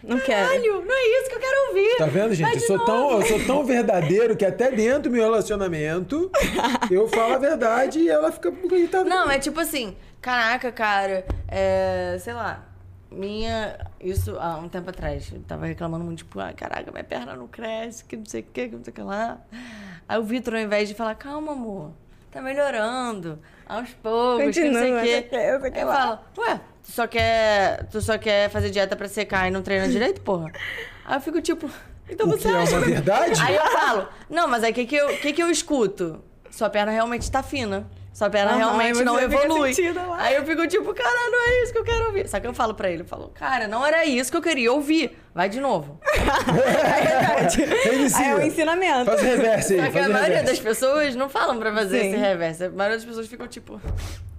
Não 0.00 0.20
quero. 0.20 0.46
caralho, 0.46 0.84
não 0.84 0.94
é 0.94 1.20
isso 1.20 1.28
que 1.28 1.34
eu 1.34 1.40
quero 1.40 1.68
ouvir. 1.70 1.96
Tá 1.96 2.06
vendo, 2.06 2.34
gente? 2.34 2.54
Eu 2.54 2.60
sou, 2.60 2.84
tão, 2.84 3.20
eu 3.20 3.26
sou 3.26 3.44
tão 3.44 3.64
verdadeiro 3.64 4.36
que 4.36 4.44
até 4.44 4.70
dentro 4.70 5.02
do 5.04 5.10
meu 5.10 5.24
relacionamento 5.24 6.30
eu 6.88 7.08
falo 7.08 7.34
a 7.34 7.38
verdade 7.38 7.98
e 7.98 8.08
ela 8.08 8.30
fica 8.30 8.54
irritada. 8.70 9.10
Não, 9.10 9.28
é 9.28 9.40
tipo 9.40 9.58
assim, 9.58 9.96
caraca, 10.20 10.70
cara, 10.70 11.26
é, 11.48 12.16
sei 12.20 12.32
lá, 12.32 12.67
minha. 13.10 13.78
Isso 14.00 14.36
há 14.38 14.56
um 14.58 14.68
tempo 14.68 14.90
atrás. 14.90 15.30
Eu 15.32 15.40
tava 15.42 15.66
reclamando 15.66 16.04
muito, 16.04 16.18
tipo, 16.18 16.38
ah, 16.40 16.52
caraca, 16.52 16.90
minha 16.90 17.04
perna 17.04 17.34
não 17.34 17.46
cresce, 17.46 18.04
que 18.04 18.16
não 18.16 18.26
sei 18.26 18.40
o 18.40 18.44
que, 18.44 18.68
que 18.68 18.76
não 18.76 18.84
sei 18.84 18.90
o 18.92 18.94
que 18.94 19.02
lá. 19.02 19.38
Aí 20.08 20.18
o 20.18 20.22
Vitor, 20.22 20.54
ao 20.54 20.60
invés 20.60 20.88
de 20.88 20.94
falar, 20.94 21.14
calma, 21.14 21.52
amor, 21.52 21.92
tá 22.30 22.40
melhorando, 22.40 23.38
aos 23.66 23.90
poucos, 23.90 24.54
que 24.54 24.64
não 24.64 24.80
sei 24.80 24.92
Continua, 24.92 24.98
o 25.00 25.04
você 25.60 25.70
quer 25.70 25.76
Aí 25.76 25.82
eu 25.82 25.86
lá. 25.88 25.94
falo, 25.94 26.20
ué, 26.38 26.60
tu 26.82 26.92
só 26.92 27.06
quer. 27.06 27.84
Tu 27.86 28.00
só 28.00 28.18
quer 28.18 28.48
fazer 28.50 28.70
dieta 28.70 28.96
pra 28.96 29.08
secar 29.08 29.48
e 29.48 29.50
não 29.50 29.62
treina 29.62 29.86
direito, 29.90 30.20
porra? 30.22 30.50
Aí 31.04 31.16
eu 31.16 31.20
fico 31.20 31.40
tipo, 31.40 31.70
então 32.08 32.26
O 32.26 32.30
você 32.30 32.48
que 32.48 32.54
é 32.54 32.58
uma 32.58 32.80
verdade? 32.80 33.40
Aí 33.42 33.56
eu 33.56 33.66
falo, 33.66 34.08
não, 34.28 34.48
mas 34.48 34.62
aí 34.64 34.72
o 34.72 34.74
que, 34.74 34.86
que, 34.86 34.96
eu, 34.96 35.08
que, 35.18 35.32
que 35.32 35.42
eu 35.42 35.50
escuto? 35.50 36.22
Sua 36.50 36.70
perna 36.70 36.90
realmente 36.92 37.30
tá 37.30 37.42
fina. 37.42 37.86
Sua 38.12 38.28
perna 38.28 38.50
Aham, 38.50 38.58
realmente 38.58 39.04
não 39.04 39.18
evolui. 39.20 39.72
sentida 39.72 40.02
lá. 40.02 40.16
Aí 40.22 40.34
eu 40.34 40.44
fico 40.44 40.66
tipo, 40.66 40.92
cara, 40.92 41.30
não 41.30 41.38
é 41.48 41.62
isso 41.62 41.72
que 41.72 41.78
eu 41.78 41.84
quero 41.84 42.06
ouvir. 42.06 42.28
Só 42.28 42.40
que 42.40 42.46
eu 42.48 42.52
falo 42.54 42.74
pra 42.74 42.90
ele, 42.90 43.02
eu 43.02 43.06
falo, 43.06 43.28
cara, 43.28 43.68
não 43.68 43.86
era 43.86 44.04
isso 44.04 44.30
que 44.30 44.36
eu 44.36 44.42
queria 44.42 44.72
ouvir. 44.72 45.16
Vai 45.34 45.48
de 45.48 45.60
novo. 45.60 46.00
É 46.08 47.00
verdade. 47.00 47.64
Aí 48.16 48.30
é 48.30 48.34
um 48.34 48.40
ensinamento. 48.42 49.04
Faz 49.04 49.20
o 49.20 49.24
reverse 49.24 49.74
aí, 49.74 49.86
Só 49.86 49.92
que 49.92 49.98
a 49.98 50.08
maioria 50.08 50.42
das 50.42 50.58
reverse. 50.58 50.62
pessoas 50.62 51.14
não 51.14 51.28
falam 51.28 51.58
pra 51.58 51.72
fazer 51.72 52.00
Sim. 52.00 52.08
esse 52.08 52.16
reverso. 52.16 52.64
A 52.64 52.70
maioria 52.70 52.96
das 52.96 53.04
pessoas 53.06 53.28
ficam 53.28 53.46
tipo, 53.46 53.80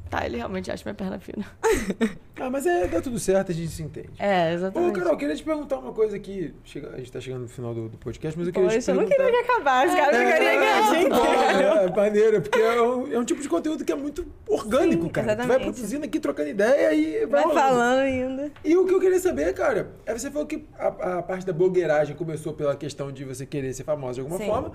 tá, 0.10 0.26
ele 0.26 0.38
realmente 0.38 0.72
acha 0.72 0.84
minha 0.84 0.96
perna 0.96 1.20
fina. 1.20 1.46
Ah, 2.42 2.50
mas 2.50 2.66
é, 2.66 2.88
dá 2.88 3.02
tudo 3.02 3.20
certo, 3.20 3.52
a 3.52 3.54
gente 3.54 3.68
se 3.70 3.84
entende. 3.84 4.12
É, 4.18 4.52
Ô, 4.52 4.54
exatamente. 4.54 4.94
Carol, 4.94 5.12
eu 5.12 5.18
queria 5.18 5.36
te 5.36 5.44
perguntar 5.44 5.78
uma 5.78 5.92
coisa 5.92 6.16
aqui. 6.16 6.54
Chega- 6.64 6.92
a 6.94 6.98
gente 6.98 7.12
tá 7.12 7.20
chegando 7.20 7.42
no 7.42 7.48
final 7.50 7.74
do, 7.74 7.90
do 7.90 7.98
podcast, 7.98 8.40
mas 8.40 8.48
eu 8.48 8.54
queria 8.54 8.70
te 8.70 8.76
Poxa, 8.76 8.92
eu 8.92 8.96
não 8.96 9.04
perguntar... 9.06 9.26
queria 9.26 9.44
que 9.44 9.52
acabasse, 9.52 9.96
cara. 9.98 10.18
Eu 10.18 10.34
queria 10.34 10.52
que 10.52 10.66
a 10.66 10.94
gente... 10.94 11.14
É, 11.14 11.84
é, 11.84 11.90
maneiro, 11.94 12.42
porque 12.42 12.60
é 12.60 12.82
um, 12.82 13.12
é 13.12 13.20
um 13.20 13.26
tipo 13.26 13.42
de 13.42 13.50
conteúdo 13.50 13.84
que 13.84 13.92
é 13.92 13.96
muito 13.96 14.26
orgânico, 14.48 15.04
Sim, 15.04 15.10
cara. 15.10 15.28
Tu 15.28 15.36
vai 15.36 15.46
exatamente. 15.48 15.64
produzindo 15.76 16.06
aqui, 16.06 16.18
trocando 16.18 16.48
ideia 16.48 16.94
e 16.94 17.26
vai, 17.26 17.44
Vai 17.44 17.54
falando 17.54 18.00
ainda. 18.00 18.52
E 18.64 18.78
o 18.78 18.86
que 18.86 18.94
eu 18.94 19.02
queria 19.02 19.20
saber, 19.20 19.54
cara, 19.54 19.92
é 20.06 20.18
você 20.18 20.32
falou 20.32 20.48
que 20.48 20.66
a, 20.78 21.18
a 21.18 21.22
parte 21.22 21.46
da 21.46 21.52
blogueiragem 21.52 22.16
começou 22.16 22.54
pela 22.54 22.74
questão 22.74 23.12
de 23.12 23.26
você 23.26 23.46
querer 23.46 23.74
ser 23.74 23.84
famosa 23.84 24.14
de 24.14 24.20
alguma 24.22 24.40
Sim. 24.40 24.46
forma. 24.46 24.72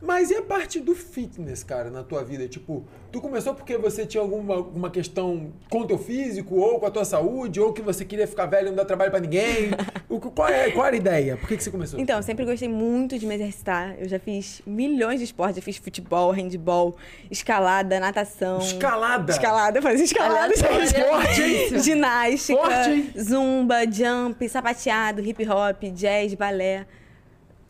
Mas 0.00 0.30
e 0.30 0.36
a 0.36 0.42
parte 0.42 0.78
do 0.78 0.94
fitness, 0.94 1.64
cara, 1.64 1.90
na 1.90 2.02
tua 2.02 2.22
vida? 2.22 2.46
Tipo, 2.46 2.84
tu 3.10 3.20
começou 3.20 3.54
porque 3.54 3.78
você 3.78 4.04
tinha 4.04 4.22
alguma, 4.22 4.54
alguma 4.54 4.90
questão 4.90 5.52
com 5.70 5.80
o 5.80 5.86
teu 5.86 5.96
físico, 5.96 6.56
ou 6.56 6.78
com 6.78 6.86
a 6.86 6.90
tua 6.90 7.04
saúde, 7.04 7.60
ou 7.60 7.72
que 7.72 7.80
você 7.80 8.04
queria 8.04 8.26
ficar 8.26 8.46
velho 8.46 8.66
e 8.66 8.70
não 8.70 8.76
dar 8.76 8.84
trabalho 8.84 9.10
pra 9.10 9.20
ninguém? 9.20 9.70
o, 10.08 10.20
qual, 10.20 10.48
é, 10.48 10.70
qual 10.70 10.86
era 10.86 10.96
a 10.96 10.98
ideia? 10.98 11.36
Por 11.38 11.48
que, 11.48 11.56
que 11.56 11.64
você 11.64 11.70
começou? 11.70 11.98
Então, 11.98 12.18
eu 12.18 12.22
sempre 12.22 12.44
gostei 12.44 12.68
muito 12.68 13.18
de 13.18 13.26
me 13.26 13.34
exercitar. 13.36 13.96
Eu 13.98 14.06
já 14.08 14.18
fiz 14.18 14.60
milhões 14.66 15.18
de 15.18 15.24
esportes. 15.24 15.56
Já 15.56 15.62
fiz 15.62 15.78
futebol, 15.78 16.30
handball, 16.30 16.94
escalada, 17.30 17.98
natação. 17.98 18.58
Escalada? 18.58 19.32
Escalada, 19.32 19.78
eu 19.78 19.82
fazia 19.82 20.04
escalada. 20.04 20.52
Aleatório. 20.54 21.06
Forte, 21.06 21.42
hein? 21.42 21.78
Ginástica, 21.78 22.58
Forte, 22.58 22.90
hein? 22.90 23.12
zumba, 23.18 23.90
jump, 23.90 24.46
sapateado, 24.48 25.22
hip 25.22 25.42
hop, 25.48 25.82
jazz, 25.94 26.34
balé. 26.34 26.86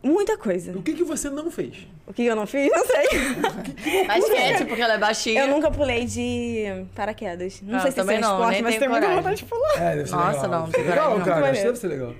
Muita 0.07 0.37
coisa. 0.37 0.71
O 0.71 0.81
que, 0.81 0.93
que 0.93 1.03
você 1.03 1.29
não 1.29 1.51
fez? 1.51 1.85
O 2.05 2.13
que 2.13 2.23
eu 2.25 2.35
não 2.35 2.47
fiz? 2.47 2.69
Não 2.71 2.85
sei. 2.85 3.07
Basquete, 4.07 4.65
porque 4.65 4.81
ela 4.81 4.93
é 4.93 4.97
baixinha. 4.97 5.41
Eu 5.41 5.47
nunca 5.49 5.69
pulei 5.71 6.05
de 6.05 6.85
paraquedas. 6.95 7.61
Não 7.61 7.77
Ah, 7.77 7.81
sei 7.81 7.91
se 7.91 7.97
isso 7.97 8.05
também 8.05 8.17
é 8.17 8.19
não, 8.21 8.31
esporte, 8.33 8.53
nem 8.53 8.61
mas 8.63 8.71
tenho 8.75 8.79
tem 8.81 8.89
muita 8.89 9.05
coragem. 9.07 9.23
vontade 9.23 9.37
de 9.41 9.45
pular. 9.45 9.91
É, 9.91 9.95
deve 9.95 10.09
ser 10.09 10.15
Nossa, 10.15 10.41
legal. 10.43 10.61
não, 10.61 10.69
tem 10.71 10.83
legal, 10.83 10.95
coragem, 11.11 11.19
não. 11.19 11.25
cara. 11.25 11.49
Acho 11.51 11.59
que 11.59 11.65
deve 11.67 11.77
ser 11.79 11.87
legal. 11.87 12.13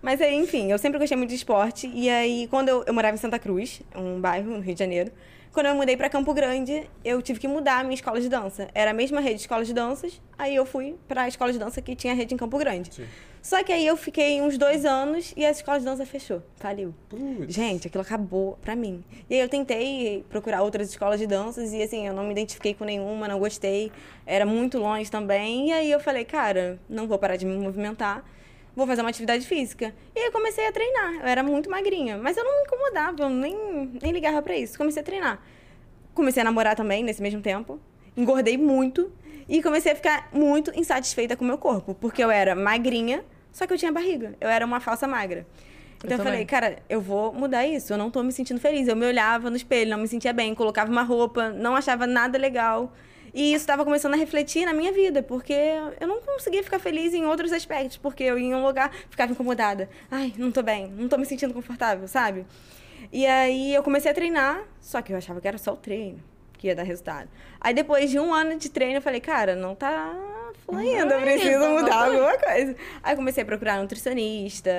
Mas 0.00 0.20
aí, 0.20 0.34
enfim, 0.34 0.70
eu 0.70 0.78
sempre 0.78 0.98
gostei 0.98 1.16
muito 1.16 1.30
de 1.30 1.36
esporte. 1.36 1.90
E 1.94 2.08
aí, 2.08 2.46
quando 2.48 2.68
eu, 2.68 2.84
eu 2.86 2.94
morava 2.94 3.14
em 3.14 3.18
Santa 3.18 3.38
Cruz, 3.38 3.82
um 3.96 4.20
bairro 4.20 4.50
no 4.50 4.60
Rio 4.60 4.74
de 4.74 4.78
Janeiro, 4.80 5.10
Quando 5.52 5.66
eu 5.66 5.74
mudei 5.74 5.96
pra 5.96 6.08
Campo 6.08 6.32
Grande, 6.34 6.88
eu 7.04 7.20
tive 7.22 7.40
que 7.40 7.48
mudar 7.48 7.80
a 7.80 7.82
minha 7.82 7.94
escola 7.94 8.20
de 8.20 8.28
dança. 8.28 8.68
Era 8.74 8.90
a 8.90 8.94
mesma 8.94 9.20
rede 9.20 9.36
de 9.36 9.40
escola 9.40 9.64
de 9.64 9.72
danças, 9.74 10.20
aí 10.38 10.54
eu 10.54 10.64
fui 10.66 10.94
pra 11.08 11.26
escola 11.26 11.52
de 11.52 11.58
dança 11.58 11.80
que 11.82 11.96
tinha 11.96 12.14
rede 12.14 12.34
em 12.34 12.36
Campo 12.36 12.56
Grande. 12.58 12.94
Sim. 12.94 13.06
Só 13.42 13.62
que 13.62 13.72
aí 13.72 13.86
eu 13.86 13.96
fiquei 13.96 14.40
uns 14.40 14.58
dois 14.58 14.84
anos 14.84 15.32
e 15.36 15.44
a 15.44 15.50
escola 15.50 15.78
de 15.78 15.84
dança 15.84 16.04
fechou, 16.04 16.42
faliu. 16.56 16.94
Putz. 17.08 17.54
Gente, 17.54 17.86
aquilo 17.86 18.02
acabou 18.02 18.58
pra 18.60 18.74
mim. 18.74 19.02
E 19.28 19.34
aí 19.34 19.40
eu 19.40 19.48
tentei 19.48 20.24
procurar 20.28 20.62
outras 20.62 20.90
escolas 20.90 21.18
de 21.18 21.26
danças 21.26 21.72
e 21.72 21.82
assim, 21.82 22.06
eu 22.06 22.12
não 22.12 22.24
me 22.24 22.32
identifiquei 22.32 22.74
com 22.74 22.84
nenhuma, 22.84 23.28
não 23.28 23.38
gostei. 23.38 23.92
Era 24.26 24.44
muito 24.44 24.78
longe 24.78 25.10
também. 25.10 25.68
E 25.68 25.72
aí 25.72 25.90
eu 25.90 26.00
falei, 26.00 26.24
cara, 26.24 26.78
não 26.88 27.06
vou 27.06 27.18
parar 27.18 27.36
de 27.36 27.46
me 27.46 27.56
movimentar. 27.56 28.24
Vou 28.74 28.86
fazer 28.86 29.00
uma 29.00 29.10
atividade 29.10 29.46
física. 29.46 29.94
E 30.14 30.18
aí 30.18 30.26
eu 30.26 30.32
comecei 30.32 30.66
a 30.66 30.72
treinar. 30.72 31.14
Eu 31.14 31.26
era 31.26 31.42
muito 31.42 31.68
magrinha, 31.70 32.16
mas 32.16 32.36
eu 32.36 32.44
não 32.44 32.58
me 32.58 32.62
incomodava, 32.62 33.22
eu 33.24 33.30
nem, 33.30 33.90
nem 34.00 34.12
ligava 34.12 34.40
pra 34.40 34.56
isso. 34.56 34.78
Comecei 34.78 35.02
a 35.02 35.04
treinar. 35.04 35.42
Comecei 36.14 36.40
a 36.40 36.44
namorar 36.44 36.76
também 36.76 37.02
nesse 37.02 37.22
mesmo 37.22 37.40
tempo. 37.40 37.80
Engordei 38.16 38.56
muito. 38.56 39.10
E 39.48 39.62
comecei 39.62 39.92
a 39.92 39.96
ficar 39.96 40.28
muito 40.32 40.70
insatisfeita 40.78 41.34
com 41.34 41.44
o 41.44 41.48
meu 41.48 41.56
corpo. 41.56 41.94
Porque 41.94 42.22
eu 42.22 42.30
era 42.30 42.54
magrinha, 42.54 43.24
só 43.50 43.66
que 43.66 43.72
eu 43.72 43.78
tinha 43.78 43.90
barriga. 43.90 44.34
Eu 44.40 44.48
era 44.48 44.64
uma 44.64 44.78
falsa 44.78 45.08
magra. 45.08 45.46
Então 46.04 46.12
eu, 46.12 46.18
Eu 46.18 46.24
falei, 46.24 46.44
cara, 46.44 46.78
eu 46.88 47.00
vou 47.00 47.32
mudar 47.32 47.66
isso. 47.66 47.92
Eu 47.92 47.96
não 47.96 48.10
tô 48.10 48.22
me 48.22 48.30
sentindo 48.30 48.60
feliz. 48.60 48.86
Eu 48.86 48.94
me 48.94 49.06
olhava 49.06 49.48
no 49.48 49.56
espelho, 49.56 49.90
não 49.90 49.98
me 49.98 50.06
sentia 50.06 50.32
bem, 50.32 50.54
colocava 50.54 50.90
uma 50.90 51.02
roupa, 51.02 51.48
não 51.50 51.74
achava 51.74 52.06
nada 52.06 52.38
legal. 52.38 52.92
E 53.32 53.52
isso 53.52 53.62
estava 53.62 53.84
começando 53.84 54.14
a 54.14 54.16
refletir 54.16 54.64
na 54.64 54.72
minha 54.72 54.90
vida, 54.90 55.22
porque 55.22 55.54
eu 56.00 56.08
não 56.08 56.20
conseguia 56.20 56.62
ficar 56.62 56.78
feliz 56.78 57.12
em 57.12 57.26
outros 57.26 57.52
aspectos, 57.52 57.96
porque 57.98 58.24
eu 58.24 58.38
ia 58.38 58.46
em 58.46 58.54
um 58.54 58.64
lugar, 58.64 58.90
ficava 59.10 59.32
incomodada. 59.32 59.88
Ai, 60.10 60.32
não 60.38 60.50
tô 60.50 60.62
bem, 60.62 60.88
não 60.88 61.08
tô 61.08 61.18
me 61.18 61.26
sentindo 61.26 61.52
confortável, 61.52 62.08
sabe? 62.08 62.46
E 63.12 63.26
aí 63.26 63.74
eu 63.74 63.82
comecei 63.82 64.10
a 64.10 64.14
treinar, 64.14 64.64
só 64.80 65.02
que 65.02 65.12
eu 65.12 65.16
achava 65.16 65.40
que 65.42 65.46
era 65.46 65.58
só 65.58 65.74
o 65.74 65.76
treino 65.76 66.20
que 66.58 66.66
ia 66.66 66.74
dar 66.74 66.82
resultado. 66.82 67.28
Aí 67.60 67.72
depois 67.72 68.10
de 68.10 68.18
um 68.18 68.34
ano 68.34 68.58
de 68.58 68.68
treino, 68.68 68.96
eu 68.96 69.02
falei, 69.02 69.20
cara, 69.20 69.54
não 69.54 69.74
tá 69.74 70.14
fluindo, 70.66 71.12
eu 71.12 71.20
Vai, 71.20 71.22
preciso 71.22 71.50
então 71.50 71.78
mudar 71.78 72.06
alguma 72.06 72.36
coisa. 72.36 72.76
Aí 73.02 73.16
comecei 73.16 73.42
a 73.42 73.46
procurar 73.46 73.80
nutricionista 73.80 74.70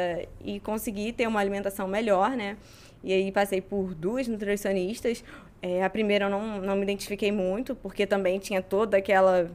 e 0.44 0.60
consegui 0.60 1.12
ter 1.12 1.28
uma 1.28 1.40
alimentação 1.40 1.88
melhor, 1.88 2.32
né? 2.32 2.58
E 3.04 3.14
aí 3.14 3.32
passei 3.32 3.62
por 3.62 3.96
duas 3.96 4.28
nutricionistas. 4.28 5.24
É, 5.62 5.84
a 5.84 5.90
primeira 5.90 6.26
eu 6.26 6.30
não, 6.30 6.60
não 6.60 6.76
me 6.76 6.84
identifiquei 6.84 7.32
muito, 7.32 7.76
porque 7.76 8.06
também 8.06 8.40
tinha 8.40 8.62
toda 8.62 8.98
aquela 8.98 9.50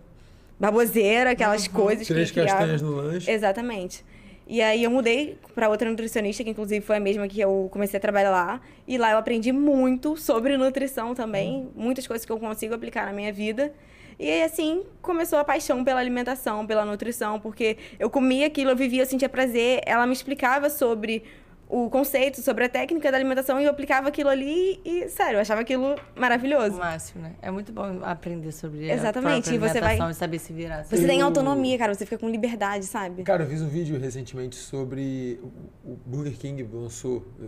baboseira, 0.58 1.30
aquelas 1.30 1.68
coisas 1.68 2.06
Três 2.06 2.30
que 2.30 2.42
castanhas 2.42 2.80
no 2.82 2.90
lanche. 2.90 3.30
Exatamente. 3.30 4.04
E 4.46 4.60
aí 4.60 4.84
eu 4.84 4.90
mudei 4.90 5.38
para 5.54 5.68
outra 5.68 5.88
nutricionista, 5.88 6.44
que 6.44 6.50
inclusive 6.50 6.84
foi 6.84 6.96
a 6.96 7.00
mesma 7.00 7.26
que 7.26 7.40
eu 7.40 7.68
comecei 7.72 7.96
a 7.96 8.00
trabalhar 8.00 8.30
lá. 8.30 8.60
E 8.86 8.98
lá 8.98 9.12
eu 9.12 9.18
aprendi 9.18 9.52
muito 9.52 10.16
sobre 10.16 10.56
nutrição 10.56 11.14
também, 11.14 11.70
muitas 11.74 12.06
coisas 12.06 12.26
que 12.26 12.32
eu 12.32 12.38
consigo 12.38 12.74
aplicar 12.74 13.06
na 13.06 13.12
minha 13.12 13.32
vida. 13.32 13.72
E 14.18 14.30
aí, 14.30 14.42
assim, 14.42 14.84
começou 15.02 15.38
a 15.38 15.44
paixão 15.44 15.82
pela 15.82 15.98
alimentação, 15.98 16.66
pela 16.66 16.84
nutrição, 16.84 17.40
porque 17.40 17.76
eu 17.98 18.08
comia 18.08 18.46
aquilo, 18.46 18.70
eu 18.70 18.76
vivia, 18.76 19.02
eu 19.02 19.06
sentia 19.06 19.28
prazer. 19.28 19.80
Ela 19.84 20.06
me 20.06 20.12
explicava 20.12 20.70
sobre 20.70 21.24
o 21.68 21.88
conceito, 21.90 22.40
sobre 22.42 22.64
a 22.64 22.68
técnica 22.68 23.10
da 23.10 23.16
alimentação 23.16 23.60
e 23.60 23.64
eu 23.64 23.70
aplicava 23.70 24.08
aquilo 24.08 24.28
ali 24.28 24.80
e, 24.84 25.08
sério, 25.08 25.36
eu 25.36 25.40
achava 25.40 25.62
aquilo 25.62 25.94
O 26.16 26.20
maravilhoso. 26.20 26.76
máximo, 26.76 27.22
né? 27.22 27.32
É 27.42 27.50
muito 27.50 27.72
bom 27.72 28.00
aprender 28.02 28.52
sobre 28.52 28.90
Exatamente, 28.90 29.50
a 29.50 29.54
e 29.54 29.58
você 29.58 29.80
vai- 29.80 29.98
e 30.10 30.14
saber 30.14 30.38
se 30.38 30.52
virar. 30.52 30.84
Você 30.84 31.06
tem 31.06 31.20
Eu- 31.20 31.26
autonomia, 31.26 31.76
cara, 31.78 31.94
você 31.94 32.04
fica 32.04 32.18
com 32.18 32.28
liberdade, 32.28 32.84
sabe? 32.86 33.22
Cara, 33.22 33.44
eu 33.44 33.48
fiz 33.48 33.62
um 33.62 33.68
vídeo 33.68 33.98
recentemente 33.98 34.56
sobre 34.56 35.40
o 35.42 35.52
o 35.92 35.96
Burger 36.06 36.32
King 36.38 36.62
lançou, 36.72 37.26
eh, 37.42 37.46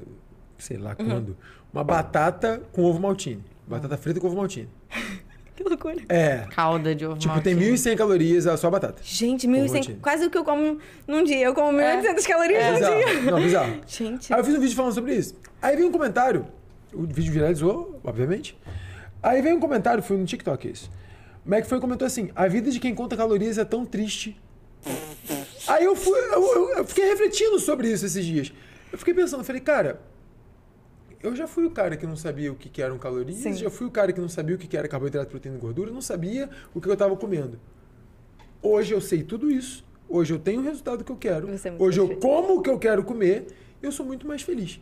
sei 0.59 0.77
lá 0.77 0.95
Uhum. 0.99 1.07
quando, 1.07 1.37
uma 1.73 1.83
batata 1.83 2.63
com 2.73 2.83
ovo 2.85 3.01
maltine. 3.01 3.43
Batata 3.67 3.97
frita 3.97 4.21
com 4.21 4.27
ovo 4.27 4.37
maltine. 4.37 4.69
Que 5.57 5.65
loucura. 5.65 5.97
É. 6.09 6.47
Calda 6.51 6.95
de 6.95 7.07
ovo 7.07 7.19
Tipo, 7.19 7.41
tem 7.41 7.55
maltine. 7.55 7.77
1.100 7.77 7.97
calorias 7.97 8.47
a 8.47 8.57
só 8.57 8.69
a 8.69 8.71
batata. 8.71 9.01
Gente, 9.03 9.47
Ovo 9.47 9.57
1.100, 9.57 9.73
maltine. 9.73 9.99
quase 10.03 10.27
o 10.27 10.31
que 10.31 10.37
eu 10.39 10.45
como 10.45 10.79
num 11.09 11.25
dia. 11.25 11.41
Eu 11.41 11.55
como 11.55 11.77
1.800 11.79 12.27
calorias 12.27 12.63
É 12.63 12.71
num 12.73 12.79
dia. 12.79 12.89
bizarro. 13.07 13.31
Não, 13.31 13.41
bizarro. 13.43 13.81
Gente. 13.89 14.33
Aí 14.33 14.39
eu 14.41 14.45
fiz 14.45 14.55
um 14.55 14.61
vídeo 14.61 14.77
falando 14.77 14.93
sobre 14.93 15.15
isso. 15.15 15.35
Aí 15.63 15.75
veio 15.75 15.89
um 15.89 15.93
comentário. 15.93 16.47
O 16.93 17.03
vídeo 17.07 17.33
viralizou, 17.33 17.99
obviamente. 18.05 18.57
Aí 19.23 19.41
veio 19.43 19.57
um 19.57 19.61
comentário, 19.61 20.03
foi 20.03 20.17
no 20.17 20.25
TikTok 20.27 20.69
isso. 20.71 20.91
O 21.45 21.51
Mac 21.51 21.65
foi 21.65 21.79
e 21.79 21.81
comentou 21.81 22.07
assim: 22.07 22.31
a 22.37 22.47
vida 22.47 22.71
de 22.71 22.79
quem 22.79 22.95
conta 22.95 23.17
calorias 23.17 23.57
é 23.59 23.65
tão 23.65 23.85
triste. 23.87 24.39
Aí 25.67 25.85
eu, 25.85 25.97
fui, 25.97 26.17
eu, 26.19 26.43
eu- 26.55 26.71
eu 26.79 26.85
fiquei 26.85 27.07
refletindo 27.07 27.59
sobre 27.59 27.91
isso 27.91 28.05
esses 28.07 28.25
dias. 28.25 28.53
Eu 28.93 28.99
fiquei 28.99 29.13
pensando, 29.15 29.43
falei, 29.43 29.61
cara, 29.61 30.01
eu 31.27 31.37
já 31.37 31.47
fui 31.47 31.65
o 31.65 31.71
cara 31.71 31.97
que 31.97 32.07
não 32.07 32.17
sabia 32.17 32.53
o 32.53 32.55
que, 32.55 32.69
que 32.69 32.81
eram 32.81 32.99
calorias, 32.99 33.39
Sim. 33.39 33.55
já 33.55 33.71
fui 33.71 33.87
o 33.87 33.91
cara 33.91 34.13
que 34.13 34.21
não 34.21 34.29
sabia 34.29 34.55
o 34.55 34.59
que, 34.59 34.67
que 34.67 34.77
era 34.77 34.87
carboidrato, 34.87 35.31
proteína 35.31 35.59
e 35.59 35.61
gordura, 35.61 35.91
não 35.91 36.01
sabia 36.01 36.49
o 36.75 36.81
que 36.81 36.89
eu 36.89 36.93
estava 36.93 37.17
comendo. 37.17 37.59
Hoje 38.63 38.93
eu 38.95 39.01
sei 39.01 39.23
tudo 39.23 39.51
isso. 39.51 39.85
Hoje 40.09 40.33
eu 40.33 40.39
tenho 40.39 40.61
o 40.61 40.63
resultado 40.63 41.05
que 41.05 41.11
eu 41.11 41.17
quero. 41.17 41.49
É 41.49 41.57
Hoje 41.79 41.99
eu 41.99 42.07
perfeito. 42.09 42.21
como 42.27 42.59
o 42.59 42.63
que 42.63 42.71
eu 42.71 42.79
quero 42.79 43.03
comer. 43.03 43.47
Eu 43.83 43.93
sou 43.93 44.07
muito 44.07 44.27
mais 44.27 44.43
feliz. 44.43 44.81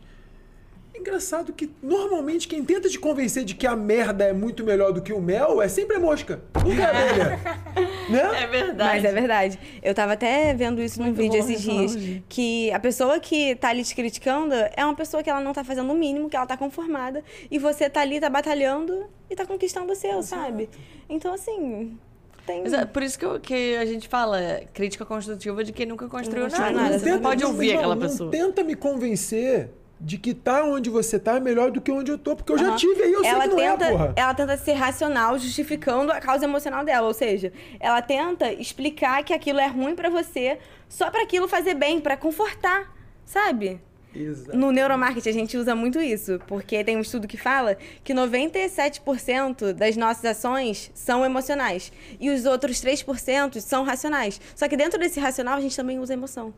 Engraçado 0.97 1.53
que 1.53 1.69
normalmente 1.83 2.47
quem 2.47 2.63
tenta 2.63 2.89
te 2.89 2.97
convencer 2.97 3.43
de 3.43 3.53
que 3.55 3.67
a 3.67 3.75
merda 3.75 4.23
é 4.23 4.33
muito 4.33 4.63
melhor 4.63 4.91
do 4.91 5.01
que 5.01 5.13
o 5.13 5.21
mel 5.21 5.61
é 5.61 5.67
sempre 5.67 5.97
a 5.97 5.99
mosca. 5.99 6.41
Nunca 6.65 6.81
é 6.81 6.85
a 6.85 6.89
abelha. 6.89 7.39
né? 8.09 8.43
É 8.43 8.47
verdade. 8.47 8.89
Mas 8.89 9.05
é 9.05 9.11
verdade. 9.11 9.59
Eu 9.83 9.93
tava 9.93 10.13
até 10.13 10.53
vendo 10.53 10.81
isso 10.81 10.99
num 10.99 11.05
Muito 11.07 11.17
vídeo 11.17 11.39
esses 11.39 11.61
dias. 11.61 11.97
Que 12.29 12.71
a 12.71 12.79
pessoa 12.79 13.19
que 13.19 13.55
tá 13.55 13.69
ali 13.69 13.83
te 13.83 13.93
criticando 13.95 14.53
é 14.75 14.83
uma 14.83 14.95
pessoa 14.95 15.21
que 15.21 15.29
ela 15.29 15.41
não 15.41 15.53
tá 15.53 15.63
fazendo 15.63 15.91
o 15.91 15.95
mínimo, 15.95 16.29
que 16.29 16.35
ela 16.35 16.45
tá 16.47 16.57
conformada. 16.57 17.23
E 17.51 17.59
você 17.59 17.89
tá 17.89 18.01
ali, 18.01 18.19
tá 18.19 18.29
batalhando 18.29 19.05
e 19.29 19.35
tá 19.35 19.45
conquistando 19.45 19.91
o 19.91 19.95
seu, 19.95 20.21
sabe? 20.23 20.69
Então, 21.09 21.33
assim. 21.33 21.97
Tem. 22.45 22.63
É 22.75 22.85
por 22.85 23.01
isso 23.01 23.17
que, 23.17 23.25
eu- 23.25 23.39
que 23.39 23.75
a 23.75 23.85
gente 23.85 24.07
fala 24.07 24.37
crítica 24.71 25.03
construtiva 25.03 25.63
de 25.63 25.71
quem 25.73 25.87
nunca 25.87 26.07
construiu 26.07 26.47
Não 26.47 26.57
nada. 26.59 26.71
nada, 26.71 26.99
Você 26.99 27.09
não 27.11 27.19
pode 27.19 27.43
ouvir 27.43 27.69
não, 27.71 27.77
aquela 27.79 27.95
não 27.95 28.01
pessoa. 28.03 28.29
tenta 28.29 28.63
me 28.63 28.75
convencer 28.75 29.71
de 29.99 30.17
que 30.17 30.33
tá 30.33 30.63
onde 30.63 30.89
você 30.89 31.17
tá 31.17 31.35
é 31.35 31.39
melhor 31.39 31.71
do 31.71 31.79
que 31.79 31.91
onde 31.91 32.11
eu 32.11 32.17
tô, 32.17 32.35
porque 32.35 32.51
eu 32.51 32.57
já 32.57 32.67
Aham. 32.67 32.75
tive 32.75 33.03
aí, 33.03 33.13
eu 33.13 33.23
ela 33.23 33.41
sei 33.41 33.49
que 33.49 33.55
não 33.55 33.55
tenta, 33.55 33.85
é, 33.85 33.91
porra. 33.91 34.13
Ela 34.15 34.33
tenta 34.33 34.57
ser 34.57 34.73
racional, 34.73 35.37
justificando 35.39 36.11
a 36.11 36.19
causa 36.19 36.45
emocional 36.45 36.83
dela. 36.83 37.07
Ou 37.07 37.13
seja, 37.13 37.51
ela 37.79 38.01
tenta 38.01 38.51
explicar 38.51 39.23
que 39.23 39.33
aquilo 39.33 39.59
é 39.59 39.67
ruim 39.67 39.95
pra 39.95 40.09
você 40.09 40.59
só 40.89 41.09
pra 41.09 41.23
aquilo 41.23 41.47
fazer 41.47 41.73
bem, 41.73 42.01
pra 42.01 42.17
confortar, 42.17 42.93
sabe? 43.25 43.79
Exato. 44.13 44.57
No 44.57 44.71
neuromarketing 44.71 45.29
a 45.29 45.33
gente 45.33 45.57
usa 45.57 45.75
muito 45.75 45.99
isso, 45.99 46.39
porque 46.47 46.83
tem 46.83 46.95
um 46.95 47.01
estudo 47.01 47.27
que 47.27 47.37
fala 47.37 47.77
que 48.03 48.13
97% 48.13 49.73
das 49.73 49.97
nossas 49.97 50.23
ações 50.23 50.89
são 50.93 51.25
emocionais 51.25 51.91
e 52.19 52.29
os 52.29 52.45
outros 52.45 52.81
3% 52.81 53.59
são 53.59 53.83
racionais. 53.83 54.39
Só 54.55 54.67
que 54.69 54.77
dentro 54.77 54.97
desse 54.97 55.19
racional 55.19 55.57
a 55.57 55.61
gente 55.61 55.75
também 55.75 55.99
usa 55.99 56.13
emoção. 56.13 56.53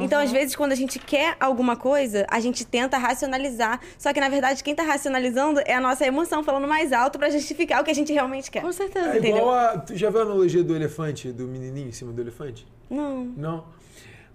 Então, 0.00 0.20
às 0.20 0.30
vezes, 0.30 0.54
quando 0.54 0.72
a 0.72 0.74
gente 0.74 0.98
quer 0.98 1.36
alguma 1.40 1.76
coisa, 1.76 2.26
a 2.30 2.40
gente 2.40 2.66
tenta 2.66 2.98
racionalizar. 2.98 3.80
Só 3.98 4.12
que, 4.12 4.20
na 4.20 4.28
verdade, 4.28 4.62
quem 4.62 4.74
tá 4.74 4.82
racionalizando 4.82 5.60
é 5.64 5.74
a 5.74 5.80
nossa 5.80 6.06
emoção 6.06 6.44
falando 6.44 6.68
mais 6.68 6.92
alto 6.92 7.18
pra 7.18 7.30
justificar 7.30 7.80
o 7.80 7.84
que 7.84 7.90
a 7.90 7.94
gente 7.94 8.12
realmente 8.12 8.50
quer. 8.50 8.62
Com 8.62 8.72
certeza. 8.72 9.08
É 9.08 9.18
entendeu? 9.18 9.38
igual 9.38 9.54
a. 9.54 9.78
Tu 9.78 9.96
já 9.96 10.10
viu 10.10 10.20
a 10.20 10.22
analogia 10.24 10.62
do 10.62 10.74
elefante, 10.76 11.32
do 11.32 11.48
menininho 11.48 11.88
em 11.88 11.92
cima 11.92 12.12
do 12.12 12.20
elefante? 12.20 12.66
Não. 12.90 13.24
Não. 13.36 13.64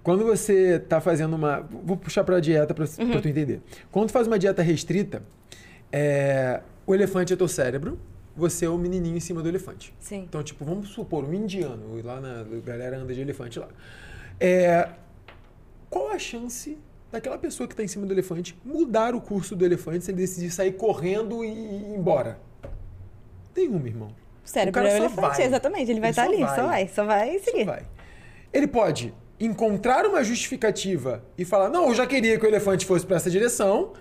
Quando 0.02 0.26
você 0.26 0.80
tá 0.80 1.00
fazendo 1.00 1.36
uma. 1.36 1.62
Vou 1.84 1.96
puxar 1.96 2.24
pra 2.24 2.40
dieta 2.40 2.74
pra, 2.74 2.86
Uhum. 3.00 3.12
pra 3.12 3.22
tu 3.22 3.28
entender. 3.28 3.62
Quando 3.92 4.08
tu 4.08 4.12
faz 4.14 4.28
uma 4.28 4.38
dieta 4.40 4.62
restrita, 4.62 5.24
é, 5.92 6.62
o 6.86 6.94
elefante 6.94 7.32
é 7.34 7.36
teu 7.36 7.48
cérebro, 7.48 8.00
você 8.36 8.66
é 8.66 8.70
o 8.70 8.78
menininho 8.78 9.16
em 9.16 9.20
cima 9.20 9.42
do 9.42 9.48
elefante. 9.48 9.94
Sim. 10.00 10.26
Então, 10.28 10.42
tipo, 10.44 10.66
vamos 10.66 10.90
supor, 10.90 11.24
um 11.24 11.34
indiano, 11.34 12.02
lá 12.04 12.20
na 12.20 12.42
a 12.42 12.60
galera 12.66 12.98
anda 12.98 13.14
de 13.14 13.22
elefante 13.22 13.60
lá. 13.60 13.68
É, 14.40 14.90
qual 15.94 16.10
a 16.10 16.18
chance 16.18 16.76
daquela 17.12 17.38
pessoa 17.38 17.68
que 17.68 17.74
está 17.74 17.84
em 17.84 17.88
cima 17.88 18.08
do 18.08 18.14
elefante 18.14 18.58
mudar 18.66 19.14
o 19.14 19.22
curso 19.22 19.56
do 19.56 19.64
elefante 19.64 20.04
se 20.06 20.10
ele 20.10 20.18
decidir 20.18 20.50
sair 20.50 20.72
correndo 20.72 21.46
e 21.46 21.48
ir 21.50 21.96
embora? 21.96 22.40
Nenhuma, 23.56 23.88
irmão. 23.88 24.16
O 24.44 24.50
cérebro 24.50 24.74
cara 24.74 24.90
é 24.90 24.94
o 24.96 24.98
só 24.98 25.06
elefante, 25.06 25.38
vai. 25.38 25.46
exatamente. 25.46 25.92
Ele 25.92 26.00
vai 26.00 26.10
Ele 26.10 26.12
estar 26.12 26.26
só 26.26 26.32
ali, 26.32 26.42
vai. 26.42 26.56
só 26.56 26.66
vai, 26.66 26.88
só 26.88 27.04
vai 27.06 27.38
Só 27.38 27.46
seguir. 27.46 27.66
vai. 27.66 27.84
Ele 28.52 28.68
pode 28.68 29.14
encontrar 29.40 30.08
uma 30.08 30.24
justificativa 30.24 31.24
e 31.38 31.46
falar: 31.46 31.70
não, 31.70 31.90
eu 31.90 31.94
já 31.94 32.08
queria 32.08 32.40
que 32.40 32.46
o 32.46 32.50
elefante 32.50 32.88
fosse 32.88 33.06
para 33.06 33.18
essa 33.18 33.30
direção. 33.30 33.94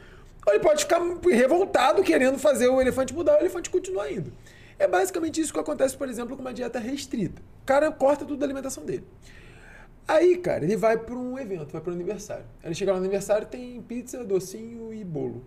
Ou 0.47 0.53
ele 0.55 0.63
pode 0.63 0.81
ficar 0.85 1.01
revoltado 1.31 2.03
querendo 2.03 2.39
fazer 2.39 2.69
o 2.69 2.81
elefante 2.81 3.13
mudar, 3.15 3.37
o 3.37 3.41
elefante 3.41 3.69
continuar 3.69 4.11
indo. 4.11 4.33
É 4.79 4.89
basicamente 4.89 5.41
isso 5.41 5.53
que 5.53 5.61
acontece, 5.61 5.97
por 5.97 6.09
exemplo, 6.09 6.35
com 6.35 6.41
uma 6.41 6.55
dieta 6.55 6.79
restrita. 6.81 7.41
O 7.63 7.67
cara 7.67 7.93
corta 7.93 8.25
tudo 8.25 8.39
da 8.39 8.47
alimentação 8.47 8.85
dele. 8.85 9.05
Aí, 10.07 10.37
cara, 10.39 10.65
ele 10.65 10.77
vai 10.77 10.99
para 10.99 11.15
um 11.15 11.39
evento, 11.39 11.73
vai 11.73 11.81
para 11.81 11.91
um 11.93 11.95
aniversário. 11.95 12.45
Aí 12.63 12.69
Ele 12.69 12.75
chega 12.75 12.93
lá 12.93 12.99
no 12.99 13.05
aniversário, 13.05 13.47
tem 13.47 13.81
pizza, 13.83 14.25
docinho 14.25 14.93
e 14.93 15.05
bolo. 15.05 15.45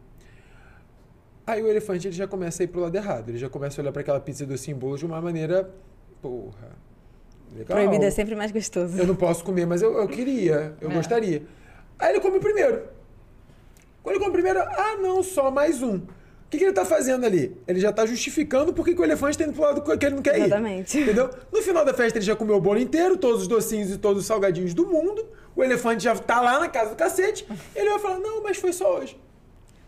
Aí 1.45 1.61
o 1.61 1.67
elefante 1.67 2.07
ele 2.07 2.15
já 2.15 2.27
começa 2.27 2.63
a 2.63 2.65
ir 2.65 2.67
pro 2.67 2.81
lado 2.81 2.95
errado. 2.95 3.29
Ele 3.29 3.37
já 3.37 3.49
começa 3.49 3.79
a 3.79 3.83
olhar 3.83 3.91
para 3.91 4.01
aquela 4.01 4.19
pizza, 4.19 4.45
docinho 4.45 4.75
e 4.77 4.79
bolo 4.79 4.97
de 4.97 5.05
uma 5.05 5.21
maneira. 5.21 5.69
Porra. 6.21 6.71
Legal. 7.55 7.77
Proibido 7.77 8.05
é 8.05 8.09
sempre 8.11 8.33
mais 8.35 8.51
gostoso. 8.51 8.97
Eu 8.97 9.05
não 9.05 9.15
posso 9.15 9.43
comer, 9.43 9.65
mas 9.67 9.81
eu, 9.81 9.93
eu 9.97 10.07
queria, 10.07 10.75
eu 10.81 10.89
É. 10.89 10.93
gostaria. 10.93 11.43
Aí 11.99 12.11
ele 12.13 12.19
come 12.19 12.37
o 12.37 12.41
primeiro. 12.41 12.83
Quando 14.01 14.15
ele 14.15 14.23
come 14.23 14.29
o 14.29 14.33
primeiro, 14.33 14.59
ah, 14.59 14.97
não, 14.99 15.21
só 15.21 15.51
mais 15.51 15.83
um. 15.83 16.01
O 16.45 16.49
que, 16.49 16.59
que 16.59 16.63
ele 16.63 16.73
tá 16.73 16.85
fazendo 16.85 17.25
ali? 17.25 17.57
Ele 17.67 17.79
já 17.79 17.91
tá 17.91 18.05
justificando 18.05 18.71
por 18.71 18.85
que 18.85 18.93
que 18.93 19.01
o 19.01 19.03
elefante 19.03 19.37
tá 19.37 19.43
indo 19.43 19.53
pro 19.53 19.63
lado 19.63 19.81
que 19.81 20.05
ele 20.05 20.15
não 20.15 20.21
quer 20.21 20.37
ir. 20.37 20.43
Exatamente. 20.43 20.99
Entendeu? 20.99 21.29
No 21.51 21.61
final 21.61 21.83
da 21.83 21.93
festa 21.93 22.19
ele 22.19 22.25
já 22.25 22.35
comeu 22.35 22.55
o 22.55 22.61
bolo 22.61 22.79
inteiro, 22.79 23.17
todos 23.17 23.41
os 23.41 23.47
docinhos 23.47 23.91
e 23.91 23.97
todos 23.97 24.21
os 24.21 24.27
salgadinhos 24.27 24.73
do 24.73 24.85
mundo. 24.85 25.25
O 25.55 25.63
elefante 25.63 26.03
já 26.03 26.15
tá 26.15 26.39
lá 26.41 26.59
na 26.59 26.69
casa 26.69 26.91
do 26.91 26.95
cacete. 26.95 27.47
Ele 27.75 27.89
vai 27.89 27.99
falar: 27.99 28.19
Não, 28.19 28.43
mas 28.43 28.57
foi 28.57 28.71
só 28.71 28.99
hoje. 28.99 29.17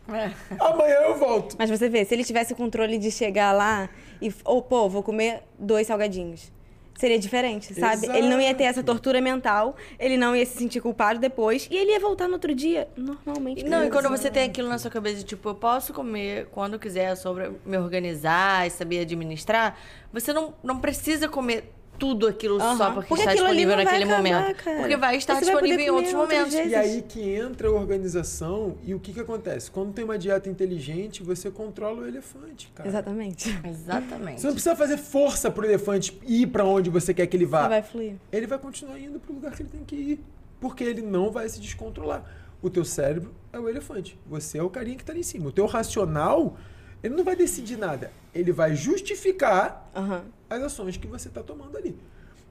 É. 0.10 0.32
Amanhã 0.60 0.96
eu 1.04 1.16
volto. 1.16 1.56
Mas 1.60 1.70
você 1.70 1.90
vê, 1.90 2.06
se 2.06 2.16
ele 2.16 2.24
tivesse 2.24 2.54
o 2.54 2.56
controle 2.56 2.98
de 2.98 3.12
chegar 3.12 3.52
lá 3.52 3.90
e, 4.22 4.34
ou, 4.46 4.62
pô, 4.62 4.88
vou 4.90 5.04
comer 5.04 5.44
dois 5.60 5.86
salgadinhos. 5.88 6.52
Seria 6.98 7.20
diferente, 7.20 7.74
sabe? 7.74 8.08
Ele 8.08 8.28
não 8.28 8.42
ia 8.42 8.54
ter 8.54 8.64
essa 8.64 8.80
Exato. 8.80 8.92
tortura 8.92 9.22
mental, 9.22 9.76
ele 10.00 10.18
não 10.18 10.36
ia 10.36 10.46
se 10.46 10.58
sentir 10.58 10.82
culpado 10.82 11.20
depois, 11.20 11.68
e 11.72 11.78
ele 11.78 11.92
ia 11.92 12.00
voltar 12.00 12.28
no 12.28 12.34
outro 12.34 12.54
dia, 12.56 12.88
normalmente. 12.98 13.64
Não, 13.64 13.86
e 13.86 13.90
quando 13.92 14.10
você 14.10 14.32
tem 14.32 14.44
aquilo 14.44 14.68
na 14.68 14.80
sua 14.80 14.90
cabeça, 14.90 15.18
de, 15.18 15.24
tipo, 15.24 15.48
eu 15.48 15.56
posso 15.56 15.94
comer 15.94 16.48
quando 16.48 16.80
quiser, 16.80 17.16
sobre 17.16 17.52
me 17.64 17.78
organizar 17.78 18.66
e 18.66 18.72
saber 18.72 19.02
administrar, 19.02 19.78
você 20.12 20.34
não, 20.34 20.56
não 20.64 20.80
precisa 20.80 21.30
comer 21.30 21.72
tudo 21.98 22.28
aquilo 22.28 22.60
só 22.60 22.66
Aham. 22.72 22.94
porque, 22.94 23.08
Porque 23.10 23.22
está 23.24 23.34
disponível 23.34 23.76
vai 23.76 23.86
naquele 23.86 24.04
acabar, 24.04 24.18
momento. 24.18 24.56
cara. 24.64 24.78
Porque 24.80 24.98
vai 24.98 25.16
estar 25.18 25.36
Você 25.36 25.46
vai 25.46 25.54
disponível 25.54 25.86
em 25.86 25.90
outros 25.90 26.14
momentos. 26.14 26.54
vezes. 26.54 26.72
E 26.72 26.76
aí 26.76 27.02
que 27.02 27.22
entra 27.36 27.68
a 27.68 27.72
organização 27.72 28.78
e 28.84 28.94
o 28.94 29.00
que, 29.00 29.14
que 29.14 29.20
acontece? 29.20 29.70
Quando 29.72 29.94
tem 29.94 30.04
uma 30.06 30.18
dieta 30.18 30.50
inteligente, 30.50 31.24
você 31.24 31.50
controla 31.52 32.02
o 32.04 32.08
elefante, 32.08 32.72
cara. 32.76 32.88
Exatamente. 32.88 33.50
Exatamente. 33.64 34.42
Você 34.42 34.48
não 34.48 34.54
precisa 34.54 34.76
fazer 34.76 34.98
força 34.98 35.50
pro 35.52 35.66
elefante 35.66 36.18
ir 36.26 36.48
pra 36.48 36.64
onde 36.64 36.90
você 36.90 37.14
quer 37.14 37.28
que 37.28 37.36
ele 37.36 37.46
vá. 37.46 37.62
Ele 37.62 37.70
vai 37.70 37.82
fluir. 37.84 38.14
Ele 38.32 38.48
vai 38.48 38.58
continuar 38.60 39.00
indo 39.00 39.20
pro 39.20 39.34
lugar 39.34 39.52
que 39.54 39.62
ele 39.64 39.70
tem 39.70 39.84
que 39.84 39.96
ir. 39.96 40.20
Porque 40.60 40.84
ele 40.84 41.02
não 41.02 41.30
vai 41.32 41.48
se 41.50 41.60
descontrolar. 41.60 42.24
O 42.62 42.70
teu 42.70 42.84
cérebro 42.84 43.32
é 43.54 43.60
o 43.60 43.70
elefante. 43.70 44.18
Você 44.28 44.58
é 44.58 44.64
o 44.64 44.70
carinha 44.70 44.98
que 44.98 45.06
tá 45.06 45.12
ali 45.12 45.20
em 45.20 45.24
cima. 45.24 45.48
O 45.50 45.52
teu 45.52 45.66
racional, 45.68 46.58
ele 47.04 47.16
não 47.16 47.24
vai 47.24 47.36
decidir 47.36 47.78
nada. 47.78 48.12
Ele 48.34 48.52
vai 48.52 48.76
justificar 48.76 49.90
Aham. 49.96 50.26
as 50.50 50.64
ações 50.64 50.98
que 50.98 51.08
você 51.08 51.30
tá 51.30 51.44
tomando 51.44 51.78
ali. 51.78 51.98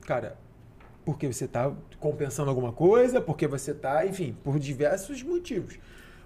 Cara, 0.02 0.36
porque 1.04 1.32
você 1.32 1.46
tá 1.46 1.72
compensando 2.00 2.48
alguma 2.48 2.72
coisa, 2.72 3.20
porque 3.20 3.46
você 3.46 3.72
tá, 3.72 4.06
enfim, 4.06 4.36
por 4.42 4.58
diversos 4.58 5.22
motivos. 5.22 5.78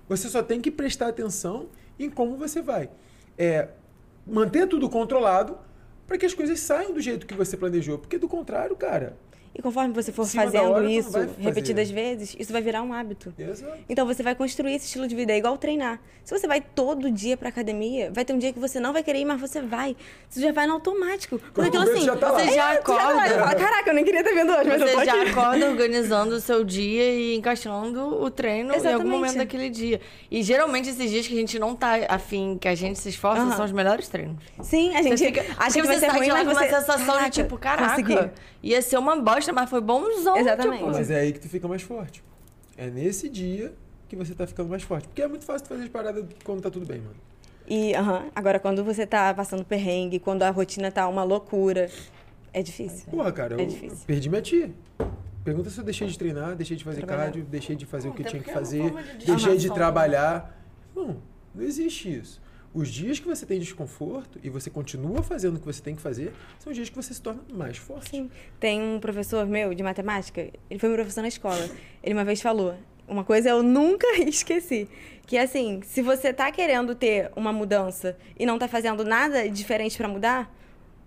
Você 0.09 0.29
só 0.29 0.43
tem 0.43 0.61
que 0.61 0.71
prestar 0.71 1.09
atenção 1.09 1.69
em 1.99 2.11
como 2.11 2.37
você 2.37 2.61
vai. 2.63 2.91
É, 3.39 3.69
manter 4.27 4.67
tudo 4.67 4.89
controlado 4.89 5.59
para 6.07 6.19
que 6.19 6.27
as 6.27 6.35
coisas 6.35 6.59
saiam 6.61 6.93
do 6.93 7.01
jeito 7.01 7.27
que 7.27 7.35
você 7.35 7.57
planejou. 7.57 7.99
Porque 7.99 8.19
do 8.19 8.29
contrário, 8.29 8.75
cara. 8.75 9.17
E 9.53 9.61
conforme 9.61 9.93
você 9.93 10.13
for 10.13 10.25
cima 10.27 10.45
fazendo 10.45 10.71
hora, 10.71 10.89
isso 10.91 11.11
repetidas 11.39 11.91
vezes, 11.91 12.37
isso 12.39 12.53
vai 12.53 12.63
virar 12.63 12.83
um 12.83 12.93
hábito. 12.93 13.35
Exato. 13.37 13.73
Então 13.89 14.07
você 14.07 14.23
vai 14.23 14.35
construir 14.35 14.75
esse 14.77 14.87
estilo 14.87 15.09
de 15.09 15.15
vida, 15.17 15.33
é 15.33 15.39
igual 15.39 15.59
treinar. 15.59 16.01
Se 16.25 16.39
você 16.39 16.47
vai 16.47 16.61
todo 16.61 17.11
dia 17.11 17.37
pra 17.37 17.49
academia, 17.49 18.13
vai 18.13 18.25
ter 18.25 18.33
um 18.33 18.39
dia 18.39 18.53
que 18.53 18.61
você 18.61 18.79
não 18.79 18.93
vai 18.93 19.03
querer 19.03 19.19
ir, 19.21 19.25
mas 19.25 19.41
você 19.41 19.61
vai. 19.61 19.97
Você 20.29 20.41
já 20.41 20.53
vai 20.53 20.69
no 20.69 20.75
automático. 20.75 21.39
Porque 21.39 21.53
Quando 21.55 21.67
aquilo 21.83 21.83
assim. 21.97 22.05
já 22.07 22.17
tá 22.17 22.31
lá. 22.31 22.39
Você 22.39 22.53
já 22.55 22.75
É, 22.75 22.77
tu 22.77 22.85
tá 22.85 22.95
lá, 22.95 23.03
acorda. 23.11 23.29
você 23.29 23.35
fala, 23.41 23.55
Caraca, 23.57 23.91
eu 23.91 23.95
nem 23.95 24.05
queria 24.05 24.23
ter 24.23 24.35
vindo 24.35 24.53
hoje, 24.53 24.69
mas 24.69 24.81
eu 24.83 24.87
tô 24.87 24.99
Você 25.01 25.05
já 25.05 25.21
aqui. 25.21 25.31
acorda 25.31 25.67
organizando 25.71 26.35
o 26.37 26.41
seu 26.41 26.63
dia 26.63 27.13
e 27.13 27.35
encaixando 27.35 28.23
o 28.23 28.31
treino 28.31 28.69
em 28.69 28.77
algum 28.77 28.79
Exatamente. 28.79 29.09
momento 29.11 29.37
daquele 29.37 29.69
dia. 29.69 30.01
E 30.31 30.43
geralmente 30.45 30.89
esses 30.91 31.11
dias 31.11 31.27
que 31.27 31.35
a 31.35 31.37
gente 31.37 31.59
não 31.59 31.75
tá 31.75 31.95
afim, 32.09 32.57
que 32.61 32.69
a 32.69 32.75
gente 32.77 33.01
se 33.01 33.09
esforça, 33.09 33.43
Aham. 33.43 33.57
são 33.57 33.65
os 33.65 33.73
melhores 33.73 34.07
treinos. 34.07 34.37
Sim, 34.63 34.95
a 34.95 35.03
Você 35.03 35.09
gente 35.09 35.25
fica, 35.27 35.41
acha 35.41 35.57
porque 35.57 35.81
que 35.81 35.87
vai 35.89 35.97
você 35.97 36.01
ser 36.01 36.07
sai 36.07 36.17
ruim, 36.17 36.27
de 36.27 36.31
lá 36.33 36.45
mas 36.45 36.47
com 36.49 36.55
você... 36.55 36.65
uma 36.69 36.81
sensação 36.81 37.07
Caraca, 37.07 37.31
de 37.31 37.43
tipo, 37.43 37.59
caraca, 37.59 37.91
consegui. 38.03 38.31
ia 38.63 38.83
ser 38.83 38.99
uma 38.99 39.17
bosta, 39.17 39.40
mas 39.53 39.69
foi 39.71 39.81
bonzão. 39.81 40.37
Exatamente. 40.37 40.79
Tipo, 40.81 40.91
Mas 40.93 41.11
é 41.11 41.21
aí 41.21 41.33
que 41.33 41.41
tu 41.41 41.49
fica 41.49 41.67
mais 41.69 41.83
forte. 41.83 42.23
É 42.77 42.89
nesse 42.89 43.29
dia 43.29 43.73
que 44.09 44.17
você 44.17 44.35
tá 44.35 44.47
ficando 44.47 44.69
mais 44.69 44.83
forte. 44.83 45.07
Porque 45.09 45.23
é 45.23 45.29
muito 45.29 45.45
fácil 45.45 45.67
tu 45.67 45.69
fazer 45.71 45.85
as 45.85 45.89
paradas 45.89 46.25
quando 46.45 46.61
tá 46.61 46.71
tudo 46.71 46.87
bem, 46.87 46.99
mano. 47.01 47.17
E, 47.69 47.95
aham, 47.95 48.25
agora 48.35 48.59
quando 48.59 48.83
você 48.83 49.07
tá 49.07 49.33
passando 49.33 49.65
perrengue, 49.65 50.19
quando 50.19 50.43
a 50.43 50.51
rotina 50.51 50.91
tá 50.91 51.07
uma 51.07 51.23
loucura, 51.23 51.89
é 52.53 52.63
difícil. 52.63 53.09
Porra, 53.11 53.31
cara, 53.31 53.55
É 53.61 53.63
eu 53.63 53.67
difícil. 53.67 53.99
perdi 54.07 54.29
minha 54.29 54.43
tia. 54.43 54.71
Pergunta 55.45 55.71
se 55.71 55.79
eu 55.79 55.85
deixei 55.85 56.07
de 56.09 56.19
treinar, 56.19 56.55
deixei 56.57 56.77
de 56.77 56.85
fazer 56.85 56.99
Trabalhar. 56.99 57.25
cardio, 57.25 57.45
deixei 57.45 57.75
de 57.77 57.87
fazer 57.87 58.09
o 58.09 58.13
que 58.13 58.23
eu 58.23 58.27
tinha 58.27 58.43
que 58.43 58.51
é 58.51 58.53
fazer, 58.53 58.83
de 58.91 59.27
deixei 59.27 59.37
de 59.37 59.37
desarmação, 59.37 59.75
trabalhar. 59.75 60.63
Não, 60.95 61.17
não 61.55 61.63
existe 61.65 62.13
isso. 62.15 62.43
Os 62.73 62.89
dias 62.89 63.19
que 63.19 63.27
você 63.27 63.45
tem 63.45 63.59
desconforto 63.59 64.39
e 64.45 64.49
você 64.49 64.71
continua 64.71 65.23
fazendo 65.25 65.57
o 65.57 65.59
que 65.59 65.67
você 65.67 65.83
tem 65.83 65.97
que 65.97 66.03
fazer, 66.03 66.33
são 66.61 66.71
os 66.71 66.77
dias 66.77 66.89
que 66.89 66.95
você 66.95 67.13
se 67.13 67.21
torna 67.21 67.43
mais 67.53 67.77
forte. 67.77 68.11
Sim. 68.11 68.31
Tem 68.61 68.81
um 68.81 69.01
professor 69.01 69.45
meu 69.45 69.75
de 69.75 69.83
matemática, 69.83 70.49
ele 70.71 70.79
foi 70.79 70.89
meu 70.89 70.97
professor 70.97 71.23
na 71.23 71.29
escola. 71.29 71.69
Ele 72.01 72.15
uma 72.15 72.25
vez 72.25 72.41
falou, 72.41 72.77
uma 73.09 73.25
coisa 73.25 73.51
eu 73.51 73.61
nunca 73.61 74.07
esqueci, 74.23 74.89
que 75.27 75.37
é 75.37 75.43
assim, 75.43 75.81
se 75.83 76.01
você 76.01 76.33
tá 76.33 76.51
querendo 76.53 76.95
ter 76.95 77.33
uma 77.35 77.53
mudança 77.53 78.17
e 78.39 78.47
não 78.47 78.57
tá 78.57 78.69
fazendo 78.69 79.05
nada 79.05 79.49
diferente 79.49 79.97
pra 79.97 80.07
mudar, 80.07 80.55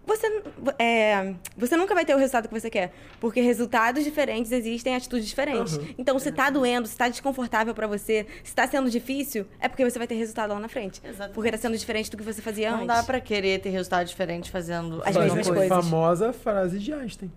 você, 0.06 0.44
é, 0.80 1.34
você 1.56 1.78
nunca 1.78 1.94
vai 1.96 2.04
ter 2.06 2.14
o 2.14 2.18
resultado 2.18 2.48
que 2.48 2.54
você 2.60 2.70
quer. 2.70 2.92
Porque 3.20 3.40
resultados 3.42 4.04
diferentes 4.04 4.52
existem 4.52 4.94
em 4.94 4.96
atitudes 4.96 5.28
diferentes. 5.28 5.78
Uhum. 5.78 5.88
Então, 5.98 6.20
se 6.20 6.32
tá 6.32 6.50
doendo, 6.50 6.88
se 6.88 6.98
tá 6.98 7.08
desconfortável 7.08 7.74
pra 7.74 7.88
você, 7.88 8.26
se 8.44 8.54
tá 8.54 8.68
sendo 8.68 8.90
difícil, 8.90 9.46
é 9.60 9.68
porque 9.70 9.84
você 9.90 9.98
vai 9.98 10.08
ter 10.08 10.16
resultado 10.16 10.52
lá 10.54 10.60
na 10.60 10.68
frente. 10.68 11.02
Exatamente. 11.04 11.34
Porque 11.34 11.52
tá 11.52 11.58
sendo 11.58 11.78
diferente 11.78 12.12
do 12.12 12.18
que 12.18 12.24
você 12.24 12.42
fazia 12.42 12.72
Não 12.72 12.78
antes. 12.84 12.88
dá 12.88 13.04
pra 13.04 13.20
querer 13.22 13.60
ter 13.60 13.70
resultados 13.70 14.10
diferentes 14.10 14.50
fazendo 14.50 15.02
As 15.06 15.16
mesmas 15.16 15.48
coisa. 15.48 15.54
coisas. 15.70 15.86
famosa 15.86 16.34
frase 16.34 16.80
de 16.80 16.92
Einstein. 16.94 17.32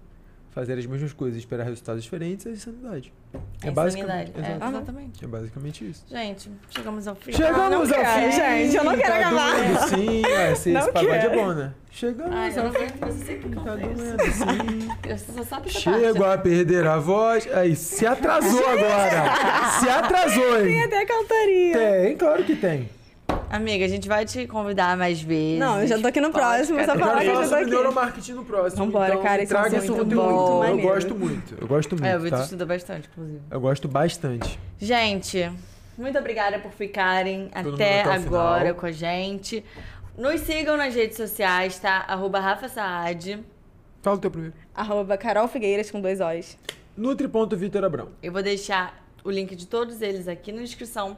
Fazer 0.57 0.79
as 0.79 0.87
mesmas 0.87 1.13
coisas 1.13 1.37
e 1.37 1.41
esperar 1.41 1.65
resultados 1.65 2.03
diferentes 2.03 2.47
é 2.47 2.51
insanidade. 2.51 3.13
É 3.63 3.71
basicamente, 3.71 4.31
insanidade. 4.31 4.65
É, 4.65 4.69
exatamente. 4.69 5.23
é 5.23 5.29
basicamente 5.29 5.87
isso. 5.87 6.07
Gente, 6.09 6.51
chegamos 6.71 7.07
ao 7.07 7.15
fim. 7.15 7.33
Chegamos 7.33 7.93
ao 7.93 7.99
fim, 7.99 8.33
gente, 8.33 8.75
eu 8.75 8.85
não 8.85 8.97
quero 8.97 9.13
tá 9.13 9.19
acabar. 9.19 9.55
doendo, 9.55 9.89
sim, 9.89 10.23
é, 10.25 10.53
esse, 10.57 10.71
Não 10.73 10.81
esse 10.81 10.93
pagode 10.93 11.27
é 11.27 11.29
bom, 11.29 11.53
né? 11.53 11.75
Chegamos 11.91 12.35
Ai, 12.35 12.53
eu 12.57 12.59
ao 12.59 12.65
não 12.65 12.73
fim. 12.73 12.87
Tá 12.87 13.77
doendo, 13.77 14.33
sim. 14.33 14.89
Eu 15.07 15.19
só 15.19 15.43
sabe 15.45 15.69
Chego 15.69 16.21
parte. 16.21 16.23
a 16.23 16.39
perder 16.39 16.87
a 16.87 16.99
voz. 16.99 17.47
Aí, 17.53 17.77
se 17.77 18.07
atrasou 18.07 18.67
agora. 18.67 19.37
Se 19.79 19.89
atrasou, 19.91 20.57
Tem 20.63 20.75
hein? 20.75 20.85
até 20.85 21.05
cantoria. 21.05 21.79
Tem, 21.79 22.17
claro 22.17 22.45
que 22.45 22.57
tem. 22.57 22.89
Amiga, 23.49 23.85
a 23.85 23.89
gente 23.89 24.09
vai 24.09 24.25
te 24.25 24.47
convidar 24.47 24.97
mais 24.97 25.21
vezes. 25.23 25.59
Não, 25.61 25.81
eu 25.81 25.87
já 25.87 25.99
tô 26.01 26.09
aqui 26.09 26.21
no 26.21 26.31
próximo, 26.33 26.79
só 26.85 26.97
falar 26.99 27.21
que 27.21 27.27
eu 27.29 27.35
já 27.35 27.41
tô 27.43 27.45
sobre 27.49 27.61
aqui. 27.63 27.71
neuromarketing 27.71 28.33
no 28.33 28.45
próximo. 28.45 28.85
Vambora, 28.85 29.11
então, 29.13 29.23
cara, 29.23 29.43
esse 29.43 29.49
traga 29.49 29.69
é 29.69 29.71
um 29.73 29.77
esse 29.77 29.85
assunto 29.93 29.99
conteúdo. 30.05 30.25
muito 30.25 30.51
Eu 30.51 30.59
maneiro. 30.59 30.83
gosto 30.89 31.15
muito. 31.15 31.55
Eu 31.61 31.67
gosto 31.69 31.91
muito, 31.93 32.05
É, 32.07 32.17
o 32.17 32.21
Vitor 32.21 32.39
tá? 32.39 32.45
estuda 32.45 32.67
bastante, 32.67 33.09
inclusive. 33.13 33.41
Eu 33.51 33.61
gosto 33.61 33.89
bastante. 33.89 34.59
Gente, 34.81 35.51
muito 35.97 36.19
obrigada 36.19 36.59
por 36.59 36.73
ficarem 36.73 37.49
até 37.55 38.01
até 38.01 38.09
o 38.09 38.13
agora 38.13 38.61
final. 38.61 38.75
com 38.75 38.87
a 38.87 38.93
gente. 38.93 39.65
Nos 40.19 40.41
sigam 40.41 40.77
nas 40.77 40.95
redes 40.95 41.17
sociais, 41.17 41.79
tá? 41.79 42.05
Arroba 42.09 42.41
Rafa 42.41 42.69
Saad. 42.69 43.45
Fala 44.03 44.17
o 44.17 44.21
teu 44.21 44.31
primeiro. 44.31 44.55
Arroba 44.75 45.17
Carol 45.17 45.47
Figueiras 45.47 45.91
com 45.91 46.01
dois 46.01 46.21
O's. 46.21 46.59
Nutri.Vitor 46.97 47.85
Abrão. 47.85 48.09
Eu 48.23 48.33
vou 48.33 48.43
deixar 48.43 49.05
o 49.23 49.31
link 49.31 49.55
de 49.55 49.67
todos 49.67 50.03
eles 50.03 50.27
aqui 50.27 50.51
na 50.53 50.63
descrição. 50.63 51.17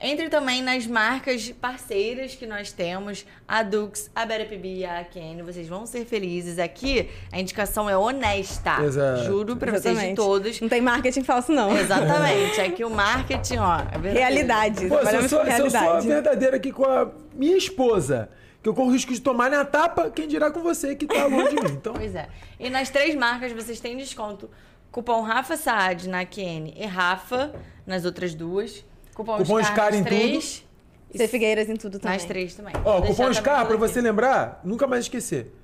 Entre 0.00 0.28
também 0.28 0.60
nas 0.60 0.86
marcas 0.86 1.50
parceiras 1.52 2.34
que 2.34 2.46
nós 2.46 2.72
temos, 2.72 3.24
a 3.46 3.62
Dux, 3.62 4.10
a 4.14 4.26
BeraPB 4.26 4.78
e 4.78 4.84
a 4.84 4.98
AQN. 5.00 5.42
Vocês 5.42 5.68
vão 5.68 5.86
ser 5.86 6.04
felizes. 6.04 6.58
Aqui, 6.58 7.08
a 7.32 7.40
indicação 7.40 7.88
é 7.88 7.96
honesta. 7.96 8.82
Exato. 8.82 9.24
Juro 9.24 9.56
pra 9.56 9.70
vocês 9.70 9.82
de 9.82 9.90
Exatamente. 9.90 10.16
todos. 10.16 10.60
Não 10.60 10.68
tem 10.68 10.80
marketing 10.80 11.22
falso, 11.22 11.52
não. 11.52 11.76
Exatamente. 11.76 12.60
Aqui 12.60 12.84
o 12.84 12.90
marketing, 12.90 13.58
ó. 13.58 13.78
é. 14.04 14.12
Realidade. 14.12 14.86
Pô, 14.88 14.98
se 15.06 15.14
eu, 15.14 15.28
sou, 15.28 15.44
se 15.44 15.50
eu 15.60 15.70
sou 15.70 15.78
a 15.78 15.82
realidade. 15.82 16.06
verdadeira 16.08 16.56
aqui 16.56 16.72
com 16.72 16.84
a 16.84 17.10
minha 17.32 17.56
esposa, 17.56 18.28
que 18.62 18.68
eu 18.68 18.74
corro 18.74 18.90
risco 18.90 19.12
de 19.12 19.20
tomar 19.20 19.48
na 19.50 19.64
tapa, 19.64 20.10
quem 20.10 20.26
dirá 20.26 20.50
com 20.50 20.62
você 20.62 20.96
que 20.96 21.06
tá 21.06 21.26
longe 21.26 21.50
de 21.54 21.62
mim. 21.62 21.70
Então, 21.70 21.94
Pois 21.96 22.14
é. 22.14 22.28
E 22.58 22.68
nas 22.68 22.90
três 22.90 23.14
marcas 23.14 23.52
vocês 23.52 23.78
têm 23.80 23.96
desconto. 23.96 24.50
Cupom 24.90 25.22
Rafa 25.22 25.56
Saad 25.56 26.08
na 26.08 26.24
QN 26.26 26.72
e 26.76 26.84
Rafa 26.84 27.54
nas 27.86 28.04
outras 28.04 28.34
duas. 28.34 28.84
Cupom, 29.14 29.38
Cupom 29.38 29.62
Scar 29.62 29.94
em 29.94 30.02
três. 30.04 30.64
E 31.12 31.28
Figueiras 31.28 31.68
em 31.68 31.76
tudo 31.76 31.98
também. 32.00 32.16
Nas 32.18 32.26
três 32.26 32.54
também. 32.54 32.74
ó, 32.84 32.98
Vou 33.00 33.08
cupom 33.10 33.32
SCAR, 33.32 33.66
pra 33.66 33.76
tudo 33.76 33.78
você 33.78 34.00
lembrar, 34.00 34.60
nunca 34.64 34.86
mais 34.86 35.04
esquecer. 35.04 35.54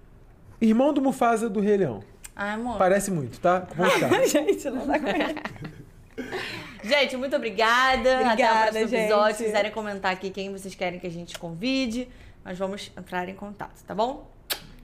Irmão 0.60 0.92
do 0.92 1.00
Mufasa 1.02 1.48
do 1.48 1.58
Rei 1.60 1.76
Leão. 1.78 2.02
Ai, 2.36 2.54
amor. 2.54 2.78
Parece 2.78 3.10
muito, 3.10 3.40
tá? 3.40 3.62
Cupom 3.62 3.88
SCAR. 3.90 4.10
Gente, 4.28 4.70
não 4.70 4.86
dá 4.86 4.98
com 4.98 5.06
Gente, 6.88 7.16
muito 7.16 7.34
obrigada. 7.36 8.10
Até 8.18 8.22
o 8.22 8.26
Obrigada, 8.32 8.70
próximo 8.72 8.96
episódio. 8.98 9.26
gente. 9.28 9.36
Se 9.38 9.44
quiserem 9.44 9.70
comentar 9.72 10.12
aqui 10.12 10.30
quem 10.30 10.52
vocês 10.52 10.74
querem 10.74 10.98
que 11.00 11.06
a 11.06 11.10
gente 11.10 11.38
convide, 11.38 12.08
nós 12.44 12.56
vamos 12.58 12.90
entrar 12.96 13.28
em 13.28 13.34
contato, 13.34 13.82
tá 13.86 13.94
bom? 13.94 14.30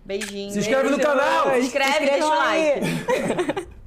Beijinho. 0.04 0.50
Se 0.52 0.58
inscreve 0.58 0.90
no 0.90 0.96
Beijo. 0.96 1.10
canal! 1.10 1.50
Se 1.54 1.58
inscreve, 1.60 2.06
deixa 2.06 2.26
o 2.26 2.32
Inscrevam 2.32 2.42
aí. 2.42 2.80
like. 2.80 3.66